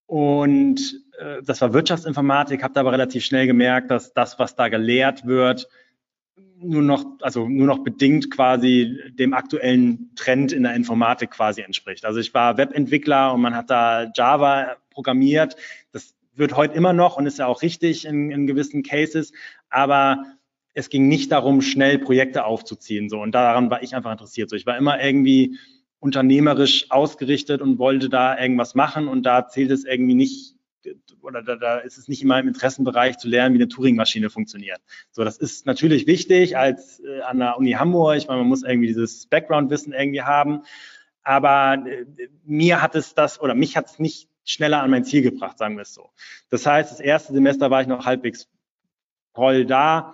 Und 0.06 1.02
äh, 1.20 1.42
das 1.44 1.62
war 1.62 1.74
Wirtschaftsinformatik, 1.74 2.64
habe 2.64 2.74
da 2.74 2.82
aber 2.82 2.92
relativ 2.92 3.24
schnell 3.24 3.48
gemerkt, 3.48 3.92
dass 3.92 4.14
das, 4.14 4.40
was 4.40 4.56
da 4.56 4.68
gelehrt 4.68 5.26
wird, 5.26 5.68
nur 6.64 6.82
noch, 6.82 7.06
also 7.22 7.48
nur 7.48 7.68
noch 7.68 7.80
bedingt 7.80 8.32
quasi 8.32 8.98
dem 9.12 9.34
aktuellen 9.34 10.12
Trend 10.16 10.52
in 10.52 10.64
der 10.64 10.76
Informatik 10.76 11.32
quasi 11.32 11.62
entspricht. 11.62 12.06
Also 12.06 12.20
ich 12.20 12.34
war 12.34 12.58
Webentwickler 12.58 13.34
und 13.34 13.42
man 13.42 13.56
hat 13.56 13.70
da 13.70 14.12
Java 14.16 14.78
programmiert. 14.90 15.56
Das 15.92 16.16
wird 16.36 16.56
heute 16.56 16.76
immer 16.76 16.94
noch 16.94 17.18
und 17.18 17.26
ist 17.26 17.40
ja 17.40 17.48
auch 17.48 17.62
richtig 17.62 18.06
in, 18.06 18.32
in 18.32 18.48
gewissen 18.48 18.84
Cases. 18.84 19.34
Aber 19.70 20.24
es 20.74 20.90
ging 20.90 21.08
nicht 21.08 21.32
darum, 21.32 21.62
schnell 21.62 22.00
Projekte 22.00 22.46
aufzuziehen. 22.46 23.10
So. 23.10 23.22
Und 23.22 23.34
daran 23.34 23.70
war 23.70 23.84
ich 23.84 23.96
einfach 23.96 24.12
interessiert. 24.12 24.50
So. 24.50 24.56
Ich 24.56 24.66
war 24.66 24.78
immer 24.78 25.02
irgendwie 25.02 25.58
unternehmerisch 26.00 26.92
ausgerichtet 26.92 27.62
und 27.62 27.80
wollte 27.80 28.10
da 28.10 28.38
irgendwas 28.38 28.76
machen. 28.76 29.08
Und 29.08 29.24
da 29.24 29.48
zählt 29.48 29.72
es 29.72 29.86
irgendwie 29.86 30.16
nicht, 30.16 30.56
oder 31.22 31.44
da, 31.44 31.56
da 31.56 31.78
ist 31.78 31.98
es 31.98 32.08
nicht 32.08 32.24
in 32.24 32.28
meinem 32.28 32.48
Interessenbereich 32.48 33.18
zu 33.18 33.30
lernen, 33.30 33.54
wie 33.56 33.60
eine 33.60 33.70
Turing-Maschine 33.70 34.30
funktioniert. 34.30 34.82
So, 35.12 35.24
das 35.24 35.38
ist 35.38 35.66
natürlich 35.66 36.08
wichtig 36.08 36.58
als 36.58 37.00
äh, 37.00 37.22
an 37.22 37.40
der 37.40 37.58
Uni 37.58 37.72
Hamburg, 37.72 38.28
weil 38.28 38.38
man 38.38 38.48
muss 38.48 38.64
irgendwie 38.64 38.88
dieses 38.88 39.28
Background-Wissen 39.28 39.94
irgendwie 39.94 40.24
haben. 40.24 40.64
Aber 41.22 41.86
äh, 41.88 42.06
mir 42.44 42.82
hat 42.82 42.96
es 42.96 43.14
das, 43.14 43.40
oder 43.40 43.56
mich 43.56 43.78
hat 43.78 43.86
es 43.86 44.00
nicht 44.00 44.28
schneller 44.44 44.82
an 44.82 44.90
mein 44.92 45.06
Ziel 45.06 45.22
gebracht, 45.22 45.58
sagen 45.58 45.78
wir 45.78 45.84
es 45.84 45.94
so. 45.94 46.10
Das 46.50 46.66
heißt, 46.66 46.92
das 46.92 47.00
erste 47.00 47.32
Semester 47.32 47.72
war 47.72 47.82
ich 47.82 47.88
noch 47.88 48.06
halbwegs 48.06 48.50
voll 49.34 49.66
da 49.66 50.14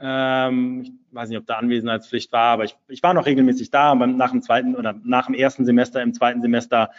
ähm, 0.00 0.82
ich 0.82 0.92
weiß 1.12 1.28
nicht, 1.28 1.38
ob 1.38 1.46
da 1.46 1.56
Anwesenheitspflicht 1.56 2.32
war, 2.32 2.52
aber 2.52 2.64
ich, 2.64 2.76
ich 2.88 3.02
war 3.02 3.14
noch 3.14 3.26
regelmäßig 3.26 3.70
da. 3.70 3.92
Aber 3.92 4.06
nach 4.06 4.30
dem 4.30 4.42
zweiten 4.42 4.74
oder 4.74 4.94
nach 5.04 5.26
dem 5.26 5.34
ersten 5.34 5.64
Semester, 5.64 6.02
im 6.02 6.14
zweiten 6.14 6.42
Semester 6.42 6.90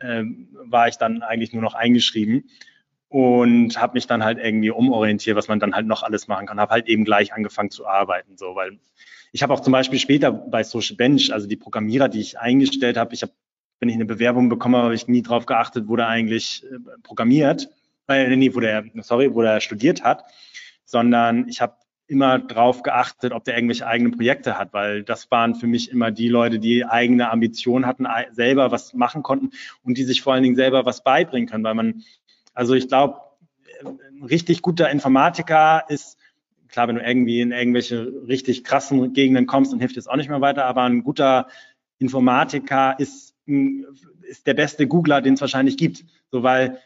ähm, 0.00 0.48
war 0.64 0.88
ich 0.88 0.96
dann 0.96 1.22
eigentlich 1.22 1.52
nur 1.52 1.62
noch 1.62 1.74
eingeschrieben 1.74 2.48
und 3.08 3.80
habe 3.80 3.94
mich 3.94 4.06
dann 4.06 4.24
halt 4.24 4.38
irgendwie 4.38 4.70
umorientiert, 4.70 5.36
was 5.36 5.48
man 5.48 5.58
dann 5.58 5.74
halt 5.74 5.86
noch 5.86 6.02
alles 6.02 6.28
machen 6.28 6.46
kann. 6.46 6.60
Habe 6.60 6.72
halt 6.72 6.88
eben 6.88 7.04
gleich 7.04 7.32
angefangen 7.34 7.70
zu 7.70 7.86
arbeiten, 7.86 8.36
so, 8.36 8.54
weil 8.54 8.78
ich 9.32 9.42
habe 9.42 9.52
auch 9.52 9.60
zum 9.60 9.72
Beispiel 9.72 9.98
später 9.98 10.32
bei 10.32 10.62
Social 10.62 10.96
Bench, 10.96 11.32
also 11.32 11.46
die 11.46 11.56
Programmierer, 11.56 12.08
die 12.08 12.20
ich 12.20 12.38
eingestellt 12.38 12.96
habe, 12.96 13.14
ich 13.14 13.22
habe, 13.22 13.32
wenn 13.80 13.88
ich 13.88 13.94
eine 13.94 14.04
Bewerbung 14.04 14.48
bekomme, 14.48 14.78
habe 14.78 14.94
ich 14.94 15.08
nie 15.08 15.22
drauf 15.22 15.46
geachtet, 15.46 15.88
wo 15.88 15.96
der 15.96 16.08
eigentlich 16.08 16.64
äh, 16.64 16.78
programmiert, 17.02 17.68
äh, 18.08 18.34
nee, 18.36 18.54
wo 18.54 18.60
der, 18.60 18.84
sorry, 19.00 19.34
wo 19.34 19.42
der 19.42 19.60
studiert 19.60 20.02
hat, 20.02 20.24
sondern 20.84 21.48
ich 21.48 21.60
habe 21.60 21.74
immer 22.10 22.40
drauf 22.40 22.82
geachtet, 22.82 23.32
ob 23.32 23.44
der 23.44 23.54
irgendwelche 23.54 23.86
eigenen 23.86 24.12
Projekte 24.12 24.58
hat, 24.58 24.72
weil 24.72 25.04
das 25.04 25.30
waren 25.30 25.54
für 25.54 25.68
mich 25.68 25.92
immer 25.92 26.10
die 26.10 26.28
Leute, 26.28 26.58
die 26.58 26.84
eigene 26.84 27.30
Ambitionen 27.30 27.86
hatten, 27.86 28.06
selber 28.32 28.72
was 28.72 28.94
machen 28.94 29.22
konnten 29.22 29.50
und 29.84 29.96
die 29.96 30.02
sich 30.02 30.20
vor 30.20 30.32
allen 30.32 30.42
Dingen 30.42 30.56
selber 30.56 30.84
was 30.84 31.04
beibringen 31.04 31.48
können, 31.48 31.62
weil 31.62 31.74
man, 31.74 32.02
also 32.52 32.74
ich 32.74 32.88
glaube, 32.88 33.20
ein 33.84 34.24
richtig 34.24 34.60
guter 34.60 34.90
Informatiker 34.90 35.84
ist, 35.88 36.18
klar, 36.68 36.88
wenn 36.88 36.96
du 36.96 37.02
irgendwie 37.02 37.40
in 37.42 37.52
irgendwelche 37.52 38.12
richtig 38.26 38.64
krassen 38.64 39.12
Gegenden 39.12 39.46
kommst, 39.46 39.72
dann 39.72 39.78
hilft 39.78 39.96
es 39.96 40.08
auch 40.08 40.16
nicht 40.16 40.28
mehr 40.28 40.40
weiter, 40.40 40.64
aber 40.64 40.82
ein 40.82 41.04
guter 41.04 41.46
Informatiker 41.98 42.98
ist, 42.98 43.36
ist 43.46 44.48
der 44.48 44.54
beste 44.54 44.88
Googler, 44.88 45.20
den 45.20 45.34
es 45.34 45.40
wahrscheinlich 45.40 45.76
gibt, 45.76 46.04
so 46.32 46.42
weil 46.42 46.78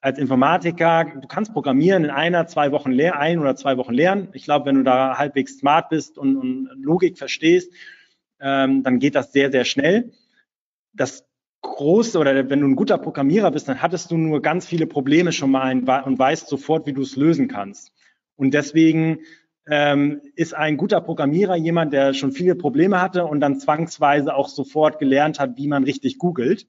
als 0.00 0.18
Informatiker, 0.18 1.12
du 1.20 1.28
kannst 1.28 1.52
programmieren 1.52 2.04
in 2.04 2.10
einer, 2.10 2.46
zwei 2.46 2.72
Wochen 2.72 2.90
lernen, 2.90 3.18
ein 3.18 3.38
oder 3.38 3.56
zwei 3.56 3.76
Wochen 3.76 3.92
lernen. 3.92 4.28
Ich 4.32 4.44
glaube, 4.44 4.66
wenn 4.66 4.76
du 4.76 4.82
da 4.82 5.18
halbwegs 5.18 5.58
smart 5.58 5.90
bist 5.90 6.16
und, 6.16 6.36
und 6.36 6.70
Logik 6.82 7.18
verstehst, 7.18 7.72
ähm, 8.40 8.82
dann 8.82 8.98
geht 8.98 9.14
das 9.14 9.32
sehr, 9.32 9.50
sehr 9.50 9.64
schnell. 9.64 10.12
Das 10.94 11.26
große 11.62 12.18
oder 12.18 12.48
wenn 12.48 12.60
du 12.60 12.68
ein 12.68 12.76
guter 12.76 12.96
Programmierer 12.96 13.50
bist, 13.50 13.68
dann 13.68 13.82
hattest 13.82 14.10
du 14.10 14.16
nur 14.16 14.40
ganz 14.40 14.66
viele 14.66 14.86
Probleme 14.86 15.32
schon 15.32 15.50
mal 15.50 15.72
und 15.72 16.18
weißt 16.18 16.48
sofort, 16.48 16.86
wie 16.86 16.94
du 16.94 17.02
es 17.02 17.16
lösen 17.16 17.48
kannst. 17.48 17.92
Und 18.36 18.54
deswegen 18.54 19.20
ähm, 19.68 20.22
ist 20.34 20.54
ein 20.54 20.78
guter 20.78 21.02
Programmierer 21.02 21.56
jemand, 21.56 21.92
der 21.92 22.14
schon 22.14 22.32
viele 22.32 22.54
Probleme 22.54 23.02
hatte 23.02 23.26
und 23.26 23.40
dann 23.40 23.60
zwangsweise 23.60 24.34
auch 24.34 24.48
sofort 24.48 24.98
gelernt 24.98 25.38
hat, 25.38 25.58
wie 25.58 25.68
man 25.68 25.84
richtig 25.84 26.16
googelt. 26.16 26.66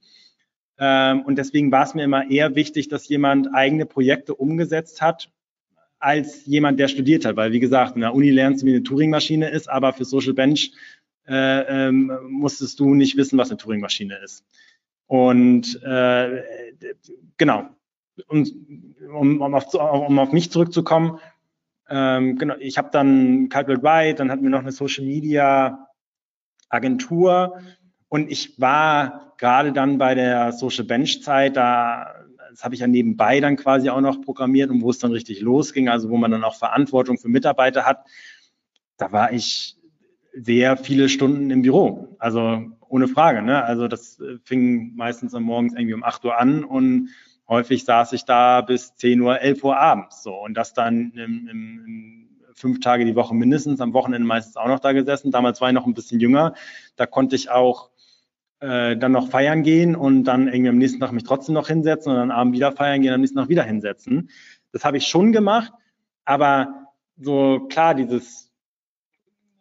Ähm, 0.83 1.21
und 1.21 1.37
deswegen 1.37 1.71
war 1.71 1.83
es 1.83 1.93
mir 1.93 2.03
immer 2.03 2.29
eher 2.29 2.55
wichtig, 2.55 2.87
dass 2.87 3.07
jemand 3.07 3.53
eigene 3.53 3.85
Projekte 3.85 4.33
umgesetzt 4.33 4.99
hat, 4.99 5.31
als 5.99 6.47
jemand, 6.47 6.79
der 6.79 6.87
studiert 6.87 7.23
hat. 7.23 7.35
Weil, 7.35 7.51
wie 7.51 7.59
gesagt, 7.59 7.93
in 7.93 8.01
der 8.01 8.15
Uni 8.15 8.31
lernst 8.31 8.63
du, 8.63 8.65
wie 8.65 8.71
eine 8.71 8.81
Turing-Maschine 8.81 9.49
ist, 9.51 9.69
aber 9.69 9.93
für 9.93 10.05
Social 10.05 10.33
Bench 10.33 10.73
äh, 11.27 11.87
ähm, 11.87 12.11
musstest 12.27 12.79
du 12.79 12.95
nicht 12.95 13.15
wissen, 13.15 13.37
was 13.37 13.51
eine 13.51 13.57
Turing-Maschine 13.57 14.17
ist. 14.23 14.43
Und 15.05 15.79
äh, 15.83 16.41
genau. 17.37 17.69
Und 18.27 18.51
um, 19.13 19.39
um, 19.39 19.53
auf, 19.53 19.71
um 19.75 20.17
auf 20.17 20.31
mich 20.31 20.49
zurückzukommen, 20.49 21.19
ähm, 21.89 22.39
genau, 22.39 22.55
ich 22.59 22.79
habe 22.79 22.89
dann 22.91 23.49
Calculate 23.49 23.83
White, 23.83 24.15
dann 24.15 24.31
hatten 24.31 24.41
wir 24.41 24.49
noch 24.49 24.61
eine 24.61 24.71
Social 24.71 25.05
Media 25.05 25.87
Agentur, 26.69 27.61
und 28.11 28.29
ich 28.29 28.59
war 28.59 29.30
gerade 29.41 29.73
dann 29.73 29.97
bei 29.97 30.15
der 30.15 30.53
Social 30.53 30.85
Bench 30.85 31.23
Zeit, 31.23 31.57
da 31.57 32.15
das 32.51 32.63
habe 32.63 32.75
ich 32.75 32.81
ja 32.81 32.87
nebenbei 32.87 33.39
dann 33.39 33.55
quasi 33.55 33.89
auch 33.89 34.01
noch 34.01 34.21
programmiert 34.21 34.69
und 34.69 34.81
wo 34.81 34.89
es 34.89 34.99
dann 34.99 35.11
richtig 35.11 35.39
losging, 35.41 35.89
also 35.89 36.09
wo 36.09 36.17
man 36.17 36.31
dann 36.31 36.43
auch 36.43 36.55
Verantwortung 36.55 37.17
für 37.17 37.29
Mitarbeiter 37.29 37.85
hat, 37.85 38.05
da 38.97 39.11
war 39.11 39.31
ich 39.31 39.77
sehr 40.33 40.77
viele 40.77 41.09
Stunden 41.09 41.49
im 41.49 41.61
Büro. 41.61 42.15
Also 42.19 42.61
ohne 42.87 43.07
Frage. 43.07 43.41
Ne? 43.41 43.63
Also 43.63 43.87
das 43.87 44.21
fing 44.43 44.95
meistens 44.95 45.33
am 45.33 45.43
Morgens 45.43 45.73
irgendwie 45.73 45.93
um 45.93 46.03
8 46.03 46.25
Uhr 46.25 46.37
an 46.37 46.63
und 46.63 47.09
häufig 47.47 47.85
saß 47.85 48.13
ich 48.13 48.25
da 48.25 48.61
bis 48.61 48.95
10 48.95 49.21
Uhr, 49.21 49.39
11 49.39 49.63
Uhr 49.63 49.77
abends. 49.77 50.21
So 50.21 50.35
und 50.35 50.53
das 50.55 50.73
dann 50.73 51.13
im, 51.15 51.47
im, 51.47 51.85
im 51.85 52.29
fünf 52.53 52.81
Tage 52.81 53.05
die 53.05 53.15
Woche 53.15 53.33
mindestens, 53.33 53.81
am 53.81 53.93
Wochenende 53.93 54.27
meistens 54.27 54.57
auch 54.57 54.67
noch 54.67 54.79
da 54.79 54.91
gesessen. 54.91 55.31
Damals 55.31 55.61
war 55.61 55.69
ich 55.69 55.73
noch 55.73 55.87
ein 55.87 55.93
bisschen 55.93 56.19
jünger. 56.19 56.53
Da 56.97 57.05
konnte 57.05 57.35
ich 57.35 57.49
auch 57.49 57.91
äh, 58.61 58.95
dann 58.95 59.11
noch 59.11 59.29
feiern 59.29 59.63
gehen 59.63 59.95
und 59.95 60.23
dann 60.23 60.47
irgendwie 60.47 60.69
am 60.69 60.77
nächsten 60.77 60.99
Tag 60.99 61.11
mich 61.11 61.23
trotzdem 61.23 61.55
noch 61.55 61.67
hinsetzen 61.67 62.11
und 62.11 62.17
dann 62.17 62.31
abends 62.31 62.55
wieder 62.55 62.71
feiern 62.71 63.01
gehen, 63.01 63.13
am 63.13 63.21
nächsten 63.21 63.39
Tag 63.39 63.49
wieder 63.49 63.63
hinsetzen. 63.63 64.29
Das 64.71 64.85
habe 64.85 64.97
ich 64.97 65.07
schon 65.07 65.31
gemacht, 65.31 65.73
aber 66.25 66.87
so 67.17 67.67
klar, 67.69 67.95
dieses, 67.95 68.51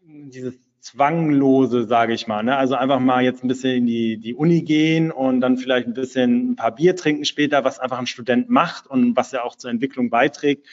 dieses 0.03 0.59
Zwanglose, 0.81 1.87
sage 1.87 2.15
ich 2.15 2.27
mal. 2.27 2.43
Ne? 2.43 2.57
Also 2.57 2.75
einfach 2.75 3.01
mal 3.01 3.23
jetzt 3.23 3.45
ein 3.45 3.49
bisschen 3.49 3.77
in 3.77 3.87
die, 3.87 4.17
die 4.19 4.35
Uni 4.35 4.63
gehen 4.63 5.11
und 5.11 5.41
dann 5.41 5.59
vielleicht 5.59 5.87
ein 5.87 5.95
bisschen 5.95 6.53
ein 6.53 6.57
paar 6.57 6.75
Bier 6.75 6.97
trinken 6.97 7.25
später, 7.25 7.65
was 7.65 7.79
einfach 7.79 7.99
ein 7.99 8.07
Student 8.07 8.49
macht 8.49 8.87
und 8.87 9.17
was 9.17 9.33
ja 9.33 9.43
auch 9.43 9.57
zur 9.57 9.71
Entwicklung 9.71 10.11
beiträgt. 10.11 10.67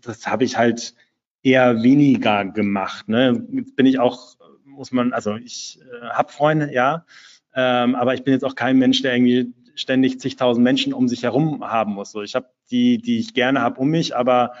Das 0.00 0.26
habe 0.26 0.44
ich 0.44 0.56
halt 0.56 0.94
eher 1.42 1.82
weniger 1.82 2.44
gemacht. 2.44 3.08
Ne? 3.08 3.46
Jetzt 3.52 3.74
bin 3.74 3.86
ich 3.86 3.98
auch, 3.98 4.36
muss 4.64 4.92
man, 4.92 5.12
also 5.12 5.36
ich 5.36 5.80
äh, 5.80 6.06
habe 6.10 6.32
Freunde, 6.32 6.72
ja, 6.72 7.04
ähm, 7.54 7.94
aber 7.94 8.14
ich 8.14 8.24
bin 8.24 8.32
jetzt 8.32 8.44
auch 8.44 8.54
kein 8.54 8.78
Mensch, 8.78 9.02
der 9.02 9.14
irgendwie 9.14 9.52
ständig 9.74 10.20
zigtausend 10.20 10.64
Menschen 10.64 10.92
um 10.92 11.08
sich 11.08 11.22
herum 11.22 11.64
haben 11.64 11.94
muss. 11.94 12.12
So, 12.12 12.22
ich 12.22 12.34
habe 12.34 12.46
die, 12.70 12.98
die 12.98 13.18
ich 13.18 13.34
gerne 13.34 13.60
habe 13.60 13.80
um 13.80 13.88
mich, 13.88 14.14
aber 14.14 14.52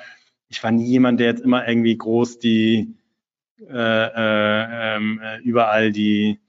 ich 0.48 0.62
war 0.62 0.70
nie 0.70 0.86
jemand, 0.86 1.20
der 1.20 1.28
jetzt 1.28 1.42
immer 1.42 1.66
irgendwie 1.66 1.96
groß 1.96 2.38
die 2.38 2.94
äh, 3.60 3.74
äh, 3.74 4.96
ähm, 4.96 5.20
äh, 5.22 5.38
überall 5.38 5.92
die 5.92 6.40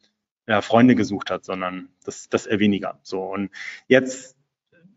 ja, 0.48 0.62
Freunde 0.62 0.96
gesucht 0.96 1.30
hat, 1.30 1.46
sondern 1.46 1.90
das, 2.04 2.28
das 2.30 2.46
eher 2.46 2.60
weniger. 2.60 3.00
So 3.04 3.22
und 3.22 3.52
jetzt, 3.88 4.36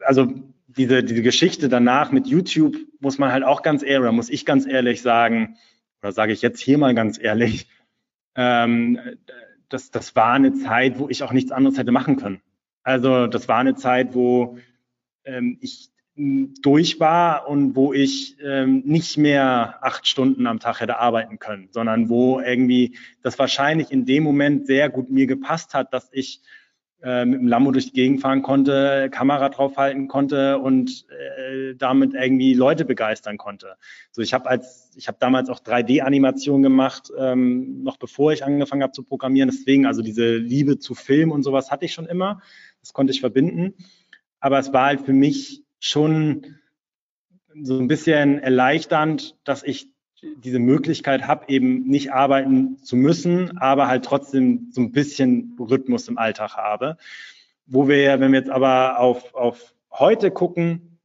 also 0.01 0.32
diese, 0.66 1.05
diese 1.05 1.22
Geschichte 1.22 1.68
danach 1.68 2.12
mit 2.12 2.26
YouTube 2.26 2.76
muss 3.01 3.18
man 3.18 3.32
halt 3.32 3.44
auch 3.44 3.62
ganz 3.62 3.82
ehrlich, 3.82 4.11
muss 4.12 4.30
ich 4.30 4.44
ganz 4.44 4.66
ehrlich 4.66 5.03
sagen, 5.03 5.57
oder 6.03 6.12
sage 6.12 6.32
ich 6.32 6.42
jetzt 6.42 6.61
hier 6.61 6.78
mal 6.78 6.94
ganz 6.94 7.18
ehrlich, 7.18 7.68
ähm, 8.34 8.99
das, 9.69 9.91
das 9.91 10.14
war 10.17 10.33
eine 10.33 10.55
Zeit, 10.55 10.99
wo 10.99 11.09
ich 11.09 11.23
auch 11.23 11.33
nichts 11.33 11.53
anderes 11.53 11.79
hätte 11.79 11.93
machen 11.93 12.17
können. 12.17 12.41
Also 12.83 13.27
das 13.27 13.49
war 13.49 13.59
eine 13.59 13.75
Zeit, 13.75 14.14
wo 14.14 14.59
ähm, 15.25 15.59
ich 15.61 15.91
durch 16.17 16.99
war 16.99 17.47
und 17.47 17.77
wo 17.77 17.93
ich 17.93 18.37
ähm, 18.43 18.83
nicht 18.87 19.19
mehr 19.19 19.79
acht 19.83 20.07
Stunden 20.07 20.47
am 20.47 20.61
Tag 20.61 20.81
hätte 20.81 20.99
arbeiten 20.99 21.39
können, 21.39 21.69
sondern 21.73 22.09
wo 22.09 22.41
irgendwie 22.41 22.97
das 23.23 23.39
wahrscheinlich 23.39 23.91
in 23.91 24.07
dem 24.07 24.23
Moment 24.23 24.67
sehr 24.67 24.89
gut 24.89 25.11
mir 25.11 25.27
gepasst 25.27 25.75
hat, 25.75 25.93
dass 25.93 26.09
ich 26.12 26.41
äh, 27.07 27.24
mit 27.24 27.38
dem 27.38 27.46
Lambo 27.46 27.70
durch 27.70 27.86
die 27.86 27.92
Gegend 27.92 28.20
fahren 28.20 28.42
konnte, 28.42 29.09
Kamera 29.12 29.48
draufhalten 29.48 30.09
konnte 30.09 30.59
und 30.59 31.07
äh, 31.09 31.76
damit 31.76 32.14
irgendwie 32.14 32.52
Leute 32.52 32.84
begeistern 32.84 33.38
konnte. 33.38 33.76
So, 34.11 34.22
ich 34.22 34.34
habe 34.34 34.50
als 34.50 34.90
ich 34.96 35.07
habe 35.07 35.16
damals 35.20 35.48
auch 35.48 35.61
3D-Animation 35.61 36.62
gemacht, 36.62 37.12
ähm, 37.16 37.84
noch 37.84 37.96
bevor 37.96 38.32
ich 38.32 38.44
angefangen 38.44 38.82
habe 38.82 38.92
zu 38.92 39.04
programmieren. 39.04 39.48
Deswegen 39.48 39.86
also 39.86 40.02
diese 40.02 40.34
Liebe 40.34 40.80
zu 40.80 40.96
Film 40.96 41.30
und 41.30 41.44
sowas 41.44 41.70
hatte 41.70 41.84
ich 41.84 41.92
schon 41.92 42.07
immer. 42.07 42.42
Das 42.80 42.92
konnte 42.92 43.12
ich 43.12 43.20
verbinden. 43.20 43.74
Aber 44.40 44.59
es 44.59 44.72
war 44.72 44.86
halt 44.86 45.02
für 45.02 45.12
mich 45.12 45.62
schon 45.78 46.57
so 47.62 47.78
ein 47.78 47.86
bisschen 47.86 48.40
erleichternd, 48.40 49.36
dass 49.44 49.62
ich 49.62 49.88
diese 50.23 50.59
Möglichkeit 50.59 51.27
habe, 51.27 51.45
eben 51.49 51.85
nicht 51.87 52.12
arbeiten 52.12 52.79
zu 52.83 52.97
müssen, 52.97 53.59
aber 53.59 53.87
halt 53.87 54.05
trotzdem 54.05 54.69
so 54.71 54.81
ein 54.81 54.93
bisschen 54.93 55.57
Rhythmus 55.59 56.09
im 56.09 56.19
Alltag 56.19 56.57
habe. 56.57 56.97
Wo 57.67 57.89
wir, 57.89 58.21
wenn 58.21 58.33
wir 58.33 58.39
jetzt 58.39 58.51
aber 58.51 58.99
auf, 58.99 59.35
auf 59.35 59.75
heute 59.91 60.31
gucken, 60.31 60.99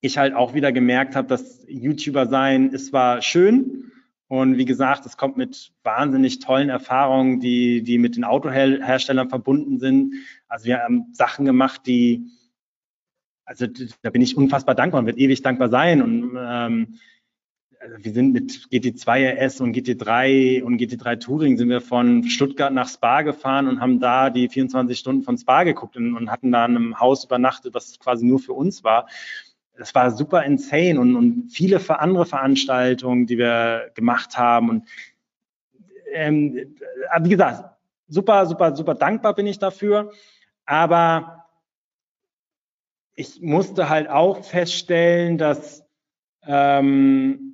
ich 0.00 0.18
halt 0.18 0.34
auch 0.34 0.54
wieder 0.54 0.72
gemerkt 0.72 1.16
habe, 1.16 1.28
dass 1.28 1.64
YouTuber 1.68 2.26
sein 2.26 2.70
ist 2.70 2.88
zwar 2.88 3.22
schön 3.22 3.92
und 4.28 4.56
wie 4.56 4.64
gesagt, 4.64 5.06
es 5.06 5.16
kommt 5.16 5.36
mit 5.36 5.72
wahnsinnig 5.82 6.38
tollen 6.38 6.68
Erfahrungen, 6.68 7.40
die, 7.40 7.82
die 7.82 7.98
mit 7.98 8.16
den 8.16 8.24
Autoherstellern 8.24 9.28
verbunden 9.28 9.78
sind. 9.78 10.14
Also 10.48 10.66
wir 10.66 10.78
haben 10.78 11.06
Sachen 11.12 11.44
gemacht, 11.44 11.82
die 11.86 12.30
also 13.46 13.66
da 14.02 14.10
bin 14.10 14.22
ich 14.22 14.36
unfassbar 14.36 14.74
dankbar 14.74 15.00
und 15.00 15.06
wird 15.06 15.18
ewig 15.18 15.40
dankbar 15.42 15.68
sein. 15.68 16.02
Und 16.02 16.36
ähm, 16.36 16.98
also 17.86 18.04
wir 18.04 18.12
sind 18.12 18.32
mit 18.32 18.50
GT2 18.72 19.38
RS 19.38 19.60
und 19.60 19.76
GT3 19.76 20.62
und 20.62 20.80
GT3 20.80 21.20
Touring 21.20 21.56
sind 21.56 21.68
wir 21.68 21.80
von 21.80 22.24
Stuttgart 22.24 22.72
nach 22.72 22.88
Spa 22.88 23.22
gefahren 23.22 23.68
und 23.68 23.80
haben 23.80 24.00
da 24.00 24.28
die 24.28 24.48
24 24.48 24.98
Stunden 24.98 25.22
von 25.22 25.38
Spa 25.38 25.62
geguckt 25.62 25.96
und, 25.96 26.16
und 26.16 26.30
hatten 26.30 26.50
da 26.50 26.66
in 26.66 26.76
einem 26.76 27.00
Haus 27.00 27.24
übernachtet, 27.24 27.74
was 27.74 27.98
quasi 28.00 28.26
nur 28.26 28.40
für 28.40 28.54
uns 28.54 28.82
war. 28.82 29.08
Das 29.78 29.94
war 29.94 30.10
super 30.10 30.42
insane 30.42 30.98
und, 30.98 31.14
und 31.14 31.50
viele 31.50 31.80
andere 32.00 32.26
Veranstaltungen, 32.26 33.26
die 33.26 33.38
wir 33.38 33.92
gemacht 33.94 34.36
haben. 34.36 34.70
Und 34.70 34.88
ähm, 36.12 36.74
wie 37.20 37.28
gesagt, 37.28 37.76
super, 38.08 38.46
super, 38.46 38.74
super 38.74 38.94
dankbar 38.94 39.34
bin 39.34 39.46
ich 39.46 39.60
dafür. 39.60 40.12
Aber 40.64 41.44
ich 43.14 43.40
musste 43.40 43.88
halt 43.88 44.08
auch 44.08 44.44
feststellen, 44.44 45.38
dass 45.38 45.84
ähm, 46.46 47.45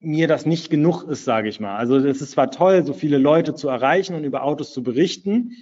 mir 0.00 0.28
das 0.28 0.46
nicht 0.46 0.70
genug 0.70 1.04
ist, 1.04 1.24
sage 1.24 1.48
ich 1.48 1.60
mal. 1.60 1.76
Also 1.76 1.96
es 1.98 2.22
ist 2.22 2.32
zwar 2.32 2.50
toll, 2.50 2.84
so 2.84 2.94
viele 2.94 3.18
Leute 3.18 3.54
zu 3.54 3.68
erreichen 3.68 4.14
und 4.14 4.24
über 4.24 4.42
Autos 4.42 4.72
zu 4.72 4.82
berichten, 4.82 5.56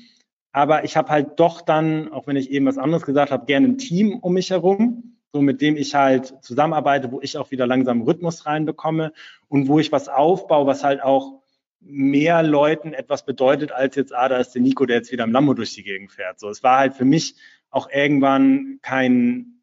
aber 0.53 0.85
ich 0.85 0.97
habe 0.97 1.11
halt 1.11 1.39
doch 1.41 1.61
dann, 1.61 2.11
auch 2.11 2.27
wenn 2.27 2.37
ich 2.37 2.51
eben 2.51 2.67
was 2.67 2.79
anderes 2.79 3.05
gesagt 3.05 3.33
habe, 3.33 3.47
gerne 3.47 3.69
ein 3.69 3.79
Team 3.79 4.19
um 4.21 4.33
mich 4.33 4.51
herum, 4.51 5.19
so 5.33 5.43
mit 5.43 5.61
dem 5.61 5.77
ich 5.77 5.95
halt 5.95 6.35
zusammenarbeite, 6.43 7.13
wo 7.13 7.21
ich 7.21 7.37
auch 7.37 7.51
wieder 7.51 7.67
langsam 7.67 8.03
Rhythmus 8.03 8.47
reinbekomme 8.47 9.13
und 9.49 9.69
wo 9.69 9.79
ich 9.79 9.93
was 9.93 10.09
aufbaue, 10.09 10.67
was 10.67 10.85
halt 10.85 11.03
auch 11.03 11.43
mehr 11.81 12.43
Leuten 12.43 12.93
etwas 12.93 13.25
bedeutet, 13.25 13.73
als 13.73 13.95
jetzt, 13.97 14.15
ah, 14.15 14.29
da 14.29 14.39
ist 14.39 14.53
der 14.53 14.63
Nico, 14.63 14.87
der 14.87 14.97
jetzt 14.97 15.13
wieder 15.13 15.25
im 15.25 15.33
Lambo 15.33 15.55
durch 15.55 15.75
die 15.75 15.83
Gegend 15.83 16.13
fährt. 16.13 16.41
So, 16.41 16.49
es 16.49 16.63
war 16.63 16.79
halt 16.79 16.95
für 16.95 17.05
mich 17.05 17.35
auch 17.71 17.91
irgendwann 17.91 18.79
kein 18.83 19.63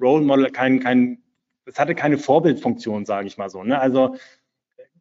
Role 0.00 0.24
Model, 0.24 0.50
kein, 0.50 0.80
kein, 0.80 1.22
es 1.66 1.78
hatte 1.78 1.94
keine 1.94 2.18
Vorbildfunktion, 2.18 3.04
sage 3.04 3.26
ich 3.26 3.38
mal 3.38 3.50
so. 3.50 3.62
Ne? 3.62 3.78
Also 3.78 4.16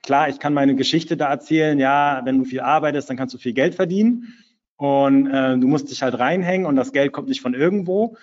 klar, 0.03 0.29
ich 0.29 0.39
kann 0.39 0.53
meine 0.53 0.75
Geschichte 0.75 1.17
da 1.17 1.29
erzählen, 1.29 1.79
ja, 1.79 2.21
wenn 2.25 2.37
du 2.37 2.45
viel 2.45 2.61
arbeitest, 2.61 3.09
dann 3.09 3.17
kannst 3.17 3.33
du 3.33 3.37
viel 3.37 3.53
Geld 3.53 3.75
verdienen 3.75 4.33
und 4.77 5.27
äh, 5.27 5.57
du 5.57 5.67
musst 5.67 5.91
dich 5.91 6.01
halt 6.03 6.17
reinhängen 6.19 6.65
und 6.65 6.75
das 6.75 6.91
Geld 6.91 7.11
kommt 7.11 7.27
nicht 7.27 7.41
von 7.41 7.53
irgendwo. 7.53 8.17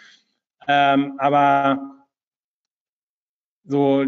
Ähm, 0.69 1.15
aber 1.19 2.07
so 3.65 4.05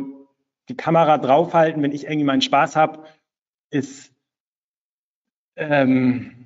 die 0.68 0.76
Kamera 0.76 1.18
draufhalten, 1.18 1.82
wenn 1.82 1.92
ich 1.92 2.04
irgendwie 2.04 2.24
meinen 2.24 2.42
Spaß 2.42 2.76
habe, 2.76 3.04
ist 3.70 4.12
ähm, 5.56 6.38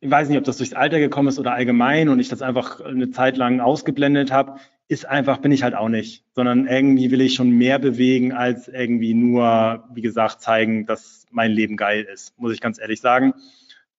ich 0.00 0.10
weiß 0.10 0.28
nicht, 0.28 0.38
ob 0.38 0.44
das 0.44 0.56
durchs 0.56 0.72
Alter 0.72 0.98
gekommen 0.98 1.28
ist 1.28 1.38
oder 1.38 1.52
allgemein 1.52 2.08
und 2.08 2.20
ich 2.20 2.28
das 2.28 2.40
einfach 2.40 2.80
eine 2.80 3.10
Zeit 3.10 3.36
lang 3.36 3.60
ausgeblendet 3.60 4.32
habe, 4.32 4.58
ist 4.90 5.06
einfach, 5.06 5.38
bin 5.38 5.52
ich 5.52 5.62
halt 5.62 5.76
auch 5.76 5.88
nicht, 5.88 6.24
sondern 6.34 6.66
irgendwie 6.66 7.12
will 7.12 7.20
ich 7.20 7.34
schon 7.34 7.50
mehr 7.50 7.78
bewegen, 7.78 8.32
als 8.32 8.66
irgendwie 8.66 9.14
nur, 9.14 9.84
wie 9.94 10.02
gesagt, 10.02 10.42
zeigen, 10.42 10.84
dass 10.84 11.26
mein 11.30 11.52
Leben 11.52 11.76
geil 11.76 12.08
ist, 12.12 12.36
muss 12.40 12.52
ich 12.52 12.60
ganz 12.60 12.80
ehrlich 12.80 13.00
sagen. 13.00 13.32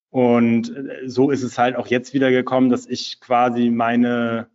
Und 0.09 0.75
äh, 0.75 1.07
so 1.07 1.31
ist 1.31 1.43
es 1.43 1.57
halt 1.57 1.77
auch 1.77 1.87
jetzt 1.87 2.13
wieder 2.13 2.29
gekommen, 2.29 2.69
dass 2.69 2.87
ich 2.87 3.21
quasi 3.21 3.69
meine 3.69 4.47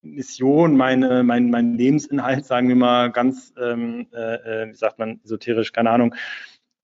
Mission, 0.00 0.74
meine, 0.74 1.22
mein, 1.22 1.50
mein 1.50 1.74
Lebensinhalt, 1.74 2.46
sagen 2.46 2.68
wir 2.68 2.76
mal 2.76 3.12
ganz, 3.12 3.52
ähm, 3.62 4.06
äh, 4.14 4.62
äh 4.62 4.70
wie 4.70 4.76
sagt 4.76 4.98
man, 4.98 5.20
esoterisch, 5.22 5.72
keine 5.72 5.90
Ahnung, 5.90 6.14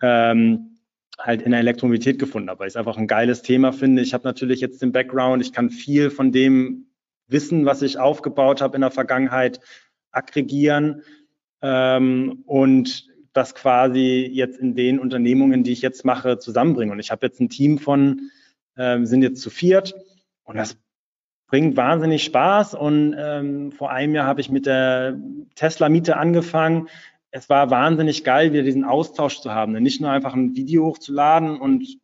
ähm, 0.02 0.76
halt 1.18 1.40
in 1.40 1.52
der 1.52 1.60
Elektromobilität 1.60 2.18
gefunden 2.18 2.50
habe, 2.50 2.60
weil 2.60 2.68
ich 2.68 2.72
es 2.72 2.76
einfach 2.76 2.98
ein 2.98 3.06
geiles 3.06 3.40
Thema 3.40 3.72
finde. 3.72 4.02
Ich 4.02 4.12
habe 4.12 4.24
natürlich 4.24 4.60
jetzt 4.60 4.82
den 4.82 4.92
Background, 4.92 5.40
ich 5.40 5.54
kann 5.54 5.70
viel 5.70 6.10
von 6.10 6.32
dem 6.32 6.91
Wissen, 7.32 7.66
was 7.66 7.82
ich 7.82 7.98
aufgebaut 7.98 8.60
habe 8.60 8.76
in 8.76 8.82
der 8.82 8.90
Vergangenheit, 8.90 9.60
aggregieren 10.10 11.02
ähm, 11.62 12.42
und 12.46 13.08
das 13.32 13.54
quasi 13.54 14.28
jetzt 14.30 14.58
in 14.58 14.74
den 14.74 14.98
Unternehmungen, 14.98 15.64
die 15.64 15.72
ich 15.72 15.80
jetzt 15.80 16.04
mache, 16.04 16.38
zusammenbringen. 16.38 16.92
Und 16.92 17.00
ich 17.00 17.10
habe 17.10 17.26
jetzt 17.26 17.40
ein 17.40 17.48
Team 17.48 17.78
von, 17.78 18.30
ähm, 18.76 19.06
sind 19.06 19.22
jetzt 19.22 19.40
zu 19.40 19.48
viert 19.48 19.94
und 20.44 20.56
das 20.56 20.76
bringt 21.46 21.76
wahnsinnig 21.76 22.24
Spaß. 22.24 22.74
Und 22.74 23.14
ähm, 23.18 23.72
vor 23.72 23.90
einem 23.90 24.14
Jahr 24.14 24.26
habe 24.26 24.42
ich 24.42 24.50
mit 24.50 24.66
der 24.66 25.18
Tesla-Miete 25.54 26.18
angefangen 26.18 26.88
es 27.32 27.48
war 27.48 27.70
wahnsinnig 27.70 28.24
geil, 28.24 28.52
wieder 28.52 28.62
diesen 28.62 28.84
Austausch 28.84 29.40
zu 29.40 29.52
haben. 29.52 29.72
Nicht 29.72 30.00
nur 30.00 30.10
einfach 30.10 30.34
ein 30.34 30.54
Video 30.54 30.84
hochzuladen 30.84 31.58
und 31.58 31.98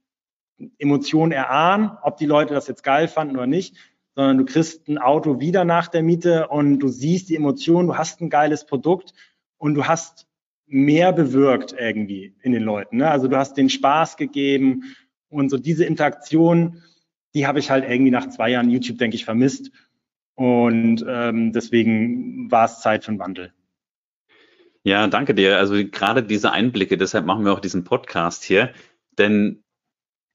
Emotionen 0.78 1.32
erahnen, 1.32 1.92
ob 2.02 2.16
die 2.16 2.26
Leute 2.26 2.54
das 2.54 2.66
jetzt 2.66 2.82
geil 2.82 3.08
fanden 3.08 3.36
oder 3.36 3.46
nicht, 3.46 3.76
sondern 4.18 4.38
du 4.38 4.46
kriegst 4.46 4.88
ein 4.88 4.98
Auto 4.98 5.38
wieder 5.38 5.64
nach 5.64 5.86
der 5.86 6.02
Miete 6.02 6.48
und 6.48 6.80
du 6.80 6.88
siehst 6.88 7.28
die 7.28 7.36
Emotionen, 7.36 7.86
du 7.86 7.96
hast 7.96 8.20
ein 8.20 8.30
geiles 8.30 8.66
Produkt 8.66 9.14
und 9.58 9.76
du 9.76 9.86
hast 9.86 10.26
mehr 10.66 11.12
bewirkt 11.12 11.72
irgendwie 11.78 12.34
in 12.42 12.50
den 12.50 12.64
Leuten. 12.64 12.96
Ne? 12.96 13.08
Also 13.08 13.28
du 13.28 13.36
hast 13.36 13.56
den 13.56 13.70
Spaß 13.70 14.16
gegeben 14.16 14.96
und 15.28 15.50
so 15.50 15.56
diese 15.56 15.84
Interaktion, 15.84 16.82
die 17.32 17.46
habe 17.46 17.60
ich 17.60 17.70
halt 17.70 17.88
irgendwie 17.88 18.10
nach 18.10 18.28
zwei 18.28 18.50
Jahren 18.50 18.70
YouTube, 18.70 18.98
denke 18.98 19.14
ich, 19.14 19.24
vermisst. 19.24 19.70
Und 20.34 21.06
ähm, 21.08 21.52
deswegen 21.52 22.50
war 22.50 22.64
es 22.64 22.80
Zeit 22.80 23.04
für 23.04 23.12
einen 23.12 23.20
Wandel. 23.20 23.52
Ja, 24.82 25.06
danke 25.06 25.32
dir. 25.32 25.58
Also 25.58 25.76
gerade 25.76 26.24
diese 26.24 26.50
Einblicke, 26.50 26.98
deshalb 26.98 27.24
machen 27.24 27.44
wir 27.44 27.52
auch 27.52 27.60
diesen 27.60 27.84
Podcast 27.84 28.42
hier, 28.42 28.72
denn 29.16 29.62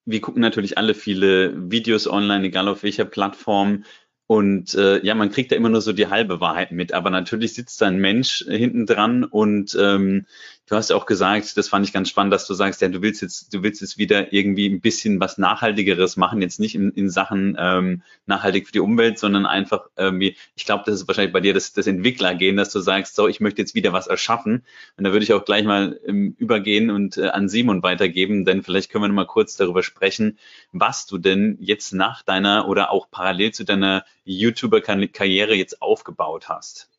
wir 0.05 0.21
gucken 0.21 0.41
natürlich 0.41 0.77
alle 0.77 0.93
viele 0.93 1.71
Videos 1.71 2.07
online, 2.07 2.45
egal 2.47 2.67
auf 2.67 2.83
welcher 2.83 3.05
Plattform. 3.05 3.83
Und 4.27 4.73
äh, 4.75 5.03
ja, 5.05 5.15
man 5.15 5.31
kriegt 5.31 5.51
da 5.51 5.55
immer 5.55 5.69
nur 5.69 5.81
so 5.81 5.93
die 5.93 6.07
halbe 6.07 6.39
Wahrheit 6.39 6.71
mit, 6.71 6.93
aber 6.93 7.09
natürlich 7.09 7.53
sitzt 7.53 7.81
da 7.81 7.87
ein 7.87 7.99
Mensch 7.99 8.45
hinten 8.47 8.85
dran 8.85 9.23
und 9.23 9.77
ähm, 9.79 10.25
du 10.67 10.75
hast 10.75 10.91
auch 10.91 11.05
gesagt, 11.05 11.57
das 11.57 11.67
fand 11.67 11.85
ich 11.85 11.93
ganz 11.93 12.09
spannend, 12.09 12.33
dass 12.33 12.47
du 12.47 12.53
sagst, 12.53 12.81
ja, 12.81 12.87
du 12.87 13.01
willst 13.01 13.21
jetzt, 13.21 13.53
du 13.53 13.63
willst 13.63 13.81
jetzt 13.81 13.97
wieder 13.97 14.31
irgendwie 14.31 14.67
ein 14.67 14.81
bisschen 14.81 15.19
was 15.19 15.37
Nachhaltigeres 15.37 16.15
machen, 16.15 16.41
jetzt 16.41 16.59
nicht 16.59 16.75
in, 16.75 16.91
in 16.91 17.09
Sachen 17.09 17.55
ähm, 17.59 18.01
nachhaltig 18.25 18.67
für 18.67 18.71
die 18.71 18.79
Umwelt, 18.79 19.19
sondern 19.19 19.45
einfach 19.45 19.87
irgendwie, 19.97 20.37
ich 20.55 20.65
glaube, 20.65 20.83
das 20.85 20.95
ist 20.95 21.07
wahrscheinlich 21.07 21.33
bei 21.33 21.41
dir 21.41 21.53
das, 21.53 21.73
das 21.73 21.87
Entwicklergehen, 21.87 22.55
dass 22.55 22.71
du 22.71 22.79
sagst, 22.79 23.15
so, 23.15 23.27
ich 23.27 23.41
möchte 23.41 23.61
jetzt 23.61 23.75
wieder 23.75 23.93
was 23.93 24.07
erschaffen. 24.07 24.63
Und 24.97 25.03
da 25.03 25.11
würde 25.11 25.23
ich 25.23 25.33
auch 25.33 25.45
gleich 25.45 25.65
mal 25.65 25.99
ähm, 26.05 26.35
übergehen 26.37 26.89
und 26.89 27.17
äh, 27.17 27.27
an 27.27 27.49
Simon 27.49 27.83
weitergeben, 27.83 28.45
denn 28.45 28.63
vielleicht 28.63 28.89
können 28.89 29.03
wir 29.03 29.09
noch 29.09 29.15
mal 29.15 29.27
kurz 29.27 29.55
darüber 29.55 29.83
sprechen, 29.83 30.37
was 30.71 31.05
du 31.05 31.17
denn 31.17 31.57
jetzt 31.59 31.93
nach 31.93 32.23
deiner 32.23 32.67
oder 32.67 32.91
auch 32.91 33.09
parallel 33.11 33.51
zu 33.51 33.65
deiner 33.65 34.05
YouTuber-Karriere 34.25 35.55
jetzt 35.55 35.81
aufgebaut 35.81 36.47
hast. 36.47 36.92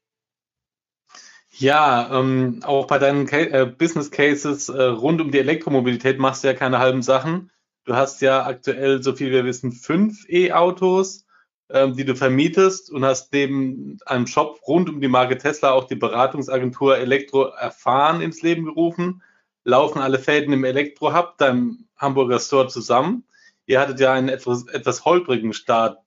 Ja, 1.58 2.18
ähm, 2.18 2.60
auch 2.64 2.88
bei 2.88 2.98
deinen 2.98 3.26
Ca 3.26 3.36
äh, 3.36 3.66
Business 3.66 4.10
Cases 4.10 4.68
äh, 4.68 4.82
rund 4.82 5.20
um 5.20 5.30
die 5.30 5.38
Elektromobilität 5.38 6.18
machst 6.18 6.42
du 6.42 6.48
ja 6.48 6.54
keine 6.54 6.80
halben 6.80 7.02
Sachen. 7.02 7.52
Du 7.84 7.94
hast 7.94 8.22
ja 8.22 8.44
aktuell, 8.44 9.02
so 9.04 9.14
viel 9.14 9.30
wir 9.30 9.44
wissen, 9.44 9.70
fünf 9.70 10.28
E-Autos, 10.28 11.26
ähm, 11.70 11.94
die 11.94 12.04
du 12.04 12.16
vermietest 12.16 12.90
und 12.90 13.04
hast 13.04 13.32
neben 13.32 13.98
einem 14.04 14.26
Shop 14.26 14.60
rund 14.66 14.88
um 14.88 15.00
die 15.00 15.06
Marke 15.06 15.38
Tesla 15.38 15.70
auch 15.70 15.84
die 15.84 15.94
Beratungsagentur 15.94 16.98
Elektro 16.98 17.44
erfahren 17.44 18.20
ins 18.20 18.42
Leben 18.42 18.64
gerufen. 18.64 19.22
Laufen 19.62 20.02
alle 20.02 20.18
Fäden 20.18 20.52
im 20.52 20.64
Elektro-Hub, 20.64 21.38
deinem 21.38 21.86
Hamburger 21.96 22.40
Store 22.40 22.66
zusammen. 22.66 23.24
Ihr 23.66 23.80
hattet 23.80 24.00
ja 24.00 24.12
einen 24.12 24.28
etwas, 24.28 24.66
etwas 24.66 25.04
holprigen 25.04 25.52
Start. 25.52 25.98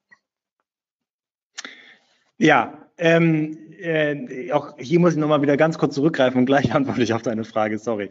Ja, 2.36 2.87
ähm, 2.98 3.56
äh, 3.80 4.52
auch 4.52 4.76
hier 4.78 4.98
muss 4.98 5.12
ich 5.12 5.18
nochmal 5.18 5.42
wieder 5.42 5.56
ganz 5.56 5.78
kurz 5.78 5.94
zurückgreifen 5.94 6.40
und 6.40 6.46
gleich 6.46 6.72
antworte 6.74 7.02
ich 7.02 7.12
auf 7.12 7.22
deine 7.22 7.44
Frage, 7.44 7.78
sorry. 7.78 8.10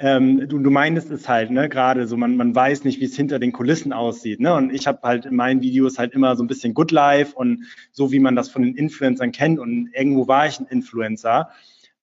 Ähm, 0.00 0.48
du, 0.48 0.60
du 0.60 0.70
meintest 0.70 1.10
es 1.10 1.28
halt, 1.28 1.50
ne, 1.50 1.68
gerade 1.68 2.06
so, 2.06 2.16
man, 2.16 2.36
man 2.36 2.54
weiß 2.54 2.84
nicht, 2.84 3.00
wie 3.00 3.06
es 3.06 3.16
hinter 3.16 3.40
den 3.40 3.50
Kulissen 3.50 3.92
aussieht, 3.92 4.38
ne? 4.38 4.54
Und 4.54 4.72
ich 4.72 4.86
habe 4.86 5.00
halt 5.02 5.26
in 5.26 5.34
meinen 5.34 5.60
Videos 5.60 5.98
halt 5.98 6.12
immer 6.12 6.36
so 6.36 6.44
ein 6.44 6.46
bisschen 6.46 6.72
Good 6.72 6.92
Life 6.92 7.34
und 7.34 7.64
so, 7.90 8.12
wie 8.12 8.20
man 8.20 8.36
das 8.36 8.48
von 8.48 8.62
den 8.62 8.76
Influencern 8.76 9.32
kennt. 9.32 9.58
Und 9.58 9.90
irgendwo 9.92 10.28
war 10.28 10.46
ich 10.46 10.60
ein 10.60 10.66
Influencer. 10.66 11.50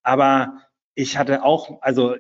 Aber 0.04 0.58
ich 0.94 1.18
hatte 1.18 1.44
auch, 1.44 1.82
also 1.82 2.16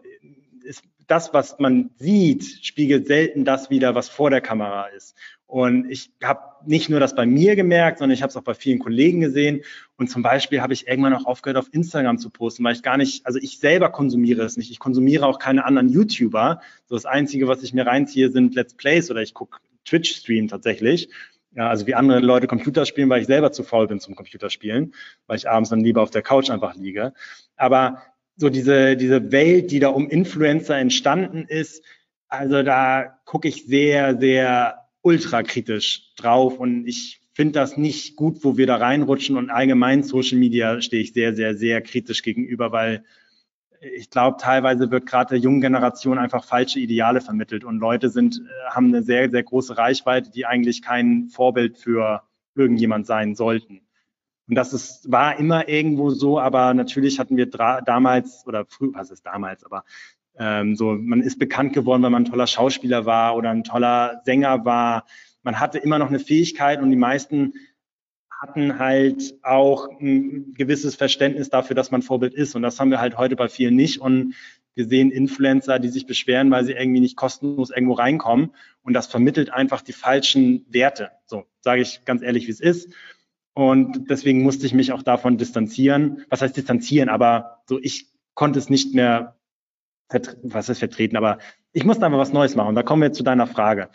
ist 0.63 0.83
das, 1.07 1.33
was 1.33 1.59
man 1.59 1.91
sieht, 1.97 2.43
spiegelt 2.63 3.07
selten 3.07 3.43
das 3.43 3.69
wieder, 3.69 3.95
was 3.95 4.07
vor 4.07 4.29
der 4.29 4.41
Kamera 4.41 4.87
ist. 4.87 5.15
Und 5.47 5.89
ich 5.91 6.11
habe 6.23 6.41
nicht 6.65 6.89
nur 6.89 6.99
das 6.99 7.15
bei 7.15 7.25
mir 7.25 7.55
gemerkt, 7.55 7.99
sondern 7.99 8.13
ich 8.13 8.23
habe 8.23 8.29
es 8.29 8.37
auch 8.37 8.43
bei 8.43 8.55
vielen 8.55 8.79
Kollegen 8.79 9.19
gesehen. 9.19 9.61
Und 9.95 10.09
zum 10.09 10.23
Beispiel 10.23 10.61
habe 10.61 10.73
ich 10.73 10.87
irgendwann 10.87 11.13
auch 11.13 11.25
aufgehört, 11.25 11.57
auf 11.57 11.71
Instagram 11.71 12.17
zu 12.17 12.29
posten, 12.29 12.63
weil 12.63 12.73
ich 12.73 12.81
gar 12.81 12.97
nicht, 12.97 13.25
also 13.25 13.39
ich 13.39 13.59
selber 13.59 13.89
konsumiere 13.89 14.43
es 14.43 14.57
nicht. 14.57 14.71
Ich 14.71 14.79
konsumiere 14.79 15.27
auch 15.27 15.37
keine 15.37 15.65
anderen 15.65 15.89
YouTuber. 15.89 16.61
So 16.87 16.95
das 16.95 17.05
Einzige, 17.05 17.47
was 17.47 17.61
ich 17.61 17.73
mir 17.73 17.85
reinziehe, 17.85 18.31
sind 18.31 18.55
Let's 18.55 18.73
Plays 18.73 19.11
oder 19.11 19.21
ich 19.21 19.33
gucke 19.33 19.59
Twitch-Stream 19.85 20.47
tatsächlich. 20.47 21.09
Ja, 21.55 21.69
also 21.69 21.87
wie 21.87 21.95
andere 21.95 22.19
Leute 22.19 22.47
Computer 22.47 22.85
spielen, 22.85 23.09
weil 23.09 23.21
ich 23.21 23.27
selber 23.27 23.51
zu 23.51 23.63
faul 23.63 23.87
bin 23.87 23.99
zum 23.99 24.15
Computerspielen, 24.15 24.93
weil 25.27 25.37
ich 25.37 25.49
abends 25.49 25.69
dann 25.69 25.79
lieber 25.79 26.01
auf 26.01 26.11
der 26.11 26.21
Couch 26.21 26.49
einfach 26.49 26.75
liege. 26.75 27.13
Aber 27.55 28.01
so 28.35 28.49
diese, 28.49 28.97
diese 28.97 29.31
Welt, 29.31 29.71
die 29.71 29.79
da 29.79 29.89
um 29.89 30.09
Influencer 30.09 30.77
entstanden 30.77 31.45
ist, 31.47 31.83
also 32.27 32.63
da 32.63 33.19
gucke 33.23 33.47
ich 33.47 33.65
sehr, 33.65 34.17
sehr 34.19 34.84
ultra 35.05 35.43
kritisch 35.43 36.13
drauf 36.15 36.59
und 36.59 36.87
ich 36.87 37.21
finde 37.33 37.53
das 37.53 37.77
nicht 37.77 38.15
gut, 38.15 38.43
wo 38.43 38.57
wir 38.57 38.65
da 38.65 38.77
reinrutschen 38.77 39.37
und 39.37 39.51
allgemein 39.51 40.01
Social 40.01 40.39
Media 40.39 40.81
stehe 40.81 41.03
ich 41.03 41.13
sehr, 41.13 41.35
sehr, 41.35 41.55
sehr 41.55 41.81
kritisch 41.81 42.23
gegenüber, 42.23 42.71
weil 42.71 43.03
ich 43.81 44.09
glaube, 44.09 44.37
teilweise 44.39 44.89
wird 44.89 45.05
gerade 45.05 45.29
der 45.29 45.37
jungen 45.37 45.61
Generation 45.61 46.17
einfach 46.17 46.43
falsche 46.43 46.79
Ideale 46.79 47.21
vermittelt 47.21 47.63
und 47.63 47.77
Leute 47.77 48.09
sind, 48.09 48.37
äh, 48.37 48.71
haben 48.71 48.87
eine 48.87 49.03
sehr, 49.03 49.29
sehr 49.29 49.43
große 49.43 49.77
Reichweite, 49.77 50.31
die 50.31 50.47
eigentlich 50.47 50.81
kein 50.81 51.27
Vorbild 51.29 51.77
für 51.77 52.23
irgendjemand 52.55 53.05
sein 53.05 53.35
sollten. 53.35 53.81
Und 54.47 54.55
das 54.55 54.73
ist, 54.73 55.11
war 55.11 55.37
immer 55.37 55.67
irgendwo 55.67 56.09
so, 56.09 56.39
aber 56.39 56.73
natürlich 56.73 57.19
hatten 57.19 57.37
wir 57.37 57.47
damals 57.47 58.43
oder 58.47 58.65
früh, 58.65 58.89
was 58.93 59.11
ist 59.11 59.25
damals, 59.25 59.63
aber 59.63 59.83
ähm, 60.37 60.75
so, 60.75 60.93
man 60.93 61.21
ist 61.21 61.39
bekannt 61.39 61.73
geworden, 61.73 62.03
weil 62.03 62.09
man 62.09 62.23
ein 62.23 62.29
toller 62.29 62.47
Schauspieler 62.47 63.05
war 63.05 63.35
oder 63.35 63.51
ein 63.51 63.63
toller 63.63 64.21
Sänger 64.25 64.65
war. 64.65 65.05
Man 65.43 65.59
hatte 65.59 65.77
immer 65.77 65.99
noch 65.99 66.09
eine 66.09 66.19
Fähigkeit 66.19 66.81
und 66.81 66.89
die 66.89 66.95
meisten 66.95 67.53
hatten 68.41 68.79
halt 68.79 69.35
auch 69.43 69.89
ein 69.99 70.53
gewisses 70.53 70.95
Verständnis 70.95 71.49
dafür, 71.49 71.75
dass 71.75 71.91
man 71.91 72.01
Vorbild 72.01 72.33
ist. 72.33 72.55
Und 72.55 72.61
das 72.61 72.79
haben 72.79 72.91
wir 72.91 72.99
halt 72.99 73.17
heute 73.17 73.35
bei 73.35 73.47
vielen 73.47 73.75
nicht. 73.75 73.99
Und 73.99 74.35
wir 74.75 74.87
sehen 74.87 75.09
Influencer, 75.09 75.79
die 75.79 75.87
sich 75.87 76.05
beschweren, 76.05 76.51
weil 76.51 76.65
sie 76.65 76.73
irgendwie 76.73 76.99
nicht 76.99 77.15
kostenlos 77.15 77.69
irgendwo 77.69 77.93
reinkommen. 77.93 78.51
Und 78.83 78.93
das 78.93 79.07
vermittelt 79.07 79.51
einfach 79.51 79.81
die 79.81 79.93
falschen 79.93 80.65
Werte. 80.69 81.11
So, 81.25 81.45
sage 81.61 81.81
ich 81.81 82.03
ganz 82.05 82.21
ehrlich, 82.21 82.47
wie 82.47 82.51
es 82.51 82.59
ist. 82.59 82.93
Und 83.53 84.09
deswegen 84.09 84.43
musste 84.43 84.65
ich 84.65 84.73
mich 84.73 84.91
auch 84.91 85.01
davon 85.01 85.37
distanzieren. 85.37 86.25
Was 86.29 86.41
heißt 86.41 86.57
distanzieren? 86.57 87.07
Aber 87.07 87.61
so, 87.67 87.79
ich 87.81 88.09
konnte 88.33 88.59
es 88.59 88.69
nicht 88.69 88.93
mehr 88.93 89.37
was 90.43 90.69
ist 90.69 90.79
vertreten, 90.79 91.17
aber 91.17 91.39
ich 91.73 91.83
muss 91.83 91.99
da 91.99 92.09
mal 92.09 92.19
was 92.19 92.33
Neues 92.33 92.55
machen. 92.55 92.75
Da 92.75 92.83
kommen 92.83 93.01
wir 93.01 93.11
zu 93.11 93.23
deiner 93.23 93.47
Frage. 93.47 93.89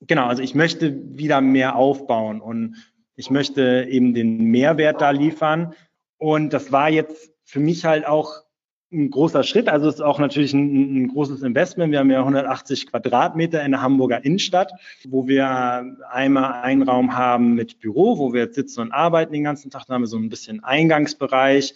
Genau, 0.00 0.26
also 0.26 0.42
ich 0.42 0.54
möchte 0.54 0.94
wieder 1.16 1.40
mehr 1.40 1.76
aufbauen 1.76 2.40
und 2.40 2.76
ich 3.16 3.30
möchte 3.30 3.86
eben 3.88 4.14
den 4.14 4.44
Mehrwert 4.46 5.00
da 5.00 5.10
liefern. 5.10 5.74
Und 6.18 6.52
das 6.52 6.72
war 6.72 6.90
jetzt 6.90 7.32
für 7.44 7.60
mich 7.60 7.84
halt 7.84 8.06
auch 8.06 8.44
ein 8.92 9.10
großer 9.10 9.42
Schritt. 9.42 9.68
Also 9.68 9.88
es 9.88 9.96
ist 9.96 10.00
auch 10.00 10.18
natürlich 10.18 10.54
ein, 10.54 11.04
ein, 11.04 11.08
großes 11.08 11.42
Investment. 11.42 11.92
Wir 11.92 11.98
haben 11.98 12.10
ja 12.10 12.20
180 12.20 12.86
Quadratmeter 12.86 13.64
in 13.64 13.72
der 13.72 13.82
Hamburger 13.82 14.24
Innenstadt, 14.24 14.72
wo 15.08 15.26
wir 15.26 15.96
einmal 16.10 16.62
einen 16.62 16.82
Raum 16.82 17.16
haben 17.16 17.54
mit 17.54 17.80
Büro, 17.80 18.18
wo 18.18 18.32
wir 18.32 18.42
jetzt 18.42 18.54
sitzen 18.54 18.80
und 18.80 18.92
arbeiten 18.92 19.32
den 19.32 19.44
ganzen 19.44 19.70
Tag. 19.70 19.86
Da 19.86 19.94
haben 19.94 20.02
wir 20.02 20.06
so 20.06 20.16
ein 20.16 20.28
bisschen 20.28 20.62
Eingangsbereich, 20.62 21.74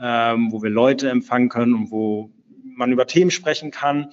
ähm, 0.00 0.52
wo 0.52 0.62
wir 0.62 0.70
Leute 0.70 1.10
empfangen 1.10 1.48
können 1.48 1.74
und 1.74 1.90
wo 1.90 2.30
man 2.78 2.92
über 2.92 3.06
Themen 3.06 3.30
sprechen 3.30 3.70
kann. 3.70 4.12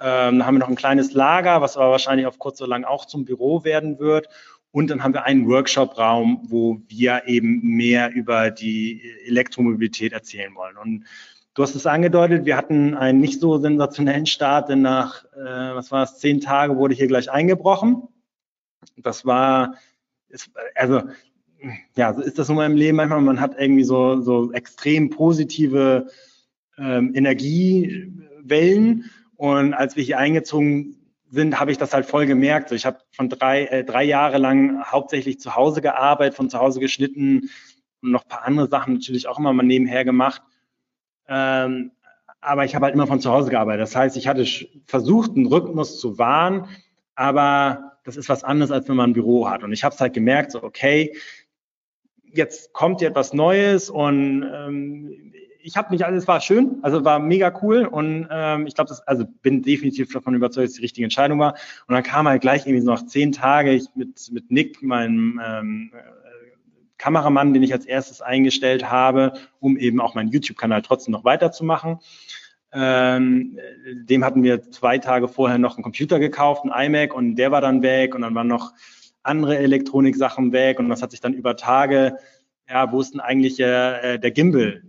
Ähm, 0.00 0.38
dann 0.38 0.46
haben 0.46 0.54
wir 0.54 0.60
noch 0.60 0.68
ein 0.68 0.76
kleines 0.76 1.12
Lager, 1.12 1.60
was 1.60 1.76
aber 1.76 1.90
wahrscheinlich 1.90 2.26
auf 2.26 2.38
kurz 2.38 2.60
oder 2.60 2.70
lang 2.70 2.84
auch 2.84 3.06
zum 3.06 3.24
Büro 3.24 3.64
werden 3.64 3.98
wird. 3.98 4.28
Und 4.70 4.90
dann 4.90 5.02
haben 5.02 5.14
wir 5.14 5.24
einen 5.24 5.48
Workshop-Raum, 5.48 6.46
wo 6.48 6.80
wir 6.88 7.22
eben 7.26 7.60
mehr 7.62 8.12
über 8.12 8.50
die 8.50 9.02
Elektromobilität 9.24 10.12
erzählen 10.12 10.54
wollen. 10.54 10.76
Und 10.76 11.04
du 11.54 11.62
hast 11.62 11.76
es 11.76 11.86
angedeutet, 11.86 12.44
wir 12.44 12.56
hatten 12.56 12.94
einen 12.94 13.20
nicht 13.20 13.40
so 13.40 13.58
sensationellen 13.58 14.26
Start, 14.26 14.68
denn 14.68 14.82
nach, 14.82 15.24
äh, 15.36 15.74
was 15.74 15.92
war 15.92 16.02
es, 16.02 16.18
zehn 16.18 16.40
Tage 16.40 16.76
wurde 16.76 16.94
hier 16.94 17.06
gleich 17.06 17.30
eingebrochen. 17.30 18.02
Das 18.96 19.24
war, 19.24 19.76
also 20.74 21.02
ja, 21.96 22.12
so 22.12 22.20
ist 22.20 22.38
das 22.38 22.48
in 22.48 22.56
meinem 22.56 22.76
Leben 22.76 22.96
manchmal. 22.96 23.20
Man 23.20 23.40
hat 23.40 23.58
irgendwie 23.58 23.84
so, 23.84 24.20
so 24.20 24.52
extrem 24.52 25.10
positive 25.10 26.08
ähm, 26.78 27.12
Energiewellen. 27.14 29.10
Und 29.36 29.74
als 29.74 29.96
wir 29.96 30.04
hier 30.04 30.18
eingezogen 30.18 30.96
sind, 31.30 31.58
habe 31.58 31.72
ich 31.72 31.78
das 31.78 31.92
halt 31.92 32.06
voll 32.06 32.26
gemerkt. 32.26 32.68
So, 32.68 32.74
ich 32.74 32.86
habe 32.86 32.98
von 33.10 33.28
drei, 33.28 33.64
äh, 33.66 33.84
drei 33.84 34.04
Jahre 34.04 34.38
lang 34.38 34.84
hauptsächlich 34.84 35.40
zu 35.40 35.56
Hause 35.56 35.80
gearbeitet, 35.82 36.34
von 36.34 36.48
zu 36.48 36.58
Hause 36.58 36.80
geschnitten 36.80 37.50
und 38.02 38.10
noch 38.10 38.28
paar 38.28 38.44
andere 38.44 38.68
Sachen 38.68 38.94
natürlich 38.94 39.26
auch 39.26 39.38
immer 39.38 39.52
mal 39.52 39.64
nebenher 39.64 40.04
gemacht. 40.04 40.42
Ähm, 41.28 41.92
aber 42.40 42.64
ich 42.64 42.74
habe 42.74 42.84
halt 42.84 42.94
immer 42.94 43.06
von 43.06 43.20
zu 43.20 43.30
Hause 43.30 43.50
gearbeitet. 43.50 43.82
Das 43.82 43.96
heißt, 43.96 44.16
ich 44.16 44.28
hatte 44.28 44.46
versucht, 44.86 45.34
einen 45.34 45.46
Rhythmus 45.46 45.98
zu 45.98 46.18
wahren, 46.18 46.68
aber 47.14 47.92
das 48.04 48.16
ist 48.16 48.28
was 48.28 48.44
anderes, 48.44 48.70
als 48.70 48.88
wenn 48.88 48.96
man 48.96 49.10
ein 49.10 49.14
Büro 49.14 49.48
hat. 49.48 49.64
Und 49.64 49.72
ich 49.72 49.82
habe 49.82 49.94
es 49.94 50.00
halt 50.00 50.12
gemerkt, 50.12 50.52
so 50.52 50.62
okay, 50.62 51.16
jetzt 52.22 52.72
kommt 52.72 53.00
hier 53.00 53.08
etwas 53.08 53.32
Neues 53.32 53.88
und 53.88 54.42
ähm, 54.42 55.32
ich 55.64 55.78
habe 55.78 55.90
mich 55.90 56.04
alles 56.04 56.28
war 56.28 56.42
schön, 56.42 56.78
also 56.82 57.04
war 57.06 57.18
mega 57.18 57.52
cool 57.62 57.86
und 57.86 58.28
ähm, 58.30 58.66
ich 58.66 58.74
glaube, 58.74 58.88
das 58.88 59.00
also 59.08 59.24
bin 59.40 59.62
definitiv 59.62 60.12
davon 60.12 60.34
überzeugt, 60.34 60.64
dass 60.64 60.72
es 60.72 60.76
die 60.76 60.82
richtige 60.82 61.04
Entscheidung 61.04 61.38
war. 61.38 61.54
Und 61.86 61.94
dann 61.94 62.02
kam 62.02 62.28
halt 62.28 62.42
gleich 62.42 62.66
irgendwie 62.66 62.82
so 62.82 62.90
nach 62.90 63.06
zehn 63.06 63.32
Tage 63.32 63.72
ich 63.72 63.86
mit 63.94 64.30
mit 64.30 64.50
Nick, 64.50 64.82
meinem 64.82 65.40
ähm, 65.42 65.90
äh, 65.94 66.02
Kameramann, 66.98 67.54
den 67.54 67.62
ich 67.62 67.72
als 67.72 67.86
erstes 67.86 68.20
eingestellt 68.20 68.90
habe, 68.90 69.32
um 69.58 69.78
eben 69.78 70.02
auch 70.02 70.14
meinen 70.14 70.30
YouTube-Kanal 70.30 70.82
trotzdem 70.82 71.12
noch 71.12 71.24
weiterzumachen. 71.24 71.98
Ähm, 72.72 73.58
dem 73.94 74.22
hatten 74.22 74.42
wir 74.42 74.70
zwei 74.70 74.98
Tage 74.98 75.28
vorher 75.28 75.56
noch 75.56 75.76
einen 75.76 75.82
Computer 75.82 76.18
gekauft, 76.18 76.64
einen 76.64 76.94
iMac 76.94 77.14
und 77.14 77.36
der 77.36 77.52
war 77.52 77.62
dann 77.62 77.82
weg 77.82 78.14
und 78.14 78.20
dann 78.20 78.34
waren 78.34 78.48
noch 78.48 78.74
andere 79.22 79.56
Elektronik-Sachen 79.56 80.52
weg 80.52 80.78
und 80.78 80.90
das 80.90 81.00
hat 81.00 81.12
sich 81.12 81.22
dann 81.22 81.32
über 81.32 81.56
Tage, 81.56 82.18
ja, 82.68 82.92
wo 82.92 83.00
ist 83.00 83.14
denn 83.14 83.20
eigentlich 83.20 83.58
äh, 83.60 84.18
der 84.18 84.30
Gimbal? 84.30 84.82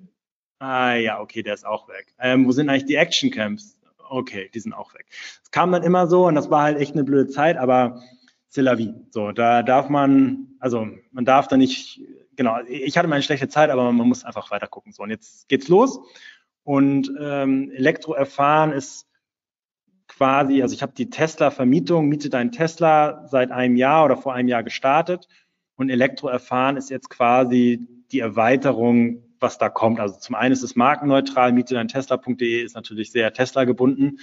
Ah 0.59 0.95
ja, 0.95 1.19
okay, 1.19 1.43
der 1.43 1.53
ist 1.53 1.65
auch 1.65 1.87
weg. 1.89 2.13
Ähm, 2.19 2.45
wo 2.45 2.51
sind 2.51 2.69
eigentlich 2.69 2.85
die 2.85 2.95
Actioncamps? 2.95 3.77
Okay, 4.09 4.49
die 4.53 4.59
sind 4.59 4.73
auch 4.73 4.93
weg. 4.93 5.05
Es 5.43 5.51
kam 5.51 5.71
dann 5.71 5.83
immer 5.83 6.07
so 6.07 6.27
und 6.27 6.35
das 6.35 6.49
war 6.49 6.63
halt 6.63 6.77
echt 6.77 6.93
eine 6.93 7.03
blöde 7.03 7.27
Zeit, 7.29 7.57
aber 7.57 8.01
c'est 8.51 8.61
la 8.61 8.77
vie. 8.77 8.93
So, 9.09 9.31
da 9.31 9.63
darf 9.63 9.89
man, 9.89 10.55
also 10.59 10.87
man 11.11 11.25
darf 11.25 11.47
da 11.47 11.57
nicht, 11.57 12.01
genau, 12.35 12.59
ich 12.67 12.97
hatte 12.97 13.07
mal 13.07 13.15
eine 13.15 13.23
schlechte 13.23 13.49
Zeit, 13.49 13.69
aber 13.69 13.91
man 13.91 14.07
muss 14.07 14.23
einfach 14.23 14.49
weiter 14.51 14.67
gucken. 14.67 14.93
So, 14.93 15.03
und 15.03 15.09
jetzt 15.09 15.49
geht's 15.49 15.67
los. 15.67 15.99
Und 16.63 17.11
ähm, 17.19 17.71
Elektro 17.71 18.13
erfahren 18.13 18.71
ist 18.71 19.07
quasi, 20.07 20.61
also 20.61 20.73
ich 20.73 20.81
habe 20.81 20.93
die 20.93 21.09
Tesla-Vermietung, 21.09 22.07
miete 22.07 22.29
deinen 22.29 22.51
Tesla 22.51 23.27
seit 23.27 23.51
einem 23.51 23.75
Jahr 23.75 24.05
oder 24.05 24.17
vor 24.17 24.33
einem 24.33 24.47
Jahr 24.47 24.63
gestartet. 24.63 25.27
Und 25.75 25.89
Elektro 25.89 26.27
erfahren 26.27 26.77
ist 26.77 26.89
jetzt 26.89 27.09
quasi 27.09 27.85
die 28.11 28.19
Erweiterung, 28.19 29.24
was 29.45 29.57
da 29.57 29.69
kommt. 29.69 29.99
Also 29.99 30.19
zum 30.19 30.35
einen 30.35 30.51
ist 30.51 30.63
es 30.63 30.75
markenneutral, 30.75 31.53
miete 31.53 31.75
dein 31.75 31.87
Tesla.de 31.87 32.63
ist 32.63 32.75
natürlich 32.75 33.11
sehr 33.11 33.31
Tesla 33.31 33.63
gebunden. 33.63 34.17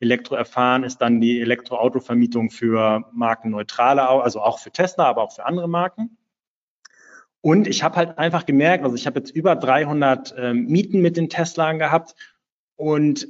Elektro 0.00 0.34
erfahren 0.34 0.82
ist 0.82 0.98
dann 0.98 1.20
die 1.20 1.40
Elektroautovermietung 1.40 2.50
für 2.50 3.04
markenneutrale, 3.12 4.02
also 4.02 4.40
auch 4.40 4.58
für 4.58 4.70
Tesla, 4.70 5.04
aber 5.04 5.22
auch 5.22 5.32
für 5.32 5.44
andere 5.44 5.68
Marken. 5.68 6.16
Und 7.40 7.68
ich 7.68 7.84
habe 7.84 7.96
halt 7.96 8.18
einfach 8.18 8.46
gemerkt, 8.46 8.82
also 8.82 8.96
ich 8.96 9.06
habe 9.06 9.20
jetzt 9.20 9.30
über 9.30 9.54
300 9.54 10.34
ähm, 10.36 10.66
Mieten 10.66 11.00
mit 11.00 11.16
den 11.16 11.28
Teslern 11.28 11.78
gehabt 11.78 12.16
und 12.74 13.28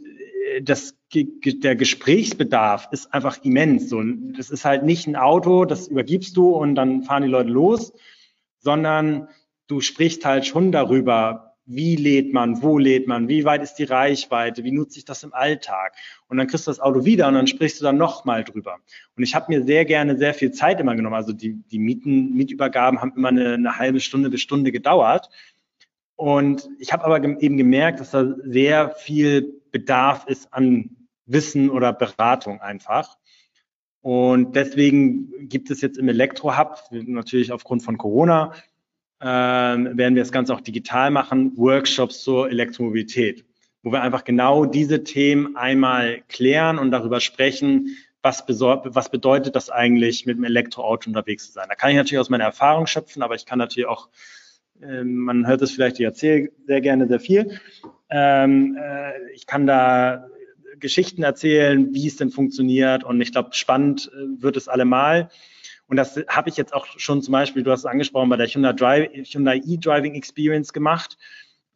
äh, 0.54 0.62
das, 0.62 0.96
der 1.12 1.76
Gesprächsbedarf 1.76 2.88
ist 2.92 3.12
einfach 3.12 3.44
immens. 3.44 3.90
So, 3.90 4.02
das 4.02 4.48
ist 4.48 4.64
halt 4.64 4.84
nicht 4.84 5.06
ein 5.06 5.16
Auto, 5.16 5.66
das 5.66 5.88
übergibst 5.88 6.36
du 6.36 6.50
und 6.50 6.76
dann 6.76 7.02
fahren 7.02 7.24
die 7.24 7.28
Leute 7.28 7.50
los, 7.50 7.92
sondern 8.58 9.28
du 9.66 9.80
sprichst 9.80 10.24
halt 10.24 10.46
schon 10.46 10.72
darüber, 10.72 11.56
wie 11.66 11.96
lädt 11.96 12.32
man, 12.32 12.62
wo 12.62 12.78
lädt 12.78 13.08
man, 13.08 13.28
wie 13.28 13.44
weit 13.44 13.62
ist 13.62 13.74
die 13.74 13.84
Reichweite, 13.84 14.62
wie 14.62 14.70
nutze 14.70 14.98
ich 14.98 15.04
das 15.04 15.24
im 15.24 15.34
Alltag. 15.34 15.94
Und 16.28 16.36
dann 16.36 16.46
kriegst 16.46 16.66
du 16.66 16.70
das 16.70 16.78
Auto 16.78 17.04
wieder 17.04 17.26
und 17.26 17.34
dann 17.34 17.48
sprichst 17.48 17.80
du 17.80 17.84
dann 17.84 17.96
nochmal 17.96 18.44
drüber. 18.44 18.76
Und 19.16 19.24
ich 19.24 19.34
habe 19.34 19.52
mir 19.52 19.64
sehr 19.64 19.84
gerne 19.84 20.16
sehr 20.16 20.32
viel 20.32 20.52
Zeit 20.52 20.78
immer 20.78 20.94
genommen. 20.94 21.16
Also 21.16 21.32
die, 21.32 21.54
die 21.54 21.80
Mieten, 21.80 22.34
Mietübergaben 22.34 23.00
haben 23.00 23.12
immer 23.16 23.28
eine, 23.28 23.54
eine 23.54 23.78
halbe 23.78 23.98
Stunde 23.98 24.30
bis 24.30 24.40
Stunde 24.40 24.70
gedauert. 24.70 25.28
Und 26.14 26.68
ich 26.78 26.92
habe 26.92 27.04
aber 27.04 27.22
eben 27.22 27.56
gemerkt, 27.56 27.98
dass 27.98 28.12
da 28.12 28.34
sehr 28.44 28.90
viel 28.90 29.60
Bedarf 29.72 30.26
ist 30.28 30.54
an 30.54 30.96
Wissen 31.26 31.68
oder 31.68 31.92
Beratung 31.92 32.60
einfach. 32.60 33.18
Und 34.00 34.54
deswegen 34.54 35.48
gibt 35.48 35.68
es 35.72 35.80
jetzt 35.80 35.98
im 35.98 36.08
Elektro-Hub, 36.08 36.78
natürlich 36.92 37.50
aufgrund 37.50 37.82
von 37.82 37.98
Corona, 37.98 38.52
ähm, 39.20 39.96
werden 39.96 40.14
wir 40.14 40.22
das 40.22 40.32
Ganze 40.32 40.54
auch 40.54 40.60
digital 40.60 41.10
machen, 41.10 41.56
Workshops 41.56 42.22
zur 42.22 42.50
Elektromobilität, 42.50 43.44
wo 43.82 43.92
wir 43.92 44.02
einfach 44.02 44.24
genau 44.24 44.64
diese 44.66 45.04
Themen 45.04 45.56
einmal 45.56 46.22
klären 46.28 46.78
und 46.78 46.90
darüber 46.90 47.20
sprechen, 47.20 47.96
was, 48.22 48.44
was 48.48 49.10
bedeutet 49.10 49.54
das 49.54 49.70
eigentlich, 49.70 50.26
mit 50.26 50.36
dem 50.36 50.44
Elektroauto 50.44 51.08
unterwegs 51.08 51.46
zu 51.46 51.52
sein. 51.52 51.66
Da 51.68 51.76
kann 51.76 51.90
ich 51.90 51.96
natürlich 51.96 52.18
aus 52.18 52.28
meiner 52.28 52.44
Erfahrung 52.44 52.86
schöpfen, 52.86 53.22
aber 53.22 53.36
ich 53.36 53.46
kann 53.46 53.58
natürlich 53.58 53.88
auch, 53.88 54.08
äh, 54.82 55.04
man 55.04 55.46
hört 55.46 55.62
es 55.62 55.70
vielleicht, 55.70 56.00
ich 56.00 56.04
erzähle 56.04 56.50
sehr 56.66 56.80
gerne 56.80 57.06
sehr 57.06 57.20
viel. 57.20 57.60
Ähm, 58.10 58.76
äh, 58.80 59.32
ich 59.32 59.46
kann 59.46 59.66
da 59.66 60.26
Geschichten 60.78 61.22
erzählen, 61.22 61.94
wie 61.94 62.06
es 62.06 62.16
denn 62.16 62.30
funktioniert 62.30 63.04
und 63.04 63.20
ich 63.20 63.32
glaube, 63.32 63.50
spannend 63.52 64.10
äh, 64.12 64.42
wird 64.42 64.56
es 64.56 64.68
allemal. 64.68 65.30
Und 65.88 65.96
das 65.96 66.16
habe 66.28 66.48
ich 66.48 66.56
jetzt 66.56 66.74
auch 66.74 66.86
schon 66.96 67.22
zum 67.22 67.32
Beispiel, 67.32 67.62
du 67.62 67.70
hast 67.70 67.80
es 67.80 67.86
angesprochen, 67.86 68.28
bei 68.28 68.36
der 68.36 68.46
Hyundai, 68.46 68.72
Drive, 68.72 69.08
Hyundai 69.12 69.60
E-Driving 69.64 70.14
Experience 70.14 70.72
gemacht, 70.72 71.16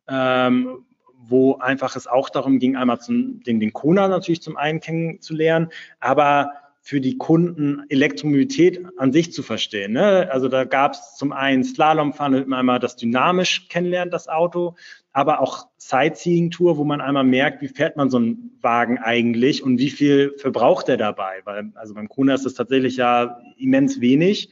ähm, 0.09 0.85
wo 1.15 1.59
einfach 1.59 1.95
es 1.97 2.07
auch 2.07 2.31
darum 2.31 2.59
ging, 2.59 2.77
einmal 2.77 3.01
zum, 3.01 3.43
den, 3.43 3.61
den 3.61 3.73
Kona 3.73 4.09
natürlich 4.09 4.43
zum 4.43 4.57
einen 4.57 4.81
kennenzulernen, 4.81 5.69
aber 6.01 6.53
für 6.83 7.01
die 7.01 7.19
Kunden 7.19 7.85
Elektromobilität 7.89 8.85
an 8.97 9.13
sich 9.13 9.33
zu 9.33 9.43
verstehen. 9.43 9.93
Ne? 9.93 10.29
Also 10.33 10.49
da 10.49 10.65
gab 10.65 10.95
es 10.95 11.15
zum 11.17 11.31
einen 11.31 11.63
Slalomfahren, 11.63 12.53
einmal 12.53 12.79
das 12.79 12.97
dynamisch 12.97 13.69
kennenlernt, 13.69 14.15
das 14.15 14.29
Auto, 14.29 14.77
aber 15.13 15.41
auch 15.41 15.69
Sightseeing-Tour, 15.79 16.77
wo 16.77 16.85
man 16.85 17.01
einmal 17.01 17.25
merkt, 17.25 17.63
wie 17.63 17.69
fährt 17.69 17.97
man 17.97 18.11
so 18.11 18.19
einen 18.19 18.57
Wagen 18.61 18.99
eigentlich 18.99 19.63
und 19.63 19.79
wie 19.79 19.91
viel 19.91 20.35
verbraucht 20.39 20.89
er 20.89 20.97
dabei. 20.97 21.41
Weil, 21.45 21.73
also 21.75 21.95
beim 21.95 22.09
Kuna 22.09 22.35
ist 22.35 22.47
das 22.47 22.55
tatsächlich 22.55 22.97
ja 22.97 23.41
immens 23.57 24.01
wenig. 24.01 24.51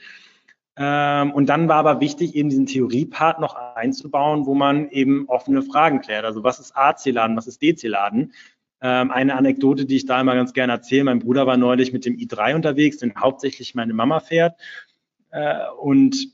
Ähm, 0.76 1.32
und 1.32 1.46
dann 1.48 1.68
war 1.68 1.76
aber 1.76 2.00
wichtig, 2.00 2.34
eben 2.34 2.48
diesen 2.48 2.66
Theoriepart 2.66 3.40
noch 3.40 3.54
einzubauen, 3.74 4.46
wo 4.46 4.54
man 4.54 4.88
eben 4.90 5.28
offene 5.28 5.62
Fragen 5.62 6.00
klärt. 6.00 6.24
Also 6.24 6.42
was 6.42 6.58
ist 6.60 6.76
AC-Laden, 6.76 7.36
was 7.36 7.46
ist 7.46 7.62
DC-Laden? 7.62 8.32
Ähm, 8.80 9.10
eine 9.10 9.34
Anekdote, 9.34 9.86
die 9.86 9.96
ich 9.96 10.06
da 10.06 10.20
immer 10.20 10.34
ganz 10.34 10.52
gerne 10.52 10.74
erzähle. 10.74 11.04
Mein 11.04 11.18
Bruder 11.18 11.46
war 11.46 11.56
neulich 11.56 11.92
mit 11.92 12.04
dem 12.04 12.16
i3 12.16 12.54
unterwegs, 12.54 12.98
den 12.98 13.14
hauptsächlich 13.16 13.74
meine 13.74 13.92
Mama 13.92 14.20
fährt. 14.20 14.56
Äh, 15.30 15.68
und 15.80 16.32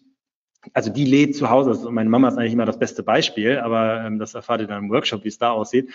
also 0.72 0.90
die 0.90 1.04
lädt 1.04 1.36
zu 1.36 1.50
Hause, 1.50 1.70
also 1.70 1.90
meine 1.90 2.08
Mama 2.08 2.28
ist 2.28 2.38
eigentlich 2.38 2.52
immer 2.52 2.64
das 2.64 2.78
beste 2.78 3.02
Beispiel, 3.02 3.58
aber 3.58 4.04
ähm, 4.04 4.18
das 4.18 4.34
erfahrt 4.34 4.60
ihr 4.60 4.66
dann 4.66 4.84
im 4.84 4.90
Workshop, 4.90 5.24
wie 5.24 5.28
es 5.28 5.38
da 5.38 5.50
aussieht. 5.50 5.90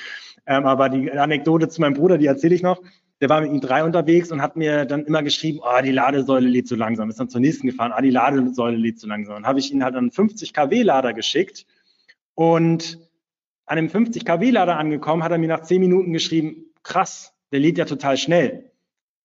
Ähm, 0.45 0.65
aber 0.65 0.89
die 0.89 1.11
Anekdote 1.11 1.69
zu 1.69 1.81
meinem 1.81 1.95
Bruder, 1.95 2.17
die 2.17 2.27
erzähle 2.27 2.55
ich 2.55 2.61
noch. 2.61 2.81
Der 3.21 3.29
war 3.29 3.41
mit 3.41 3.51
ihm 3.51 3.59
drei 3.59 3.83
unterwegs 3.83 4.31
und 4.31 4.41
hat 4.41 4.55
mir 4.55 4.85
dann 4.85 5.05
immer 5.05 5.23
geschrieben, 5.23 5.59
oh, 5.61 5.81
die 5.83 5.91
Ladesäule 5.91 6.47
lädt 6.47 6.67
zu 6.67 6.75
langsam. 6.75 7.09
Ist 7.09 7.19
dann 7.19 7.29
zur 7.29 7.41
nächsten 7.41 7.67
gefahren, 7.67 7.91
ah, 7.93 8.01
die 8.01 8.11
Ladesäule 8.11 8.77
lädt 8.77 8.99
zu 8.99 9.07
langsam. 9.07 9.35
Dann 9.35 9.45
habe 9.45 9.59
ich 9.59 9.71
ihn 9.73 9.83
halt 9.83 9.95
einen 9.95 10.11
50 10.11 10.53
kW 10.53 10.83
Lader 10.83 11.13
geschickt 11.13 11.65
und 12.35 12.99
an 13.65 13.75
dem 13.75 13.89
50 13.89 14.25
kW 14.25 14.51
Lader 14.51 14.77
angekommen, 14.77 15.23
hat 15.23 15.31
er 15.31 15.37
mir 15.37 15.49
nach 15.49 15.61
zehn 15.61 15.81
Minuten 15.81 16.13
geschrieben, 16.13 16.65
krass, 16.81 17.33
der 17.51 17.59
lädt 17.59 17.77
ja 17.77 17.85
total 17.85 18.17
schnell. 18.17 18.71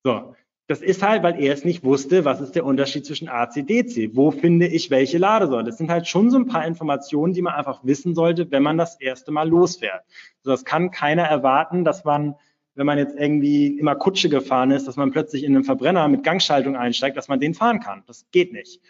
So, 0.03 0.35
das 0.67 0.81
ist 0.81 1.03
halt, 1.03 1.23
weil 1.23 1.39
er 1.43 1.53
es 1.53 1.65
nicht 1.65 1.85
wusste, 1.85 2.25
was 2.25 2.41
ist 2.41 2.55
der 2.55 2.65
Unterschied 2.65 3.05
zwischen 3.05 3.29
AC, 3.29 3.67
DC? 3.67 4.11
Wo 4.15 4.31
finde 4.31 4.67
ich 4.67 4.91
welche 4.91 5.19
Ladesäule? 5.19 5.65
Das 5.65 5.77
sind 5.77 5.91
halt 5.91 6.09
schon 6.09 6.31
so 6.31 6.39
ein 6.39 6.47
paar 6.47 6.67
Informationen, 6.67 7.35
die 7.35 7.43
man 7.43 7.55
einfach 7.55 7.85
wissen 7.85 8.15
sollte, 8.15 8.51
wenn 8.51 8.63
man 8.63 8.79
das 8.79 8.99
erste 8.99 9.31
Mal 9.31 9.49
losfährt. 9.49 10.05
So, 10.43 10.51
das 10.51 10.65
kann 10.65 10.91
keiner 10.91 11.25
erwarten, 11.25 11.85
dass 11.85 12.05
man, 12.05 12.37
wenn 12.75 12.87
man 12.87 12.97
jetzt 12.97 13.15
irgendwie 13.15 13.79
immer 13.79 13.95
Kutsche 13.95 14.31
gefahren 14.31 14.71
ist, 14.71 14.89
dass 14.89 14.97
man 14.97 15.11
plötzlich 15.11 15.45
in 15.45 15.55
einen 15.55 15.65
Verbrenner 15.65 16.09
mit 16.09 16.25
Gangschaltung 16.25 16.77
einsteigt, 16.77 17.19
dass 17.19 17.29
man 17.29 17.41
den 17.41 17.53
fahren 17.53 17.81
kann. 17.81 18.03
Das 18.07 18.27
geht 18.31 18.55
nicht. 18.55 18.81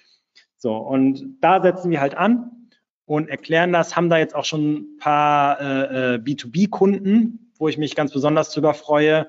So, 0.56 0.76
und 0.76 1.38
da 1.40 1.60
setzen 1.60 1.90
wir 1.90 2.00
halt 2.00 2.14
an 2.14 2.70
und 3.04 3.28
erklären 3.28 3.72
das, 3.72 3.96
haben 3.96 4.10
da 4.10 4.18
jetzt 4.18 4.36
auch 4.36 4.44
schon 4.44 4.74
ein 4.74 4.98
paar 4.98 5.60
äh, 5.60 6.14
äh 6.14 6.18
B2B-Kunden, 6.18 7.50
wo 7.58 7.68
ich 7.68 7.78
mich 7.78 7.96
ganz 7.96 8.12
besonders 8.12 8.50
drüber 8.50 8.74
freue, 8.74 9.28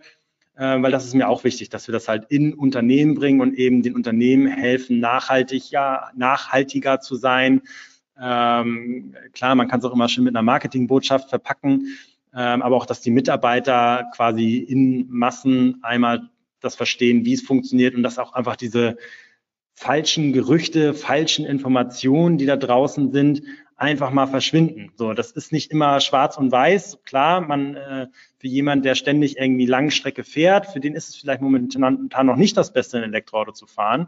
äh, 0.55 0.81
weil 0.81 0.91
das 0.91 1.05
ist 1.05 1.13
mir 1.13 1.27
auch 1.27 1.43
wichtig, 1.43 1.69
dass 1.69 1.87
wir 1.87 1.93
das 1.93 2.07
halt 2.07 2.25
in 2.29 2.53
Unternehmen 2.53 3.15
bringen 3.15 3.41
und 3.41 3.55
eben 3.55 3.81
den 3.81 3.95
Unternehmen 3.95 4.47
helfen, 4.47 4.99
nachhaltig, 4.99 5.71
ja, 5.71 6.11
nachhaltiger 6.15 6.99
zu 6.99 7.15
sein. 7.15 7.61
Ähm, 8.19 9.15
klar, 9.33 9.55
man 9.55 9.67
kann 9.67 9.79
es 9.79 9.85
auch 9.85 9.93
immer 9.93 10.07
schön 10.07 10.23
mit 10.23 10.35
einer 10.35 10.43
Marketingbotschaft 10.43 11.29
verpacken, 11.29 11.97
ähm, 12.33 12.61
aber 12.61 12.75
auch, 12.77 12.85
dass 12.85 13.01
die 13.01 13.11
Mitarbeiter 13.11 14.05
quasi 14.15 14.57
in 14.57 15.07
Massen 15.09 15.79
einmal 15.83 16.29
das 16.61 16.75
verstehen, 16.75 17.25
wie 17.25 17.33
es 17.33 17.41
funktioniert 17.41 17.95
und 17.95 18.03
dass 18.03 18.17
auch 18.17 18.33
einfach 18.33 18.55
diese 18.55 18.97
falschen 19.73 20.31
Gerüchte, 20.31 20.93
falschen 20.93 21.45
Informationen, 21.45 22.37
die 22.37 22.45
da 22.45 22.55
draußen 22.55 23.11
sind, 23.11 23.43
einfach 23.77 24.11
mal 24.11 24.27
verschwinden. 24.27 24.91
So, 24.95 25.13
das 25.13 25.31
ist 25.31 25.51
nicht 25.51 25.71
immer 25.71 25.99
schwarz 25.99 26.37
und 26.37 26.51
weiß. 26.51 26.99
Klar, 27.03 27.41
man 27.41 27.75
äh, 27.75 28.07
für 28.37 28.47
jemand, 28.47 28.85
der 28.85 28.95
ständig 28.95 29.37
irgendwie 29.37 29.65
Langstrecke 29.65 30.23
fährt, 30.23 30.67
für 30.67 30.79
den 30.79 30.95
ist 30.95 31.09
es 31.09 31.15
vielleicht 31.15 31.41
momentan 31.41 32.09
noch 32.23 32.35
nicht 32.35 32.55
das 32.55 32.71
Beste, 32.71 32.97
ein 32.97 33.03
Elektroauto 33.03 33.51
zu 33.51 33.67
fahren. 33.67 34.07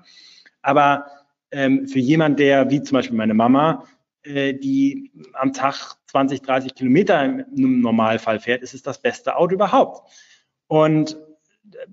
Aber 0.62 1.08
ähm, 1.52 1.88
für 1.88 2.00
jemand, 2.00 2.40
der 2.40 2.70
wie 2.70 2.82
zum 2.82 2.96
Beispiel 2.96 3.18
meine 3.18 3.34
Mama, 3.34 3.84
äh, 4.24 4.54
die 4.54 5.12
am 5.34 5.54
Tag 5.54 5.96
20, 6.08 6.42
30 6.42 6.76
Kilometer 6.76 7.24
im 7.24 7.82
Normalfall 7.82 8.40
fährt, 8.40 8.64
ist 8.64 8.74
es 8.74 8.84
das 8.84 9.02
beste 9.02 9.36
Auto 9.36 9.56
überhaupt. 9.56 10.10
Und 10.68 11.18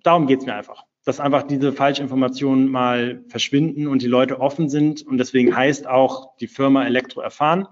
darum 0.03 0.27
geht's 0.27 0.47
mir 0.47 0.55
einfach 0.55 0.85
dass 1.05 1.21
einfach 1.21 1.43
diese 1.43 1.73
Falschinformationen 1.73 2.69
mal 2.69 3.23
verschwinden 3.29 3.87
und 3.87 4.03
die 4.03 4.09
Leute 4.09 4.41
offen 4.41 4.69
sind. 4.69 5.03
Und 5.03 5.19
deswegen 5.19 5.55
heißt 5.55 5.87
auch 5.87 6.37
die 6.39 6.47
Firma 6.47 6.85
Elektro 6.85 7.21
erfahren, 7.21 7.69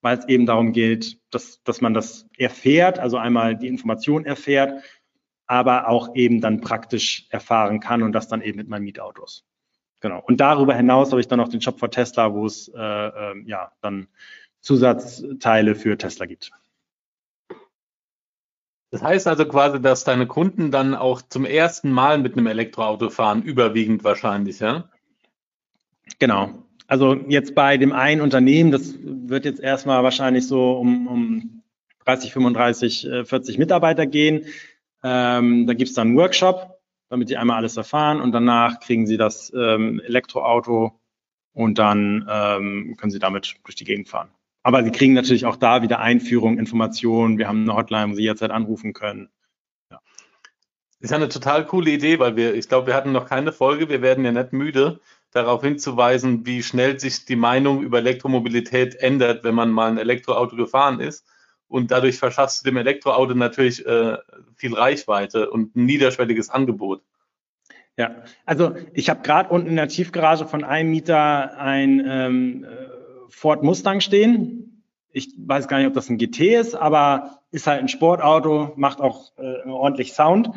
weil 0.00 0.18
es 0.18 0.28
eben 0.28 0.44
darum 0.44 0.72
geht, 0.72 1.18
dass, 1.30 1.62
dass 1.62 1.80
man 1.80 1.94
das 1.94 2.28
erfährt, 2.36 2.98
also 2.98 3.16
einmal 3.16 3.56
die 3.56 3.68
Information 3.68 4.24
erfährt, 4.26 4.82
aber 5.46 5.88
auch 5.88 6.16
eben 6.16 6.40
dann 6.40 6.60
praktisch 6.60 7.26
erfahren 7.30 7.78
kann 7.78 8.02
und 8.02 8.12
das 8.12 8.26
dann 8.26 8.42
eben 8.42 8.58
mit 8.58 8.68
meinen 8.68 8.84
Mietautos. 8.84 9.44
Genau. 10.00 10.20
Und 10.26 10.40
darüber 10.40 10.74
hinaus 10.74 11.12
habe 11.12 11.20
ich 11.20 11.28
dann 11.28 11.38
noch 11.38 11.48
den 11.48 11.60
Shop 11.60 11.78
for 11.78 11.90
Tesla, 11.90 12.34
wo 12.34 12.44
es 12.46 12.68
äh, 12.68 12.80
äh, 12.80 13.42
ja 13.46 13.72
dann 13.80 14.08
Zusatzteile 14.60 15.76
für 15.76 15.96
Tesla 15.96 16.26
gibt. 16.26 16.50
Das 18.96 19.02
heißt 19.02 19.26
also 19.26 19.44
quasi, 19.44 19.80
dass 19.80 20.04
deine 20.04 20.26
Kunden 20.26 20.70
dann 20.70 20.94
auch 20.94 21.20
zum 21.20 21.44
ersten 21.44 21.90
Mal 21.90 22.16
mit 22.18 22.32
einem 22.32 22.46
Elektroauto 22.46 23.10
fahren, 23.10 23.42
überwiegend 23.42 24.04
wahrscheinlich, 24.04 24.60
ja? 24.60 24.88
Genau. 26.18 26.50
Also 26.86 27.14
jetzt 27.28 27.54
bei 27.54 27.76
dem 27.76 27.92
einen 27.92 28.22
Unternehmen, 28.22 28.70
das 28.70 28.94
wird 29.02 29.44
jetzt 29.44 29.60
erstmal 29.60 30.02
wahrscheinlich 30.02 30.46
so 30.46 30.72
um, 30.78 31.06
um 31.08 31.62
30, 32.06 32.32
35, 32.32 33.08
40 33.24 33.58
Mitarbeiter 33.58 34.06
gehen. 34.06 34.46
Ähm, 35.02 35.66
da 35.66 35.74
gibt 35.74 35.90
es 35.90 35.94
dann 35.94 36.08
einen 36.08 36.16
Workshop 36.16 36.76
damit 37.08 37.28
sie 37.28 37.36
einmal 37.36 37.58
alles 37.58 37.76
erfahren 37.76 38.20
und 38.20 38.32
danach 38.32 38.80
kriegen 38.80 39.06
sie 39.06 39.16
das 39.16 39.52
ähm, 39.54 40.00
Elektroauto 40.00 40.98
und 41.52 41.78
dann 41.78 42.26
ähm, 42.28 42.96
können 42.98 43.10
sie 43.10 43.18
damit 43.18 43.56
durch 43.64 43.76
die 43.76 43.84
Gegend 43.84 44.08
fahren. 44.08 44.28
Aber 44.66 44.82
sie 44.82 44.90
kriegen 44.90 45.12
natürlich 45.12 45.46
auch 45.46 45.54
da 45.54 45.82
wieder 45.82 46.00
Einführung, 46.00 46.58
Informationen. 46.58 47.38
Wir 47.38 47.46
haben 47.46 47.62
eine 47.62 47.76
Hotline, 47.76 48.10
wo 48.10 48.16
sie 48.16 48.22
jederzeit 48.22 48.50
anrufen 48.50 48.94
können. 48.94 49.28
Ja. 49.92 50.00
Ist 50.98 51.10
ja 51.10 51.18
eine 51.18 51.28
total 51.28 51.64
coole 51.66 51.92
Idee, 51.92 52.18
weil 52.18 52.34
wir, 52.34 52.52
ich 52.52 52.68
glaube, 52.68 52.88
wir 52.88 52.94
hatten 52.94 53.12
noch 53.12 53.28
keine 53.28 53.52
Folge. 53.52 53.88
Wir 53.88 54.02
werden 54.02 54.24
ja 54.24 54.32
nicht 54.32 54.52
müde, 54.52 54.98
darauf 55.30 55.62
hinzuweisen, 55.62 56.46
wie 56.46 56.64
schnell 56.64 56.98
sich 56.98 57.26
die 57.26 57.36
Meinung 57.36 57.80
über 57.80 57.98
Elektromobilität 57.98 58.96
ändert, 58.96 59.44
wenn 59.44 59.54
man 59.54 59.70
mal 59.70 59.88
ein 59.88 59.98
Elektroauto 59.98 60.56
gefahren 60.56 60.98
ist. 60.98 61.24
Und 61.68 61.92
dadurch 61.92 62.18
verschaffst 62.18 62.62
du 62.62 62.68
dem 62.68 62.76
Elektroauto 62.76 63.34
natürlich 63.34 63.86
äh, 63.86 64.16
viel 64.56 64.74
Reichweite 64.74 65.48
und 65.48 65.76
ein 65.76 65.84
niederschwelliges 65.84 66.50
Angebot. 66.50 67.04
Ja, 67.96 68.16
also 68.44 68.74
ich 68.94 69.10
habe 69.10 69.22
gerade 69.22 69.48
unten 69.48 69.68
in 69.68 69.76
der 69.76 69.86
Tiefgarage 69.86 70.44
von 70.44 70.64
einem 70.64 70.90
Mieter 70.90 71.56
ein 71.56 72.02
ähm, 72.04 72.64
äh, 72.64 72.95
Ford 73.28 73.62
Mustang 73.62 74.00
stehen. 74.00 74.84
Ich 75.12 75.30
weiß 75.38 75.68
gar 75.68 75.78
nicht, 75.78 75.86
ob 75.86 75.94
das 75.94 76.10
ein 76.10 76.18
GT 76.18 76.40
ist, 76.54 76.74
aber 76.74 77.40
ist 77.50 77.66
halt 77.66 77.80
ein 77.80 77.88
Sportauto, 77.88 78.72
macht 78.76 79.00
auch 79.00 79.32
äh, 79.38 79.68
ordentlich 79.68 80.12
Sound. 80.12 80.50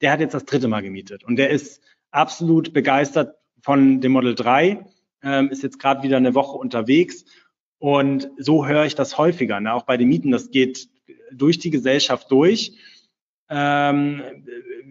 Der 0.00 0.12
hat 0.12 0.20
jetzt 0.20 0.34
das 0.34 0.44
dritte 0.44 0.68
Mal 0.68 0.82
gemietet 0.82 1.24
und 1.24 1.36
der 1.36 1.50
ist 1.50 1.82
absolut 2.10 2.72
begeistert 2.72 3.36
von 3.60 4.00
dem 4.00 4.12
Model 4.12 4.34
3, 4.34 4.86
ähm, 5.22 5.48
ist 5.50 5.62
jetzt 5.62 5.78
gerade 5.78 6.02
wieder 6.02 6.16
eine 6.16 6.34
Woche 6.34 6.56
unterwegs 6.56 7.24
und 7.78 8.30
so 8.38 8.66
höre 8.66 8.84
ich 8.84 8.94
das 8.94 9.18
häufiger, 9.18 9.60
ne? 9.60 9.74
auch 9.74 9.82
bei 9.82 9.96
den 9.96 10.08
Mieten. 10.08 10.30
Das 10.30 10.50
geht 10.50 10.88
durch 11.32 11.58
die 11.58 11.70
Gesellschaft 11.70 12.30
durch. 12.30 12.72
Ähm, 13.48 14.22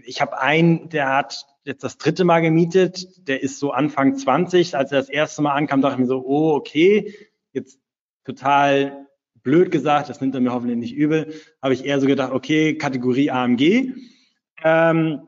ich 0.06 0.22
habe 0.22 0.40
einen, 0.40 0.90
der 0.90 1.16
hat 1.16 1.46
jetzt 1.64 1.84
das 1.84 1.98
dritte 1.98 2.24
Mal 2.24 2.42
gemietet, 2.42 3.28
der 3.28 3.42
ist 3.42 3.60
so 3.60 3.72
Anfang 3.72 4.16
20. 4.16 4.78
Als 4.78 4.92
er 4.92 5.00
das 5.00 5.10
erste 5.10 5.42
Mal 5.42 5.54
ankam, 5.54 5.82
dachte 5.82 5.96
ich 5.96 6.00
mir 6.00 6.06
so, 6.06 6.24
oh, 6.26 6.54
okay, 6.54 7.14
jetzt 7.52 7.80
total 8.24 9.06
blöd 9.46 9.72
gesagt, 9.72 10.10
das 10.10 10.22
nimmt 10.22 10.34
er 10.36 10.42
mir 10.42 10.54
hoffentlich 10.54 10.78
nicht 10.78 10.96
übel, 10.96 11.34
habe 11.62 11.74
ich 11.74 11.86
eher 11.86 12.00
so 12.00 12.08
gedacht, 12.08 12.32
okay, 12.34 12.78
Kategorie 12.78 13.30
AMG. 13.30 13.94
Ähm, 14.64 15.28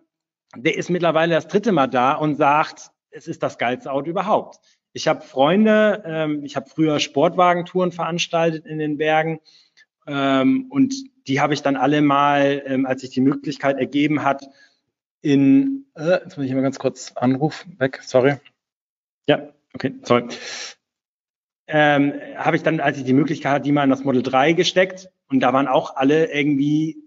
der 0.55 0.75
ist 0.75 0.89
mittlerweile 0.89 1.36
das 1.36 1.47
dritte 1.47 1.71
Mal 1.71 1.88
da 1.88 2.13
und 2.13 2.36
sagt, 2.36 2.91
es 3.11 3.28
ist 3.28 3.43
das 3.43 3.57
geilste 3.57 3.91
Auto 3.91 4.09
überhaupt. 4.09 4.59
Ich 4.93 5.07
habe 5.07 5.21
Freunde, 5.21 6.03
ähm, 6.05 6.43
ich 6.43 6.55
habe 6.55 6.69
früher 6.69 6.99
Sportwagentouren 6.99 7.91
veranstaltet 7.91 8.65
in 8.65 8.80
den 8.80 8.97
Bergen 8.97 9.39
ähm, 10.07 10.65
und 10.71 10.95
die 11.28 11.41
habe 11.41 11.53
ich 11.53 11.61
dann 11.61 11.75
alle 11.75 12.01
mal, 12.01 12.63
ähm, 12.65 12.86
als 12.86 13.01
sich 13.01 13.09
die 13.09 13.21
Möglichkeit 13.21 13.78
ergeben 13.78 14.23
hat, 14.23 14.47
in, 15.21 15.86
äh, 15.95 16.23
jetzt 16.23 16.38
muss 16.38 16.45
ich 16.45 16.53
mal 16.53 16.61
ganz 16.61 16.80
kurz 16.80 17.11
Anruf 17.15 17.65
weg, 17.78 17.99
sorry. 18.03 18.36
Ja, 19.28 19.49
okay, 19.73 19.93
sorry. 20.03 20.28
Ähm, 21.67 22.13
habe 22.38 22.55
ich 22.55 22.63
dann, 22.63 22.80
als 22.80 22.97
ich 22.97 23.03
die 23.03 23.13
Möglichkeit 23.13 23.51
hatte, 23.51 23.63
die 23.63 23.71
mal 23.73 23.84
in 23.84 23.89
das 23.89 24.05
Model 24.05 24.23
3 24.23 24.53
gesteckt 24.53 25.09
und 25.30 25.41
da 25.41 25.51
waren 25.51 25.67
auch 25.67 25.97
alle 25.97 26.32
irgendwie 26.32 26.97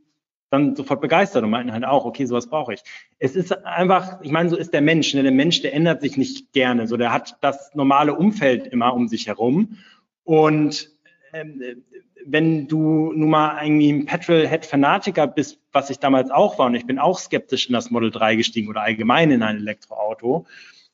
dann 0.50 0.74
sofort 0.74 1.00
begeistert 1.00 1.44
und 1.44 1.50
meinten 1.50 1.72
halt 1.72 1.84
auch, 1.84 2.04
okay, 2.04 2.26
sowas 2.26 2.48
brauche 2.48 2.74
ich. 2.74 2.82
Es 3.18 3.36
ist 3.36 3.52
einfach, 3.64 4.20
ich 4.20 4.32
meine, 4.32 4.50
so 4.50 4.56
ist 4.56 4.74
der 4.74 4.80
Mensch. 4.80 5.14
Ne? 5.14 5.22
Der 5.22 5.32
Mensch, 5.32 5.62
der 5.62 5.72
ändert 5.72 6.00
sich 6.00 6.16
nicht 6.16 6.52
gerne. 6.52 6.88
So, 6.88 6.96
der 6.96 7.12
hat 7.12 7.36
das 7.40 7.72
normale 7.74 8.14
Umfeld 8.14 8.66
immer 8.66 8.92
um 8.92 9.06
sich 9.06 9.28
herum. 9.28 9.78
Und 10.24 10.90
wenn 11.33 12.68
du 12.68 13.12
nun 13.12 13.31
mal 13.31 13.62
irgendwie 13.62 13.93
ein 13.93 14.07
Petrol-Head-Fanatiker 14.07 15.26
bist, 15.26 15.59
was 15.72 15.91
ich 15.91 15.99
damals 15.99 16.31
auch 16.31 16.59
war, 16.59 16.66
und 16.66 16.74
ich 16.74 16.87
bin 16.87 16.99
auch 16.99 17.18
skeptisch 17.18 17.68
in 17.68 17.72
das 17.72 17.91
Model 17.91 18.11
3 18.11 18.37
gestiegen 18.37 18.68
oder 18.68 18.83
allgemein 18.83 19.31
in 19.31 19.43
ein 19.43 19.57
Elektroauto 19.57 20.47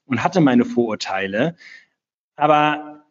und 0.07 0.22
hatte 0.22 0.41
meine 0.41 0.64
Vorurteile. 0.64 1.57
Aber 2.37 3.05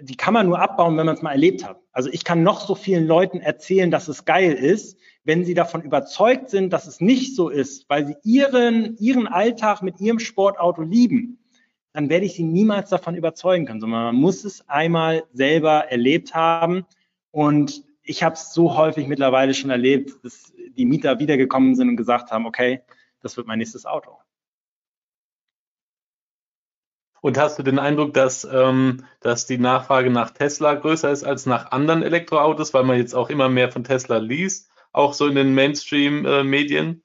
die 0.00 0.16
kann 0.16 0.34
man 0.34 0.46
nur 0.46 0.60
abbauen, 0.60 0.96
wenn 0.96 1.06
man 1.06 1.16
es 1.16 1.22
mal 1.22 1.32
erlebt 1.32 1.64
hat. 1.64 1.80
Also 1.92 2.08
ich 2.10 2.24
kann 2.24 2.42
noch 2.42 2.60
so 2.60 2.74
vielen 2.74 3.06
Leuten 3.06 3.40
erzählen, 3.40 3.90
dass 3.90 4.08
es 4.08 4.24
geil 4.24 4.52
ist, 4.52 4.98
wenn 5.24 5.44
sie 5.44 5.54
davon 5.54 5.82
überzeugt 5.82 6.48
sind, 6.50 6.72
dass 6.72 6.86
es 6.86 7.00
nicht 7.00 7.36
so 7.36 7.48
ist, 7.48 7.88
weil 7.88 8.06
sie 8.06 8.16
ihren, 8.24 8.96
ihren 8.96 9.26
Alltag 9.26 9.82
mit 9.82 10.00
ihrem 10.00 10.18
Sportauto 10.18 10.82
lieben, 10.82 11.38
dann 11.92 12.08
werde 12.08 12.26
ich 12.26 12.34
sie 12.34 12.42
niemals 12.42 12.90
davon 12.90 13.14
überzeugen 13.14 13.66
können, 13.66 13.80
sondern 13.80 14.04
man 14.04 14.16
muss 14.16 14.44
es 14.44 14.68
einmal 14.68 15.24
selber 15.32 15.90
erlebt 15.90 16.34
haben. 16.34 16.86
Und 17.30 17.84
ich 18.02 18.22
habe 18.22 18.34
es 18.34 18.52
so 18.52 18.76
häufig 18.76 19.06
mittlerweile 19.08 19.54
schon 19.54 19.70
erlebt, 19.70 20.24
dass 20.24 20.52
die 20.76 20.86
Mieter 20.86 21.18
wiedergekommen 21.18 21.74
sind 21.74 21.88
und 21.88 21.96
gesagt 21.96 22.30
haben, 22.30 22.46
okay, 22.46 22.82
das 23.20 23.36
wird 23.36 23.46
mein 23.46 23.58
nächstes 23.58 23.86
Auto. 23.86 24.18
Und 27.20 27.38
hast 27.38 27.56
du 27.56 27.62
den 27.62 27.78
Eindruck, 27.78 28.14
dass, 28.14 28.44
ähm, 28.44 29.04
dass 29.20 29.46
die 29.46 29.58
Nachfrage 29.58 30.10
nach 30.10 30.30
Tesla 30.30 30.74
größer 30.74 31.10
ist 31.12 31.22
als 31.22 31.46
nach 31.46 31.70
anderen 31.70 32.02
Elektroautos, 32.02 32.74
weil 32.74 32.82
man 32.82 32.96
jetzt 32.96 33.14
auch 33.14 33.30
immer 33.30 33.48
mehr 33.48 33.70
von 33.70 33.84
Tesla 33.84 34.16
liest, 34.16 34.70
auch 34.90 35.14
so 35.14 35.28
in 35.28 35.36
den 35.36 35.54
Mainstream-Medien? 35.54 37.04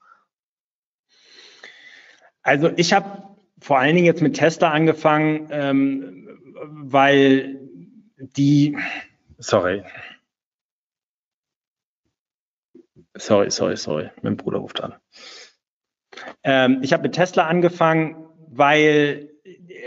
also 2.41 2.71
ich 2.77 2.93
habe 2.93 3.36
vor 3.59 3.79
allen 3.79 3.95
Dingen 3.95 4.05
jetzt 4.05 4.21
mit 4.21 4.35
Tesla 4.35 4.71
angefangen, 4.71 5.47
ähm, 5.51 6.39
weil 6.69 7.59
die, 8.17 8.77
sorry, 9.37 9.83
sorry, 13.15 13.51
sorry, 13.51 13.77
sorry, 13.77 14.09
mein 14.21 14.37
Bruder 14.37 14.59
ruft 14.59 14.81
an. 14.81 14.95
Ähm, 16.43 16.79
ich 16.81 16.93
habe 16.93 17.03
mit 17.03 17.13
Tesla 17.13 17.47
angefangen, 17.47 18.27
weil 18.49 19.31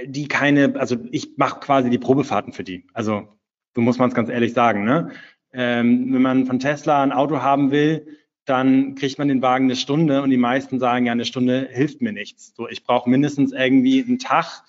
die 0.05 0.29
keine, 0.29 0.79
also 0.79 0.97
ich 1.11 1.37
mache 1.37 1.61
quasi 1.61 1.91
die 1.91 1.99
Probefahrten 1.99 2.53
für 2.53 2.64
die. 2.64 2.87
Also 2.93 3.29
so 3.75 3.81
muss 3.81 3.99
man 3.99 4.09
es 4.09 4.14
ganz 4.14 4.29
ehrlich 4.29 4.53
sagen. 4.53 4.85
Ne? 4.85 5.11
Ähm, 5.53 6.12
wenn 6.12 6.23
man 6.23 6.47
von 6.47 6.59
Tesla 6.59 7.03
ein 7.03 7.12
Auto 7.12 7.43
haben 7.43 7.71
will, 7.71 8.07
dann 8.51 8.96
kriegt 8.96 9.18
man 9.18 9.28
den 9.28 9.42
Wagen 9.42 9.66
eine 9.66 9.76
Stunde 9.76 10.22
und 10.22 10.30
die 10.30 10.36
meisten 10.36 10.80
sagen, 10.80 11.07
ja, 11.07 11.12
eine 11.12 11.24
Stunde 11.24 11.68
hilft 11.70 12.03
mir 12.03 12.12
nichts. 12.12 12.53
So, 12.57 12.68
ich 12.68 12.84
brauche 12.84 13.09
mindestens 13.09 13.53
irgendwie 13.53 14.03
einen 14.03 14.18
Tag. 14.18 14.62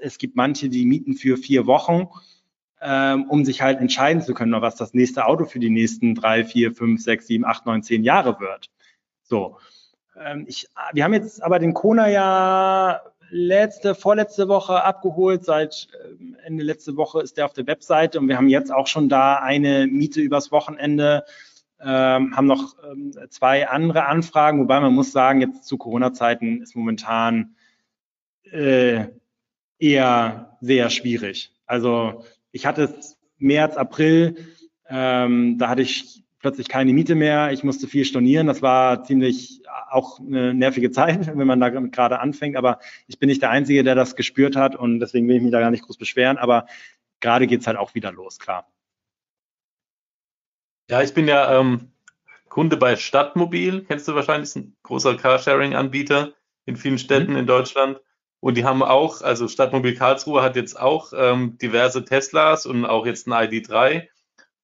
Es 0.00 0.16
gibt 0.18 0.36
manche, 0.36 0.68
die 0.70 0.86
mieten 0.86 1.14
für 1.14 1.36
vier 1.36 1.66
Wochen, 1.66 2.08
ähm, 2.80 3.26
um 3.28 3.44
sich 3.44 3.60
halt 3.60 3.78
entscheiden 3.78 4.22
zu 4.22 4.32
können, 4.32 4.60
was 4.60 4.76
das 4.76 4.94
nächste 4.94 5.26
Auto 5.26 5.44
für 5.44 5.58
die 5.58 5.70
nächsten 5.70 6.14
drei, 6.14 6.44
vier, 6.44 6.72
fünf, 6.72 7.02
sechs, 7.02 7.26
sieben, 7.26 7.44
acht, 7.44 7.66
neun, 7.66 7.82
zehn 7.82 8.02
Jahre 8.02 8.40
wird. 8.40 8.70
So. 9.22 9.58
Ähm, 10.18 10.46
ich, 10.48 10.66
wir 10.94 11.04
haben 11.04 11.12
jetzt 11.12 11.42
aber 11.42 11.58
den 11.58 11.74
Kona 11.74 12.08
ja 12.08 13.00
letzte, 13.28 13.94
vorletzte 13.94 14.48
Woche 14.48 14.82
abgeholt. 14.82 15.44
Seit 15.44 15.88
ähm, 16.08 16.36
Ende 16.42 16.64
letzte 16.64 16.96
Woche 16.96 17.20
ist 17.20 17.36
der 17.36 17.44
auf 17.44 17.52
der 17.52 17.66
Webseite 17.66 18.18
und 18.18 18.28
wir 18.28 18.38
haben 18.38 18.48
jetzt 18.48 18.72
auch 18.72 18.86
schon 18.86 19.10
da 19.10 19.36
eine 19.36 19.86
Miete 19.86 20.22
übers 20.22 20.50
Wochenende. 20.52 21.24
Ähm, 21.80 22.36
haben 22.36 22.46
noch 22.46 22.76
ähm, 22.90 23.12
zwei 23.28 23.68
andere 23.68 24.06
Anfragen, 24.06 24.60
wobei 24.60 24.80
man 24.80 24.94
muss 24.94 25.12
sagen, 25.12 25.40
jetzt 25.40 25.64
zu 25.64 25.76
Corona-Zeiten 25.76 26.62
ist 26.62 26.74
momentan 26.74 27.54
äh, 28.44 29.06
eher 29.78 30.56
sehr 30.60 30.90
schwierig. 30.90 31.52
Also 31.66 32.24
ich 32.50 32.64
hatte 32.64 32.84
es 32.84 33.18
März, 33.38 33.76
April, 33.76 34.36
ähm, 34.88 35.58
da 35.58 35.68
hatte 35.68 35.82
ich 35.82 36.24
plötzlich 36.38 36.68
keine 36.68 36.92
Miete 36.92 37.14
mehr. 37.14 37.52
Ich 37.52 37.64
musste 37.64 37.88
viel 37.88 38.04
stornieren. 38.04 38.46
Das 38.46 38.62
war 38.62 39.02
ziemlich 39.04 39.62
auch 39.90 40.20
eine 40.20 40.54
nervige 40.54 40.90
Zeit, 40.92 41.26
wenn 41.36 41.46
man 41.46 41.60
da 41.60 41.70
gerade 41.70 42.20
anfängt. 42.20 42.56
Aber 42.56 42.78
ich 43.06 43.18
bin 43.18 43.28
nicht 43.28 43.42
der 43.42 43.50
Einzige, 43.50 43.84
der 43.84 43.94
das 43.94 44.16
gespürt 44.16 44.56
hat 44.56 44.76
und 44.76 45.00
deswegen 45.00 45.28
will 45.28 45.36
ich 45.36 45.42
mich 45.42 45.52
da 45.52 45.60
gar 45.60 45.70
nicht 45.70 45.84
groß 45.84 45.98
beschweren. 45.98 46.38
Aber 46.38 46.66
gerade 47.20 47.46
geht's 47.46 47.66
halt 47.66 47.76
auch 47.76 47.94
wieder 47.94 48.12
los, 48.12 48.38
klar. 48.38 48.68
Ja, 50.88 51.02
ich 51.02 51.14
bin 51.14 51.26
ja 51.26 51.58
ähm, 51.58 51.92
Kunde 52.48 52.76
bei 52.76 52.96
Stadtmobil. 52.96 53.84
Kennst 53.84 54.06
du 54.06 54.14
wahrscheinlich, 54.14 54.50
ist 54.50 54.56
ein 54.56 54.76
großer 54.84 55.16
Carsharing-Anbieter 55.16 56.32
in 56.64 56.76
vielen 56.76 56.98
Städten 56.98 57.32
mhm. 57.32 57.38
in 57.38 57.46
Deutschland. 57.46 58.00
Und 58.40 58.56
die 58.56 58.64
haben 58.64 58.82
auch, 58.82 59.22
also 59.22 59.48
Stadtmobil 59.48 59.96
Karlsruhe 59.96 60.42
hat 60.42 60.54
jetzt 60.54 60.78
auch 60.78 61.12
ähm, 61.16 61.58
diverse 61.58 62.04
Teslas 62.04 62.66
und 62.66 62.84
auch 62.84 63.04
jetzt 63.04 63.26
ein 63.26 63.32
ID3. 63.32 64.06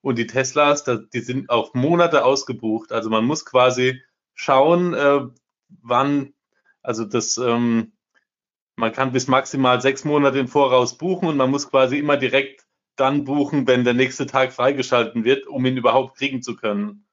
Und 0.01 0.19
die 0.19 0.27
Teslas, 0.27 0.85
die 0.85 1.21
sind 1.21 1.51
auf 1.51 1.75
Monate 1.75 2.25
ausgebucht. 2.25 2.93
Also 2.93 3.11
man 3.11 3.25
muss 3.25 3.45
quasi 3.45 4.01
schauen, 4.35 4.95
äh, 4.95 5.21
wann, 5.83 6.35
also 6.83 7.05
das, 7.05 7.37
ähm, 7.39 7.93
man 8.77 8.93
kann 8.93 9.13
bis 9.13 9.27
maximal 9.27 9.81
sechs 9.81 10.05
Monate 10.05 10.39
im 10.39 10.49
Voraus 10.49 10.97
buchen 10.99 11.29
und 11.29 11.37
man 11.37 11.51
muss 11.51 11.69
quasi 11.69 11.99
immer 11.99 12.17
direkt 12.17 12.65
dann 13.03 13.25
buchen, 13.25 13.67
wenn 13.67 13.83
der 13.83 13.95
nächste 13.95 14.27
Tag 14.27 14.53
freigeschalten 14.53 15.25
wird, 15.25 15.49
um 15.49 15.67
ihn 15.67 15.77
überhaupt 15.77 16.17
kriegen 16.17 16.41
zu 16.41 16.55
können. 16.55 17.05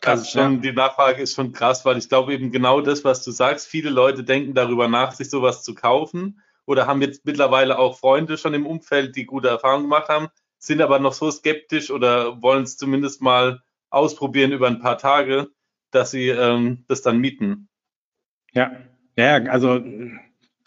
Krass, 0.00 0.20
also 0.20 0.30
schon, 0.40 0.54
ja. 0.54 0.60
die 0.60 0.72
Nachfrage 0.72 1.22
ist 1.22 1.34
schon 1.34 1.52
krass, 1.52 1.84
weil 1.84 1.96
ich 1.98 2.08
glaube 2.08 2.34
eben 2.34 2.50
genau 2.50 2.80
das, 2.80 3.04
was 3.04 3.22
du 3.22 3.30
sagst. 3.30 3.68
Viele 3.68 3.90
Leute 3.90 4.24
denken 4.24 4.54
darüber 4.54 4.88
nach, 4.88 5.12
sich 5.12 5.30
sowas 5.30 5.62
zu 5.62 5.76
kaufen 5.76 6.42
oder 6.64 6.88
haben 6.88 7.00
jetzt 7.00 7.24
mittlerweile 7.24 7.78
auch 7.78 7.96
Freunde 7.96 8.36
schon 8.36 8.54
im 8.54 8.66
Umfeld, 8.66 9.14
die 9.14 9.24
gute 9.24 9.48
Erfahrungen 9.48 9.84
gemacht 9.84 10.08
haben, 10.08 10.28
sind 10.58 10.82
aber 10.82 10.98
noch 10.98 11.12
so 11.12 11.30
skeptisch 11.30 11.92
oder 11.92 12.42
wollen 12.42 12.64
es 12.64 12.76
zumindest 12.76 13.22
mal 13.22 13.62
ausprobieren 13.90 14.50
über 14.50 14.66
ein 14.66 14.80
paar 14.80 14.98
Tage, 14.98 15.48
dass 15.92 16.10
sie 16.10 16.28
ähm, 16.28 16.84
das 16.88 17.02
dann 17.02 17.18
mieten. 17.18 17.68
Ja, 18.52 18.72
Ja, 19.16 19.36
also 19.44 19.80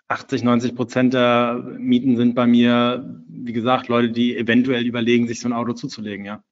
80, 0.10 0.44
90 0.44 0.76
Prozent 0.76 1.14
der 1.14 1.64
Mieten 1.78 2.18
sind 2.18 2.36
bei 2.36 2.48
mir, 2.48 3.24
wie 3.28 3.54
gesagt, 3.54 3.88
Leute, 3.88 4.10
die 4.12 4.36
eventuell 4.36 4.86
überlegen, 4.86 5.28
sich 5.28 5.40
so 5.40 5.48
ein 5.48 5.54
Auto 5.54 5.74
zuzulegen, 5.74 6.26
ja. 6.26 6.44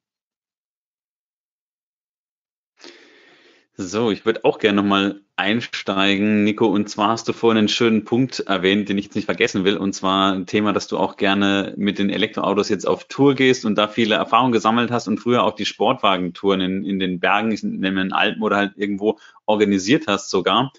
So, 3.80 4.10
ich 4.10 4.26
würde 4.26 4.44
auch 4.44 4.58
gerne 4.58 4.82
nochmal 4.82 5.22
einsteigen, 5.36 6.42
Nico. 6.42 6.66
Und 6.66 6.88
zwar 6.88 7.10
hast 7.10 7.28
du 7.28 7.32
vorhin 7.32 7.58
einen 7.58 7.68
schönen 7.68 8.04
Punkt 8.04 8.40
erwähnt, 8.40 8.88
den 8.88 8.98
ich 8.98 9.04
jetzt 9.04 9.14
nicht 9.14 9.26
vergessen 9.26 9.64
will. 9.64 9.76
Und 9.76 9.92
zwar 9.92 10.32
ein 10.32 10.46
Thema, 10.46 10.72
dass 10.72 10.88
du 10.88 10.98
auch 10.98 11.16
gerne 11.16 11.74
mit 11.76 12.00
den 12.00 12.10
Elektroautos 12.10 12.68
jetzt 12.70 12.88
auf 12.88 13.04
Tour 13.04 13.36
gehst 13.36 13.64
und 13.64 13.76
da 13.76 13.86
viele 13.86 14.16
Erfahrungen 14.16 14.50
gesammelt 14.50 14.90
hast 14.90 15.06
und 15.06 15.18
früher 15.18 15.44
auch 15.44 15.54
die 15.54 15.64
Sportwagentouren 15.64 16.60
in, 16.60 16.84
in 16.84 16.98
den 16.98 17.20
Bergen, 17.20 17.52
ich 17.52 17.62
nenne 17.62 18.02
in 18.02 18.12
Alpen 18.12 18.42
oder 18.42 18.56
halt 18.56 18.72
irgendwo 18.76 19.18
organisiert 19.46 20.06
hast 20.08 20.28
sogar. 20.30 20.72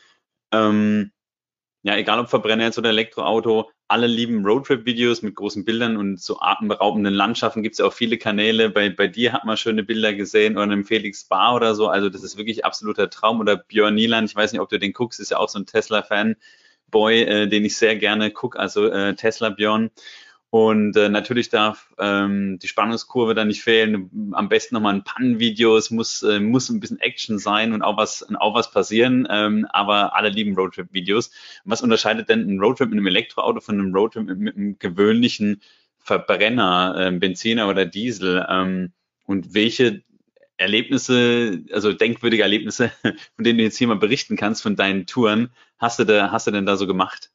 Ähm, 0.52 1.12
ja, 1.84 1.96
egal 1.96 2.20
ob 2.20 2.30
Verbrenner 2.30 2.66
jetzt 2.66 2.78
oder 2.78 2.90
Elektroauto, 2.90 3.70
alle 3.88 4.06
lieben 4.06 4.46
Roadtrip-Videos 4.46 5.22
mit 5.22 5.36
großen 5.36 5.66
Bildern 5.66 5.98
und 5.98 6.22
so 6.22 6.40
atemberaubenden 6.40 7.14
Landschaften. 7.14 7.64
Gibt 7.64 7.74
es 7.74 7.80
ja 7.80 7.86
auch 7.86 7.94
viele 7.94 8.18
Kanäle. 8.18 8.70
Bei, 8.70 8.90
bei 8.90 9.08
dir 9.08 9.34
hat 9.34 9.46
man 9.46 9.58
schöne 9.58 9.84
Bilder 9.84 10.14
gesehen 10.14 10.54
oder 10.54 10.64
einem 10.64 10.86
Felix 10.86 11.24
Bar 11.24 11.56
oder 11.56 11.74
so. 11.74 11.88
Also 11.88 12.10
das 12.10 12.22
ist 12.22 12.38
wirklich 12.38 12.66
absoluter 12.66 13.10
Traum. 13.10 13.40
Oder 13.40 13.58
Björn 13.58 13.96
Nieland, 13.96 14.30
ich 14.30 14.36
weiß 14.36 14.52
nicht, 14.52 14.62
ob 14.62 14.70
du 14.70 14.78
den 14.78 14.94
guckst, 14.94 15.20
ist 15.20 15.32
ja 15.32 15.38
auch 15.38 15.50
so 15.50 15.58
ein 15.58 15.66
Tesla-Fan-Boy, 15.66 17.22
äh, 17.24 17.48
den 17.48 17.66
ich 17.66 17.78
sehr 17.78 17.96
gerne 17.96 18.30
gucke. 18.30 18.60
Also 18.60 18.86
äh, 18.88 19.16
Tesla 19.16 19.50
Björn. 19.50 19.90
Und 20.52 20.98
äh, 20.98 21.10
natürlich 21.10 21.50
darf 21.50 21.94
ähm, 22.00 22.58
die 22.58 22.68
Spannungskurve 22.68 23.36
da 23.36 23.46
nicht 23.46 23.62
fehlen. 23.62 24.32
Am 24.34 24.50
besten 24.50 24.74
nochmal 24.74 24.96
ein 24.96 25.04
Pannenvideo. 25.04 25.78
Es 25.78 25.92
muss, 25.92 26.24
äh, 26.24 26.40
muss 26.40 26.70
ein 26.70 26.80
bisschen 26.80 27.00
Action 27.00 27.38
sein 27.38 27.72
und 27.72 27.84
auch 27.84 27.98
was, 27.98 28.26
auch 28.36 28.56
was 28.56 28.72
passieren. 28.72 29.28
Ähm, 29.30 29.68
aber 29.70 30.16
alle 30.16 30.30
lieben 30.30 30.56
Roadtrip-Videos. 30.56 31.32
Was 31.66 31.84
unterscheidet 31.84 32.30
denn 32.30 32.50
ein 32.50 32.60
Roadtrip 32.60 32.90
mit 32.90 32.98
einem 32.98 33.08
Elektroauto 33.08 33.60
von 33.60 33.80
einem 33.80 33.94
Roadtrip 33.94 34.26
mit, 34.26 34.40
mit 34.40 34.56
einem 34.56 34.80
gewöhnlichen 34.80 35.62
Verbrenner, 36.00 36.96
äh, 36.98 37.12
Benziner 37.12 37.70
oder 37.70 37.86
Diesel? 37.86 38.44
Ähm, 38.50 38.92
und 39.28 39.54
welche 39.54 40.02
Erlebnisse, 40.58 41.64
also 41.72 41.94
denkwürdige 41.94 42.42
Erlebnisse, 42.42 42.92
von 43.36 43.46
denen 43.46 43.60
du 43.60 43.64
jetzt 43.64 43.78
hier 43.78 43.88
mal 43.88 43.98
berichten 43.98 44.36
kannst 44.36 44.64
von 44.64 44.76
deinen 44.76 45.06
Touren, 45.06 45.52
hast 45.78 46.00
du 46.00 46.06
da, 46.06 46.32
hast 46.32 46.48
du 46.48 46.52
denn 46.52 46.66
da 46.66 46.76
so 46.76 46.88
gemacht? 46.88 47.30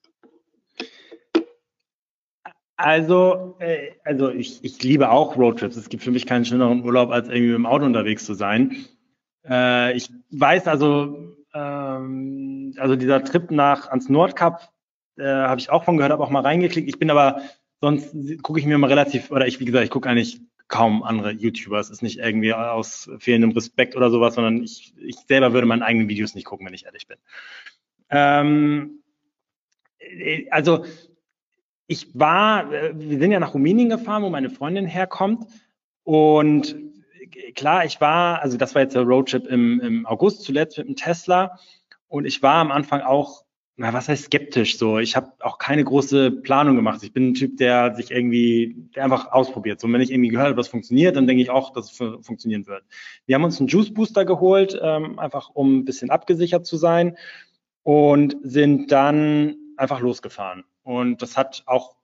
Also, 2.76 3.56
äh, 3.60 3.92
also 4.04 4.30
ich, 4.30 4.64
ich 4.64 4.82
liebe 4.82 5.10
auch 5.10 5.36
Roadtrips. 5.36 5.76
Es 5.76 5.88
gibt 5.88 6.02
für 6.02 6.10
mich 6.10 6.26
keinen 6.26 6.44
schöneren 6.44 6.84
Urlaub, 6.84 7.10
als 7.10 7.28
irgendwie 7.28 7.48
mit 7.48 7.56
dem 7.56 7.66
Auto 7.66 7.84
unterwegs 7.84 8.24
zu 8.24 8.34
sein. 8.34 8.76
Äh, 9.48 9.96
ich 9.96 10.10
weiß 10.30 10.66
also, 10.66 11.36
ähm, 11.54 12.74
also 12.78 12.96
dieser 12.96 13.22
Trip 13.22 13.50
nach 13.50 13.88
ans 13.88 14.08
Nordkap, 14.08 14.72
äh, 15.16 15.24
habe 15.24 15.60
ich 15.60 15.70
auch 15.70 15.84
von 15.84 15.96
gehört, 15.96 16.12
habe 16.12 16.24
auch 16.24 16.30
mal 16.30 16.40
reingeklickt. 16.40 16.88
Ich 16.88 16.98
bin 16.98 17.10
aber, 17.10 17.42
sonst 17.80 18.12
gucke 18.42 18.58
ich 18.58 18.66
mir 18.66 18.78
mal 18.78 18.88
relativ, 18.88 19.30
oder 19.30 19.46
ich, 19.46 19.60
wie 19.60 19.64
gesagt, 19.64 19.84
ich 19.84 19.90
gucke 19.90 20.08
eigentlich 20.08 20.40
kaum 20.66 21.04
andere 21.04 21.30
YouTuber. 21.30 21.78
Es 21.78 21.90
ist 21.90 22.02
nicht 22.02 22.18
irgendwie 22.18 22.52
aus 22.52 23.08
fehlendem 23.18 23.52
Respekt 23.52 23.94
oder 23.94 24.10
sowas, 24.10 24.34
sondern 24.34 24.64
ich, 24.64 24.94
ich 24.98 25.16
selber 25.28 25.52
würde 25.52 25.66
meine 25.66 25.84
eigenen 25.84 26.08
Videos 26.08 26.34
nicht 26.34 26.46
gucken, 26.46 26.66
wenn 26.66 26.74
ich 26.74 26.86
ehrlich 26.86 27.06
bin. 27.06 27.18
Ähm, 28.10 29.02
äh, 29.98 30.48
also 30.50 30.84
ich 31.86 32.18
war, 32.18 32.72
äh, 32.72 32.92
wir 32.94 33.18
sind 33.18 33.32
ja 33.32 33.40
nach 33.40 33.54
Rumänien 33.54 33.88
gefahren, 33.88 34.22
wo 34.22 34.30
meine 34.30 34.50
Freundin 34.50 34.86
herkommt. 34.86 35.46
Und 36.02 36.76
klar, 37.54 37.84
ich 37.84 38.00
war, 38.00 38.42
also 38.42 38.56
das 38.56 38.74
war 38.74 38.82
jetzt 38.82 38.94
der 38.94 39.02
Roadtrip 39.02 39.46
im, 39.46 39.80
im 39.80 40.06
August 40.06 40.42
zuletzt 40.42 40.78
mit 40.78 40.88
dem 40.88 40.96
Tesla. 40.96 41.58
Und 42.08 42.26
ich 42.26 42.42
war 42.42 42.56
am 42.56 42.70
Anfang 42.70 43.00
auch, 43.00 43.44
na, 43.76 43.92
was 43.92 44.08
heißt 44.08 44.26
skeptisch 44.26 44.78
so? 44.78 45.00
Ich 45.00 45.16
habe 45.16 45.32
auch 45.40 45.58
keine 45.58 45.82
große 45.82 46.30
Planung 46.30 46.76
gemacht. 46.76 47.02
Ich 47.02 47.12
bin 47.12 47.30
ein 47.30 47.34
Typ, 47.34 47.56
der 47.56 47.96
sich 47.96 48.12
irgendwie, 48.12 48.76
der 48.94 49.02
einfach 49.02 49.32
ausprobiert. 49.32 49.80
So, 49.80 49.92
wenn 49.92 50.00
ich 50.00 50.12
irgendwie 50.12 50.28
gehört 50.28 50.48
habe, 50.48 50.56
was 50.56 50.68
funktioniert, 50.68 51.16
dann 51.16 51.26
denke 51.26 51.42
ich 51.42 51.50
auch, 51.50 51.72
dass 51.72 51.90
es 51.90 51.96
funktionieren 52.24 52.68
wird. 52.68 52.84
Wir 53.26 53.34
haben 53.34 53.42
uns 53.42 53.58
einen 53.58 53.66
Juice 53.66 53.92
Booster 53.92 54.24
geholt, 54.24 54.78
ähm, 54.80 55.18
einfach 55.18 55.50
um 55.50 55.78
ein 55.78 55.84
bisschen 55.84 56.10
abgesichert 56.10 56.66
zu 56.66 56.76
sein 56.76 57.16
und 57.82 58.36
sind 58.42 58.92
dann 58.92 59.56
einfach 59.76 59.98
losgefahren. 59.98 60.62
Und 60.84 61.22
das 61.22 61.36
hat 61.36 61.64
auch, 61.66 61.96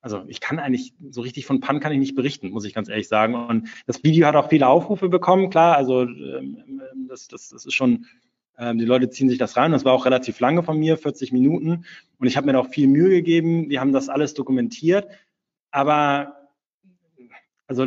also 0.00 0.24
ich 0.28 0.40
kann 0.40 0.58
eigentlich, 0.58 0.94
so 1.10 1.22
richtig 1.22 1.46
von 1.46 1.60
Pan 1.60 1.80
kann 1.80 1.92
ich 1.92 1.98
nicht 1.98 2.14
berichten, 2.14 2.50
muss 2.50 2.64
ich 2.64 2.74
ganz 2.74 2.88
ehrlich 2.88 3.08
sagen. 3.08 3.34
Und 3.34 3.68
das 3.86 4.04
Video 4.04 4.26
hat 4.26 4.36
auch 4.36 4.48
viele 4.48 4.68
Aufrufe 4.68 5.08
bekommen, 5.08 5.50
klar, 5.50 5.76
also 5.76 6.02
ähm, 6.02 6.80
das, 7.08 7.26
das, 7.26 7.48
das 7.48 7.66
ist 7.66 7.74
schon, 7.74 8.06
ähm, 8.58 8.78
die 8.78 8.84
Leute 8.84 9.10
ziehen 9.10 9.28
sich 9.28 9.38
das 9.38 9.56
rein. 9.56 9.72
Das 9.72 9.84
war 9.84 9.94
auch 9.94 10.04
relativ 10.04 10.38
lange 10.38 10.62
von 10.62 10.78
mir, 10.78 10.96
40 10.96 11.32
Minuten. 11.32 11.84
Und 12.18 12.26
ich 12.26 12.36
habe 12.36 12.46
mir 12.46 12.52
da 12.52 12.60
auch 12.60 12.68
viel 12.68 12.86
Mühe 12.86 13.10
gegeben. 13.10 13.68
Wir 13.70 13.80
haben 13.80 13.92
das 13.92 14.08
alles 14.08 14.34
dokumentiert. 14.34 15.08
Aber 15.70 16.36
also 17.66 17.86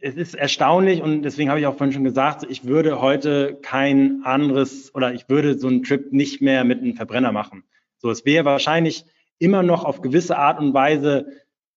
es 0.00 0.16
ist 0.16 0.34
erstaunlich 0.34 1.00
und 1.02 1.22
deswegen 1.22 1.48
habe 1.48 1.60
ich 1.60 1.66
auch 1.66 1.76
vorhin 1.76 1.92
schon 1.92 2.04
gesagt, 2.04 2.44
ich 2.48 2.64
würde 2.64 3.00
heute 3.00 3.58
kein 3.62 4.22
anderes 4.24 4.92
oder 4.94 5.14
ich 5.14 5.28
würde 5.28 5.58
so 5.58 5.68
einen 5.68 5.84
Trip 5.84 6.12
nicht 6.12 6.42
mehr 6.42 6.64
mit 6.64 6.80
einem 6.80 6.94
Verbrenner 6.94 7.30
machen. 7.30 7.62
So, 8.02 8.10
es 8.10 8.24
wäre 8.24 8.44
wahrscheinlich 8.44 9.04
immer 9.38 9.62
noch 9.62 9.84
auf 9.84 10.00
gewisse 10.00 10.36
Art 10.36 10.58
und 10.58 10.74
Weise 10.74 11.26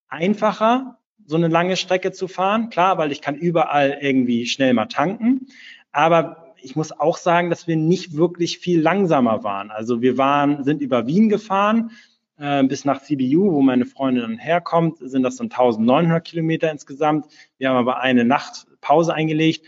einfacher, 0.07 0.97
so 1.27 1.35
eine 1.35 1.47
lange 1.47 1.77
Strecke 1.77 2.11
zu 2.11 2.27
fahren. 2.27 2.71
Klar, 2.71 2.97
weil 2.97 3.11
ich 3.11 3.21
kann 3.21 3.35
überall 3.35 3.99
irgendwie 4.01 4.47
schnell 4.47 4.73
mal 4.73 4.87
tanken. 4.87 5.47
Aber 5.91 6.55
ich 6.61 6.75
muss 6.75 6.91
auch 6.91 7.17
sagen, 7.17 7.51
dass 7.51 7.67
wir 7.67 7.75
nicht 7.75 8.17
wirklich 8.17 8.57
viel 8.57 8.81
langsamer 8.81 9.43
waren. 9.43 9.69
Also 9.69 10.01
wir 10.01 10.17
waren, 10.17 10.63
sind 10.63 10.81
über 10.81 11.05
Wien 11.05 11.29
gefahren 11.29 11.91
äh, 12.37 12.63
bis 12.63 12.85
nach 12.85 13.03
CBU, 13.03 13.51
wo 13.51 13.61
meine 13.61 13.85
Freundin 13.85 14.23
dann 14.23 14.37
herkommt, 14.39 14.97
sind 14.99 15.21
das 15.21 15.35
dann 15.35 15.51
1900 15.51 16.25
Kilometer 16.25 16.71
insgesamt. 16.71 17.27
Wir 17.59 17.69
haben 17.69 17.77
aber 17.77 17.99
eine 17.99 18.25
Nacht 18.25 18.65
Pause 18.81 19.13
eingelegt 19.13 19.63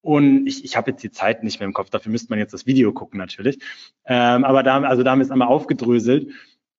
und 0.00 0.46
ich, 0.46 0.64
ich 0.64 0.76
habe 0.76 0.90
jetzt 0.90 1.02
die 1.02 1.10
Zeit 1.10 1.42
nicht 1.42 1.60
mehr 1.60 1.66
im 1.66 1.72
Kopf, 1.72 1.90
dafür 1.90 2.12
müsste 2.12 2.30
man 2.30 2.38
jetzt 2.38 2.54
das 2.54 2.66
Video 2.66 2.92
gucken 2.92 3.18
natürlich. 3.18 3.58
Ähm, 4.06 4.44
aber 4.44 4.62
da, 4.62 4.80
also 4.82 5.02
da 5.02 5.10
haben 5.10 5.18
wir 5.18 5.24
es 5.24 5.30
einmal 5.30 5.48
aufgedröselt. 5.48 6.30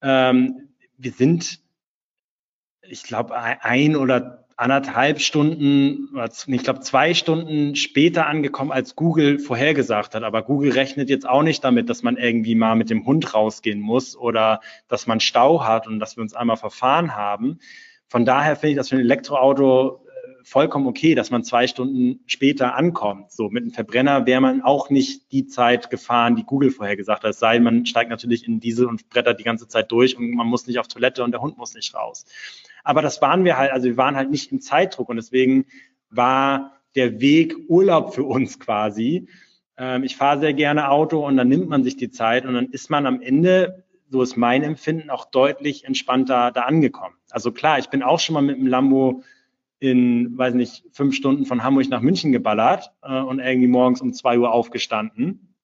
Ähm, 0.02 0.70
wir 0.98 1.12
sind, 1.12 1.60
ich 2.82 3.04
glaube, 3.04 3.36
ein 3.36 3.96
oder 3.96 4.46
anderthalb 4.60 5.22
Stunden, 5.22 6.10
ich 6.48 6.64
glaube 6.64 6.82
zwei 6.82 7.14
Stunden 7.14 7.78
später 7.78 8.28
angekommen, 8.28 8.74
als 8.74 8.98
Google 8.98 9.40
vorhergesagt 9.40 10.16
hat. 10.16 10.24
Aber 10.24 10.44
Google 10.44 10.74
rechnet 10.74 11.10
jetzt 11.10 11.28
auch 11.28 11.44
nicht 11.44 11.64
damit, 11.64 11.90
dass 11.90 12.04
man 12.04 12.18
irgendwie 12.18 12.56
mal 12.56 12.76
mit 12.76 12.90
dem 12.90 13.06
Hund 13.06 13.34
rausgehen 13.34 13.80
muss 13.80 14.18
oder 14.18 14.60
dass 14.90 15.08
man 15.08 15.22
Stau 15.22 15.64
hat 15.64 15.88
und 15.88 16.00
dass 16.00 16.18
wir 16.18 16.24
uns 16.24 16.34
einmal 16.34 16.58
verfahren 16.58 17.16
haben. 17.16 17.60
Von 18.08 18.26
daher 18.26 18.58
finde 18.58 18.72
ich 18.72 18.78
das 18.78 18.90
für 18.90 18.96
ein 18.96 19.02
Elektroauto 19.02 20.06
vollkommen 20.44 20.88
okay, 20.88 21.16
dass 21.16 21.32
man 21.32 21.44
zwei 21.44 21.68
Stunden 21.68 22.22
später 22.26 22.76
ankommt. 22.76 23.32
So 23.32 23.50
mit 23.50 23.64
einem 23.64 23.72
Verbrenner 23.72 24.26
wäre 24.26 24.42
man 24.42 24.62
auch 24.62 24.90
nicht 24.90 25.32
die 25.32 25.48
Zeit 25.48 25.90
gefahren, 25.90 26.36
die 26.36 26.44
Google 26.44 26.72
vorher 26.72 26.96
gesagt 26.96 27.24
hat. 27.24 27.32
Es 27.32 27.40
sei, 27.40 27.60
man 27.60 27.86
steigt 27.86 28.10
natürlich 28.10 28.48
in 28.48 28.60
Diesel 28.60 28.88
und 28.88 29.10
brettert 29.10 29.40
die 29.40 29.44
ganze 29.44 29.68
Zeit 29.68 29.92
durch 29.92 30.18
und 30.18 30.32
man 30.32 30.48
muss 30.48 30.68
nicht 30.68 30.80
auf 30.80 30.88
Toilette 30.88 31.24
und 31.24 31.32
der 31.32 31.42
Hund 31.42 31.58
muss 31.58 31.74
nicht 31.74 31.94
raus. 31.94 32.26
Aber 32.84 33.02
das 33.02 33.22
waren 33.22 33.44
wir 33.46 33.58
halt, 33.58 33.72
also 33.72 33.88
wir 33.88 33.98
waren 33.98 34.16
halt 34.16 34.32
nicht 34.32 34.52
im 34.52 34.62
Zeitdruck 34.62 35.10
und 35.10 35.18
deswegen 35.18 35.66
war 36.10 36.74
der 36.96 37.20
Weg 37.22 37.56
Urlaub 37.68 38.16
für 38.16 38.24
uns 38.24 38.60
quasi. 38.60 39.28
Ähm, 39.78 40.04
ich 40.04 40.16
fahre 40.16 40.40
sehr 40.40 40.54
gerne 40.54 40.90
Auto 40.90 41.26
und 41.26 41.38
dann 41.38 41.48
nimmt 41.48 41.70
man 41.70 41.84
sich 41.84 41.98
die 41.98 42.10
Zeit 42.10 42.46
und 42.46 42.54
dann 42.54 42.70
ist 42.70 42.90
man 42.90 43.06
am 43.06 43.22
Ende 43.22 43.84
so 44.10 44.22
ist 44.22 44.38
mein 44.38 44.64
Empfinden, 44.64 45.10
auch 45.10 45.26
deutlich 45.26 45.86
entspannter 45.86 46.52
da 46.52 46.62
angekommen. 46.62 47.16
Also 47.30 47.52
klar, 47.52 47.80
ich 47.80 47.90
bin 47.90 48.02
auch 48.02 48.20
schon 48.20 48.34
mal 48.34 48.42
mit 48.42 48.58
dem 48.58 48.68
Lambo 48.68 49.24
in, 49.80 50.38
weiß 50.38 50.54
nicht, 50.54 50.84
fünf 50.92 51.16
Stunden 51.16 51.46
von 51.46 51.64
Hamburg 51.64 51.90
nach 51.90 52.02
München 52.02 52.32
geballert 52.32 52.92
äh, 53.02 53.20
und 53.20 53.40
irgendwie 53.40 53.68
morgens 53.68 54.02
um 54.02 54.14
zwei 54.14 54.38
Uhr 54.38 54.52
aufgestanden. 54.52 55.56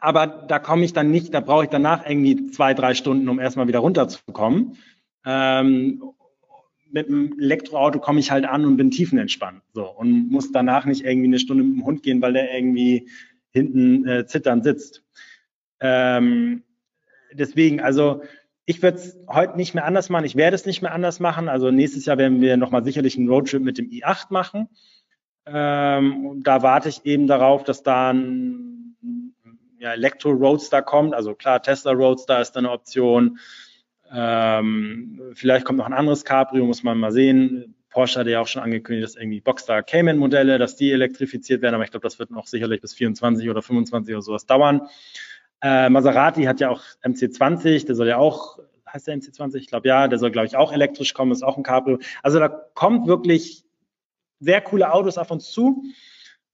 Aber 0.00 0.26
da 0.26 0.60
komme 0.60 0.84
ich 0.84 0.92
dann 0.92 1.10
nicht, 1.10 1.34
da 1.34 1.40
brauche 1.40 1.64
ich 1.64 1.70
danach 1.70 2.08
irgendwie 2.08 2.50
zwei, 2.50 2.74
drei 2.74 2.94
Stunden, 2.94 3.28
um 3.28 3.40
erstmal 3.40 3.66
wieder 3.66 3.80
runterzukommen. 3.80 4.76
Ähm, 5.24 6.02
mit 6.90 7.08
dem 7.08 7.38
Elektroauto 7.38 7.98
komme 7.98 8.20
ich 8.20 8.30
halt 8.30 8.44
an 8.44 8.64
und 8.64 8.76
bin 8.76 8.90
tiefenentspannt. 8.90 9.62
So, 9.74 9.90
und 9.90 10.30
muss 10.30 10.52
danach 10.52 10.86
nicht 10.86 11.04
irgendwie 11.04 11.26
eine 11.26 11.38
Stunde 11.38 11.64
mit 11.64 11.76
dem 11.76 11.84
Hund 11.84 12.02
gehen, 12.02 12.22
weil 12.22 12.32
der 12.32 12.54
irgendwie 12.54 13.08
hinten 13.50 14.06
äh, 14.06 14.26
zitternd 14.26 14.64
sitzt. 14.64 15.04
Ähm, 15.80 16.62
deswegen, 17.32 17.80
also 17.80 18.22
ich 18.68 18.82
würde 18.82 18.98
es 18.98 19.16
heute 19.26 19.56
nicht 19.56 19.74
mehr 19.74 19.86
anders 19.86 20.10
machen. 20.10 20.26
Ich 20.26 20.36
werde 20.36 20.54
es 20.54 20.66
nicht 20.66 20.82
mehr 20.82 20.92
anders 20.92 21.20
machen. 21.20 21.48
Also 21.48 21.70
nächstes 21.70 22.04
Jahr 22.04 22.18
werden 22.18 22.42
wir 22.42 22.58
nochmal 22.58 22.84
sicherlich 22.84 23.16
einen 23.16 23.30
Roadtrip 23.30 23.62
mit 23.62 23.78
dem 23.78 23.88
i8 23.88 24.26
machen. 24.28 24.68
Ähm, 25.46 26.42
da 26.44 26.62
warte 26.62 26.90
ich 26.90 27.06
eben 27.06 27.26
darauf, 27.26 27.64
dass 27.64 27.82
da 27.82 28.10
ein 28.10 28.94
ja, 29.78 29.94
Elektro-Roadster 29.94 30.82
kommt. 30.82 31.14
Also 31.14 31.34
klar, 31.34 31.62
Tesla 31.62 31.92
Roadster 31.92 32.42
ist 32.42 32.58
eine 32.58 32.70
Option. 32.70 33.38
Ähm, 34.12 35.32
vielleicht 35.32 35.64
kommt 35.64 35.78
noch 35.78 35.86
ein 35.86 35.94
anderes 35.94 36.26
Cabrio, 36.26 36.66
muss 36.66 36.82
man 36.82 36.98
mal 36.98 37.10
sehen. 37.10 37.74
Porsche 37.88 38.20
hat 38.20 38.26
ja 38.26 38.38
auch 38.38 38.48
schon 38.48 38.60
angekündigt, 38.60 39.04
dass 39.04 39.16
irgendwie 39.16 39.40
Boxster 39.40 39.82
Cayman-Modelle, 39.82 40.58
dass 40.58 40.76
die 40.76 40.92
elektrifiziert 40.92 41.62
werden. 41.62 41.74
Aber 41.74 41.84
ich 41.84 41.90
glaube, 41.90 42.04
das 42.04 42.18
wird 42.18 42.30
noch 42.30 42.46
sicherlich 42.46 42.82
bis 42.82 42.92
24 42.92 43.48
oder 43.48 43.62
25 43.62 44.14
oder 44.14 44.22
sowas 44.22 44.44
dauern. 44.44 44.82
Äh, 45.60 45.90
Maserati 45.90 46.44
hat 46.44 46.60
ja 46.60 46.70
auch 46.70 46.82
MC20, 47.02 47.86
der 47.86 47.94
soll 47.94 48.08
ja 48.08 48.16
auch, 48.16 48.58
heißt 48.92 49.06
der 49.08 49.16
MC20? 49.16 49.56
Ich 49.56 49.66
glaube 49.66 49.88
ja, 49.88 50.08
der 50.08 50.18
soll, 50.18 50.30
glaube 50.30 50.46
ich, 50.46 50.56
auch 50.56 50.72
elektrisch 50.72 51.14
kommen, 51.14 51.32
ist 51.32 51.42
auch 51.42 51.56
ein 51.56 51.62
Cabrio. 51.62 51.98
Also 52.22 52.38
da 52.38 52.48
kommt 52.48 53.06
wirklich 53.06 53.64
sehr 54.40 54.60
coole 54.60 54.92
Autos 54.92 55.18
auf 55.18 55.30
uns 55.30 55.50
zu. 55.50 55.82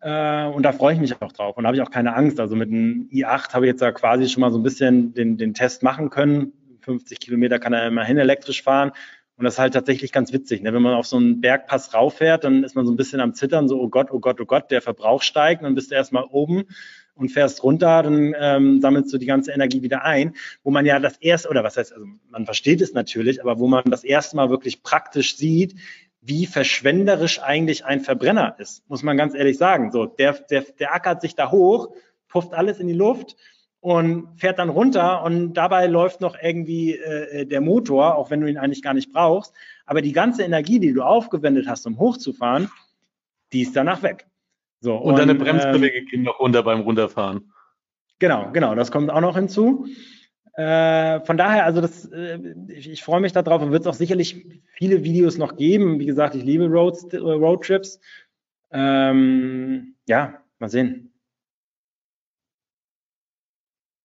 Äh, 0.01 0.47
und 0.47 0.63
da 0.63 0.73
freue 0.73 0.95
ich 0.95 1.01
mich 1.01 1.21
auch 1.21 1.33
drauf 1.33 1.57
und 1.57 1.67
habe 1.67 1.77
ich 1.77 1.83
auch 1.83 1.91
keine 1.91 2.15
Angst. 2.15 2.41
Also 2.41 2.57
mit 2.57 2.69
einem 2.71 3.09
i8 3.11 3.55
habe 3.55 3.67
ich 3.67 3.73
jetzt 3.73 3.81
ja 3.81 3.93
quasi 3.93 4.29
schon 4.29 4.41
mal 4.41 4.53
so 4.53 4.59
ein 4.59 4.63
bisschen 4.63 5.15
den, 5.15 5.37
den 5.37 5.55
Test 5.55 5.83
machen 5.83 6.11
können. 6.11 6.53
50 6.81 7.21
Kilometer 7.21 7.59
kann 7.59 7.73
er 7.73 7.87
immerhin 7.87 8.19
elektrisch 8.19 8.63
fahren. 8.63 8.93
Und 9.37 9.45
das 9.45 9.55
ist 9.55 9.59
halt 9.59 9.75
tatsächlich 9.75 10.13
ganz 10.13 10.33
witzig. 10.33 10.63
Ne? 10.63 10.73
Wenn 10.73 10.83
man 10.83 10.95
auf 10.95 11.07
so 11.07 11.17
einen 11.17 11.41
Bergpass 11.41 11.93
rauffährt, 11.93 12.45
dann 12.45 12.63
ist 12.63 12.77
man 12.77 12.87
so 12.87 12.93
ein 12.93 12.97
bisschen 12.97 13.21
am 13.21 13.35
Zittern, 13.35 13.67
so, 13.67 13.81
oh 13.81 13.89
Gott, 13.89 14.11
oh 14.13 14.21
Gott, 14.21 14.41
oh 14.41 14.45
Gott, 14.45 14.71
der 14.71 14.81
Verbrauch 14.81 15.23
steigt. 15.23 15.63
Und 15.63 15.65
dann 15.65 15.75
bist 15.75 15.91
du 15.91 15.95
erstmal 15.95 16.25
oben 16.25 16.65
und 17.17 17.31
fährst 17.31 17.63
runter, 17.63 18.03
dann 18.03 18.35
ähm, 18.39 18.81
sammelst 18.81 19.13
du 19.13 19.19
die 19.19 19.27
ganze 19.27 19.53
Energie 19.53 19.83
wieder 19.83 20.05
ein, 20.05 20.35
wo 20.63 20.71
man 20.71 20.85
ja 20.85 20.99
das 20.99 21.17
erste, 21.19 21.49
oder 21.49 21.63
was 21.63 21.77
heißt, 21.77 21.93
also 21.93 22.07
man 22.29 22.45
versteht 22.45 22.81
es 22.81 22.93
natürlich, 22.93 23.43
aber 23.43 23.59
wo 23.59 23.69
man 23.69 23.85
das 23.85 24.05
erste 24.05 24.37
Mal 24.37 24.51
wirklich 24.51 24.83
praktisch 24.83 25.37
sieht, 25.37 25.77
wie 26.21 26.47
verschwenderisch 26.47 27.41
eigentlich 27.43 27.85
ein 27.85 28.01
Verbrenner 28.01 28.57
ist, 28.59 28.89
muss 28.89 29.03
man 29.03 29.17
ganz 29.17 29.35
ehrlich 29.35 29.59
sagen. 29.59 29.93
So, 29.93 30.07
der, 30.07 30.33
der, 30.33 30.63
der 30.79 30.95
ackert 30.95 31.21
sich 31.21 31.35
da 31.35 31.51
hoch, 31.51 31.95
pufft 32.29 32.55
alles 32.55 32.81
in 32.81 32.89
die 32.89 32.95
Luft 32.95 33.37
und 33.81 34.29
fährt 34.41 34.59
dann 34.59 34.71
runter 34.71 35.23
und 35.23 35.53
dabei 35.53 35.87
läuft 35.87 36.23
noch 36.23 36.37
irgendwie 36.41 36.97
äh, 36.97 37.45
der 37.45 37.61
Motor, 37.61 38.17
auch 38.17 38.31
wenn 38.31 38.41
du 38.41 38.49
ihn 38.49 38.57
eigentlich 38.57 38.83
gar 38.83 38.95
nicht 38.95 39.13
brauchst. 39.13 39.53
Aber 39.85 40.01
die 40.01 40.13
ganze 40.13 40.43
Energie, 40.43 40.81
die 40.81 40.95
du 40.95 41.03
aufgewendet 41.03 41.67
hast, 41.69 41.87
um 41.87 41.99
hochzufahren, 41.99 42.71
die 43.53 43.61
ist 43.61 43.77
danach 43.77 44.03
weg. 44.03 44.27
So, 44.81 44.97
und, 44.97 45.13
und 45.13 45.19
deine 45.19 45.35
Bremsbeläge 45.35 45.99
ähm, 45.99 46.07
gehen 46.07 46.23
noch 46.23 46.41
runter 46.41 46.63
beim 46.63 46.81
Runterfahren. 46.81 47.53
Genau, 48.19 48.51
genau, 48.53 48.75
das 48.75 48.91
kommt 48.91 49.11
auch 49.11 49.21
noch 49.21 49.37
hinzu. 49.37 49.87
Äh, 50.55 51.21
von 51.25 51.37
daher, 51.37 51.65
also 51.65 51.81
das, 51.81 52.05
äh, 52.13 52.39
ich, 52.69 52.89
ich 52.89 53.03
freue 53.03 53.21
mich 53.21 53.33
darauf 53.33 53.61
und 53.61 53.73
wird 53.73 53.83
es 53.83 53.87
auch 53.89 53.95
sicherlich 53.95 54.47
viele 54.73 55.03
Videos 55.03 55.37
noch 55.37 55.57
geben. 55.57 55.99
Wie 55.99 56.07
gesagt, 56.07 56.35
ich 56.37 56.45
liebe 56.45 56.67
Roads, 56.67 57.05
äh, 57.13 57.19
Roadtrips. 57.19 58.01
Ähm, 58.71 59.97
ja, 60.07 60.43
mal 60.59 60.69
sehen. 60.69 61.13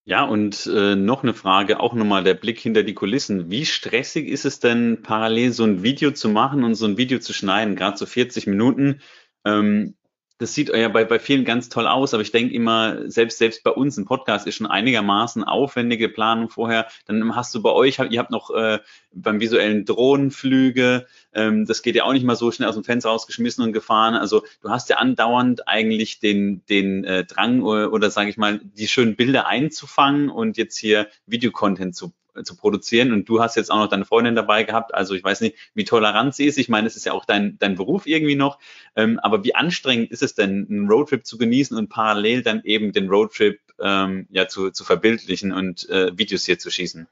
Ja, 0.06 0.24
und 0.24 0.66
äh, 0.66 0.96
noch 0.96 1.22
eine 1.22 1.34
Frage, 1.34 1.78
auch 1.78 1.94
nochmal 1.94 2.24
der 2.24 2.34
Blick 2.34 2.58
hinter 2.58 2.82
die 2.82 2.94
Kulissen. 2.94 3.48
Wie 3.48 3.64
stressig 3.64 4.26
ist 4.26 4.44
es 4.44 4.58
denn, 4.58 5.02
parallel 5.02 5.52
so 5.52 5.62
ein 5.62 5.84
Video 5.84 6.10
zu 6.10 6.28
machen 6.28 6.64
und 6.64 6.74
so 6.74 6.86
ein 6.86 6.96
Video 6.96 7.20
zu 7.20 7.32
schneiden, 7.32 7.76
gerade 7.76 7.96
so 7.96 8.06
40 8.06 8.48
Minuten? 8.48 9.02
Ähm, 9.44 9.94
das 10.40 10.54
sieht 10.54 10.70
ja 10.70 10.88
bei, 10.88 11.04
bei 11.04 11.18
vielen 11.18 11.44
ganz 11.44 11.68
toll 11.68 11.86
aus, 11.86 12.14
aber 12.14 12.22
ich 12.22 12.32
denke 12.32 12.54
immer, 12.54 13.10
selbst, 13.10 13.36
selbst 13.36 13.62
bei 13.62 13.70
uns 13.70 13.98
ein 13.98 14.06
Podcast 14.06 14.46
ist 14.46 14.56
schon 14.56 14.66
einigermaßen 14.66 15.44
aufwendige 15.44 16.08
Planung 16.08 16.48
vorher. 16.48 16.88
Dann 17.04 17.36
hast 17.36 17.54
du 17.54 17.60
bei 17.60 17.70
euch, 17.70 17.98
ihr 17.98 18.18
habt 18.18 18.30
noch 18.30 18.50
äh, 18.50 18.78
beim 19.12 19.38
visuellen 19.38 19.84
Drohnenflüge, 19.84 21.06
ähm, 21.34 21.66
das 21.66 21.82
geht 21.82 21.94
ja 21.94 22.04
auch 22.04 22.14
nicht 22.14 22.24
mal 22.24 22.36
so 22.36 22.50
schnell 22.50 22.70
aus 22.70 22.74
dem 22.74 22.84
Fenster 22.84 23.10
rausgeschmissen 23.10 23.62
und 23.62 23.74
gefahren. 23.74 24.14
Also 24.14 24.42
du 24.62 24.70
hast 24.70 24.88
ja 24.88 24.96
andauernd 24.96 25.68
eigentlich 25.68 26.20
den, 26.20 26.64
den 26.70 27.04
äh, 27.04 27.24
Drang 27.26 27.60
oder, 27.60 27.92
oder 27.92 28.10
sage 28.10 28.30
ich 28.30 28.38
mal, 28.38 28.60
die 28.64 28.88
schönen 28.88 29.16
Bilder 29.16 29.46
einzufangen 29.46 30.30
und 30.30 30.56
jetzt 30.56 30.78
hier 30.78 31.08
Videocontent 31.26 31.94
zu 31.94 32.14
zu 32.44 32.56
produzieren. 32.56 33.12
Und 33.12 33.28
du 33.28 33.40
hast 33.40 33.56
jetzt 33.56 33.70
auch 33.70 33.78
noch 33.78 33.88
deine 33.88 34.04
Freundin 34.04 34.34
dabei 34.34 34.64
gehabt. 34.64 34.94
Also 34.94 35.14
ich 35.14 35.24
weiß 35.24 35.40
nicht, 35.40 35.56
wie 35.74 35.84
tolerant 35.84 36.34
sie 36.34 36.46
ist. 36.46 36.58
Ich 36.58 36.68
meine, 36.68 36.86
es 36.86 36.96
ist 36.96 37.06
ja 37.06 37.12
auch 37.12 37.24
dein, 37.24 37.58
dein 37.58 37.76
Beruf 37.76 38.06
irgendwie 38.06 38.36
noch. 38.36 38.58
Ähm, 38.96 39.18
aber 39.20 39.44
wie 39.44 39.54
anstrengend 39.54 40.10
ist 40.10 40.22
es 40.22 40.34
denn, 40.34 40.66
einen 40.68 40.88
Roadtrip 40.88 41.26
zu 41.26 41.38
genießen 41.38 41.76
und 41.76 41.88
parallel 41.88 42.42
dann 42.42 42.62
eben 42.64 42.92
den 42.92 43.08
Roadtrip 43.08 43.60
ähm, 43.80 44.26
ja 44.30 44.48
zu, 44.48 44.70
zu 44.70 44.84
verbildlichen 44.84 45.52
und 45.52 45.88
äh, 45.88 46.16
Videos 46.16 46.44
hier 46.44 46.58
zu 46.58 46.70
schießen? 46.70 47.06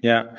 Ja, 0.00 0.34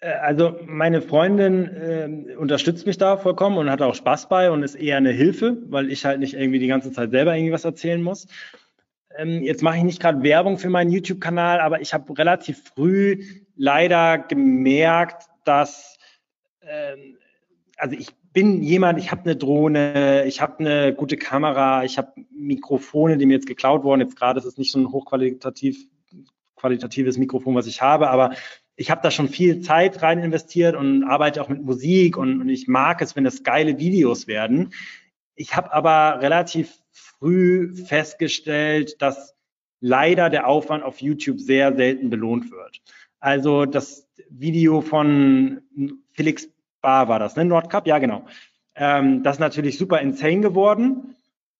äh, 0.00 0.12
also 0.12 0.58
meine 0.66 1.02
Freundin 1.02 1.66
äh, 1.66 2.34
unterstützt 2.36 2.86
mich 2.86 2.98
da 2.98 3.16
vollkommen 3.16 3.58
und 3.58 3.70
hat 3.70 3.82
auch 3.82 3.94
Spaß 3.94 4.28
bei 4.28 4.50
und 4.50 4.62
ist 4.62 4.74
eher 4.74 4.96
eine 4.96 5.12
Hilfe, 5.12 5.58
weil 5.66 5.90
ich 5.90 6.04
halt 6.04 6.20
nicht 6.20 6.34
irgendwie 6.34 6.58
die 6.58 6.66
ganze 6.66 6.92
Zeit 6.92 7.10
selber 7.10 7.34
irgendwie 7.34 7.52
was 7.52 7.64
erzählen 7.64 8.02
muss 8.02 8.26
jetzt 9.18 9.62
mache 9.62 9.78
ich 9.78 9.82
nicht 9.82 10.00
gerade 10.00 10.22
Werbung 10.22 10.58
für 10.58 10.70
meinen 10.70 10.90
YouTube-Kanal, 10.90 11.60
aber 11.60 11.80
ich 11.80 11.92
habe 11.92 12.16
relativ 12.16 12.62
früh 12.62 13.24
leider 13.56 14.18
gemerkt, 14.18 15.28
dass, 15.44 15.98
ähm, 16.62 17.16
also 17.76 17.96
ich 17.96 18.08
bin 18.32 18.62
jemand, 18.62 18.98
ich 18.98 19.10
habe 19.10 19.22
eine 19.22 19.36
Drohne, 19.36 20.24
ich 20.26 20.40
habe 20.40 20.60
eine 20.60 20.94
gute 20.94 21.16
Kamera, 21.16 21.84
ich 21.84 21.98
habe 21.98 22.12
Mikrofone, 22.30 23.16
die 23.16 23.26
mir 23.26 23.34
jetzt 23.34 23.48
geklaut 23.48 23.82
wurden. 23.82 24.00
Jetzt 24.00 24.16
gerade 24.16 24.38
ist 24.38 24.46
es 24.46 24.56
nicht 24.56 24.70
so 24.70 24.78
ein 24.78 24.92
hochqualitativ 24.92 25.86
qualitatives 26.54 27.18
Mikrofon, 27.18 27.54
was 27.54 27.66
ich 27.66 27.82
habe, 27.82 28.10
aber 28.10 28.34
ich 28.76 28.90
habe 28.90 29.00
da 29.02 29.10
schon 29.10 29.28
viel 29.28 29.60
Zeit 29.60 30.02
rein 30.02 30.18
investiert 30.20 30.76
und 30.76 31.04
arbeite 31.04 31.42
auch 31.42 31.48
mit 31.48 31.62
Musik 31.62 32.16
und, 32.16 32.40
und 32.40 32.48
ich 32.48 32.68
mag 32.68 33.02
es, 33.02 33.16
wenn 33.16 33.24
das 33.24 33.42
geile 33.42 33.78
Videos 33.78 34.26
werden. 34.26 34.72
Ich 35.34 35.56
habe 35.56 35.72
aber 35.72 36.20
relativ 36.22 36.79
früh 37.20 37.74
festgestellt, 37.74 39.00
dass 39.00 39.34
leider 39.80 40.30
der 40.30 40.46
Aufwand 40.46 40.82
auf 40.82 41.00
YouTube 41.00 41.40
sehr 41.40 41.74
selten 41.76 42.10
belohnt 42.10 42.50
wird. 42.50 42.82
Also 43.20 43.66
das 43.66 44.08
Video 44.28 44.80
von 44.80 45.60
Felix 46.12 46.48
Bar 46.80 47.08
war 47.08 47.18
das, 47.18 47.36
ne? 47.36 47.44
Nordcup, 47.44 47.86
ja 47.86 47.98
genau. 47.98 48.24
Ähm, 48.74 49.22
das 49.22 49.36
ist 49.36 49.40
natürlich 49.40 49.76
super 49.76 50.00
insane 50.00 50.40
geworden. 50.40 51.16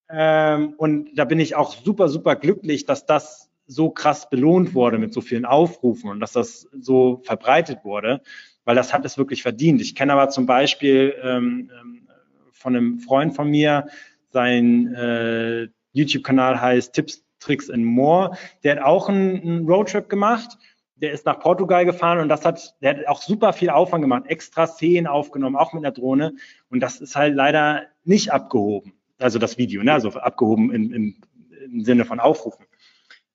Ähm, 0.08 0.74
und 0.78 1.10
da 1.14 1.24
bin 1.24 1.38
ich 1.38 1.54
auch 1.54 1.74
super, 1.74 2.08
super 2.08 2.36
glücklich, 2.36 2.86
dass 2.86 3.04
das 3.04 3.50
so 3.66 3.90
krass 3.90 4.28
belohnt 4.30 4.74
wurde 4.74 4.98
mit 4.98 5.12
so 5.12 5.20
vielen 5.20 5.44
Aufrufen 5.44 6.10
und 6.10 6.20
dass 6.20 6.32
das 6.32 6.68
so 6.72 7.20
verbreitet 7.24 7.84
wurde, 7.84 8.22
weil 8.64 8.74
das 8.74 8.92
hat 8.92 9.04
es 9.04 9.18
wirklich 9.18 9.42
verdient. 9.42 9.80
Ich 9.80 9.94
kenne 9.94 10.14
aber 10.14 10.30
zum 10.30 10.46
Beispiel 10.46 11.14
ähm, 11.22 11.70
ähm 11.78 12.06
von 12.52 12.76
einem 12.76 12.98
Freund 12.98 13.34
von 13.34 13.48
mir, 13.48 13.86
sein 14.30 14.94
äh, 14.94 15.68
YouTube-Kanal 15.92 16.60
heißt 16.60 16.92
Tipps, 16.92 17.24
Tricks 17.40 17.70
and 17.70 17.84
More. 17.84 18.36
Der 18.62 18.76
hat 18.76 18.82
auch 18.82 19.08
einen, 19.08 19.40
einen 19.42 19.68
Roadtrip 19.68 20.08
gemacht. 20.08 20.56
Der 20.96 21.12
ist 21.12 21.24
nach 21.24 21.40
Portugal 21.40 21.86
gefahren 21.86 22.18
und 22.18 22.28
das 22.28 22.44
hat, 22.44 22.76
der 22.82 22.90
hat 22.90 23.08
auch 23.08 23.22
super 23.22 23.54
viel 23.54 23.70
Aufwand 23.70 24.02
gemacht, 24.02 24.24
extra 24.26 24.66
Szenen 24.66 25.06
aufgenommen, 25.06 25.56
auch 25.56 25.72
mit 25.72 25.82
einer 25.82 25.92
Drohne. 25.92 26.34
Und 26.68 26.80
das 26.80 27.00
ist 27.00 27.16
halt 27.16 27.34
leider 27.34 27.86
nicht 28.04 28.32
abgehoben. 28.32 28.92
Also 29.18 29.38
das 29.38 29.56
Video, 29.56 29.82
ne? 29.82 29.94
also 29.94 30.10
abgehoben 30.10 30.72
im, 30.72 30.92
im, 30.92 31.16
im 31.64 31.84
Sinne 31.84 32.04
von 32.04 32.20
Aufrufen. 32.20 32.66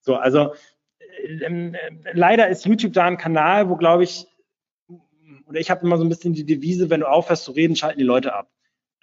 So, 0.01 0.15
also 0.15 0.53
äh, 1.23 1.43
äh, 1.43 1.73
leider 2.13 2.49
ist 2.49 2.65
YouTube 2.65 2.93
da 2.93 3.05
ein 3.05 3.17
Kanal, 3.17 3.67
wo 3.69 3.75
glaube 3.75 4.03
ich, 4.03 4.27
oder 5.47 5.59
ich 5.59 5.71
habe 5.71 5.85
immer 5.85 5.97
so 5.97 6.03
ein 6.03 6.09
bisschen 6.09 6.33
die 6.33 6.45
Devise, 6.45 6.89
wenn 6.89 7.01
du 7.01 7.09
aufhörst 7.09 7.45
zu 7.45 7.51
reden, 7.51 7.75
schalten 7.75 7.99
die 7.99 8.05
Leute 8.05 8.33
ab. 8.33 8.49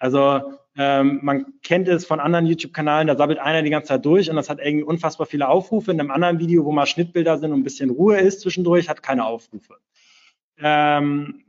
Also 0.03 0.41
ähm, 0.75 1.21
man 1.23 1.45
kennt 1.63 1.87
es 1.87 2.05
von 2.05 2.19
anderen 2.19 2.45
YouTube-Kanalen, 2.45 3.07
da 3.07 3.15
sabbelt 3.15 3.39
einer 3.39 3.61
die 3.61 3.69
ganze 3.69 3.87
Zeit 3.87 4.03
durch 4.03 4.29
und 4.29 4.35
das 4.35 4.49
hat 4.49 4.59
irgendwie 4.59 4.83
unfassbar 4.83 5.25
viele 5.25 5.47
Aufrufe. 5.47 5.91
In 5.91 5.99
einem 6.01 6.11
anderen 6.11 6.39
Video, 6.39 6.65
wo 6.65 6.73
mal 6.73 6.85
Schnittbilder 6.85 7.37
sind 7.37 7.53
und 7.53 7.61
ein 7.61 7.63
bisschen 7.63 7.89
Ruhe 7.89 8.17
ist 8.17 8.41
zwischendurch, 8.41 8.89
hat 8.89 9.01
keine 9.01 9.23
Aufrufe. 9.23 9.77
Ähm, 10.57 11.45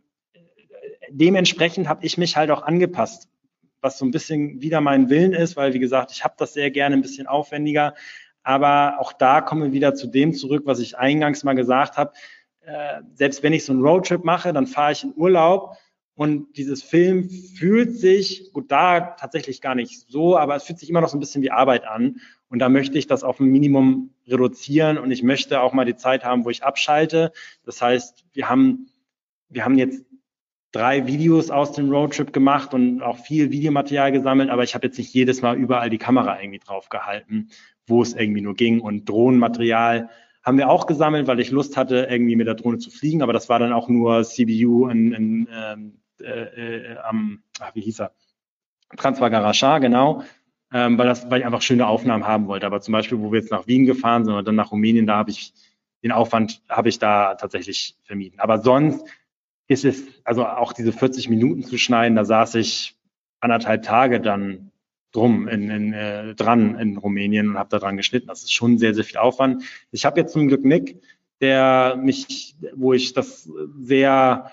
dementsprechend 1.10 1.88
habe 1.88 2.06
ich 2.06 2.16
mich 2.16 2.36
halt 2.36 2.52
auch 2.52 2.62
angepasst, 2.62 3.28
was 3.80 3.98
so 3.98 4.04
ein 4.04 4.12
bisschen 4.12 4.60
wieder 4.60 4.80
mein 4.80 5.10
Willen 5.10 5.32
ist, 5.32 5.56
weil 5.56 5.74
wie 5.74 5.80
gesagt, 5.80 6.12
ich 6.12 6.22
habe 6.22 6.34
das 6.38 6.52
sehr 6.52 6.70
gerne 6.70 6.94
ein 6.94 7.02
bisschen 7.02 7.26
aufwendiger. 7.26 7.94
Aber 8.44 9.00
auch 9.00 9.12
da 9.12 9.40
kommen 9.40 9.64
wir 9.64 9.72
wieder 9.72 9.96
zu 9.96 10.06
dem 10.06 10.32
zurück, 10.32 10.62
was 10.64 10.78
ich 10.78 10.96
eingangs 10.96 11.42
mal 11.42 11.54
gesagt 11.54 11.96
habe. 11.96 12.12
Äh, 12.60 13.02
selbst 13.14 13.42
wenn 13.42 13.52
ich 13.52 13.64
so 13.64 13.72
einen 13.72 13.82
Roadtrip 13.82 14.22
mache, 14.22 14.52
dann 14.52 14.68
fahre 14.68 14.92
ich 14.92 15.02
in 15.02 15.12
Urlaub 15.16 15.76
und 16.16 16.56
dieses 16.56 16.82
Film 16.82 17.28
fühlt 17.28 17.96
sich, 17.96 18.52
gut, 18.52 18.70
da 18.70 19.00
tatsächlich 19.00 19.60
gar 19.60 19.74
nicht 19.74 20.08
so, 20.08 20.38
aber 20.38 20.54
es 20.54 20.62
fühlt 20.62 20.78
sich 20.78 20.88
immer 20.88 21.00
noch 21.00 21.08
so 21.08 21.16
ein 21.16 21.20
bisschen 21.20 21.42
wie 21.42 21.50
Arbeit 21.50 21.84
an. 21.86 22.20
Und 22.48 22.60
da 22.60 22.68
möchte 22.68 22.98
ich 22.98 23.08
das 23.08 23.24
auf 23.24 23.40
ein 23.40 23.46
Minimum 23.46 24.10
reduzieren 24.28 24.98
und 24.98 25.10
ich 25.10 25.24
möchte 25.24 25.60
auch 25.60 25.72
mal 25.72 25.84
die 25.84 25.96
Zeit 25.96 26.24
haben, 26.24 26.44
wo 26.44 26.50
ich 26.50 26.62
abschalte. 26.62 27.32
Das 27.64 27.82
heißt, 27.82 28.24
wir 28.32 28.48
haben, 28.48 28.86
wir 29.48 29.64
haben 29.64 29.76
jetzt 29.76 30.04
drei 30.70 31.08
Videos 31.08 31.50
aus 31.50 31.72
dem 31.72 31.90
Roadtrip 31.90 32.32
gemacht 32.32 32.74
und 32.74 33.02
auch 33.02 33.18
viel 33.18 33.50
Videomaterial 33.50 34.12
gesammelt, 34.12 34.50
aber 34.50 34.62
ich 34.62 34.76
habe 34.76 34.86
jetzt 34.86 34.98
nicht 34.98 35.12
jedes 35.12 35.42
Mal 35.42 35.56
überall 35.56 35.90
die 35.90 35.98
Kamera 35.98 36.40
irgendwie 36.40 36.60
drauf 36.60 36.90
gehalten, 36.90 37.48
wo 37.88 38.02
es 38.02 38.14
irgendwie 38.14 38.40
nur 38.40 38.54
ging. 38.54 38.80
Und 38.80 39.08
Drohnenmaterial 39.08 40.10
haben 40.44 40.58
wir 40.58 40.70
auch 40.70 40.86
gesammelt, 40.86 41.26
weil 41.26 41.40
ich 41.40 41.50
Lust 41.50 41.76
hatte, 41.76 42.06
irgendwie 42.08 42.36
mit 42.36 42.46
der 42.46 42.54
Drohne 42.54 42.78
zu 42.78 42.90
fliegen, 42.90 43.22
aber 43.22 43.32
das 43.32 43.48
war 43.48 43.58
dann 43.58 43.72
auch 43.72 43.88
nur 43.88 44.22
CBU 44.22 44.88
in, 44.88 45.12
in 45.12 45.48
ähm, 45.52 46.00
äh, 46.24 46.92
äh, 46.92 46.98
am, 46.98 47.42
ach, 47.60 47.74
wie 47.74 47.80
hieß 47.82 48.00
er? 48.00 48.12
Transvagarascha, 48.96 49.78
genau, 49.78 50.22
ähm, 50.72 50.98
weil, 50.98 51.06
das, 51.06 51.30
weil 51.30 51.40
ich 51.40 51.46
einfach 51.46 51.62
schöne 51.62 51.86
Aufnahmen 51.86 52.26
haben 52.26 52.46
wollte. 52.46 52.66
Aber 52.66 52.80
zum 52.80 52.92
Beispiel, 52.92 53.20
wo 53.20 53.32
wir 53.32 53.40
jetzt 53.40 53.50
nach 53.50 53.66
Wien 53.66 53.86
gefahren 53.86 54.24
sind 54.24 54.34
und 54.34 54.46
dann 54.46 54.54
nach 54.54 54.70
Rumänien, 54.72 55.06
da 55.06 55.16
habe 55.16 55.30
ich 55.30 55.52
den 56.04 56.12
Aufwand 56.12 56.62
habe 56.68 56.90
ich 56.90 56.98
da 56.98 57.34
tatsächlich 57.34 57.96
vermieden. 58.02 58.38
Aber 58.38 58.58
sonst 58.58 59.04
ist 59.66 59.86
es, 59.86 60.04
also 60.22 60.46
auch 60.46 60.74
diese 60.74 60.92
40 60.92 61.30
Minuten 61.30 61.64
zu 61.64 61.78
schneiden, 61.78 62.14
da 62.14 62.26
saß 62.26 62.56
ich 62.56 62.94
anderthalb 63.40 63.82
Tage 63.82 64.20
dann 64.20 64.70
drum 65.12 65.48
in, 65.48 65.70
in, 65.70 65.92
äh, 65.94 66.34
dran 66.34 66.78
in 66.78 66.98
Rumänien 66.98 67.48
und 67.48 67.58
habe 67.58 67.70
da 67.70 67.78
dran 67.78 67.96
geschnitten. 67.96 68.26
Das 68.26 68.42
ist 68.42 68.52
schon 68.52 68.76
sehr, 68.76 68.94
sehr 68.94 69.04
viel 69.04 69.16
Aufwand. 69.16 69.64
Ich 69.92 70.04
habe 70.04 70.20
jetzt 70.20 70.34
zum 70.34 70.46
Glück 70.46 70.64
Nick, 70.64 71.00
der 71.40 71.96
mich, 71.96 72.56
wo 72.74 72.92
ich 72.92 73.14
das 73.14 73.48
sehr 73.80 74.50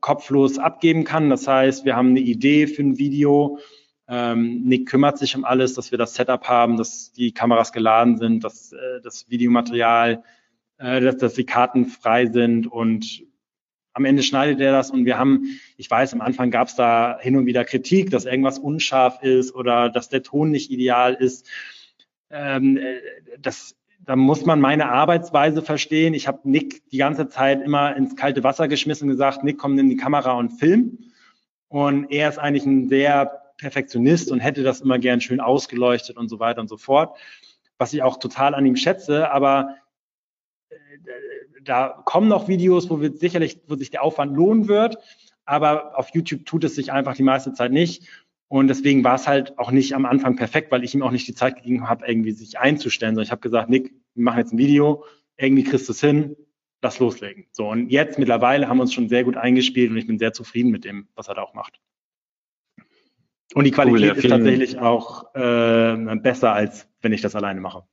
kopflos 0.00 0.58
abgeben 0.58 1.04
kann. 1.04 1.30
Das 1.30 1.46
heißt, 1.46 1.84
wir 1.84 1.96
haben 1.96 2.10
eine 2.10 2.20
Idee 2.20 2.66
für 2.66 2.82
ein 2.82 2.98
Video. 2.98 3.58
Ähm, 4.08 4.62
Nick 4.64 4.88
kümmert 4.88 5.18
sich 5.18 5.36
um 5.36 5.44
alles, 5.44 5.74
dass 5.74 5.90
wir 5.90 5.98
das 5.98 6.14
Setup 6.14 6.48
haben, 6.48 6.76
dass 6.76 7.12
die 7.12 7.32
Kameras 7.32 7.72
geladen 7.72 8.18
sind, 8.18 8.42
dass 8.42 8.72
äh, 8.72 9.00
das 9.02 9.30
Videomaterial, 9.30 10.24
äh, 10.78 11.00
dass, 11.00 11.18
dass 11.18 11.34
die 11.34 11.46
Karten 11.46 11.86
frei 11.86 12.26
sind 12.26 12.66
und 12.66 13.22
am 13.92 14.04
Ende 14.04 14.22
schneidet 14.22 14.60
er 14.60 14.72
das 14.72 14.90
und 14.90 15.04
wir 15.04 15.18
haben, 15.18 15.60
ich 15.76 15.90
weiß, 15.90 16.12
am 16.14 16.20
Anfang 16.20 16.50
gab 16.50 16.68
es 16.68 16.74
da 16.74 17.18
hin 17.20 17.36
und 17.36 17.46
wieder 17.46 17.64
Kritik, 17.64 18.10
dass 18.10 18.24
irgendwas 18.24 18.58
unscharf 18.58 19.22
ist 19.22 19.54
oder 19.54 19.88
dass 19.90 20.08
der 20.08 20.22
Ton 20.22 20.50
nicht 20.50 20.70
ideal 20.70 21.14
ist. 21.14 21.48
Ähm, 22.30 22.76
äh, 22.76 23.00
das, 23.38 23.76
da 24.10 24.16
muss 24.16 24.44
man 24.44 24.60
meine 24.60 24.88
Arbeitsweise 24.88 25.62
verstehen. 25.62 26.14
Ich 26.14 26.26
habe 26.26 26.40
Nick 26.42 26.82
die 26.90 26.96
ganze 26.96 27.28
Zeit 27.28 27.62
immer 27.62 27.94
ins 27.94 28.16
kalte 28.16 28.42
Wasser 28.42 28.66
geschmissen 28.66 29.04
und 29.04 29.14
gesagt, 29.14 29.44
Nick, 29.44 29.56
komm 29.56 29.78
in 29.78 29.88
die 29.88 29.96
Kamera 29.96 30.32
und 30.32 30.50
film. 30.50 30.98
Und 31.68 32.10
er 32.10 32.28
ist 32.28 32.36
eigentlich 32.36 32.66
ein 32.66 32.88
sehr 32.88 33.52
Perfektionist 33.56 34.32
und 34.32 34.40
hätte 34.40 34.64
das 34.64 34.80
immer 34.80 34.98
gern 34.98 35.20
schön 35.20 35.40
ausgeleuchtet 35.40 36.16
und 36.16 36.28
so 36.28 36.40
weiter 36.40 36.60
und 36.60 36.66
so 36.66 36.76
fort, 36.76 37.16
was 37.78 37.92
ich 37.92 38.02
auch 38.02 38.18
total 38.18 38.56
an 38.56 38.66
ihm 38.66 38.74
schätze. 38.74 39.30
Aber 39.30 39.76
äh, 40.70 40.76
da 41.62 42.02
kommen 42.04 42.26
noch 42.26 42.48
Videos, 42.48 42.90
wo 42.90 43.00
wir 43.00 43.12
sicherlich, 43.12 43.60
wo 43.68 43.76
sich 43.76 43.92
der 43.92 44.02
Aufwand 44.02 44.34
lohnen 44.34 44.66
wird, 44.66 44.98
aber 45.44 45.96
auf 45.96 46.08
YouTube 46.14 46.46
tut 46.46 46.64
es 46.64 46.74
sich 46.74 46.90
einfach 46.90 47.14
die 47.14 47.22
meiste 47.22 47.52
Zeit 47.52 47.70
nicht. 47.70 48.08
Und 48.50 48.66
deswegen 48.66 49.04
war 49.04 49.14
es 49.14 49.28
halt 49.28 49.56
auch 49.60 49.70
nicht 49.70 49.94
am 49.94 50.04
Anfang 50.04 50.34
perfekt, 50.34 50.72
weil 50.72 50.82
ich 50.82 50.92
ihm 50.92 51.02
auch 51.02 51.12
nicht 51.12 51.28
die 51.28 51.36
Zeit 51.36 51.54
gegeben 51.54 51.88
habe, 51.88 52.04
irgendwie 52.08 52.32
sich 52.32 52.58
einzustellen, 52.58 53.14
sondern 53.14 53.26
ich 53.26 53.30
habe 53.30 53.40
gesagt, 53.40 53.70
Nick, 53.70 53.94
wir 54.14 54.24
machen 54.24 54.38
jetzt 54.38 54.52
ein 54.52 54.58
Video, 54.58 55.04
irgendwie 55.36 55.62
kriegst 55.62 55.86
du 55.86 55.92
es 55.92 56.00
hin, 56.00 56.34
lass 56.82 56.98
loslegen. 56.98 57.46
So, 57.52 57.68
und 57.68 57.90
jetzt 57.90 58.18
mittlerweile 58.18 58.68
haben 58.68 58.78
wir 58.78 58.82
uns 58.82 58.92
schon 58.92 59.08
sehr 59.08 59.22
gut 59.22 59.36
eingespielt 59.36 59.92
und 59.92 59.96
ich 59.98 60.08
bin 60.08 60.18
sehr 60.18 60.32
zufrieden 60.32 60.72
mit 60.72 60.84
dem, 60.84 61.06
was 61.14 61.28
er 61.28 61.34
da 61.34 61.42
auch 61.42 61.54
macht. 61.54 61.80
Und 63.54 63.64
die 63.64 63.70
Qualität 63.70 64.00
cool, 64.00 64.06
ja, 64.08 64.14
ist 64.14 64.28
tatsächlich 64.28 64.78
auch 64.80 65.32
äh, 65.36 66.16
besser, 66.16 66.52
als 66.52 66.88
wenn 67.02 67.12
ich 67.12 67.20
das 67.20 67.36
alleine 67.36 67.60
mache. 67.60 67.84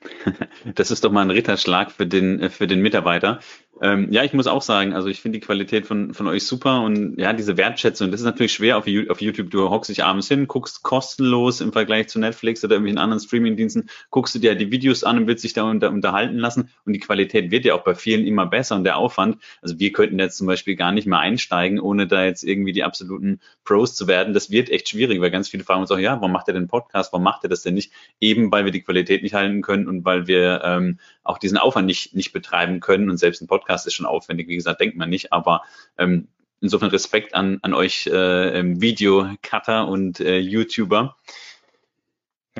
Das 0.74 0.90
ist 0.90 1.04
doch 1.04 1.12
mal 1.12 1.22
ein 1.22 1.30
Ritterschlag 1.30 1.92
für 1.92 2.08
den, 2.08 2.40
äh, 2.40 2.50
für 2.50 2.66
den 2.66 2.80
Mitarbeiter. 2.80 3.38
Ähm, 3.82 4.08
ja, 4.12 4.24
ich 4.24 4.34
muss 4.34 4.46
auch 4.46 4.60
sagen, 4.60 4.92
also 4.92 5.08
ich 5.08 5.22
finde 5.22 5.38
die 5.38 5.46
Qualität 5.46 5.86
von, 5.86 6.12
von 6.12 6.26
euch 6.26 6.44
super 6.44 6.82
und 6.82 7.18
ja, 7.18 7.32
diese 7.32 7.56
Wertschätzung, 7.56 8.10
das 8.10 8.20
ist 8.20 8.26
natürlich 8.26 8.52
schwer 8.52 8.76
auf, 8.76 8.84
auf 9.08 9.20
YouTube. 9.22 9.50
Du 9.50 9.70
hockst 9.70 9.88
dich 9.88 10.04
abends 10.04 10.28
hin, 10.28 10.46
guckst 10.46 10.82
kostenlos 10.82 11.62
im 11.62 11.72
Vergleich 11.72 12.08
zu 12.08 12.18
Netflix 12.18 12.62
oder 12.62 12.74
irgendwelchen 12.74 12.98
anderen 12.98 13.20
Streamingdiensten, 13.20 13.88
guckst 14.10 14.34
du 14.34 14.38
dir 14.38 14.54
die 14.54 14.70
Videos 14.70 15.02
an 15.02 15.16
und 15.16 15.26
willst 15.26 15.44
dich 15.44 15.54
da 15.54 15.62
unter, 15.62 15.90
unterhalten 15.90 16.36
lassen 16.36 16.68
und 16.84 16.92
die 16.92 16.98
Qualität 16.98 17.50
wird 17.50 17.64
ja 17.64 17.74
auch 17.74 17.82
bei 17.82 17.94
vielen 17.94 18.26
immer 18.26 18.44
besser 18.44 18.76
und 18.76 18.84
der 18.84 18.98
Aufwand, 18.98 19.38
also 19.62 19.78
wir 19.78 19.92
könnten 19.92 20.18
jetzt 20.18 20.36
zum 20.36 20.46
Beispiel 20.46 20.76
gar 20.76 20.92
nicht 20.92 21.06
mehr 21.06 21.20
einsteigen, 21.20 21.80
ohne 21.80 22.06
da 22.06 22.24
jetzt 22.24 22.42
irgendwie 22.42 22.72
die 22.72 22.84
absoluten 22.84 23.40
Pros 23.64 23.94
zu 23.94 24.06
werden. 24.06 24.34
Das 24.34 24.50
wird 24.50 24.68
echt 24.68 24.90
schwierig, 24.90 25.22
weil 25.22 25.30
ganz 25.30 25.48
viele 25.48 25.64
fragen 25.64 25.80
uns 25.80 25.90
auch, 25.90 25.98
ja, 25.98 26.16
warum 26.16 26.32
macht 26.32 26.48
er 26.48 26.54
den 26.54 26.68
Podcast, 26.68 27.14
warum 27.14 27.24
macht 27.24 27.44
er 27.44 27.48
das 27.48 27.62
denn 27.62 27.74
nicht? 27.74 27.92
Eben, 28.20 28.52
weil 28.52 28.66
wir 28.66 28.72
die 28.72 28.82
Qualität 28.82 29.22
nicht 29.22 29.34
halten 29.34 29.62
können 29.62 29.88
und 29.88 30.04
weil 30.04 30.26
wir 30.26 30.60
ähm, 30.64 30.98
auch 31.22 31.38
diesen 31.38 31.58
Aufwand 31.58 31.86
nicht, 31.86 32.14
nicht 32.14 32.32
betreiben 32.32 32.80
können 32.80 33.10
und 33.10 33.16
selbst 33.16 33.42
ein 33.42 33.46
Podcast 33.46 33.86
ist 33.86 33.94
schon 33.94 34.06
aufwendig, 34.06 34.48
wie 34.48 34.56
gesagt, 34.56 34.80
denkt 34.80 34.96
man 34.96 35.10
nicht, 35.10 35.32
aber 35.32 35.62
ähm, 35.98 36.28
insofern 36.60 36.90
Respekt 36.90 37.34
an, 37.34 37.58
an 37.62 37.74
euch 37.74 38.06
äh, 38.06 38.58
ähm, 38.58 38.80
Video-Cutter 38.80 39.88
und 39.88 40.20
äh, 40.20 40.38
YouTuber. 40.38 41.16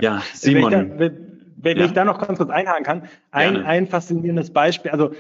Ja, 0.01 0.23
Simon. 0.35 0.73
Wenn 0.73 0.83
ich, 0.83 0.89
da, 0.89 0.99
wenn, 0.99 1.55
wenn 1.57 1.79
ja. 1.79 1.85
ich 1.85 1.93
da 1.93 2.05
noch 2.05 2.19
ganz 2.19 2.39
kurz 2.39 2.51
einhaken 2.51 2.85
kann, 2.85 3.09
ein, 3.31 3.65
ein 3.65 3.87
faszinierendes 3.87 4.53
Beispiel, 4.53 4.91
also 4.91 5.13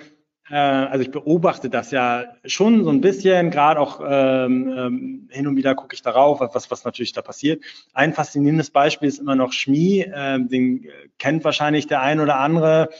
äh, 0.51 0.57
also 0.57 1.03
ich 1.03 1.11
beobachte 1.11 1.71
das 1.71 1.91
ja 1.91 2.25
schon 2.45 2.85
so 2.85 2.91
ein 2.91 3.01
bisschen, 3.01 3.51
gerade 3.51 3.81
auch 3.81 4.01
ähm, 4.05 4.73
ähm, 4.77 5.29
hin 5.31 5.47
und 5.47 5.57
wieder 5.57 5.75
gucke 5.75 5.95
ich 5.95 6.03
darauf, 6.03 6.41
was, 6.41 6.71
was 6.71 6.85
natürlich 6.85 7.13
da 7.13 7.23
passiert. 7.23 7.63
Ein 7.95 8.13
faszinierendes 8.13 8.71
Beispiel 8.71 9.09
ist 9.09 9.19
immer 9.19 9.37
noch 9.37 9.53
Schmi, 9.53 10.01
äh, 10.01 10.39
den 10.41 10.87
kennt 11.19 11.45
wahrscheinlich 11.45 11.87
der 11.87 12.03
ein 12.03 12.21
oder 12.21 12.39
andere. 12.39 12.91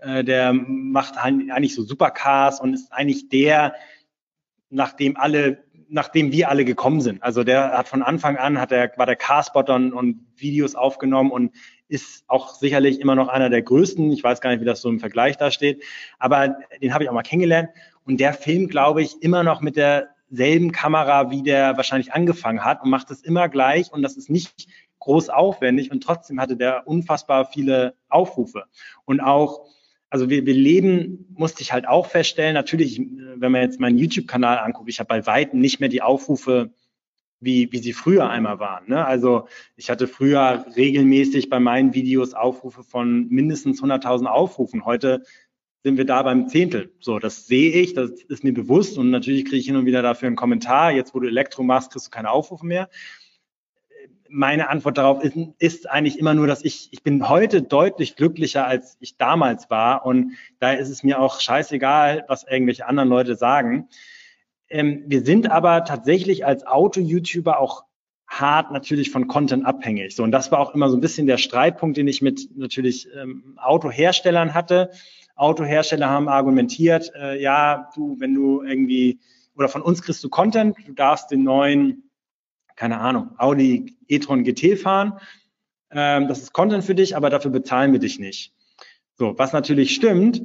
Äh, 0.00 0.24
der 0.24 0.52
macht 0.52 1.16
eigentlich 1.18 1.74
so 1.74 1.82
Supercars 1.82 2.60
und 2.60 2.74
ist 2.74 2.92
eigentlich 2.92 3.28
der, 3.28 3.74
nachdem 4.70 5.16
alle, 5.16 5.64
nachdem 5.88 6.32
wir 6.32 6.48
alle 6.48 6.64
gekommen 6.64 7.00
sind. 7.00 7.22
Also 7.22 7.44
der 7.44 7.76
hat 7.76 7.88
von 7.88 8.02
Anfang 8.02 8.36
an, 8.36 8.60
hat 8.60 8.72
er, 8.72 8.92
war 8.96 9.06
der 9.06 9.16
Carspotter 9.16 9.74
und, 9.74 9.92
und 9.92 10.26
Videos 10.36 10.74
aufgenommen 10.74 11.30
und 11.30 11.54
ist 11.88 12.24
auch 12.28 12.54
sicherlich 12.54 13.00
immer 13.00 13.16
noch 13.16 13.28
einer 13.28 13.50
der 13.50 13.62
größten. 13.62 14.12
Ich 14.12 14.22
weiß 14.22 14.40
gar 14.40 14.50
nicht, 14.50 14.60
wie 14.60 14.64
das 14.64 14.80
so 14.80 14.88
im 14.88 15.00
Vergleich 15.00 15.36
da 15.36 15.50
steht, 15.50 15.82
aber 16.18 16.56
den 16.80 16.94
habe 16.94 17.04
ich 17.04 17.10
auch 17.10 17.14
mal 17.14 17.22
kennengelernt. 17.22 17.70
Und 18.04 18.20
der 18.20 18.32
filmt, 18.32 18.70
glaube 18.70 19.02
ich, 19.02 19.20
immer 19.22 19.42
noch 19.42 19.60
mit 19.60 19.76
derselben 19.76 20.72
Kamera, 20.72 21.30
wie 21.30 21.42
der 21.42 21.76
wahrscheinlich 21.76 22.12
angefangen 22.12 22.64
hat 22.64 22.82
und 22.82 22.90
macht 22.90 23.10
es 23.10 23.22
immer 23.22 23.48
gleich. 23.48 23.92
Und 23.92 24.02
das 24.02 24.16
ist 24.16 24.30
nicht 24.30 24.68
groß 25.00 25.28
aufwendig. 25.28 25.90
Und 25.90 26.02
trotzdem 26.02 26.40
hatte 26.40 26.56
der 26.56 26.86
unfassbar 26.86 27.46
viele 27.46 27.94
Aufrufe. 28.08 28.64
Und 29.04 29.20
auch 29.20 29.66
also 30.10 30.28
wir, 30.28 30.44
wir 30.44 30.54
leben, 30.54 31.26
musste 31.36 31.62
ich 31.62 31.72
halt 31.72 31.86
auch 31.86 32.06
feststellen, 32.06 32.54
natürlich, 32.54 33.00
wenn 33.00 33.52
man 33.52 33.62
jetzt 33.62 33.80
meinen 33.80 33.96
YouTube-Kanal 33.96 34.58
anguckt, 34.58 34.90
ich 34.90 34.98
habe 34.98 35.08
bei 35.08 35.26
Weitem 35.26 35.60
nicht 35.60 35.78
mehr 35.78 35.88
die 35.88 36.02
Aufrufe, 36.02 36.72
wie, 37.38 37.72
wie 37.72 37.78
sie 37.78 37.92
früher 37.92 38.28
einmal 38.28 38.58
waren. 38.58 38.88
Ne? 38.88 39.04
Also 39.06 39.46
ich 39.76 39.88
hatte 39.88 40.08
früher 40.08 40.66
regelmäßig 40.76 41.48
bei 41.48 41.58
meinen 41.58 41.94
Videos 41.94 42.34
Aufrufe 42.34 42.82
von 42.82 43.28
mindestens 43.28 43.82
100.000 43.82 44.26
Aufrufen. 44.26 44.84
Heute 44.84 45.24
sind 45.82 45.96
wir 45.96 46.04
da 46.04 46.22
beim 46.22 46.48
Zehntel. 46.48 46.92
So, 47.00 47.18
das 47.18 47.46
sehe 47.46 47.72
ich, 47.72 47.94
das 47.94 48.10
ist 48.10 48.44
mir 48.44 48.52
bewusst 48.52 48.98
und 48.98 49.10
natürlich 49.10 49.46
kriege 49.46 49.56
ich 49.56 49.66
hin 49.66 49.76
und 49.76 49.86
wieder 49.86 50.02
dafür 50.02 50.26
einen 50.26 50.36
Kommentar. 50.36 50.92
Jetzt, 50.92 51.14
wo 51.14 51.20
du 51.20 51.28
Elektro 51.28 51.62
machst, 51.62 51.92
kriegst 51.92 52.08
du 52.08 52.10
keine 52.10 52.30
Aufrufe 52.30 52.66
mehr 52.66 52.90
meine 54.30 54.68
Antwort 54.68 54.98
darauf 54.98 55.22
ist, 55.22 55.36
ist, 55.58 55.90
eigentlich 55.90 56.18
immer 56.18 56.34
nur, 56.34 56.46
dass 56.46 56.64
ich, 56.64 56.88
ich 56.92 57.02
bin 57.02 57.28
heute 57.28 57.62
deutlich 57.62 58.16
glücklicher, 58.16 58.66
als 58.66 58.96
ich 59.00 59.16
damals 59.16 59.70
war. 59.70 60.06
Und 60.06 60.32
da 60.58 60.72
ist 60.72 60.88
es 60.88 61.02
mir 61.02 61.20
auch 61.20 61.40
scheißegal, 61.40 62.24
was 62.28 62.44
irgendwelche 62.44 62.86
anderen 62.86 63.08
Leute 63.08 63.36
sagen. 63.36 63.88
Ähm, 64.68 65.04
wir 65.06 65.22
sind 65.22 65.50
aber 65.50 65.84
tatsächlich 65.84 66.46
als 66.46 66.66
Auto-YouTuber 66.66 67.58
auch 67.58 67.84
hart 68.28 68.70
natürlich 68.70 69.10
von 69.10 69.26
Content 69.26 69.66
abhängig. 69.66 70.14
So, 70.14 70.22
und 70.22 70.30
das 70.30 70.52
war 70.52 70.60
auch 70.60 70.74
immer 70.74 70.88
so 70.88 70.96
ein 70.96 71.00
bisschen 71.00 71.26
der 71.26 71.38
Streitpunkt, 71.38 71.96
den 71.96 72.06
ich 72.06 72.22
mit 72.22 72.56
natürlich 72.56 73.08
ähm, 73.20 73.58
Autoherstellern 73.60 74.54
hatte. 74.54 74.90
Autohersteller 75.34 76.08
haben 76.08 76.28
argumentiert, 76.28 77.12
äh, 77.14 77.42
ja, 77.42 77.90
du, 77.96 78.16
wenn 78.20 78.34
du 78.34 78.62
irgendwie, 78.62 79.18
oder 79.56 79.68
von 79.68 79.82
uns 79.82 80.02
kriegst 80.02 80.22
du 80.22 80.28
Content, 80.28 80.76
du 80.86 80.92
darfst 80.92 81.30
den 81.32 81.42
neuen 81.42 82.09
keine 82.80 82.98
Ahnung, 82.98 83.32
Audi 83.36 83.94
e-tron 84.08 84.42
GT 84.42 84.78
fahren. 84.78 85.18
Ähm, 85.90 86.28
das 86.28 86.40
ist 86.40 86.54
Content 86.54 86.82
für 86.82 86.94
dich, 86.94 87.14
aber 87.14 87.28
dafür 87.28 87.50
bezahlen 87.50 87.92
wir 87.92 88.00
dich 88.00 88.18
nicht. 88.18 88.54
So, 89.16 89.34
was 89.36 89.52
natürlich 89.52 89.94
stimmt, 89.94 90.40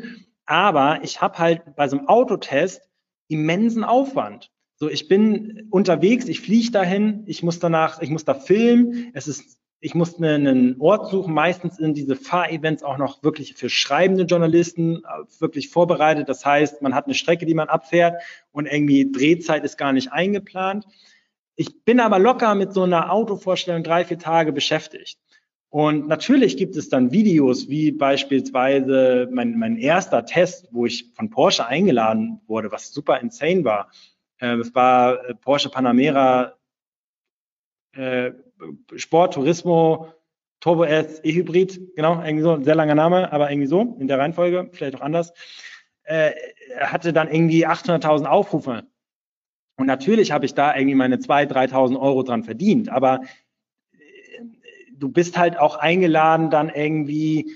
aber 0.46 1.00
ich 1.02 1.22
habe 1.22 1.38
halt 1.38 1.78
bei 1.78 1.88
so 1.88 1.98
einem 1.98 2.10
Autotest 2.10 2.82
immensen 3.30 3.86
Aufwand. 3.86 4.52
So, 4.76 4.90
ich 4.90 5.08
bin 5.08 5.70
unterwegs, 5.70 6.28
ich 6.28 6.42
fliege 6.42 6.72
dahin, 6.72 7.24
ich 7.26 7.42
muss 7.42 7.60
danach, 7.60 8.02
ich 8.02 8.10
muss 8.10 8.26
da 8.26 8.34
filmen, 8.34 9.12
es 9.14 9.30
ist, 9.30 9.58
ich 9.80 9.96
muss 9.96 10.22
einen 10.22 10.76
Ort 10.82 11.10
suchen. 11.10 11.34
Meistens 11.34 11.78
sind 11.78 11.96
diese 11.96 12.18
Fahrevents 12.18 12.84
auch 12.84 12.98
noch 12.98 13.24
wirklich 13.24 13.54
für 13.54 13.70
schreibende 13.70 14.24
Journalisten 14.24 14.98
äh, 14.98 15.40
wirklich 15.40 15.70
vorbereitet. 15.70 16.28
Das 16.28 16.46
heißt, 16.46 16.82
man 16.82 16.96
hat 16.96 17.06
eine 17.06 17.14
Strecke, 17.14 17.46
die 17.46 17.54
man 17.54 17.70
abfährt 17.70 18.22
und 18.52 18.66
irgendwie 18.66 19.10
Drehzeit 19.10 19.64
ist 19.64 19.78
gar 19.78 19.94
nicht 19.94 20.12
eingeplant. 20.12 20.86
Ich 21.56 21.84
bin 21.84 22.00
aber 22.00 22.20
locker 22.20 22.54
mit 22.56 22.74
so 22.74 22.84
einer 22.84 23.12
Autovorstellung 23.12 23.84
drei, 23.84 24.04
vier 24.06 24.20
Tage 24.20 24.52
beschäftigt. 24.52 25.20
Und 25.70 26.08
natürlich 26.08 26.58
gibt 26.58 26.76
es 26.76 26.90
dann 26.90 27.12
Videos, 27.12 27.68
wie 27.68 27.92
beispielsweise 27.92 29.28
mein, 29.32 29.58
mein 29.58 29.78
erster 29.78 30.26
Test, 30.26 30.70
wo 30.72 30.86
ich 30.86 31.12
von 31.16 31.30
Porsche 31.30 31.66
eingeladen 31.66 32.42
wurde, 32.48 32.72
was 32.72 32.94
super 32.94 33.20
insane 33.20 33.66
war. 33.66 33.92
Äh, 34.40 34.56
es 34.56 34.74
war 34.74 35.26
äh, 35.26 35.36
Porsche 35.36 35.70
Panamera 35.70 36.54
äh, 37.94 38.32
Sport 38.96 39.34
Turismo 39.34 40.14
Turbo 40.62 40.86
S 40.86 41.22
E-Hybrid, 41.24 41.96
genau, 41.96 42.24
irgendwie 42.24 42.44
so, 42.44 42.62
sehr 42.64 42.76
langer 42.76 42.96
Name, 42.96 43.32
aber 43.32 43.52
irgendwie 43.52 43.68
so, 43.68 43.98
in 44.00 44.08
der 44.08 44.18
Reihenfolge, 44.18 44.70
vielleicht 44.72 44.96
auch 44.96 45.02
anders. 45.02 45.34
Äh, 46.04 46.32
hatte 46.80 47.14
dann 47.14 47.30
irgendwie 47.30 47.68
800.000 47.68 48.26
Aufrufe 48.26 48.88
und 49.78 49.88
natürlich 49.88 50.32
habe 50.32 50.46
ich 50.46 50.54
da 50.54 50.76
irgendwie 50.76 50.96
meine 50.96 51.18
2.000, 51.18 51.52
3.000 51.72 52.00
Euro 52.00 52.24
dran 52.24 52.44
verdient, 52.44 52.90
aber 52.90 53.22
äh, 53.94 53.98
du 54.94 55.10
bist 55.10 55.38
halt 55.38 55.58
auch 55.60 55.76
eingeladen, 55.76 56.50
dann 56.50 56.70
irgendwie, 56.70 57.52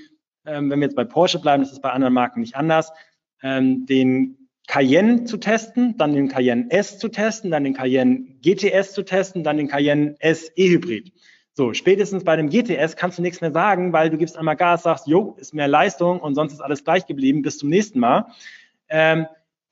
ähm, 0.45 0.69
wenn 0.69 0.79
wir 0.79 0.87
jetzt 0.87 0.95
bei 0.95 1.05
Porsche 1.05 1.39
bleiben, 1.39 1.63
das 1.63 1.71
ist 1.71 1.81
bei 1.81 1.91
anderen 1.91 2.13
Marken 2.13 2.41
nicht 2.41 2.55
anders, 2.55 2.91
ähm, 3.41 3.85
den 3.85 4.49
Cayenne 4.67 5.23
zu 5.23 5.37
testen, 5.37 5.97
dann 5.97 6.13
den 6.13 6.27
Cayenne 6.27 6.69
S 6.69 6.99
zu 6.99 7.09
testen, 7.09 7.49
dann 7.49 7.63
den 7.63 7.73
Cayenne 7.73 8.27
GTS 8.41 8.93
zu 8.93 9.03
testen, 9.03 9.43
dann 9.43 9.57
den 9.57 9.67
Cayenne 9.67 10.15
S 10.19 10.51
E-Hybrid. 10.55 11.11
So, 11.53 11.73
spätestens 11.73 12.23
bei 12.23 12.35
dem 12.35 12.49
GTS 12.49 12.95
kannst 12.95 13.17
du 13.17 13.21
nichts 13.21 13.41
mehr 13.41 13.51
sagen, 13.51 13.93
weil 13.93 14.09
du 14.09 14.17
gibst 14.17 14.37
einmal 14.37 14.55
Gas, 14.55 14.83
sagst, 14.83 15.07
jo, 15.07 15.35
ist 15.39 15.53
mehr 15.53 15.67
Leistung 15.67 16.19
und 16.19 16.35
sonst 16.35 16.53
ist 16.53 16.61
alles 16.61 16.83
gleich 16.83 17.07
geblieben, 17.07 17.41
bis 17.41 17.57
zum 17.57 17.69
nächsten 17.69 17.99
Mal. 17.99 18.27
Ähm, 18.89 19.25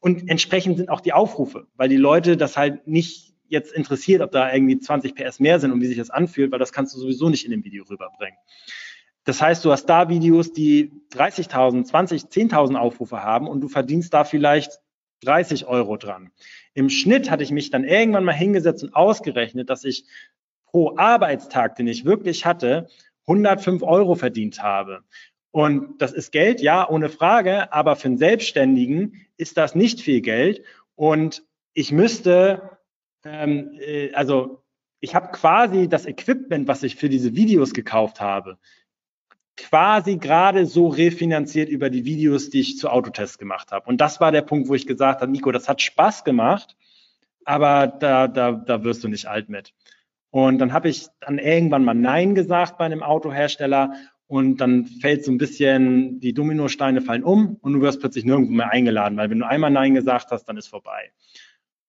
und 0.08 0.30
entsprechend 0.30 0.78
sind 0.78 0.88
auch 0.88 1.02
die 1.02 1.12
Aufrufe, 1.12 1.68
weil 1.76 1.90
die 1.90 1.98
Leute 1.98 2.38
das 2.38 2.56
halt 2.56 2.88
nicht 2.88 3.34
jetzt 3.50 3.74
interessiert, 3.74 4.22
ob 4.22 4.32
da 4.32 4.54
irgendwie 4.54 4.80
20 4.80 5.14
PS 5.14 5.42
mehr 5.42 5.60
sind 5.60 5.74
und 5.74 5.82
wie 5.82 5.88
sich 5.88 5.98
das 5.98 6.10
anfühlt, 6.10 6.50
weil 6.50 6.60
das 6.60 6.72
kannst 6.72 6.96
du 6.96 7.00
sowieso 7.00 7.28
nicht 7.28 7.44
in 7.44 7.52
dem 7.52 7.66
Video 7.66 7.84
rüberbringen. 7.84 8.38
Das 9.26 9.42
heißt, 9.42 9.66
du 9.66 9.72
hast 9.74 9.88
da 9.88 10.08
Videos, 10.08 10.54
die 10.54 10.94
30.000, 11.12 11.84
20, 11.84 12.22
10.000 12.22 12.76
Aufrufe 12.76 13.22
haben 13.22 13.50
und 13.50 13.60
du 13.60 13.68
verdienst 13.68 14.14
da 14.14 14.24
vielleicht 14.24 14.80
30 15.26 15.66
Euro 15.66 15.98
dran. 15.98 16.32
Im 16.74 16.90
Schnitt 16.90 17.30
hatte 17.30 17.44
ich 17.44 17.52
mich 17.52 17.70
dann 17.70 17.84
irgendwann 17.84 18.24
mal 18.24 18.32
hingesetzt 18.32 18.84
und 18.84 18.96
ausgerechnet, 18.96 19.70
dass 19.70 19.84
ich 19.84 20.06
pro 20.68 20.96
Arbeitstag, 20.96 21.76
den 21.76 21.88
ich 21.88 22.06
wirklich 22.06 22.46
hatte, 22.46 22.88
105 23.26 23.84
Euro 23.84 24.16
verdient 24.16 24.64
habe. 24.64 25.04
Und 25.58 26.04
das 26.04 26.14
ist 26.14 26.32
Geld, 26.32 26.62
ja, 26.62 26.88
ohne 26.88 27.10
Frage, 27.10 27.74
aber 27.74 27.96
für 27.96 28.10
einen 28.10 28.20
Selbstständigen 28.20 29.26
ist 29.38 29.58
das 29.58 29.74
nicht 29.74 30.02
viel 30.02 30.22
Geld. 30.22 30.62
Und 30.94 31.42
ich 31.74 31.92
müsste, 31.92 32.78
ähm, 33.26 33.72
äh, 33.80 34.14
also 34.14 34.62
ich 35.00 35.16
habe 35.16 35.30
quasi 35.32 35.90
das 35.90 36.06
Equipment, 36.06 36.68
was 36.68 36.84
ich 36.84 36.96
für 36.96 37.10
diese 37.10 37.36
Videos 37.36 37.74
gekauft 37.74 38.22
habe, 38.22 38.60
quasi 39.56 40.18
gerade 40.18 40.68
so 40.68 40.90
refinanziert 40.90 41.70
über 41.70 41.90
die 41.90 42.06
Videos, 42.06 42.52
die 42.52 42.60
ich 42.60 42.78
zu 42.78 42.92
Autotests 42.92 43.40
gemacht 43.40 43.72
habe. 43.72 43.90
Und 43.90 44.00
das 44.00 44.22
war 44.22 44.32
der 44.32 44.44
Punkt, 44.44 44.70
wo 44.70 44.76
ich 44.76 44.86
gesagt 44.86 45.22
habe, 45.22 45.32
Nico, 45.32 45.52
das 45.52 45.68
hat 45.68 45.82
Spaß 45.82 46.24
gemacht, 46.24 46.76
aber 47.46 47.88
da, 47.88 48.28
da, 48.28 48.52
da 48.52 48.84
wirst 48.84 49.04
du 49.04 49.08
nicht 49.08 49.26
alt 49.26 49.50
mit. 49.50 49.74
Und 50.30 50.60
dann 50.60 50.72
habe 50.72 50.90
ich 50.90 51.08
dann 51.20 51.40
irgendwann 51.40 51.84
mal 51.84 51.96
Nein 51.96 52.36
gesagt 52.36 52.78
bei 52.78 52.86
einem 52.86 53.02
Autohersteller 53.02 53.96
und 54.28 54.58
dann 54.58 54.86
fällt 54.86 55.24
so 55.24 55.32
ein 55.32 55.38
bisschen, 55.38 56.20
die 56.20 56.34
Dominosteine 56.34 57.02
fallen 57.02 57.24
um 57.24 57.58
und 57.62 57.74
du 57.74 57.82
wirst 57.82 58.02
plötzlich 58.02 58.26
nirgendwo 58.26 58.52
mehr 58.52 58.72
eingeladen, 58.72 59.18
weil 59.18 59.30
wenn 59.30 59.40
du 59.40 59.48
einmal 59.48 59.72
Nein 59.72 59.96
gesagt 59.96 60.32
hast, 60.32 60.46
dann 60.46 60.58
ist 60.58 60.68
vorbei. 60.68 61.12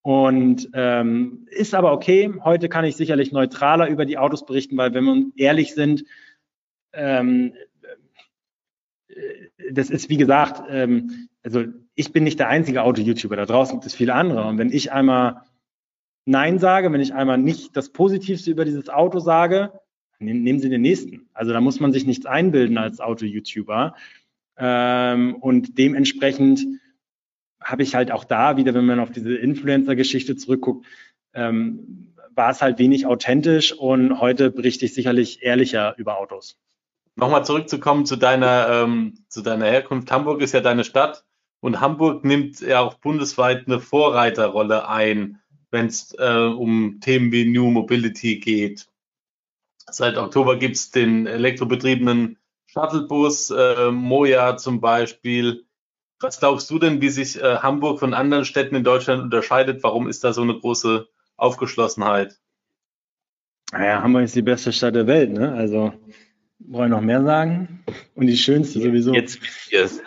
Und 0.02 0.70
ähm, 0.72 1.46
ist 1.50 1.74
aber 1.74 1.92
okay. 1.92 2.32
Heute 2.42 2.68
kann 2.68 2.84
ich 2.84 2.96
sicherlich 2.96 3.32
neutraler 3.32 3.88
über 3.88 4.06
die 4.06 4.16
Autos 4.16 4.46
berichten, 4.46 4.76
weil 4.76 4.94
wenn 4.94 5.04
wir 5.04 5.26
ehrlich 5.36 5.74
sind, 5.74 6.04
ähm, 6.92 7.52
äh, 9.08 9.14
das 9.72 9.90
ist 9.90 10.08
wie 10.08 10.16
gesagt, 10.16 10.62
ähm, 10.70 11.28
also 11.42 11.64
ich 11.94 12.12
bin 12.12 12.24
nicht 12.24 12.38
der 12.38 12.48
einzige 12.48 12.84
Auto-YouTuber, 12.84 13.36
da 13.36 13.44
draußen 13.44 13.74
gibt 13.74 13.86
es 13.86 13.94
viele 13.94 14.14
andere. 14.14 14.46
Und 14.46 14.58
wenn 14.58 14.70
ich 14.70 14.92
einmal 14.92 15.42
Nein 16.24 16.58
sage, 16.58 16.92
wenn 16.92 17.00
ich 17.00 17.14
einmal 17.14 17.38
nicht 17.38 17.76
das 17.76 17.90
Positivste 17.90 18.50
über 18.50 18.64
dieses 18.64 18.88
Auto 18.88 19.18
sage, 19.18 19.72
nehmen 20.20 20.60
Sie 20.60 20.68
den 20.68 20.82
nächsten. 20.82 21.28
Also 21.32 21.52
da 21.52 21.60
muss 21.60 21.80
man 21.80 21.92
sich 21.92 22.06
nichts 22.06 22.26
einbilden 22.26 22.78
als 22.78 23.00
Auto-YouTuber. 23.00 23.94
Ähm, 24.56 25.36
und 25.36 25.78
dementsprechend 25.78 26.66
habe 27.60 27.82
ich 27.82 27.94
halt 27.94 28.10
auch 28.10 28.24
da 28.24 28.56
wieder, 28.56 28.74
wenn 28.74 28.86
man 28.86 29.00
auf 29.00 29.10
diese 29.10 29.34
Influencer-Geschichte 29.34 30.36
zurückguckt, 30.36 30.86
ähm, 31.34 32.14
war 32.34 32.50
es 32.50 32.62
halt 32.62 32.78
wenig 32.78 33.06
authentisch 33.06 33.72
und 33.72 34.20
heute 34.20 34.50
berichte 34.50 34.84
ich 34.84 34.94
sicherlich 34.94 35.42
ehrlicher 35.42 35.94
über 35.98 36.18
Autos. 36.18 36.56
Nochmal 37.16 37.44
zurückzukommen 37.44 38.06
zu 38.06 38.14
deiner, 38.14 38.68
ähm, 38.70 39.14
zu 39.28 39.42
deiner 39.42 39.66
Herkunft. 39.66 40.10
Hamburg 40.12 40.40
ist 40.40 40.54
ja 40.54 40.60
deine 40.60 40.84
Stadt 40.84 41.24
und 41.60 41.80
Hamburg 41.80 42.24
nimmt 42.24 42.60
ja 42.60 42.80
auch 42.80 42.94
bundesweit 42.94 43.66
eine 43.66 43.80
Vorreiterrolle 43.80 44.88
ein, 44.88 45.40
wenn 45.72 45.86
es 45.86 46.14
äh, 46.16 46.46
um 46.46 47.00
Themen 47.00 47.32
wie 47.32 47.44
New 47.44 47.70
Mobility 47.70 48.38
geht. 48.38 48.88
Seit 49.90 50.16
Oktober 50.16 50.58
gibt 50.58 50.76
es 50.76 50.90
den 50.90 51.26
elektrobetriebenen 51.26 52.38
Shuttlebus, 52.66 53.50
äh, 53.50 53.90
Moja 53.90 54.56
zum 54.56 54.80
Beispiel. 54.80 55.64
Was 56.20 56.40
glaubst 56.40 56.70
du 56.70 56.78
denn, 56.78 57.00
wie 57.00 57.08
sich 57.08 57.40
äh, 57.40 57.56
Hamburg 57.58 58.00
von 58.00 58.12
anderen 58.12 58.44
Städten 58.44 58.74
in 58.74 58.84
Deutschland 58.84 59.22
unterscheidet? 59.22 59.82
Warum 59.82 60.08
ist 60.08 60.24
da 60.24 60.32
so 60.32 60.42
eine 60.42 60.58
große 60.58 61.08
Aufgeschlossenheit? 61.36 62.38
Naja, 63.72 64.02
Hamburg 64.02 64.24
ist 64.24 64.34
die 64.34 64.42
beste 64.42 64.72
Stadt 64.72 64.94
der 64.94 65.06
Welt, 65.06 65.32
ne? 65.32 65.52
Also 65.52 65.92
wollen 66.58 66.90
wir 66.90 66.96
noch 66.96 67.00
mehr 67.00 67.22
sagen? 67.22 67.84
Und 68.14 68.26
die 68.26 68.36
schönste 68.36 68.80
sowieso. 68.80 69.14
Jetzt 69.14 69.38
yes. 69.70 70.00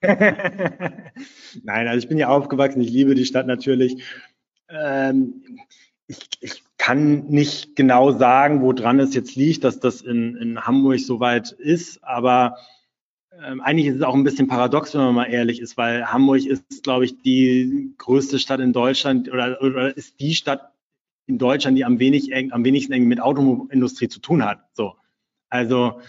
Nein, 0.00 1.88
also 1.88 1.98
ich 1.98 2.08
bin 2.08 2.18
ja 2.18 2.28
aufgewachsen, 2.28 2.80
ich 2.80 2.90
liebe 2.90 3.14
die 3.14 3.26
Stadt 3.26 3.46
natürlich. 3.46 4.04
Ähm, 4.68 5.58
ich, 6.06 6.28
ich 6.40 6.62
kann 6.78 7.26
nicht 7.26 7.76
genau 7.76 8.12
sagen, 8.12 8.62
woran 8.62 9.00
es 9.00 9.14
jetzt 9.14 9.36
liegt, 9.36 9.64
dass 9.64 9.80
das 9.80 10.00
in, 10.00 10.36
in 10.36 10.60
Hamburg 10.60 11.00
so 11.00 11.20
weit 11.20 11.50
ist, 11.52 12.02
aber 12.02 12.56
ähm, 13.44 13.60
eigentlich 13.60 13.86
ist 13.88 13.96
es 13.96 14.02
auch 14.02 14.14
ein 14.14 14.24
bisschen 14.24 14.48
paradox, 14.48 14.94
wenn 14.94 15.02
man 15.02 15.14
mal 15.14 15.24
ehrlich 15.26 15.60
ist, 15.60 15.76
weil 15.76 16.06
Hamburg 16.06 16.44
ist, 16.46 16.82
glaube 16.82 17.04
ich, 17.04 17.20
die 17.20 17.94
größte 17.98 18.38
Stadt 18.38 18.60
in 18.60 18.72
Deutschland 18.72 19.30
oder, 19.30 19.60
oder 19.62 19.96
ist 19.96 20.18
die 20.20 20.34
Stadt 20.34 20.72
in 21.26 21.38
Deutschland, 21.38 21.76
die 21.76 21.84
am, 21.84 21.98
wenig, 21.98 22.34
am 22.52 22.64
wenigsten 22.64 22.92
irgendwie 22.92 23.08
mit 23.08 23.20
Automobilindustrie 23.20 24.08
zu 24.08 24.20
tun 24.20 24.44
hat. 24.44 24.60
So. 24.72 24.94
Also 25.50 26.00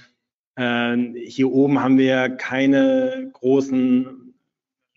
äh, 0.56 0.98
hier 1.26 1.52
oben 1.52 1.82
haben 1.82 1.98
wir 1.98 2.30
keine 2.30 3.30
großen 3.34 4.34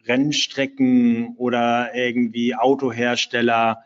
Rennstrecken 0.07 1.35
oder 1.37 1.95
irgendwie 1.95 2.55
Autohersteller. 2.55 3.85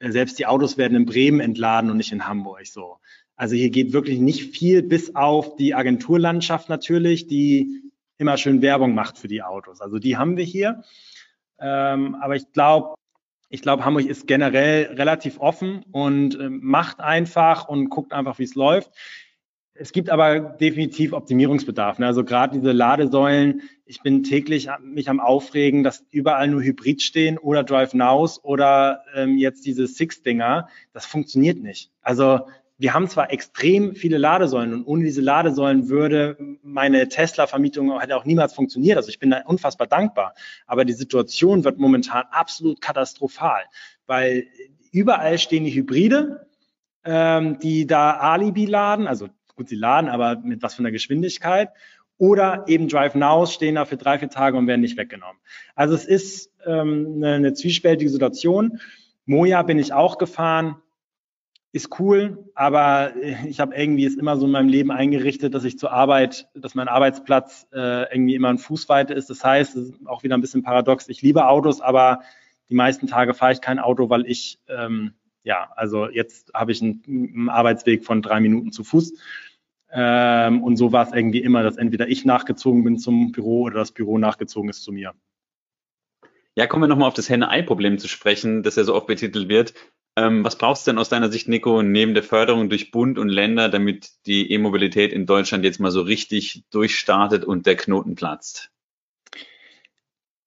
Selbst 0.00 0.38
die 0.38 0.46
Autos 0.46 0.76
werden 0.76 0.96
in 0.96 1.06
Bremen 1.06 1.40
entladen 1.40 1.90
und 1.90 1.96
nicht 1.96 2.12
in 2.12 2.26
Hamburg 2.26 2.66
so. 2.66 2.98
Also 3.36 3.54
hier 3.54 3.70
geht 3.70 3.92
wirklich 3.92 4.18
nicht 4.18 4.56
viel, 4.56 4.82
bis 4.82 5.14
auf 5.14 5.56
die 5.56 5.74
Agenturlandschaft 5.74 6.68
natürlich, 6.68 7.26
die 7.26 7.82
immer 8.18 8.36
schön 8.38 8.62
Werbung 8.62 8.94
macht 8.94 9.18
für 9.18 9.28
die 9.28 9.42
Autos. 9.42 9.80
Also 9.80 9.98
die 9.98 10.16
haben 10.16 10.36
wir 10.36 10.44
hier. 10.44 10.82
Ähm, 11.58 12.14
aber 12.16 12.36
ich 12.36 12.50
glaube, 12.52 12.94
ich 13.48 13.62
glaube, 13.62 13.84
Hamburg 13.84 14.06
ist 14.06 14.26
generell 14.26 14.94
relativ 14.94 15.38
offen 15.38 15.84
und 15.92 16.38
äh, 16.38 16.48
macht 16.48 17.00
einfach 17.00 17.68
und 17.68 17.90
guckt 17.90 18.12
einfach, 18.12 18.38
wie 18.38 18.44
es 18.44 18.54
läuft. 18.54 18.90
Es 19.78 19.92
gibt 19.92 20.10
aber 20.10 20.40
definitiv 20.40 21.12
Optimierungsbedarf. 21.12 21.98
Ne? 21.98 22.06
Also 22.06 22.24
gerade 22.24 22.58
diese 22.58 22.72
Ladesäulen, 22.72 23.62
ich 23.84 24.02
bin 24.02 24.22
täglich 24.22 24.68
mich 24.82 25.08
am 25.08 25.20
Aufregen, 25.20 25.82
dass 25.82 26.04
überall 26.10 26.48
nur 26.48 26.62
Hybrid 26.62 27.02
stehen 27.02 27.38
oder 27.38 27.64
Drive 27.64 27.94
Nows 27.94 28.42
oder 28.42 29.02
ähm, 29.14 29.38
jetzt 29.38 29.66
diese 29.66 29.86
Six-Dinger. 29.86 30.68
Das 30.92 31.06
funktioniert 31.06 31.62
nicht. 31.62 31.90
Also 32.02 32.40
wir 32.78 32.92
haben 32.92 33.08
zwar 33.08 33.32
extrem 33.32 33.94
viele 33.94 34.18
Ladesäulen 34.18 34.74
und 34.74 34.84
ohne 34.84 35.04
diese 35.04 35.22
Ladesäulen 35.22 35.88
würde 35.88 36.36
meine 36.62 37.08
Tesla-Vermietung 37.08 37.98
hätte 38.00 38.16
auch 38.16 38.26
niemals 38.26 38.52
funktioniert. 38.52 38.96
Also 38.98 39.08
ich 39.08 39.18
bin 39.18 39.30
da 39.30 39.42
unfassbar 39.46 39.86
dankbar. 39.86 40.34
Aber 40.66 40.84
die 40.84 40.92
Situation 40.92 41.64
wird 41.64 41.78
momentan 41.78 42.24
absolut 42.30 42.80
katastrophal, 42.80 43.62
weil 44.06 44.46
überall 44.92 45.38
stehen 45.38 45.64
die 45.64 45.74
Hybride, 45.74 46.46
ähm, 47.04 47.58
die 47.60 47.86
da 47.86 48.18
Alibi 48.18 48.66
laden, 48.66 49.06
also 49.06 49.28
gut, 49.56 49.68
sie 49.68 49.76
laden, 49.76 50.08
aber 50.08 50.36
mit 50.36 50.62
was 50.62 50.74
von 50.74 50.84
der 50.84 50.92
Geschwindigkeit. 50.92 51.70
Oder 52.18 52.64
eben 52.66 52.88
Drive 52.88 53.14
Nows 53.14 53.52
stehen 53.52 53.74
da 53.74 53.84
für 53.84 53.96
drei, 53.96 54.18
vier 54.18 54.30
Tage 54.30 54.56
und 54.56 54.66
werden 54.66 54.80
nicht 54.80 54.96
weggenommen. 54.96 55.36
Also 55.74 55.94
es 55.94 56.04
ist 56.04 56.50
ähm, 56.64 57.14
eine, 57.16 57.34
eine 57.34 57.52
zwiespältige 57.52 58.10
Situation. 58.10 58.80
Moja 59.26 59.62
bin 59.62 59.78
ich 59.78 59.92
auch 59.92 60.16
gefahren 60.18 60.76
ist 61.76 62.00
cool, 62.00 62.50
aber 62.54 63.12
ich 63.46 63.60
habe 63.60 63.76
irgendwie 63.76 64.06
es 64.06 64.16
immer 64.16 64.38
so 64.38 64.46
in 64.46 64.52
meinem 64.52 64.70
Leben 64.70 64.90
eingerichtet, 64.90 65.52
dass 65.52 65.64
ich 65.64 65.78
zur 65.78 65.92
Arbeit, 65.92 66.48
dass 66.54 66.74
mein 66.74 66.88
Arbeitsplatz 66.88 67.66
äh, 67.70 68.10
irgendwie 68.10 68.34
immer 68.34 68.48
in 68.48 68.56
Fußweite 68.56 69.12
ist. 69.12 69.28
Das 69.28 69.44
heißt, 69.44 69.76
es 69.76 69.90
ist 69.90 70.06
auch 70.06 70.22
wieder 70.22 70.38
ein 70.38 70.40
bisschen 70.40 70.62
paradox. 70.62 71.06
Ich 71.08 71.20
liebe 71.20 71.46
Autos, 71.46 71.82
aber 71.82 72.22
die 72.70 72.74
meisten 72.74 73.08
Tage 73.08 73.34
fahre 73.34 73.52
ich 73.52 73.60
kein 73.60 73.78
Auto, 73.78 74.08
weil 74.08 74.26
ich 74.26 74.58
ähm, 74.68 75.12
ja, 75.42 75.70
also 75.76 76.08
jetzt 76.08 76.50
habe 76.54 76.72
ich 76.72 76.80
einen, 76.80 77.02
einen, 77.06 77.48
Arbeitsweg 77.50 78.04
von 78.06 78.22
drei 78.22 78.40
Minuten 78.40 78.72
zu 78.72 78.82
Fuß. 78.82 79.12
Ähm, 79.98 80.62
und 80.62 80.76
so 80.76 80.92
war 80.92 81.06
es 81.06 81.14
irgendwie 81.14 81.40
immer, 81.40 81.62
dass 81.62 81.78
entweder 81.78 82.06
ich 82.06 82.26
nachgezogen 82.26 82.84
bin 82.84 82.98
zum 82.98 83.32
Büro 83.32 83.62
oder 83.62 83.78
das 83.78 83.92
Büro 83.92 84.18
nachgezogen 84.18 84.68
ist 84.68 84.82
zu 84.82 84.92
mir. 84.92 85.14
Ja, 86.54 86.66
kommen 86.66 86.82
wir 86.82 86.88
nochmal 86.88 87.08
auf 87.08 87.14
das 87.14 87.30
Henne-Ei-Problem 87.30 87.98
zu 87.98 88.06
sprechen, 88.06 88.62
das 88.62 88.76
ja 88.76 88.84
so 88.84 88.94
oft 88.94 89.06
betitelt 89.06 89.48
wird. 89.48 89.72
Ähm, 90.14 90.44
was 90.44 90.58
brauchst 90.58 90.86
du 90.86 90.90
denn 90.90 90.98
aus 90.98 91.08
deiner 91.08 91.30
Sicht, 91.30 91.48
Nico, 91.48 91.82
neben 91.82 92.12
der 92.12 92.22
Förderung 92.22 92.68
durch 92.68 92.90
Bund 92.90 93.18
und 93.18 93.30
Länder, 93.30 93.70
damit 93.70 94.10
die 94.26 94.52
E-Mobilität 94.52 95.14
in 95.14 95.24
Deutschland 95.24 95.64
jetzt 95.64 95.80
mal 95.80 95.90
so 95.90 96.02
richtig 96.02 96.64
durchstartet 96.70 97.46
und 97.46 97.64
der 97.64 97.76
Knoten 97.76 98.16
platzt? 98.16 98.70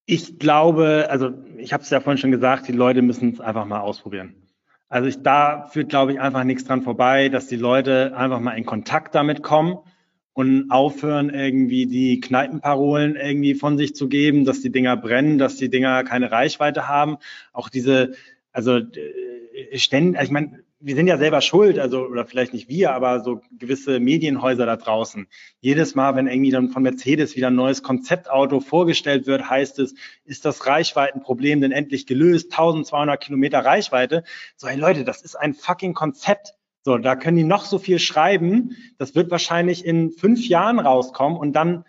Ich 0.06 0.38
glaube, 0.38 1.08
also 1.10 1.32
ich 1.58 1.74
habe 1.74 1.82
es 1.82 1.90
ja 1.90 2.02
vorhin 2.02 2.20
schon 2.20 2.32
gesagt, 2.32 2.68
die 2.68 2.72
Leute 2.72 3.02
müssen 3.02 3.34
es 3.34 3.40
einfach 3.40 3.66
mal 3.66 3.80
ausprobieren. 3.80 4.49
Also 4.90 5.08
ich, 5.08 5.22
da 5.22 5.68
führt, 5.68 5.90
glaube 5.90 6.14
ich, 6.14 6.20
einfach 6.20 6.44
nichts 6.44 6.66
dran 6.66 6.82
vorbei, 6.82 7.30
dass 7.30 7.48
die 7.48 7.56
Leute 7.56 8.18
einfach 8.18 8.40
mal 8.40 8.58
in 8.58 8.66
Kontakt 8.66 9.14
damit 9.14 9.44
kommen 9.44 9.78
und 10.34 10.72
aufhören, 10.72 11.30
irgendwie 11.30 11.86
die 11.86 12.20
Kneipenparolen 12.20 13.16
irgendwie 13.16 13.54
von 13.54 13.78
sich 13.78 13.96
zu 13.96 14.10
geben, 14.10 14.46
dass 14.46 14.62
die 14.62 14.72
Dinger 14.72 14.98
brennen, 14.98 15.38
dass 15.38 15.58
die 15.58 15.70
Dinger 15.70 16.04
keine 16.04 16.32
Reichweite 16.32 16.88
haben. 16.88 17.18
Auch 17.54 17.70
diese, 17.70 18.14
also 18.52 18.80
ständig, 19.74 20.18
also 20.18 20.30
ich 20.30 20.34
meine, 20.34 20.64
wir 20.82 20.96
sind 20.96 21.08
ja 21.08 21.18
selber 21.18 21.42
schuld, 21.42 21.78
also 21.78 22.06
oder 22.06 22.26
vielleicht 22.26 22.54
nicht 22.54 22.70
wir, 22.70 22.94
aber 22.94 23.20
so 23.20 23.42
gewisse 23.52 24.00
Medienhäuser 24.00 24.66
da 24.66 24.78
draußen. 24.78 25.28
Jedes 25.60 25.94
Mal, 25.94 26.16
wenn 26.16 26.28
irgendwie 26.28 26.52
dann 26.52 26.70
von 26.70 26.84
Mercedes 26.84 27.36
wieder 27.36 27.48
ein 27.48 27.56
neues 27.56 27.84
Konzeptauto 27.84 28.62
vorgestellt 28.62 29.28
wird, 29.28 29.50
heißt 29.50 29.80
es, 29.80 29.94
ist 30.24 30.46
das 30.46 30.66
Reichweitenproblem 30.66 31.60
denn 31.60 31.74
endlich 31.74 32.08
gelöst? 32.08 32.52
1200 32.52 33.22
Kilometer 33.22 33.60
Reichweite. 33.60 34.24
So, 34.56 34.68
hey 34.68 34.78
Leute, 34.78 35.04
das 35.04 35.22
ist 35.22 35.36
ein 35.36 35.54
fucking 35.54 35.94
Konzept. 35.94 36.54
So, 36.84 36.98
da 36.98 37.18
können 37.18 37.36
die 37.36 37.44
noch 37.44 37.66
so 37.66 37.78
viel 37.78 38.00
schreiben. 38.00 38.78
Das 38.98 39.16
wird 39.16 39.32
wahrscheinlich 39.32 39.84
in 39.86 40.12
fünf 40.12 40.48
Jahren 40.48 40.80
rauskommen 40.80 41.38
und 41.38 41.54
dann 41.54 41.84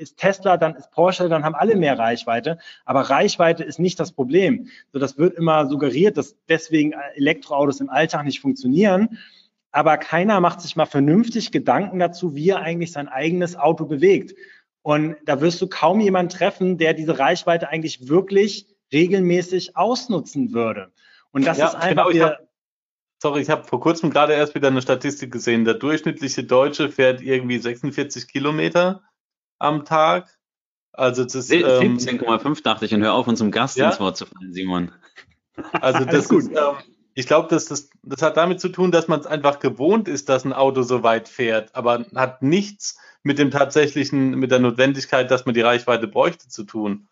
ist 0.00 0.16
Tesla, 0.16 0.56
dann 0.56 0.74
ist 0.74 0.90
Porsche, 0.90 1.28
dann 1.28 1.44
haben 1.44 1.54
alle 1.54 1.76
mehr 1.76 1.98
Reichweite. 1.98 2.58
Aber 2.84 3.02
Reichweite 3.02 3.62
ist 3.62 3.78
nicht 3.78 4.00
das 4.00 4.12
Problem. 4.12 4.68
So, 4.92 4.98
das 4.98 5.18
wird 5.18 5.36
immer 5.36 5.66
suggeriert, 5.66 6.16
dass 6.16 6.36
deswegen 6.48 6.94
Elektroautos 7.14 7.80
im 7.80 7.90
Alltag 7.90 8.24
nicht 8.24 8.40
funktionieren. 8.40 9.18
Aber 9.70 9.98
keiner 9.98 10.40
macht 10.40 10.60
sich 10.60 10.74
mal 10.74 10.86
vernünftig 10.86 11.52
Gedanken 11.52 11.98
dazu, 11.98 12.34
wie 12.34 12.48
er 12.48 12.60
eigentlich 12.60 12.92
sein 12.92 13.08
eigenes 13.08 13.56
Auto 13.56 13.84
bewegt. 13.84 14.34
Und 14.82 15.16
da 15.26 15.40
wirst 15.40 15.60
du 15.60 15.68
kaum 15.68 16.00
jemanden 16.00 16.30
treffen, 16.30 16.78
der 16.78 16.94
diese 16.94 17.18
Reichweite 17.18 17.68
eigentlich 17.68 18.08
wirklich 18.08 18.66
regelmäßig 18.92 19.76
ausnutzen 19.76 20.52
würde. 20.52 20.90
Und 21.30 21.46
das 21.46 21.58
ja, 21.58 21.68
ist 21.68 21.74
einfach 21.74 21.88
genau, 21.88 22.10
wieder, 22.10 22.38
Sorry, 23.22 23.42
ich 23.42 23.50
habe 23.50 23.64
vor 23.64 23.80
kurzem 23.80 24.08
gerade 24.08 24.32
erst 24.32 24.54
wieder 24.54 24.68
eine 24.68 24.80
Statistik 24.80 25.30
gesehen. 25.30 25.66
Der 25.66 25.74
durchschnittliche 25.74 26.42
Deutsche 26.42 26.88
fährt 26.88 27.20
irgendwie 27.20 27.58
46 27.58 28.28
Kilometer 28.28 29.02
am 29.60 29.84
Tag. 29.84 30.36
Also 30.92 31.22
das 31.22 31.36
ist 31.36 31.50
17,5 31.50 32.46
ähm, 32.46 32.56
dachte 32.64 32.84
ich 32.84 32.94
und 32.94 33.02
hör 33.02 33.14
auf, 33.14 33.28
unserem 33.28 33.52
Gast 33.52 33.76
ja? 33.76 33.88
ins 33.88 34.00
Wort 34.00 34.16
zu 34.16 34.26
fallen, 34.26 34.52
Simon. 34.52 34.92
Also 35.72 36.04
das 36.04 36.30
ist, 36.30 36.48
ähm, 36.48 36.76
ich 37.14 37.26
glaube, 37.26 37.48
das, 37.48 37.66
das, 37.66 37.90
das 38.02 38.22
hat 38.22 38.36
damit 38.36 38.60
zu 38.60 38.68
tun, 38.68 38.90
dass 38.90 39.06
man 39.06 39.20
es 39.20 39.26
einfach 39.26 39.60
gewohnt 39.60 40.08
ist, 40.08 40.28
dass 40.28 40.44
ein 40.44 40.52
Auto 40.52 40.82
so 40.82 41.02
weit 41.02 41.28
fährt, 41.28 41.74
aber 41.74 42.06
hat 42.14 42.42
nichts 42.42 42.98
mit 43.22 43.38
dem 43.38 43.50
tatsächlichen, 43.50 44.30
mit 44.30 44.50
der 44.50 44.58
Notwendigkeit, 44.58 45.30
dass 45.30 45.46
man 45.46 45.54
die 45.54 45.60
Reichweite 45.60 46.08
bräuchte, 46.08 46.48
zu 46.48 46.64
tun. 46.64 47.08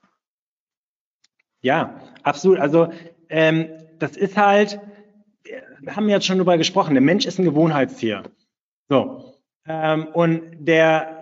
Ja, 1.60 2.00
absolut. 2.22 2.58
Also 2.58 2.92
ähm, 3.28 3.68
das 3.98 4.16
ist 4.16 4.36
halt, 4.36 4.80
wir 5.80 5.96
haben 5.96 6.08
jetzt 6.08 6.26
schon 6.26 6.38
darüber 6.38 6.56
gesprochen, 6.56 6.94
der 6.94 7.02
Mensch 7.02 7.26
ist 7.26 7.38
ein 7.38 7.44
Gewohnheitstier. 7.44 8.24
So. 8.88 9.34
Ähm, 9.66 10.06
und 10.08 10.42
der 10.58 11.17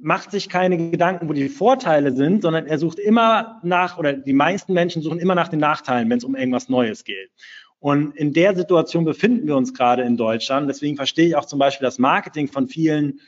macht 0.00 0.30
sich 0.30 0.48
keine 0.48 0.90
Gedanken, 0.90 1.28
wo 1.28 1.32
die 1.32 1.48
Vorteile 1.48 2.14
sind, 2.14 2.42
sondern 2.42 2.66
er 2.66 2.78
sucht 2.78 2.98
immer 2.98 3.60
nach, 3.62 3.98
oder 3.98 4.12
die 4.12 4.32
meisten 4.32 4.72
Menschen 4.72 5.02
suchen 5.02 5.18
immer 5.18 5.34
nach 5.34 5.48
den 5.48 5.60
Nachteilen, 5.60 6.08
wenn 6.10 6.18
es 6.18 6.24
um 6.24 6.36
irgendwas 6.36 6.68
Neues 6.68 7.04
geht. 7.04 7.30
Und 7.80 8.16
in 8.16 8.32
der 8.32 8.56
Situation 8.56 9.04
befinden 9.04 9.46
wir 9.46 9.56
uns 9.56 9.72
gerade 9.72 10.02
in 10.02 10.16
Deutschland. 10.16 10.68
Deswegen 10.68 10.96
verstehe 10.96 11.28
ich 11.28 11.36
auch 11.36 11.44
zum 11.44 11.58
Beispiel 11.58 11.84
das 11.84 11.98
Marketing 11.98 12.48
von 12.48 12.68
vielen 12.68 13.20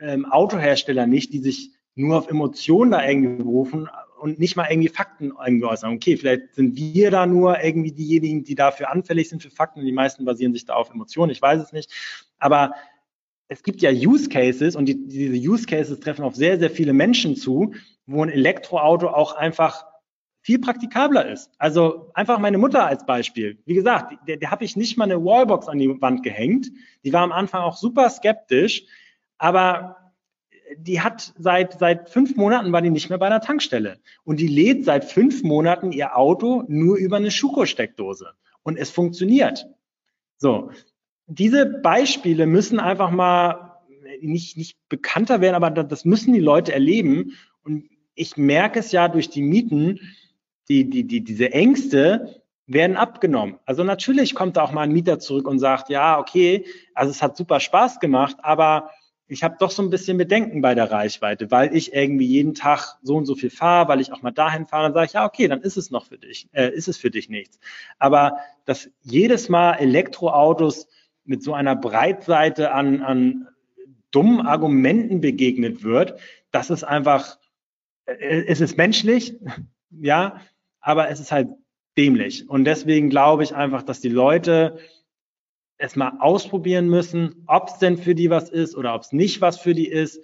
ähm, 0.00 0.26
Autoherstellern 0.26 1.08
nicht, 1.08 1.32
die 1.32 1.38
sich 1.38 1.70
nur 1.94 2.18
auf 2.18 2.28
Emotionen 2.28 2.90
da 2.90 3.06
irgendwie 3.06 3.42
berufen 3.42 3.88
und 4.20 4.38
nicht 4.38 4.56
mal 4.56 4.68
irgendwie 4.70 4.88
Fakten 4.88 5.32
irgendwie 5.44 5.64
äußern. 5.64 5.94
Okay, 5.94 6.16
vielleicht 6.16 6.54
sind 6.54 6.76
wir 6.76 7.10
da 7.10 7.26
nur 7.26 7.62
irgendwie 7.62 7.92
diejenigen, 7.92 8.44
die 8.44 8.54
dafür 8.54 8.90
anfällig 8.90 9.28
sind 9.28 9.42
für 9.42 9.50
Fakten. 9.50 9.84
Die 9.84 9.92
meisten 9.92 10.24
basieren 10.24 10.52
sich 10.52 10.66
da 10.66 10.74
auf 10.74 10.90
Emotionen. 10.90 11.32
Ich 11.32 11.40
weiß 11.40 11.62
es 11.62 11.72
nicht. 11.72 11.90
Aber 12.38 12.72
es 13.50 13.64
gibt 13.64 13.82
ja 13.82 13.90
Use 13.90 14.28
Cases 14.28 14.76
und 14.76 14.86
die, 14.86 15.08
diese 15.08 15.36
Use 15.36 15.66
Cases 15.66 15.98
treffen 15.98 16.24
auf 16.24 16.36
sehr, 16.36 16.58
sehr 16.58 16.70
viele 16.70 16.92
Menschen 16.92 17.34
zu, 17.34 17.74
wo 18.06 18.22
ein 18.22 18.30
Elektroauto 18.30 19.08
auch 19.08 19.32
einfach 19.32 19.84
viel 20.40 20.60
praktikabler 20.60 21.28
ist. 21.28 21.50
Also 21.58 22.12
einfach 22.14 22.38
meine 22.38 22.58
Mutter 22.58 22.86
als 22.86 23.04
Beispiel. 23.04 23.58
Wie 23.66 23.74
gesagt, 23.74 24.16
der, 24.28 24.36
der 24.36 24.52
habe 24.52 24.64
ich 24.64 24.76
nicht 24.76 24.96
mal 24.96 25.04
eine 25.04 25.22
Wallbox 25.22 25.68
an 25.68 25.78
die 25.78 26.00
Wand 26.00 26.22
gehängt. 26.22 26.70
Die 27.04 27.12
war 27.12 27.22
am 27.22 27.32
Anfang 27.32 27.62
auch 27.62 27.76
super 27.76 28.08
skeptisch, 28.08 28.84
aber 29.36 29.96
die 30.78 31.00
hat 31.00 31.34
seit, 31.36 31.76
seit 31.80 32.08
fünf 32.08 32.36
Monaten 32.36 32.72
war 32.72 32.82
die 32.82 32.90
nicht 32.90 33.10
mehr 33.10 33.18
bei 33.18 33.26
einer 33.26 33.40
Tankstelle. 33.40 33.98
Und 34.22 34.38
die 34.38 34.46
lädt 34.46 34.84
seit 34.84 35.04
fünf 35.04 35.42
Monaten 35.42 35.90
ihr 35.90 36.16
Auto 36.16 36.62
nur 36.68 36.96
über 36.98 37.16
eine 37.16 37.32
Schuko-Steckdose. 37.32 38.28
Und 38.62 38.78
es 38.78 38.90
funktioniert. 38.90 39.66
So 40.36 40.70
diese 41.30 41.64
Beispiele 41.64 42.46
müssen 42.46 42.80
einfach 42.80 43.10
mal 43.10 43.78
nicht, 44.20 44.56
nicht 44.56 44.76
bekannter 44.88 45.40
werden, 45.40 45.54
aber 45.54 45.70
das 45.70 46.04
müssen 46.04 46.32
die 46.32 46.40
Leute 46.40 46.72
erleben. 46.72 47.36
Und 47.62 47.88
ich 48.14 48.36
merke 48.36 48.80
es 48.80 48.90
ja 48.92 49.08
durch 49.08 49.30
die 49.30 49.42
Mieten, 49.42 50.00
die, 50.68 50.90
die, 50.90 51.04
die, 51.04 51.22
diese 51.22 51.52
Ängste 51.52 52.42
werden 52.66 52.96
abgenommen. 52.96 53.58
Also 53.64 53.84
natürlich 53.84 54.34
kommt 54.34 54.56
da 54.56 54.62
auch 54.62 54.72
mal 54.72 54.82
ein 54.82 54.92
Mieter 54.92 55.18
zurück 55.18 55.46
und 55.46 55.58
sagt, 55.60 55.88
ja, 55.88 56.18
okay, 56.18 56.66
also 56.94 57.10
es 57.10 57.22
hat 57.22 57.36
super 57.36 57.60
Spaß 57.60 58.00
gemacht, 58.00 58.36
aber 58.42 58.90
ich 59.26 59.44
habe 59.44 59.56
doch 59.58 59.70
so 59.70 59.82
ein 59.82 59.90
bisschen 59.90 60.18
Bedenken 60.18 60.60
bei 60.60 60.74
der 60.74 60.90
Reichweite, 60.90 61.50
weil 61.52 61.74
ich 61.76 61.92
irgendwie 61.92 62.26
jeden 62.26 62.54
Tag 62.54 62.98
so 63.02 63.16
und 63.16 63.26
so 63.26 63.36
viel 63.36 63.50
fahre, 63.50 63.88
weil 63.88 64.00
ich 64.00 64.12
auch 64.12 64.22
mal 64.22 64.32
dahin 64.32 64.66
fahre, 64.66 64.84
dann 64.84 64.94
sage 64.94 65.06
ich, 65.06 65.12
ja, 65.12 65.24
okay, 65.24 65.46
dann 65.46 65.60
ist 65.60 65.76
es 65.76 65.92
noch 65.92 66.06
für 66.06 66.18
dich, 66.18 66.48
äh, 66.52 66.70
ist 66.70 66.88
es 66.88 66.96
für 66.96 67.10
dich 67.10 67.28
nichts. 67.28 67.60
Aber 68.00 68.38
dass 68.64 68.90
jedes 69.02 69.48
Mal 69.48 69.74
Elektroautos 69.74 70.88
mit 71.30 71.44
so 71.44 71.54
einer 71.54 71.76
Breitseite 71.76 72.72
an, 72.72 73.02
an 73.02 73.46
dummen 74.10 74.44
Argumenten 74.44 75.20
begegnet 75.20 75.84
wird, 75.84 76.18
das 76.50 76.70
ist 76.70 76.82
einfach, 76.82 77.38
äh, 78.04 78.42
es 78.48 78.60
ist 78.60 78.76
menschlich, 78.76 79.38
ja, 79.90 80.40
aber 80.80 81.08
es 81.08 81.20
ist 81.20 81.30
halt 81.30 81.48
dämlich. 81.96 82.48
Und 82.48 82.64
deswegen 82.64 83.10
glaube 83.10 83.44
ich 83.44 83.54
einfach, 83.54 83.84
dass 83.84 84.00
die 84.00 84.08
Leute 84.08 84.78
es 85.78 85.94
mal 85.94 86.14
ausprobieren 86.18 86.88
müssen, 86.88 87.44
ob 87.46 87.68
es 87.68 87.78
denn 87.78 87.96
für 87.96 88.16
die 88.16 88.28
was 88.28 88.50
ist 88.50 88.76
oder 88.76 88.96
ob 88.96 89.02
es 89.02 89.12
nicht 89.12 89.40
was 89.40 89.60
für 89.60 89.72
die 89.72 89.88
ist. 89.88 90.20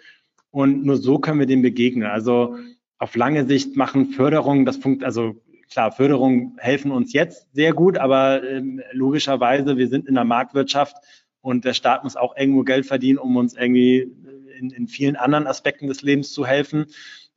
Und 0.51 0.85
nur 0.85 0.97
so 0.97 1.21
können 1.21 1.39
wir 1.39 1.47
dem 1.47 1.63
begegnen. 1.63 2.09
Also 2.09 2.57
auf 2.99 3.15
lange 3.15 3.47
Sicht 3.47 3.77
machen 3.77 4.07
Förderungen, 4.07 4.65
das 4.65 4.79
funkt, 4.79 5.05
also 5.05 5.41
klar, 5.71 5.93
Förderungen 5.93 6.57
helfen 6.59 6.91
uns 6.91 7.13
jetzt 7.13 7.49
sehr 7.53 7.73
gut, 7.73 7.99
aber 7.99 8.43
ähm, 8.43 8.81
logischerweise, 8.93 9.77
wir 9.77 9.89
sind 9.89 10.07
in 10.07 10.15
der 10.15 10.25
Marktwirtschaft 10.25 10.97
und 11.41 11.65
der 11.65 11.75
Staat 11.75 12.05
muss 12.05 12.17
auch 12.17 12.37
irgendwo 12.37 12.63
Geld 12.63 12.87
verdienen, 12.87 13.19
um 13.19 13.37
uns 13.37 13.55
irgendwie 13.55 14.11
in, 14.59 14.71
in 14.71 14.89
vielen 14.89 15.17
anderen 15.17 15.47
Aspekten 15.47 15.87
des 15.87 16.03
Lebens 16.03 16.33
zu 16.33 16.47
helfen 16.47 16.87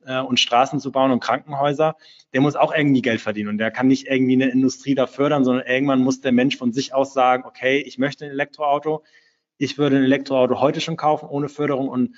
äh, 0.04 0.20
und 0.20 0.40
Straßen 0.40 0.80
zu 0.80 0.92
bauen 0.92 1.10
und 1.10 1.20
Krankenhäuser. 1.20 1.96
Der 2.32 2.40
muss 2.40 2.56
auch 2.56 2.74
irgendwie 2.74 3.02
Geld 3.02 3.20
verdienen 3.20 3.48
und 3.48 3.58
der 3.58 3.70
kann 3.70 3.88
nicht 3.88 4.06
irgendwie 4.06 4.34
eine 4.34 4.50
Industrie 4.50 4.94
da 4.94 5.06
fördern, 5.06 5.44
sondern 5.44 5.66
irgendwann 5.66 6.02
muss 6.02 6.20
der 6.20 6.32
Mensch 6.32 6.56
von 6.56 6.72
sich 6.72 6.94
aus 6.94 7.12
sagen, 7.12 7.44
okay, 7.44 7.78
ich 7.78 7.98
möchte 7.98 8.24
ein 8.24 8.30
Elektroauto. 8.30 9.04
Ich 9.58 9.78
würde 9.78 9.96
ein 9.96 10.04
Elektroauto 10.04 10.60
heute 10.60 10.80
schon 10.80 10.96
kaufen 10.96 11.28
ohne 11.28 11.48
Förderung 11.48 11.88
und 11.88 12.16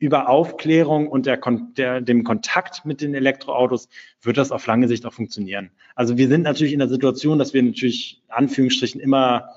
über 0.00 0.30
Aufklärung 0.30 1.08
und 1.08 1.26
der, 1.26 1.38
der, 1.76 2.00
dem 2.00 2.24
Kontakt 2.24 2.86
mit 2.86 3.02
den 3.02 3.14
Elektroautos 3.14 3.88
wird 4.22 4.38
das 4.38 4.50
auf 4.50 4.66
lange 4.66 4.88
Sicht 4.88 5.04
auch 5.04 5.12
funktionieren. 5.12 5.70
Also 5.94 6.16
wir 6.16 6.26
sind 6.26 6.42
natürlich 6.42 6.72
in 6.72 6.78
der 6.78 6.88
Situation, 6.88 7.38
dass 7.38 7.52
wir 7.52 7.62
natürlich 7.62 8.22
Anführungsstrichen 8.28 8.98
immer 8.98 9.50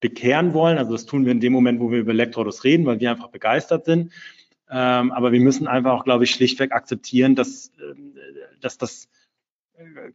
bekehren 0.00 0.52
wollen. 0.52 0.78
Also 0.78 0.92
das 0.92 1.06
tun 1.06 1.24
wir 1.24 1.32
in 1.32 1.38
dem 1.38 1.52
Moment, 1.52 1.80
wo 1.80 1.92
wir 1.92 2.00
über 2.00 2.10
Elektroautos 2.10 2.64
reden, 2.64 2.86
weil 2.86 2.98
wir 2.98 3.12
einfach 3.12 3.28
begeistert 3.28 3.84
sind. 3.84 4.12
Ähm, 4.68 5.12
aber 5.12 5.30
wir 5.30 5.40
müssen 5.40 5.68
einfach 5.68 5.92
auch, 5.92 6.04
glaube 6.04 6.24
ich, 6.24 6.32
schlichtweg 6.32 6.72
akzeptieren, 6.72 7.36
dass, 7.36 7.68
äh, 7.78 7.94
dass 8.60 8.78
das 8.78 9.08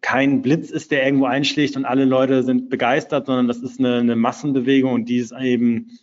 kein 0.01 0.41
Blitz 0.41 0.71
ist, 0.71 0.91
der 0.91 1.05
irgendwo 1.05 1.25
einschlägt 1.25 1.77
und 1.77 1.85
alle 1.85 2.03
Leute 2.03 2.43
sind 2.43 2.69
begeistert, 2.69 3.27
sondern 3.27 3.47
das 3.47 3.59
ist 3.59 3.79
eine, 3.79 3.99
eine 3.99 4.17
Massenbewegung 4.17 4.91
und 4.91 5.05
die 5.05 5.17
ist 5.17 5.31
eben 5.31 5.97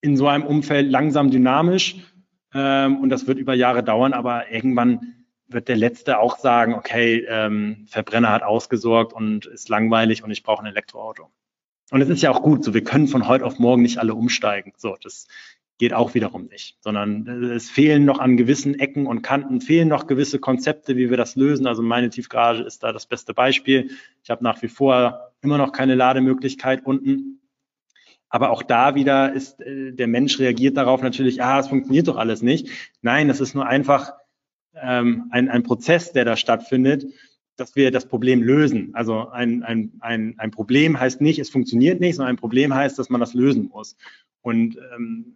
in 0.00 0.16
so 0.16 0.28
einem 0.28 0.44
Umfeld 0.44 0.88
langsam 0.90 1.32
dynamisch 1.32 1.96
ähm, 2.54 2.98
und 2.98 3.10
das 3.10 3.26
wird 3.26 3.38
über 3.38 3.54
Jahre 3.54 3.82
dauern, 3.82 4.12
aber 4.12 4.50
irgendwann 4.50 5.24
wird 5.48 5.68
der 5.68 5.76
Letzte 5.76 6.18
auch 6.18 6.38
sagen, 6.38 6.74
okay, 6.74 7.26
ähm, 7.28 7.86
Verbrenner 7.88 8.30
hat 8.30 8.42
ausgesorgt 8.42 9.12
und 9.12 9.46
ist 9.46 9.68
langweilig 9.68 10.22
und 10.22 10.30
ich 10.30 10.42
brauche 10.42 10.62
ein 10.62 10.66
Elektroauto. 10.66 11.30
Und 11.90 12.00
es 12.00 12.08
ist 12.08 12.22
ja 12.22 12.30
auch 12.30 12.42
gut, 12.42 12.62
so 12.64 12.72
wir 12.72 12.84
können 12.84 13.08
von 13.08 13.26
heute 13.26 13.44
auf 13.44 13.58
morgen 13.58 13.82
nicht 13.82 13.98
alle 13.98 14.14
umsteigen. 14.14 14.72
So, 14.76 14.96
das 15.02 15.26
geht 15.78 15.92
auch 15.94 16.14
wiederum 16.14 16.44
nicht, 16.44 16.76
sondern 16.80 17.26
es 17.44 17.70
fehlen 17.70 18.04
noch 18.04 18.18
an 18.18 18.36
gewissen 18.36 18.78
Ecken 18.78 19.06
und 19.06 19.22
Kanten, 19.22 19.60
fehlen 19.60 19.88
noch 19.88 20.06
gewisse 20.06 20.38
Konzepte, 20.38 20.96
wie 20.96 21.10
wir 21.10 21.16
das 21.16 21.36
lösen. 21.36 21.66
Also 21.66 21.82
meine 21.82 22.10
Tiefgarage 22.10 22.62
ist 22.62 22.82
da 22.82 22.92
das 22.92 23.06
beste 23.06 23.32
Beispiel. 23.34 23.90
Ich 24.22 24.30
habe 24.30 24.44
nach 24.44 24.60
wie 24.62 24.68
vor 24.68 25.32
immer 25.40 25.56
noch 25.56 25.72
keine 25.72 25.94
Lademöglichkeit 25.94 26.84
unten. 26.84 27.39
Aber 28.30 28.50
auch 28.50 28.62
da 28.62 28.94
wieder 28.94 29.32
ist 29.32 29.60
äh, 29.60 29.92
der 29.92 30.06
Mensch 30.06 30.38
reagiert 30.38 30.76
darauf 30.76 31.02
natürlich, 31.02 31.42
ah, 31.42 31.58
es 31.58 31.68
funktioniert 31.68 32.08
doch 32.08 32.16
alles 32.16 32.42
nicht. 32.42 32.68
Nein, 33.02 33.28
das 33.28 33.40
ist 33.40 33.54
nur 33.54 33.66
einfach 33.66 34.14
ähm, 34.74 35.26
ein, 35.30 35.48
ein 35.48 35.64
Prozess, 35.64 36.12
der 36.12 36.24
da 36.24 36.36
stattfindet, 36.36 37.06
dass 37.56 37.76
wir 37.76 37.90
das 37.90 38.06
Problem 38.06 38.42
lösen. 38.42 38.94
Also 38.94 39.28
ein, 39.28 39.62
ein, 39.64 39.92
ein, 40.00 40.36
ein 40.38 40.50
Problem 40.52 40.98
heißt 40.98 41.20
nicht, 41.20 41.40
es 41.40 41.50
funktioniert 41.50 42.00
nicht, 42.00 42.16
sondern 42.16 42.34
ein 42.34 42.40
Problem 42.40 42.72
heißt, 42.72 42.98
dass 42.98 43.10
man 43.10 43.20
das 43.20 43.34
lösen 43.34 43.68
muss. 43.68 43.96
Und 44.40 44.78
ähm, 44.94 45.34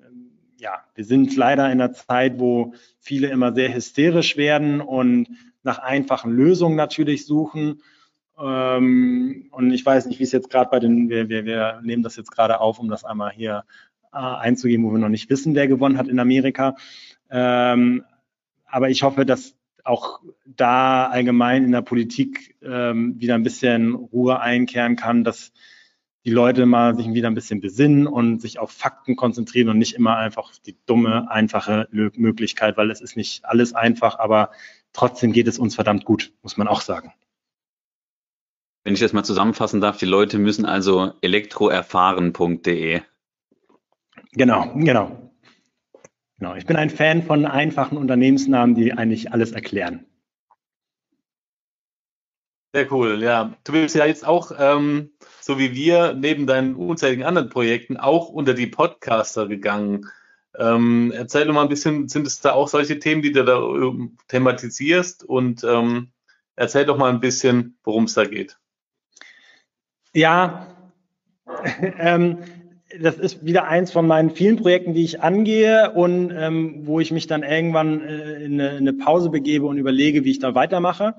ja, 0.56 0.84
wir 0.94 1.04
sind 1.04 1.36
leider 1.36 1.66
in 1.66 1.80
einer 1.80 1.92
Zeit, 1.92 2.38
wo 2.38 2.74
viele 3.00 3.28
immer 3.28 3.52
sehr 3.52 3.74
hysterisch 3.74 4.36
werden 4.36 4.80
und 4.80 5.28
nach 5.62 5.78
einfachen 5.78 6.32
Lösungen 6.32 6.76
natürlich 6.76 7.26
suchen 7.26 7.82
Ähm, 8.38 9.48
und 9.50 9.70
ich 9.72 9.84
weiß 9.84 10.06
nicht, 10.06 10.18
wie 10.18 10.24
es 10.24 10.32
jetzt 10.32 10.50
gerade 10.50 10.70
bei 10.70 10.80
den, 10.80 11.08
wir, 11.08 11.28
wir, 11.28 11.44
wir 11.44 11.80
nehmen 11.82 12.02
das 12.02 12.16
jetzt 12.16 12.30
gerade 12.30 12.60
auf, 12.60 12.78
um 12.78 12.88
das 12.88 13.04
einmal 13.04 13.30
hier 13.30 13.64
äh, 14.12 14.18
einzugeben, 14.18 14.84
wo 14.84 14.92
wir 14.92 14.98
noch 14.98 15.08
nicht 15.08 15.30
wissen, 15.30 15.54
wer 15.54 15.68
gewonnen 15.68 15.98
hat 15.98 16.08
in 16.08 16.18
Amerika. 16.18 16.76
Ähm, 17.30 18.04
aber 18.66 18.90
ich 18.90 19.02
hoffe, 19.02 19.24
dass 19.24 19.56
auch 19.84 20.20
da 20.46 21.06
allgemein 21.06 21.64
in 21.64 21.72
der 21.72 21.82
Politik 21.82 22.56
ähm, 22.62 23.20
wieder 23.20 23.34
ein 23.34 23.42
bisschen 23.42 23.94
Ruhe 23.94 24.40
einkehren 24.40 24.96
kann, 24.96 25.24
dass 25.24 25.52
die 26.24 26.30
Leute 26.30 26.64
mal 26.64 26.96
sich 26.96 27.12
wieder 27.12 27.28
ein 27.28 27.34
bisschen 27.34 27.60
besinnen 27.60 28.06
und 28.06 28.40
sich 28.40 28.58
auf 28.58 28.70
Fakten 28.70 29.14
konzentrieren 29.14 29.68
und 29.68 29.78
nicht 29.78 29.94
immer 29.94 30.16
einfach 30.16 30.52
die 30.64 30.76
dumme, 30.86 31.30
einfache 31.30 31.86
Möglichkeit, 31.90 32.78
weil 32.78 32.90
es 32.90 33.02
ist 33.02 33.14
nicht 33.16 33.44
alles 33.44 33.74
einfach, 33.74 34.18
aber 34.18 34.50
trotzdem 34.94 35.32
geht 35.32 35.48
es 35.48 35.58
uns 35.58 35.74
verdammt 35.74 36.06
gut, 36.06 36.32
muss 36.42 36.56
man 36.56 36.66
auch 36.66 36.80
sagen. 36.80 37.12
Wenn 38.84 38.94
ich 38.94 39.00
das 39.00 39.14
mal 39.14 39.24
zusammenfassen 39.24 39.80
darf, 39.80 39.96
die 39.96 40.04
Leute 40.04 40.38
müssen 40.38 40.66
also 40.66 41.14
elektroerfahren.de. 41.22 43.00
Genau, 44.32 44.72
genau. 44.74 45.32
Genau. 46.38 46.54
Ich 46.56 46.66
bin 46.66 46.76
ein 46.76 46.90
Fan 46.90 47.22
von 47.22 47.46
einfachen 47.46 47.96
Unternehmensnamen, 47.96 48.74
die 48.74 48.92
eigentlich 48.92 49.32
alles 49.32 49.52
erklären. 49.52 50.04
Sehr 52.74 52.92
cool, 52.92 53.22
ja. 53.22 53.54
Du 53.64 53.72
bist 53.72 53.94
ja 53.94 54.04
jetzt 54.04 54.26
auch, 54.26 54.50
ähm, 54.58 55.12
so 55.40 55.58
wie 55.58 55.74
wir, 55.74 56.12
neben 56.12 56.46
deinen 56.46 56.74
unzähligen 56.74 57.24
anderen 57.24 57.48
Projekten 57.48 57.96
auch 57.96 58.28
unter 58.28 58.52
die 58.52 58.66
Podcaster 58.66 59.46
gegangen. 59.46 60.10
Ähm, 60.58 61.12
erzähl 61.14 61.46
doch 61.46 61.54
mal 61.54 61.62
ein 61.62 61.68
bisschen, 61.68 62.08
sind 62.08 62.26
es 62.26 62.40
da 62.40 62.52
auch 62.52 62.68
solche 62.68 62.98
Themen, 62.98 63.22
die 63.22 63.32
du 63.32 63.44
da 63.44 63.60
ähm, 63.60 64.18
thematisierst? 64.28 65.24
Und 65.24 65.64
ähm, 65.64 66.10
erzähl 66.56 66.84
doch 66.84 66.98
mal 66.98 67.10
ein 67.10 67.20
bisschen, 67.20 67.78
worum 67.84 68.04
es 68.04 68.14
da 68.14 68.24
geht. 68.24 68.58
Ja, 70.14 70.68
ähm, 71.98 72.38
das 73.00 73.16
ist 73.16 73.44
wieder 73.44 73.66
eins 73.66 73.90
von 73.90 74.06
meinen 74.06 74.30
vielen 74.30 74.56
Projekten, 74.56 74.94
die 74.94 75.02
ich 75.02 75.20
angehe 75.20 75.90
und 75.90 76.30
ähm, 76.30 76.86
wo 76.86 77.00
ich 77.00 77.10
mich 77.10 77.26
dann 77.26 77.42
irgendwann 77.42 78.00
äh, 78.00 78.44
in, 78.44 78.60
eine, 78.60 78.70
in, 78.76 78.88
eine, 78.88 78.92
Pause 78.92 79.30
begebe 79.30 79.66
und 79.66 79.76
überlege, 79.76 80.24
wie 80.24 80.30
ich 80.30 80.38
da 80.38 80.54
weitermache. 80.54 81.16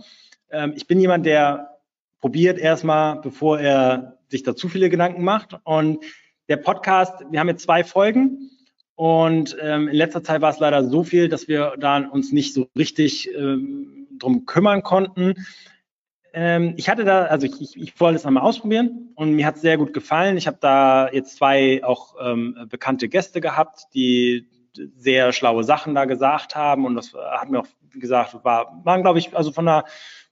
Ähm, 0.50 0.74
ich 0.78 0.88
bin 0.88 1.02
jemand, 1.02 1.26
der 1.26 1.78
probiert 2.22 2.58
erstmal, 2.58 3.20
bevor 3.20 3.60
er 3.60 4.18
sich 4.30 4.44
da 4.44 4.56
zu 4.56 4.70
viele 4.70 4.90
Gedanken 4.90 5.24
macht. 5.24 5.58
Und 5.66 6.04
der 6.48 6.58
Podcast, 6.58 7.26
wir 7.30 7.42
haben 7.42 7.50
jetzt 7.50 7.64
zwei 7.64 7.84
Folgen 7.84 8.50
und 8.96 9.58
ähm, 9.60 9.90
in 9.90 9.96
letzter 9.96 10.24
Zeit 10.24 10.42
war 10.42 10.52
es 10.52 10.60
leider 10.60 10.88
so 10.88 11.04
viel, 11.04 11.28
dass 11.28 11.50
wir 11.50 11.74
da 11.78 11.98
uns 11.98 12.32
nicht 12.32 12.54
so 12.54 12.70
richtig 12.78 13.30
ähm, 13.36 14.08
drum 14.18 14.46
kümmern 14.46 14.84
konnten. 14.84 15.34
Ähm, 16.38 16.74
ich 16.76 16.90
hatte 16.90 17.06
da, 17.06 17.24
also 17.24 17.48
ich, 17.48 17.62
ich, 17.62 17.78
ich 17.82 18.00
wollte 18.00 18.18
es 18.18 18.26
einmal 18.26 18.44
ausprobieren 18.44 19.14
und 19.16 19.32
mir 19.32 19.46
hat 19.46 19.56
es 19.56 19.62
sehr 19.62 19.78
gut 19.78 19.94
gefallen. 19.94 20.36
Ich 20.36 20.48
habe 20.48 20.58
da 20.60 21.10
jetzt 21.10 21.38
zwei 21.38 21.82
auch 21.82 22.16
ähm, 22.22 22.68
bekannte 22.70 23.08
Gäste 23.08 23.40
gehabt, 23.40 23.86
die 23.94 24.50
sehr 24.98 25.32
schlaue 25.32 25.64
Sachen 25.64 25.96
da 25.96 26.04
gesagt 26.04 26.54
haben 26.58 26.86
und 26.86 26.96
das 26.96 27.14
hat 27.14 27.50
mir 27.50 27.62
auch 27.62 27.68
gesagt, 27.94 28.36
war, 28.44 28.82
waren 28.84 29.02
glaube 29.02 29.20
ich, 29.20 29.34
also 29.34 29.54
von 29.54 29.66
der 29.66 29.86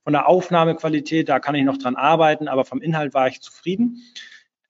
von 0.04 0.12
der 0.12 0.28
Aufnahmequalität, 0.28 1.30
da 1.30 1.40
kann 1.40 1.56
ich 1.56 1.64
noch 1.64 1.78
dran 1.78 1.96
arbeiten, 1.96 2.50
aber 2.50 2.66
vom 2.66 2.82
Inhalt 2.82 3.14
war 3.14 3.30
ich 3.30 3.40
zufrieden. 3.40 4.02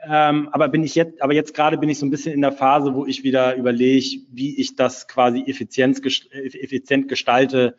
Ähm, 0.07 0.49
aber 0.51 0.68
bin 0.68 0.84
ich 0.84 0.93
jetzt, 0.93 1.19
aber 1.23 1.34
jetzt 1.34 1.55
gerade 1.55 1.80
bin 1.80 1.89
ich 1.89 1.97
so 1.97 2.05
ein 2.05 2.11
bisschen 2.11 2.34
in 2.34 2.41
der 2.41 2.51
Phase, 2.51 2.93
wo 2.93 3.07
ich 3.07 3.23
wieder 3.23 3.55
überlege, 3.55 4.19
wie 4.30 4.60
ich 4.60 4.76
das 4.76 5.07
quasi 5.07 5.41
effizient, 5.47 6.05
effizient 6.05 7.07
gestalte, 7.07 7.76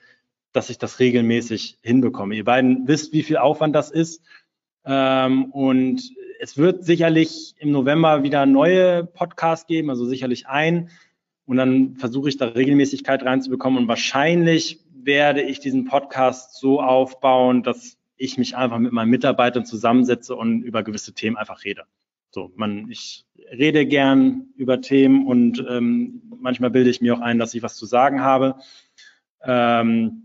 dass 0.54 0.70
ich 0.70 0.78
das 0.78 1.00
regelmäßig 1.00 1.78
hinbekomme. 1.82 2.36
Ihr 2.36 2.44
beiden 2.44 2.86
wisst, 2.86 3.12
wie 3.12 3.24
viel 3.24 3.36
Aufwand 3.36 3.74
das 3.74 3.90
ist. 3.90 4.22
Ähm, 4.86 5.46
und 5.46 6.10
es 6.40 6.56
wird 6.56 6.84
sicherlich 6.84 7.54
im 7.58 7.72
November 7.72 8.22
wieder 8.22 8.46
neue 8.46 9.04
Podcasts 9.04 9.66
geben, 9.66 9.90
also 9.90 10.06
sicherlich 10.06 10.46
ein. 10.46 10.90
Und 11.44 11.56
dann 11.56 11.96
versuche 11.96 12.28
ich 12.28 12.36
da 12.36 12.46
Regelmäßigkeit 12.46 13.24
reinzubekommen. 13.24 13.80
Und 13.80 13.88
wahrscheinlich 13.88 14.80
werde 14.94 15.42
ich 15.42 15.58
diesen 15.58 15.86
Podcast 15.86 16.56
so 16.58 16.80
aufbauen, 16.80 17.64
dass 17.64 17.98
ich 18.16 18.38
mich 18.38 18.56
einfach 18.56 18.78
mit 18.78 18.92
meinen 18.92 19.10
Mitarbeitern 19.10 19.66
zusammensetze 19.66 20.36
und 20.36 20.62
über 20.62 20.84
gewisse 20.84 21.14
Themen 21.14 21.36
einfach 21.36 21.64
rede. 21.64 21.82
So, 22.30 22.52
man, 22.54 22.88
ich 22.90 23.26
rede 23.50 23.86
gern 23.86 24.46
über 24.56 24.80
Themen 24.80 25.26
und 25.26 25.64
ähm, 25.68 26.22
manchmal 26.38 26.70
bilde 26.70 26.90
ich 26.90 27.00
mir 27.00 27.14
auch 27.14 27.20
ein, 27.20 27.40
dass 27.40 27.54
ich 27.54 27.62
was 27.62 27.76
zu 27.76 27.86
sagen 27.86 28.20
habe. 28.20 28.56
Ähm, 29.42 30.23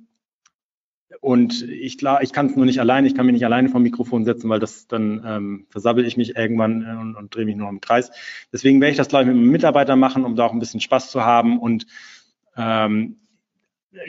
und 1.22 1.64
ich 1.64 1.98
klar, 1.98 2.22
ich 2.22 2.32
kann 2.32 2.48
es 2.48 2.56
nur 2.56 2.66
nicht 2.66 2.80
alleine, 2.80 3.08
ich 3.08 3.16
kann 3.16 3.26
mich 3.26 3.34
nicht 3.34 3.46
alleine 3.46 3.70
vom 3.70 3.84
Mikrofon 3.84 4.24
setzen, 4.24 4.50
weil 4.50 4.60
das 4.60 4.88
dann 4.88 5.24
ähm, 5.26 5.66
versabbel 5.70 6.06
ich 6.06 6.16
mich 6.16 6.36
irgendwann 6.36 6.84
äh, 6.84 7.00
und, 7.00 7.16
und 7.16 7.36
drehe 7.36 7.46
mich 7.46 7.56
nur 7.56 7.68
im 7.70 7.82
Kreis. 7.82 8.12
Deswegen 8.54 8.80
werde 8.80 8.91
ich 8.91 8.98
das, 8.98 9.10
glaube 9.10 9.24
ich, 9.24 9.28
mit 9.28 9.38
einem 9.38 9.52
Mitarbeiter 9.52 9.96
machen, 9.96 10.24
um 10.24 10.36
da 10.36 10.46
auch 10.46 10.54
ein 10.54 10.60
bisschen 10.60 10.80
Spaß 10.80 11.12
zu 11.12 11.26
haben. 11.26 11.60
Und 11.60 11.88
ähm, 12.56 13.18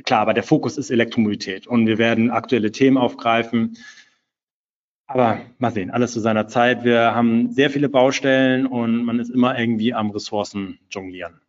klar, 0.04 0.20
aber 0.20 0.34
der 0.34 0.44
Fokus 0.44 0.78
ist 0.78 0.90
Elektromobilität 0.90 1.66
und 1.66 1.86
wir 1.86 1.98
werden 1.98 2.30
aktuelle 2.30 2.70
Themen 2.70 2.96
aufgreifen. 2.96 3.76
Aber 5.06 5.40
mal 5.58 5.72
sehen, 5.72 5.90
alles 5.90 6.12
zu 6.12 6.20
seiner 6.20 6.46
Zeit. 6.46 6.84
Wir 6.84 7.16
haben 7.16 7.50
sehr 7.50 7.70
viele 7.70 7.88
Baustellen 7.88 8.66
und 8.66 9.04
man 9.04 9.18
ist 9.18 9.30
immer 9.30 9.58
irgendwie 9.58 9.92
am 9.92 10.10
Ressourcen 10.10 10.78
jonglieren. 10.90 11.40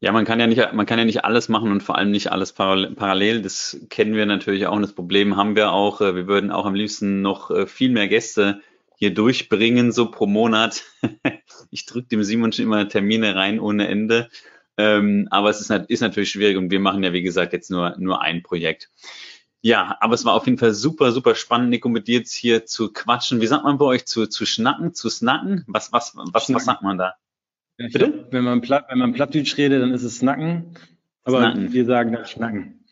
Ja, 0.00 0.12
man 0.12 0.24
kann 0.24 0.38
ja 0.38 0.46
nicht, 0.46 0.72
man 0.72 0.86
kann 0.86 0.98
ja 0.98 1.04
nicht 1.04 1.24
alles 1.24 1.48
machen 1.48 1.72
und 1.72 1.82
vor 1.82 1.96
allem 1.96 2.12
nicht 2.12 2.30
alles 2.30 2.52
parallel. 2.52 3.42
Das 3.42 3.78
kennen 3.90 4.14
wir 4.14 4.26
natürlich 4.26 4.66
auch 4.66 4.76
und 4.76 4.82
das 4.82 4.92
Problem 4.92 5.36
haben 5.36 5.56
wir 5.56 5.72
auch. 5.72 6.00
Wir 6.00 6.28
würden 6.28 6.52
auch 6.52 6.66
am 6.66 6.74
liebsten 6.74 7.20
noch 7.20 7.50
äh, 7.50 7.66
viel 7.66 7.90
mehr 7.90 8.06
Gäste 8.06 8.60
hier 8.96 9.12
durchbringen, 9.12 9.90
so 9.90 10.10
pro 10.10 10.26
Monat. 10.26 10.84
ich 11.70 11.86
drücke 11.86 12.08
dem 12.08 12.22
Simon 12.22 12.52
schon 12.52 12.66
immer 12.66 12.88
Termine 12.88 13.34
rein 13.34 13.58
ohne 13.58 13.88
Ende. 13.88 14.28
Ähm, 14.76 15.26
aber 15.30 15.50
es 15.50 15.60
ist, 15.60 15.70
ist 15.70 16.00
natürlich 16.00 16.30
schwierig 16.30 16.56
und 16.56 16.70
wir 16.70 16.78
machen 16.78 17.02
ja, 17.02 17.12
wie 17.12 17.22
gesagt, 17.22 17.52
jetzt 17.52 17.70
nur, 17.70 17.96
nur 17.98 18.22
ein 18.22 18.44
Projekt. 18.44 18.90
Ja, 19.60 19.96
aber 20.00 20.14
es 20.14 20.24
war 20.24 20.34
auf 20.34 20.46
jeden 20.46 20.58
Fall 20.58 20.72
super, 20.72 21.10
super 21.10 21.34
spannend, 21.34 21.70
Nico, 21.70 21.88
mit 21.88 22.06
dir 22.06 22.20
jetzt 22.20 22.32
hier 22.32 22.64
zu 22.64 22.92
quatschen. 22.92 23.40
Wie 23.40 23.48
sagt 23.48 23.64
man 23.64 23.78
bei 23.78 23.84
euch? 23.86 24.06
Zu, 24.06 24.28
zu 24.28 24.46
schnacken, 24.46 24.94
zu 24.94 25.10
snacken? 25.10 25.64
Was, 25.66 25.92
was, 25.92 26.14
was, 26.14 26.44
schnacken. 26.44 26.54
was 26.54 26.64
sagt 26.64 26.82
man 26.82 26.98
da? 26.98 27.14
Ja, 27.78 27.86
Bitte? 27.92 28.10
Glaub, 28.10 28.32
wenn 28.32 28.44
man, 28.44 28.60
Platt, 28.60 28.86
wenn 28.90 28.98
man 28.98 29.12
Plattdeutsch 29.12 29.56
redet, 29.56 29.82
dann 29.82 29.92
ist 29.92 30.02
es 30.02 30.18
snacken. 30.18 30.74
Aber 31.24 31.38
snacken. 31.38 31.72
wir 31.72 31.84
sagen 31.84 32.12
dann 32.12 32.26
schnacken. 32.26 32.84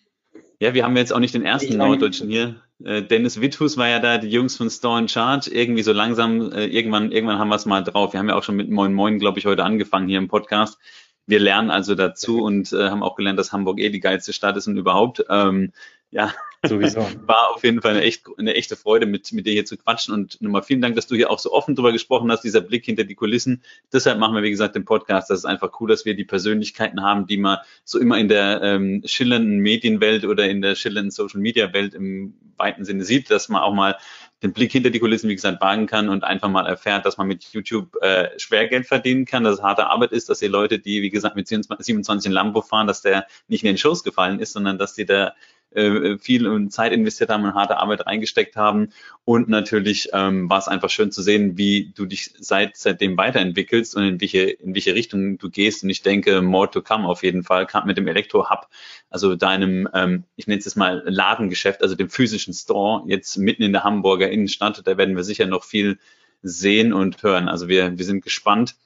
Ja, 0.61 0.75
wir 0.75 0.85
haben 0.85 0.97
jetzt 0.97 1.13
auch 1.13 1.19
nicht 1.19 1.35
den 1.35 1.45
ersten 1.45 1.77
Norddeutschen 1.77 2.31
hier. 2.31 2.63
Äh, 2.83 3.03
Dennis 3.03 3.41
Witthus 3.41 3.77
war 3.77 3.89
ja 3.89 3.99
da, 3.99 4.19
die 4.19 4.29
Jungs 4.29 4.57
von 4.57 4.71
Store 4.71 4.99
in 4.99 5.09
Charge. 5.09 5.51
Irgendwie 5.51 5.83
so 5.83 5.93
langsam, 5.93 6.53
äh, 6.53 6.67
irgendwann, 6.67 7.13
irgendwann 7.13 7.39
haben 7.39 7.49
wir 7.49 7.57
es 7.57 7.67
mal 7.67 7.83
drauf. 7.83 8.13
Wir 8.13 8.21
haben 8.21 8.29
ja 8.29 8.37
auch 8.37 8.43
schon 8.43 8.57
mit 8.57 8.71
Moin 8.71 8.95
Moin, 8.95 9.19
glaube 9.19 9.39
ich, 9.39 9.47
heute 9.47 9.65
angefangen 9.65 10.09
hier 10.09 10.19
im 10.19 10.29
Podcast 10.29 10.79
wir 11.27 11.41
lernen 11.41 11.71
also 11.71 11.95
dazu 11.95 12.43
und 12.43 12.73
äh, 12.73 12.89
haben 12.89 13.03
auch 13.03 13.17
gelernt, 13.17 13.39
dass 13.39 13.53
Hamburg 13.53 13.81
eh 13.81 13.91
die 13.91 14.01
geilste 14.01 14.33
Stadt 14.33 14.57
ist 14.57 14.69
und 14.69 14.77
überhaupt. 14.77 15.25
Ähm, 15.29 15.73
ja, 16.11 16.33
sowieso. 16.65 17.01
War 17.27 17.55
auf 17.55 17.65
jeden 17.65 17.83
Fall 17.83 17.93
eine, 17.93 18.03
echt, 18.03 18.27
eine 18.39 18.55
echte 18.55 18.77
Freude, 18.77 19.07
mit, 19.07 19.33
mit 19.33 19.47
dir 19.47 19.53
hier 19.53 19.65
zu 19.65 19.77
quatschen. 19.77 20.15
Und 20.15 20.41
nochmal 20.41 20.62
vielen 20.62 20.81
Dank, 20.81 20.95
dass 20.95 21.07
du 21.07 21.15
hier 21.15 21.31
auch 21.31 21.39
so 21.39 21.53
offen 21.53 21.74
drüber 21.74 21.93
gesprochen 21.93 22.31
hast, 22.31 22.43
dieser 22.43 22.61
Blick 22.61 22.85
hinter 22.85 23.05
die 23.05 23.15
Kulissen. 23.15 23.62
Deshalb 23.93 24.19
machen 24.19 24.35
wir, 24.35 24.43
wie 24.43 24.51
gesagt, 24.51 24.74
den 24.74 24.85
Podcast. 24.85 25.31
Das 25.31 25.39
ist 25.39 25.45
einfach 25.45 25.81
cool, 25.81 25.89
dass 25.89 26.05
wir 26.05 26.15
die 26.15 26.24
Persönlichkeiten 26.24 27.03
haben, 27.03 27.27
die 27.27 27.39
man 27.39 27.59
so 27.85 27.99
immer 27.99 28.19
in 28.19 28.28
der 28.28 28.62
ähm, 28.62 29.03
schillernden 29.05 29.59
Medienwelt 29.59 30.24
oder 30.24 30.49
in 30.49 30.62
der 30.62 30.74
schillernden 30.74 31.11
Social 31.11 31.41
Media 31.41 31.73
Welt 31.73 31.95
im 31.95 32.35
weiten 32.59 32.85
Sinne 32.85 33.05
sieht, 33.05 33.31
dass 33.31 33.49
man 33.49 33.62
auch 33.62 33.74
mal 33.74 33.97
den 34.43 34.53
Blick 34.53 34.73
hinter 34.73 34.91
die 34.91 34.99
Kulissen, 34.99 35.31
wie 35.31 35.35
gesagt, 35.35 35.61
wagen 35.61 35.87
kann 35.87 36.09
und 36.09 36.23
einfach 36.23 36.49
mal 36.49 36.66
erfährt, 36.66 37.07
dass 37.07 37.16
man 37.16 37.27
mit 37.27 37.45
YouTube 37.53 37.97
äh, 38.03 38.28
Schwergeld 38.39 38.87
verdienen 38.87 39.24
kann, 39.24 39.45
dass 39.45 39.57
es 39.57 39.62
harte 39.62 39.87
Arbeit 39.87 40.12
ist, 40.12 40.28
dass 40.28 40.41
die 40.41 40.47
Leute, 40.47 40.78
die, 40.78 41.01
wie 41.01 41.11
gesagt, 41.11 41.37
mit 41.37 41.49
27 41.49 42.27
in 42.27 42.33
Lambo 42.33 42.61
fahren, 42.61 42.87
dass 42.87 43.01
der 43.01 43.27
nicht 43.49 43.65
in 43.65 43.69
den 43.69 43.78
Shows 43.78 44.05
gefallen 44.05 44.39
ist, 44.39 44.53
sondern 44.53 44.78
dass 44.78 44.95
die 44.95 45.07
da 45.07 45.35
äh, 45.77 46.19
viel 46.19 46.69
Zeit 46.70 46.93
investiert 46.93 47.31
haben 47.31 47.44
und 47.44 47.55
harte 47.55 47.77
Arbeit 47.77 48.07
reingesteckt 48.07 48.57
haben. 48.57 48.89
Und 49.24 49.48
natürlich 49.48 50.09
ähm, 50.12 50.48
war 50.48 50.59
es 50.59 50.69
einfach 50.69 50.90
schön 50.90 51.12
zu 51.12 51.23
sehen, 51.23 51.59
wie 51.59 51.93
du 51.94 52.07
dich 52.07 52.32
seit, 52.39 52.77
seitdem 52.77 53.16
weiterentwickelst 53.16 53.94
und 53.94 54.05
in 54.05 54.20
welche, 54.20 54.43
in 54.43 54.74
welche 54.74 54.94
Richtung 54.94 55.39
du 55.39 55.51
gehst. 55.51 55.82
Und 55.82 55.90
ich 55.90 56.03
denke, 56.03 56.43
more 56.43 56.70
to 56.70 56.82
come 56.82 57.07
auf 57.07 57.23
jeden 57.23 57.43
Fall, 57.43 57.66
gerade 57.66 57.86
mit 57.86 57.97
dem 57.97 58.09
Elektro-Hub, 58.09 58.69
also 59.11 59.36
deinem, 59.36 59.89
ähm, 59.94 60.24
ich 60.36 60.47
nenne 60.47 60.59
es 60.59 60.65
jetzt 60.65 60.77
mal 60.77 61.03
Ladengeschäft, 61.07 61.82
also 61.82 61.94
dem 61.94 62.09
physischen 62.09 62.55
Store, 62.55 63.03
jetzt 63.07 63.36
mitten 63.36 63.62
in 63.62 63.73
der 63.73 63.85
Hamburger 63.85 64.31
Innenstadt. 64.31 64.82
Da 64.85 64.97
werden 64.97 65.16
wir 65.16 65.24
sicher 65.24 65.47
noch 65.47 65.65
viel 65.65 65.98
sehen 66.43 66.93
und 66.93 67.23
hören. 67.23 67.48
Also 67.48 67.69
wir, 67.69 67.98
wir 67.98 68.05
sind 68.05 68.23
gespannt. 68.23 68.77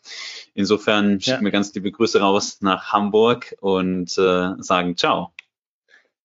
Insofern 0.54 1.18
ja. 1.18 1.20
schicken 1.20 1.44
wir 1.44 1.52
ganz 1.52 1.74
liebe 1.74 1.92
Grüße 1.92 2.20
raus 2.20 2.58
nach 2.60 2.92
Hamburg 2.92 3.54
und 3.60 4.16
äh, 4.18 4.54
sagen 4.58 4.96
Ciao. 4.96 5.32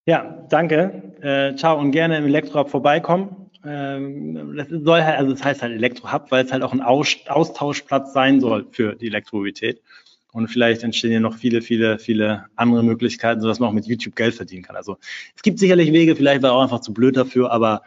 Ja, 0.06 0.46
danke. 0.50 1.14
Äh, 1.22 1.56
ciao 1.56 1.80
und 1.80 1.92
gerne 1.92 2.18
im 2.18 2.26
Elektrohub 2.26 2.70
vorbeikommen. 2.70 3.50
Ähm, 3.66 4.56
das 4.56 4.68
soll 4.70 5.04
halt, 5.04 5.18
also 5.18 5.32
das 5.32 5.44
heißt 5.44 5.62
halt 5.64 5.74
Elektrohub, 5.74 6.32
weil 6.32 6.46
es 6.46 6.52
halt 6.52 6.62
auch 6.64 6.74
ein 6.74 6.82
Aus 6.82 7.16
Austauschplatz 7.28 8.14
sein 8.14 8.40
soll 8.40 8.68
für 8.72 8.96
die 8.96 9.08
Elektromobilität. 9.08 9.82
Und 10.32 10.50
vielleicht 10.50 10.84
entstehen 10.84 11.12
ja 11.14 11.20
noch 11.20 11.36
viele, 11.36 11.62
viele, 11.62 11.98
viele 11.98 12.46
andere 12.56 12.84
Möglichkeiten, 12.84 13.42
sodass 13.42 13.60
man 13.60 13.70
auch 13.70 13.74
mit 13.74 13.86
YouTube 13.88 14.16
Geld 14.16 14.36
verdienen 14.36 14.64
kann. 14.64 14.76
Also 14.76 14.98
es 15.36 15.42
gibt 15.42 15.60
sicherlich 15.60 15.92
Wege, 15.94 16.16
vielleicht 16.16 16.42
war 16.44 16.52
auch 16.54 16.62
einfach 16.62 16.82
zu 16.82 16.94
blöd 16.94 17.18
dafür, 17.18 17.52
aber 17.52 17.82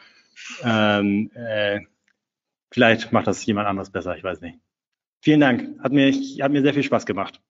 Ähm, 0.62 1.30
äh, 1.34 1.80
vielleicht 2.70 3.12
macht 3.12 3.26
das 3.26 3.44
jemand 3.46 3.68
anderes 3.68 3.90
besser, 3.90 4.16
ich 4.16 4.24
weiß 4.24 4.40
nicht. 4.40 4.58
Vielen 5.20 5.40
Dank, 5.40 5.80
hat 5.82 5.92
mir, 5.92 6.12
hat 6.12 6.52
mir 6.52 6.62
sehr 6.62 6.74
viel 6.74 6.82
Spaß 6.84 7.06
gemacht. 7.06 7.40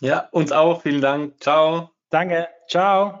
Ja, 0.00 0.28
uns 0.32 0.52
auch. 0.52 0.82
Vielen 0.82 1.00
Dank. 1.00 1.42
Ciao. 1.42 1.90
Danke. 2.10 2.48
Ciao. 2.68 3.20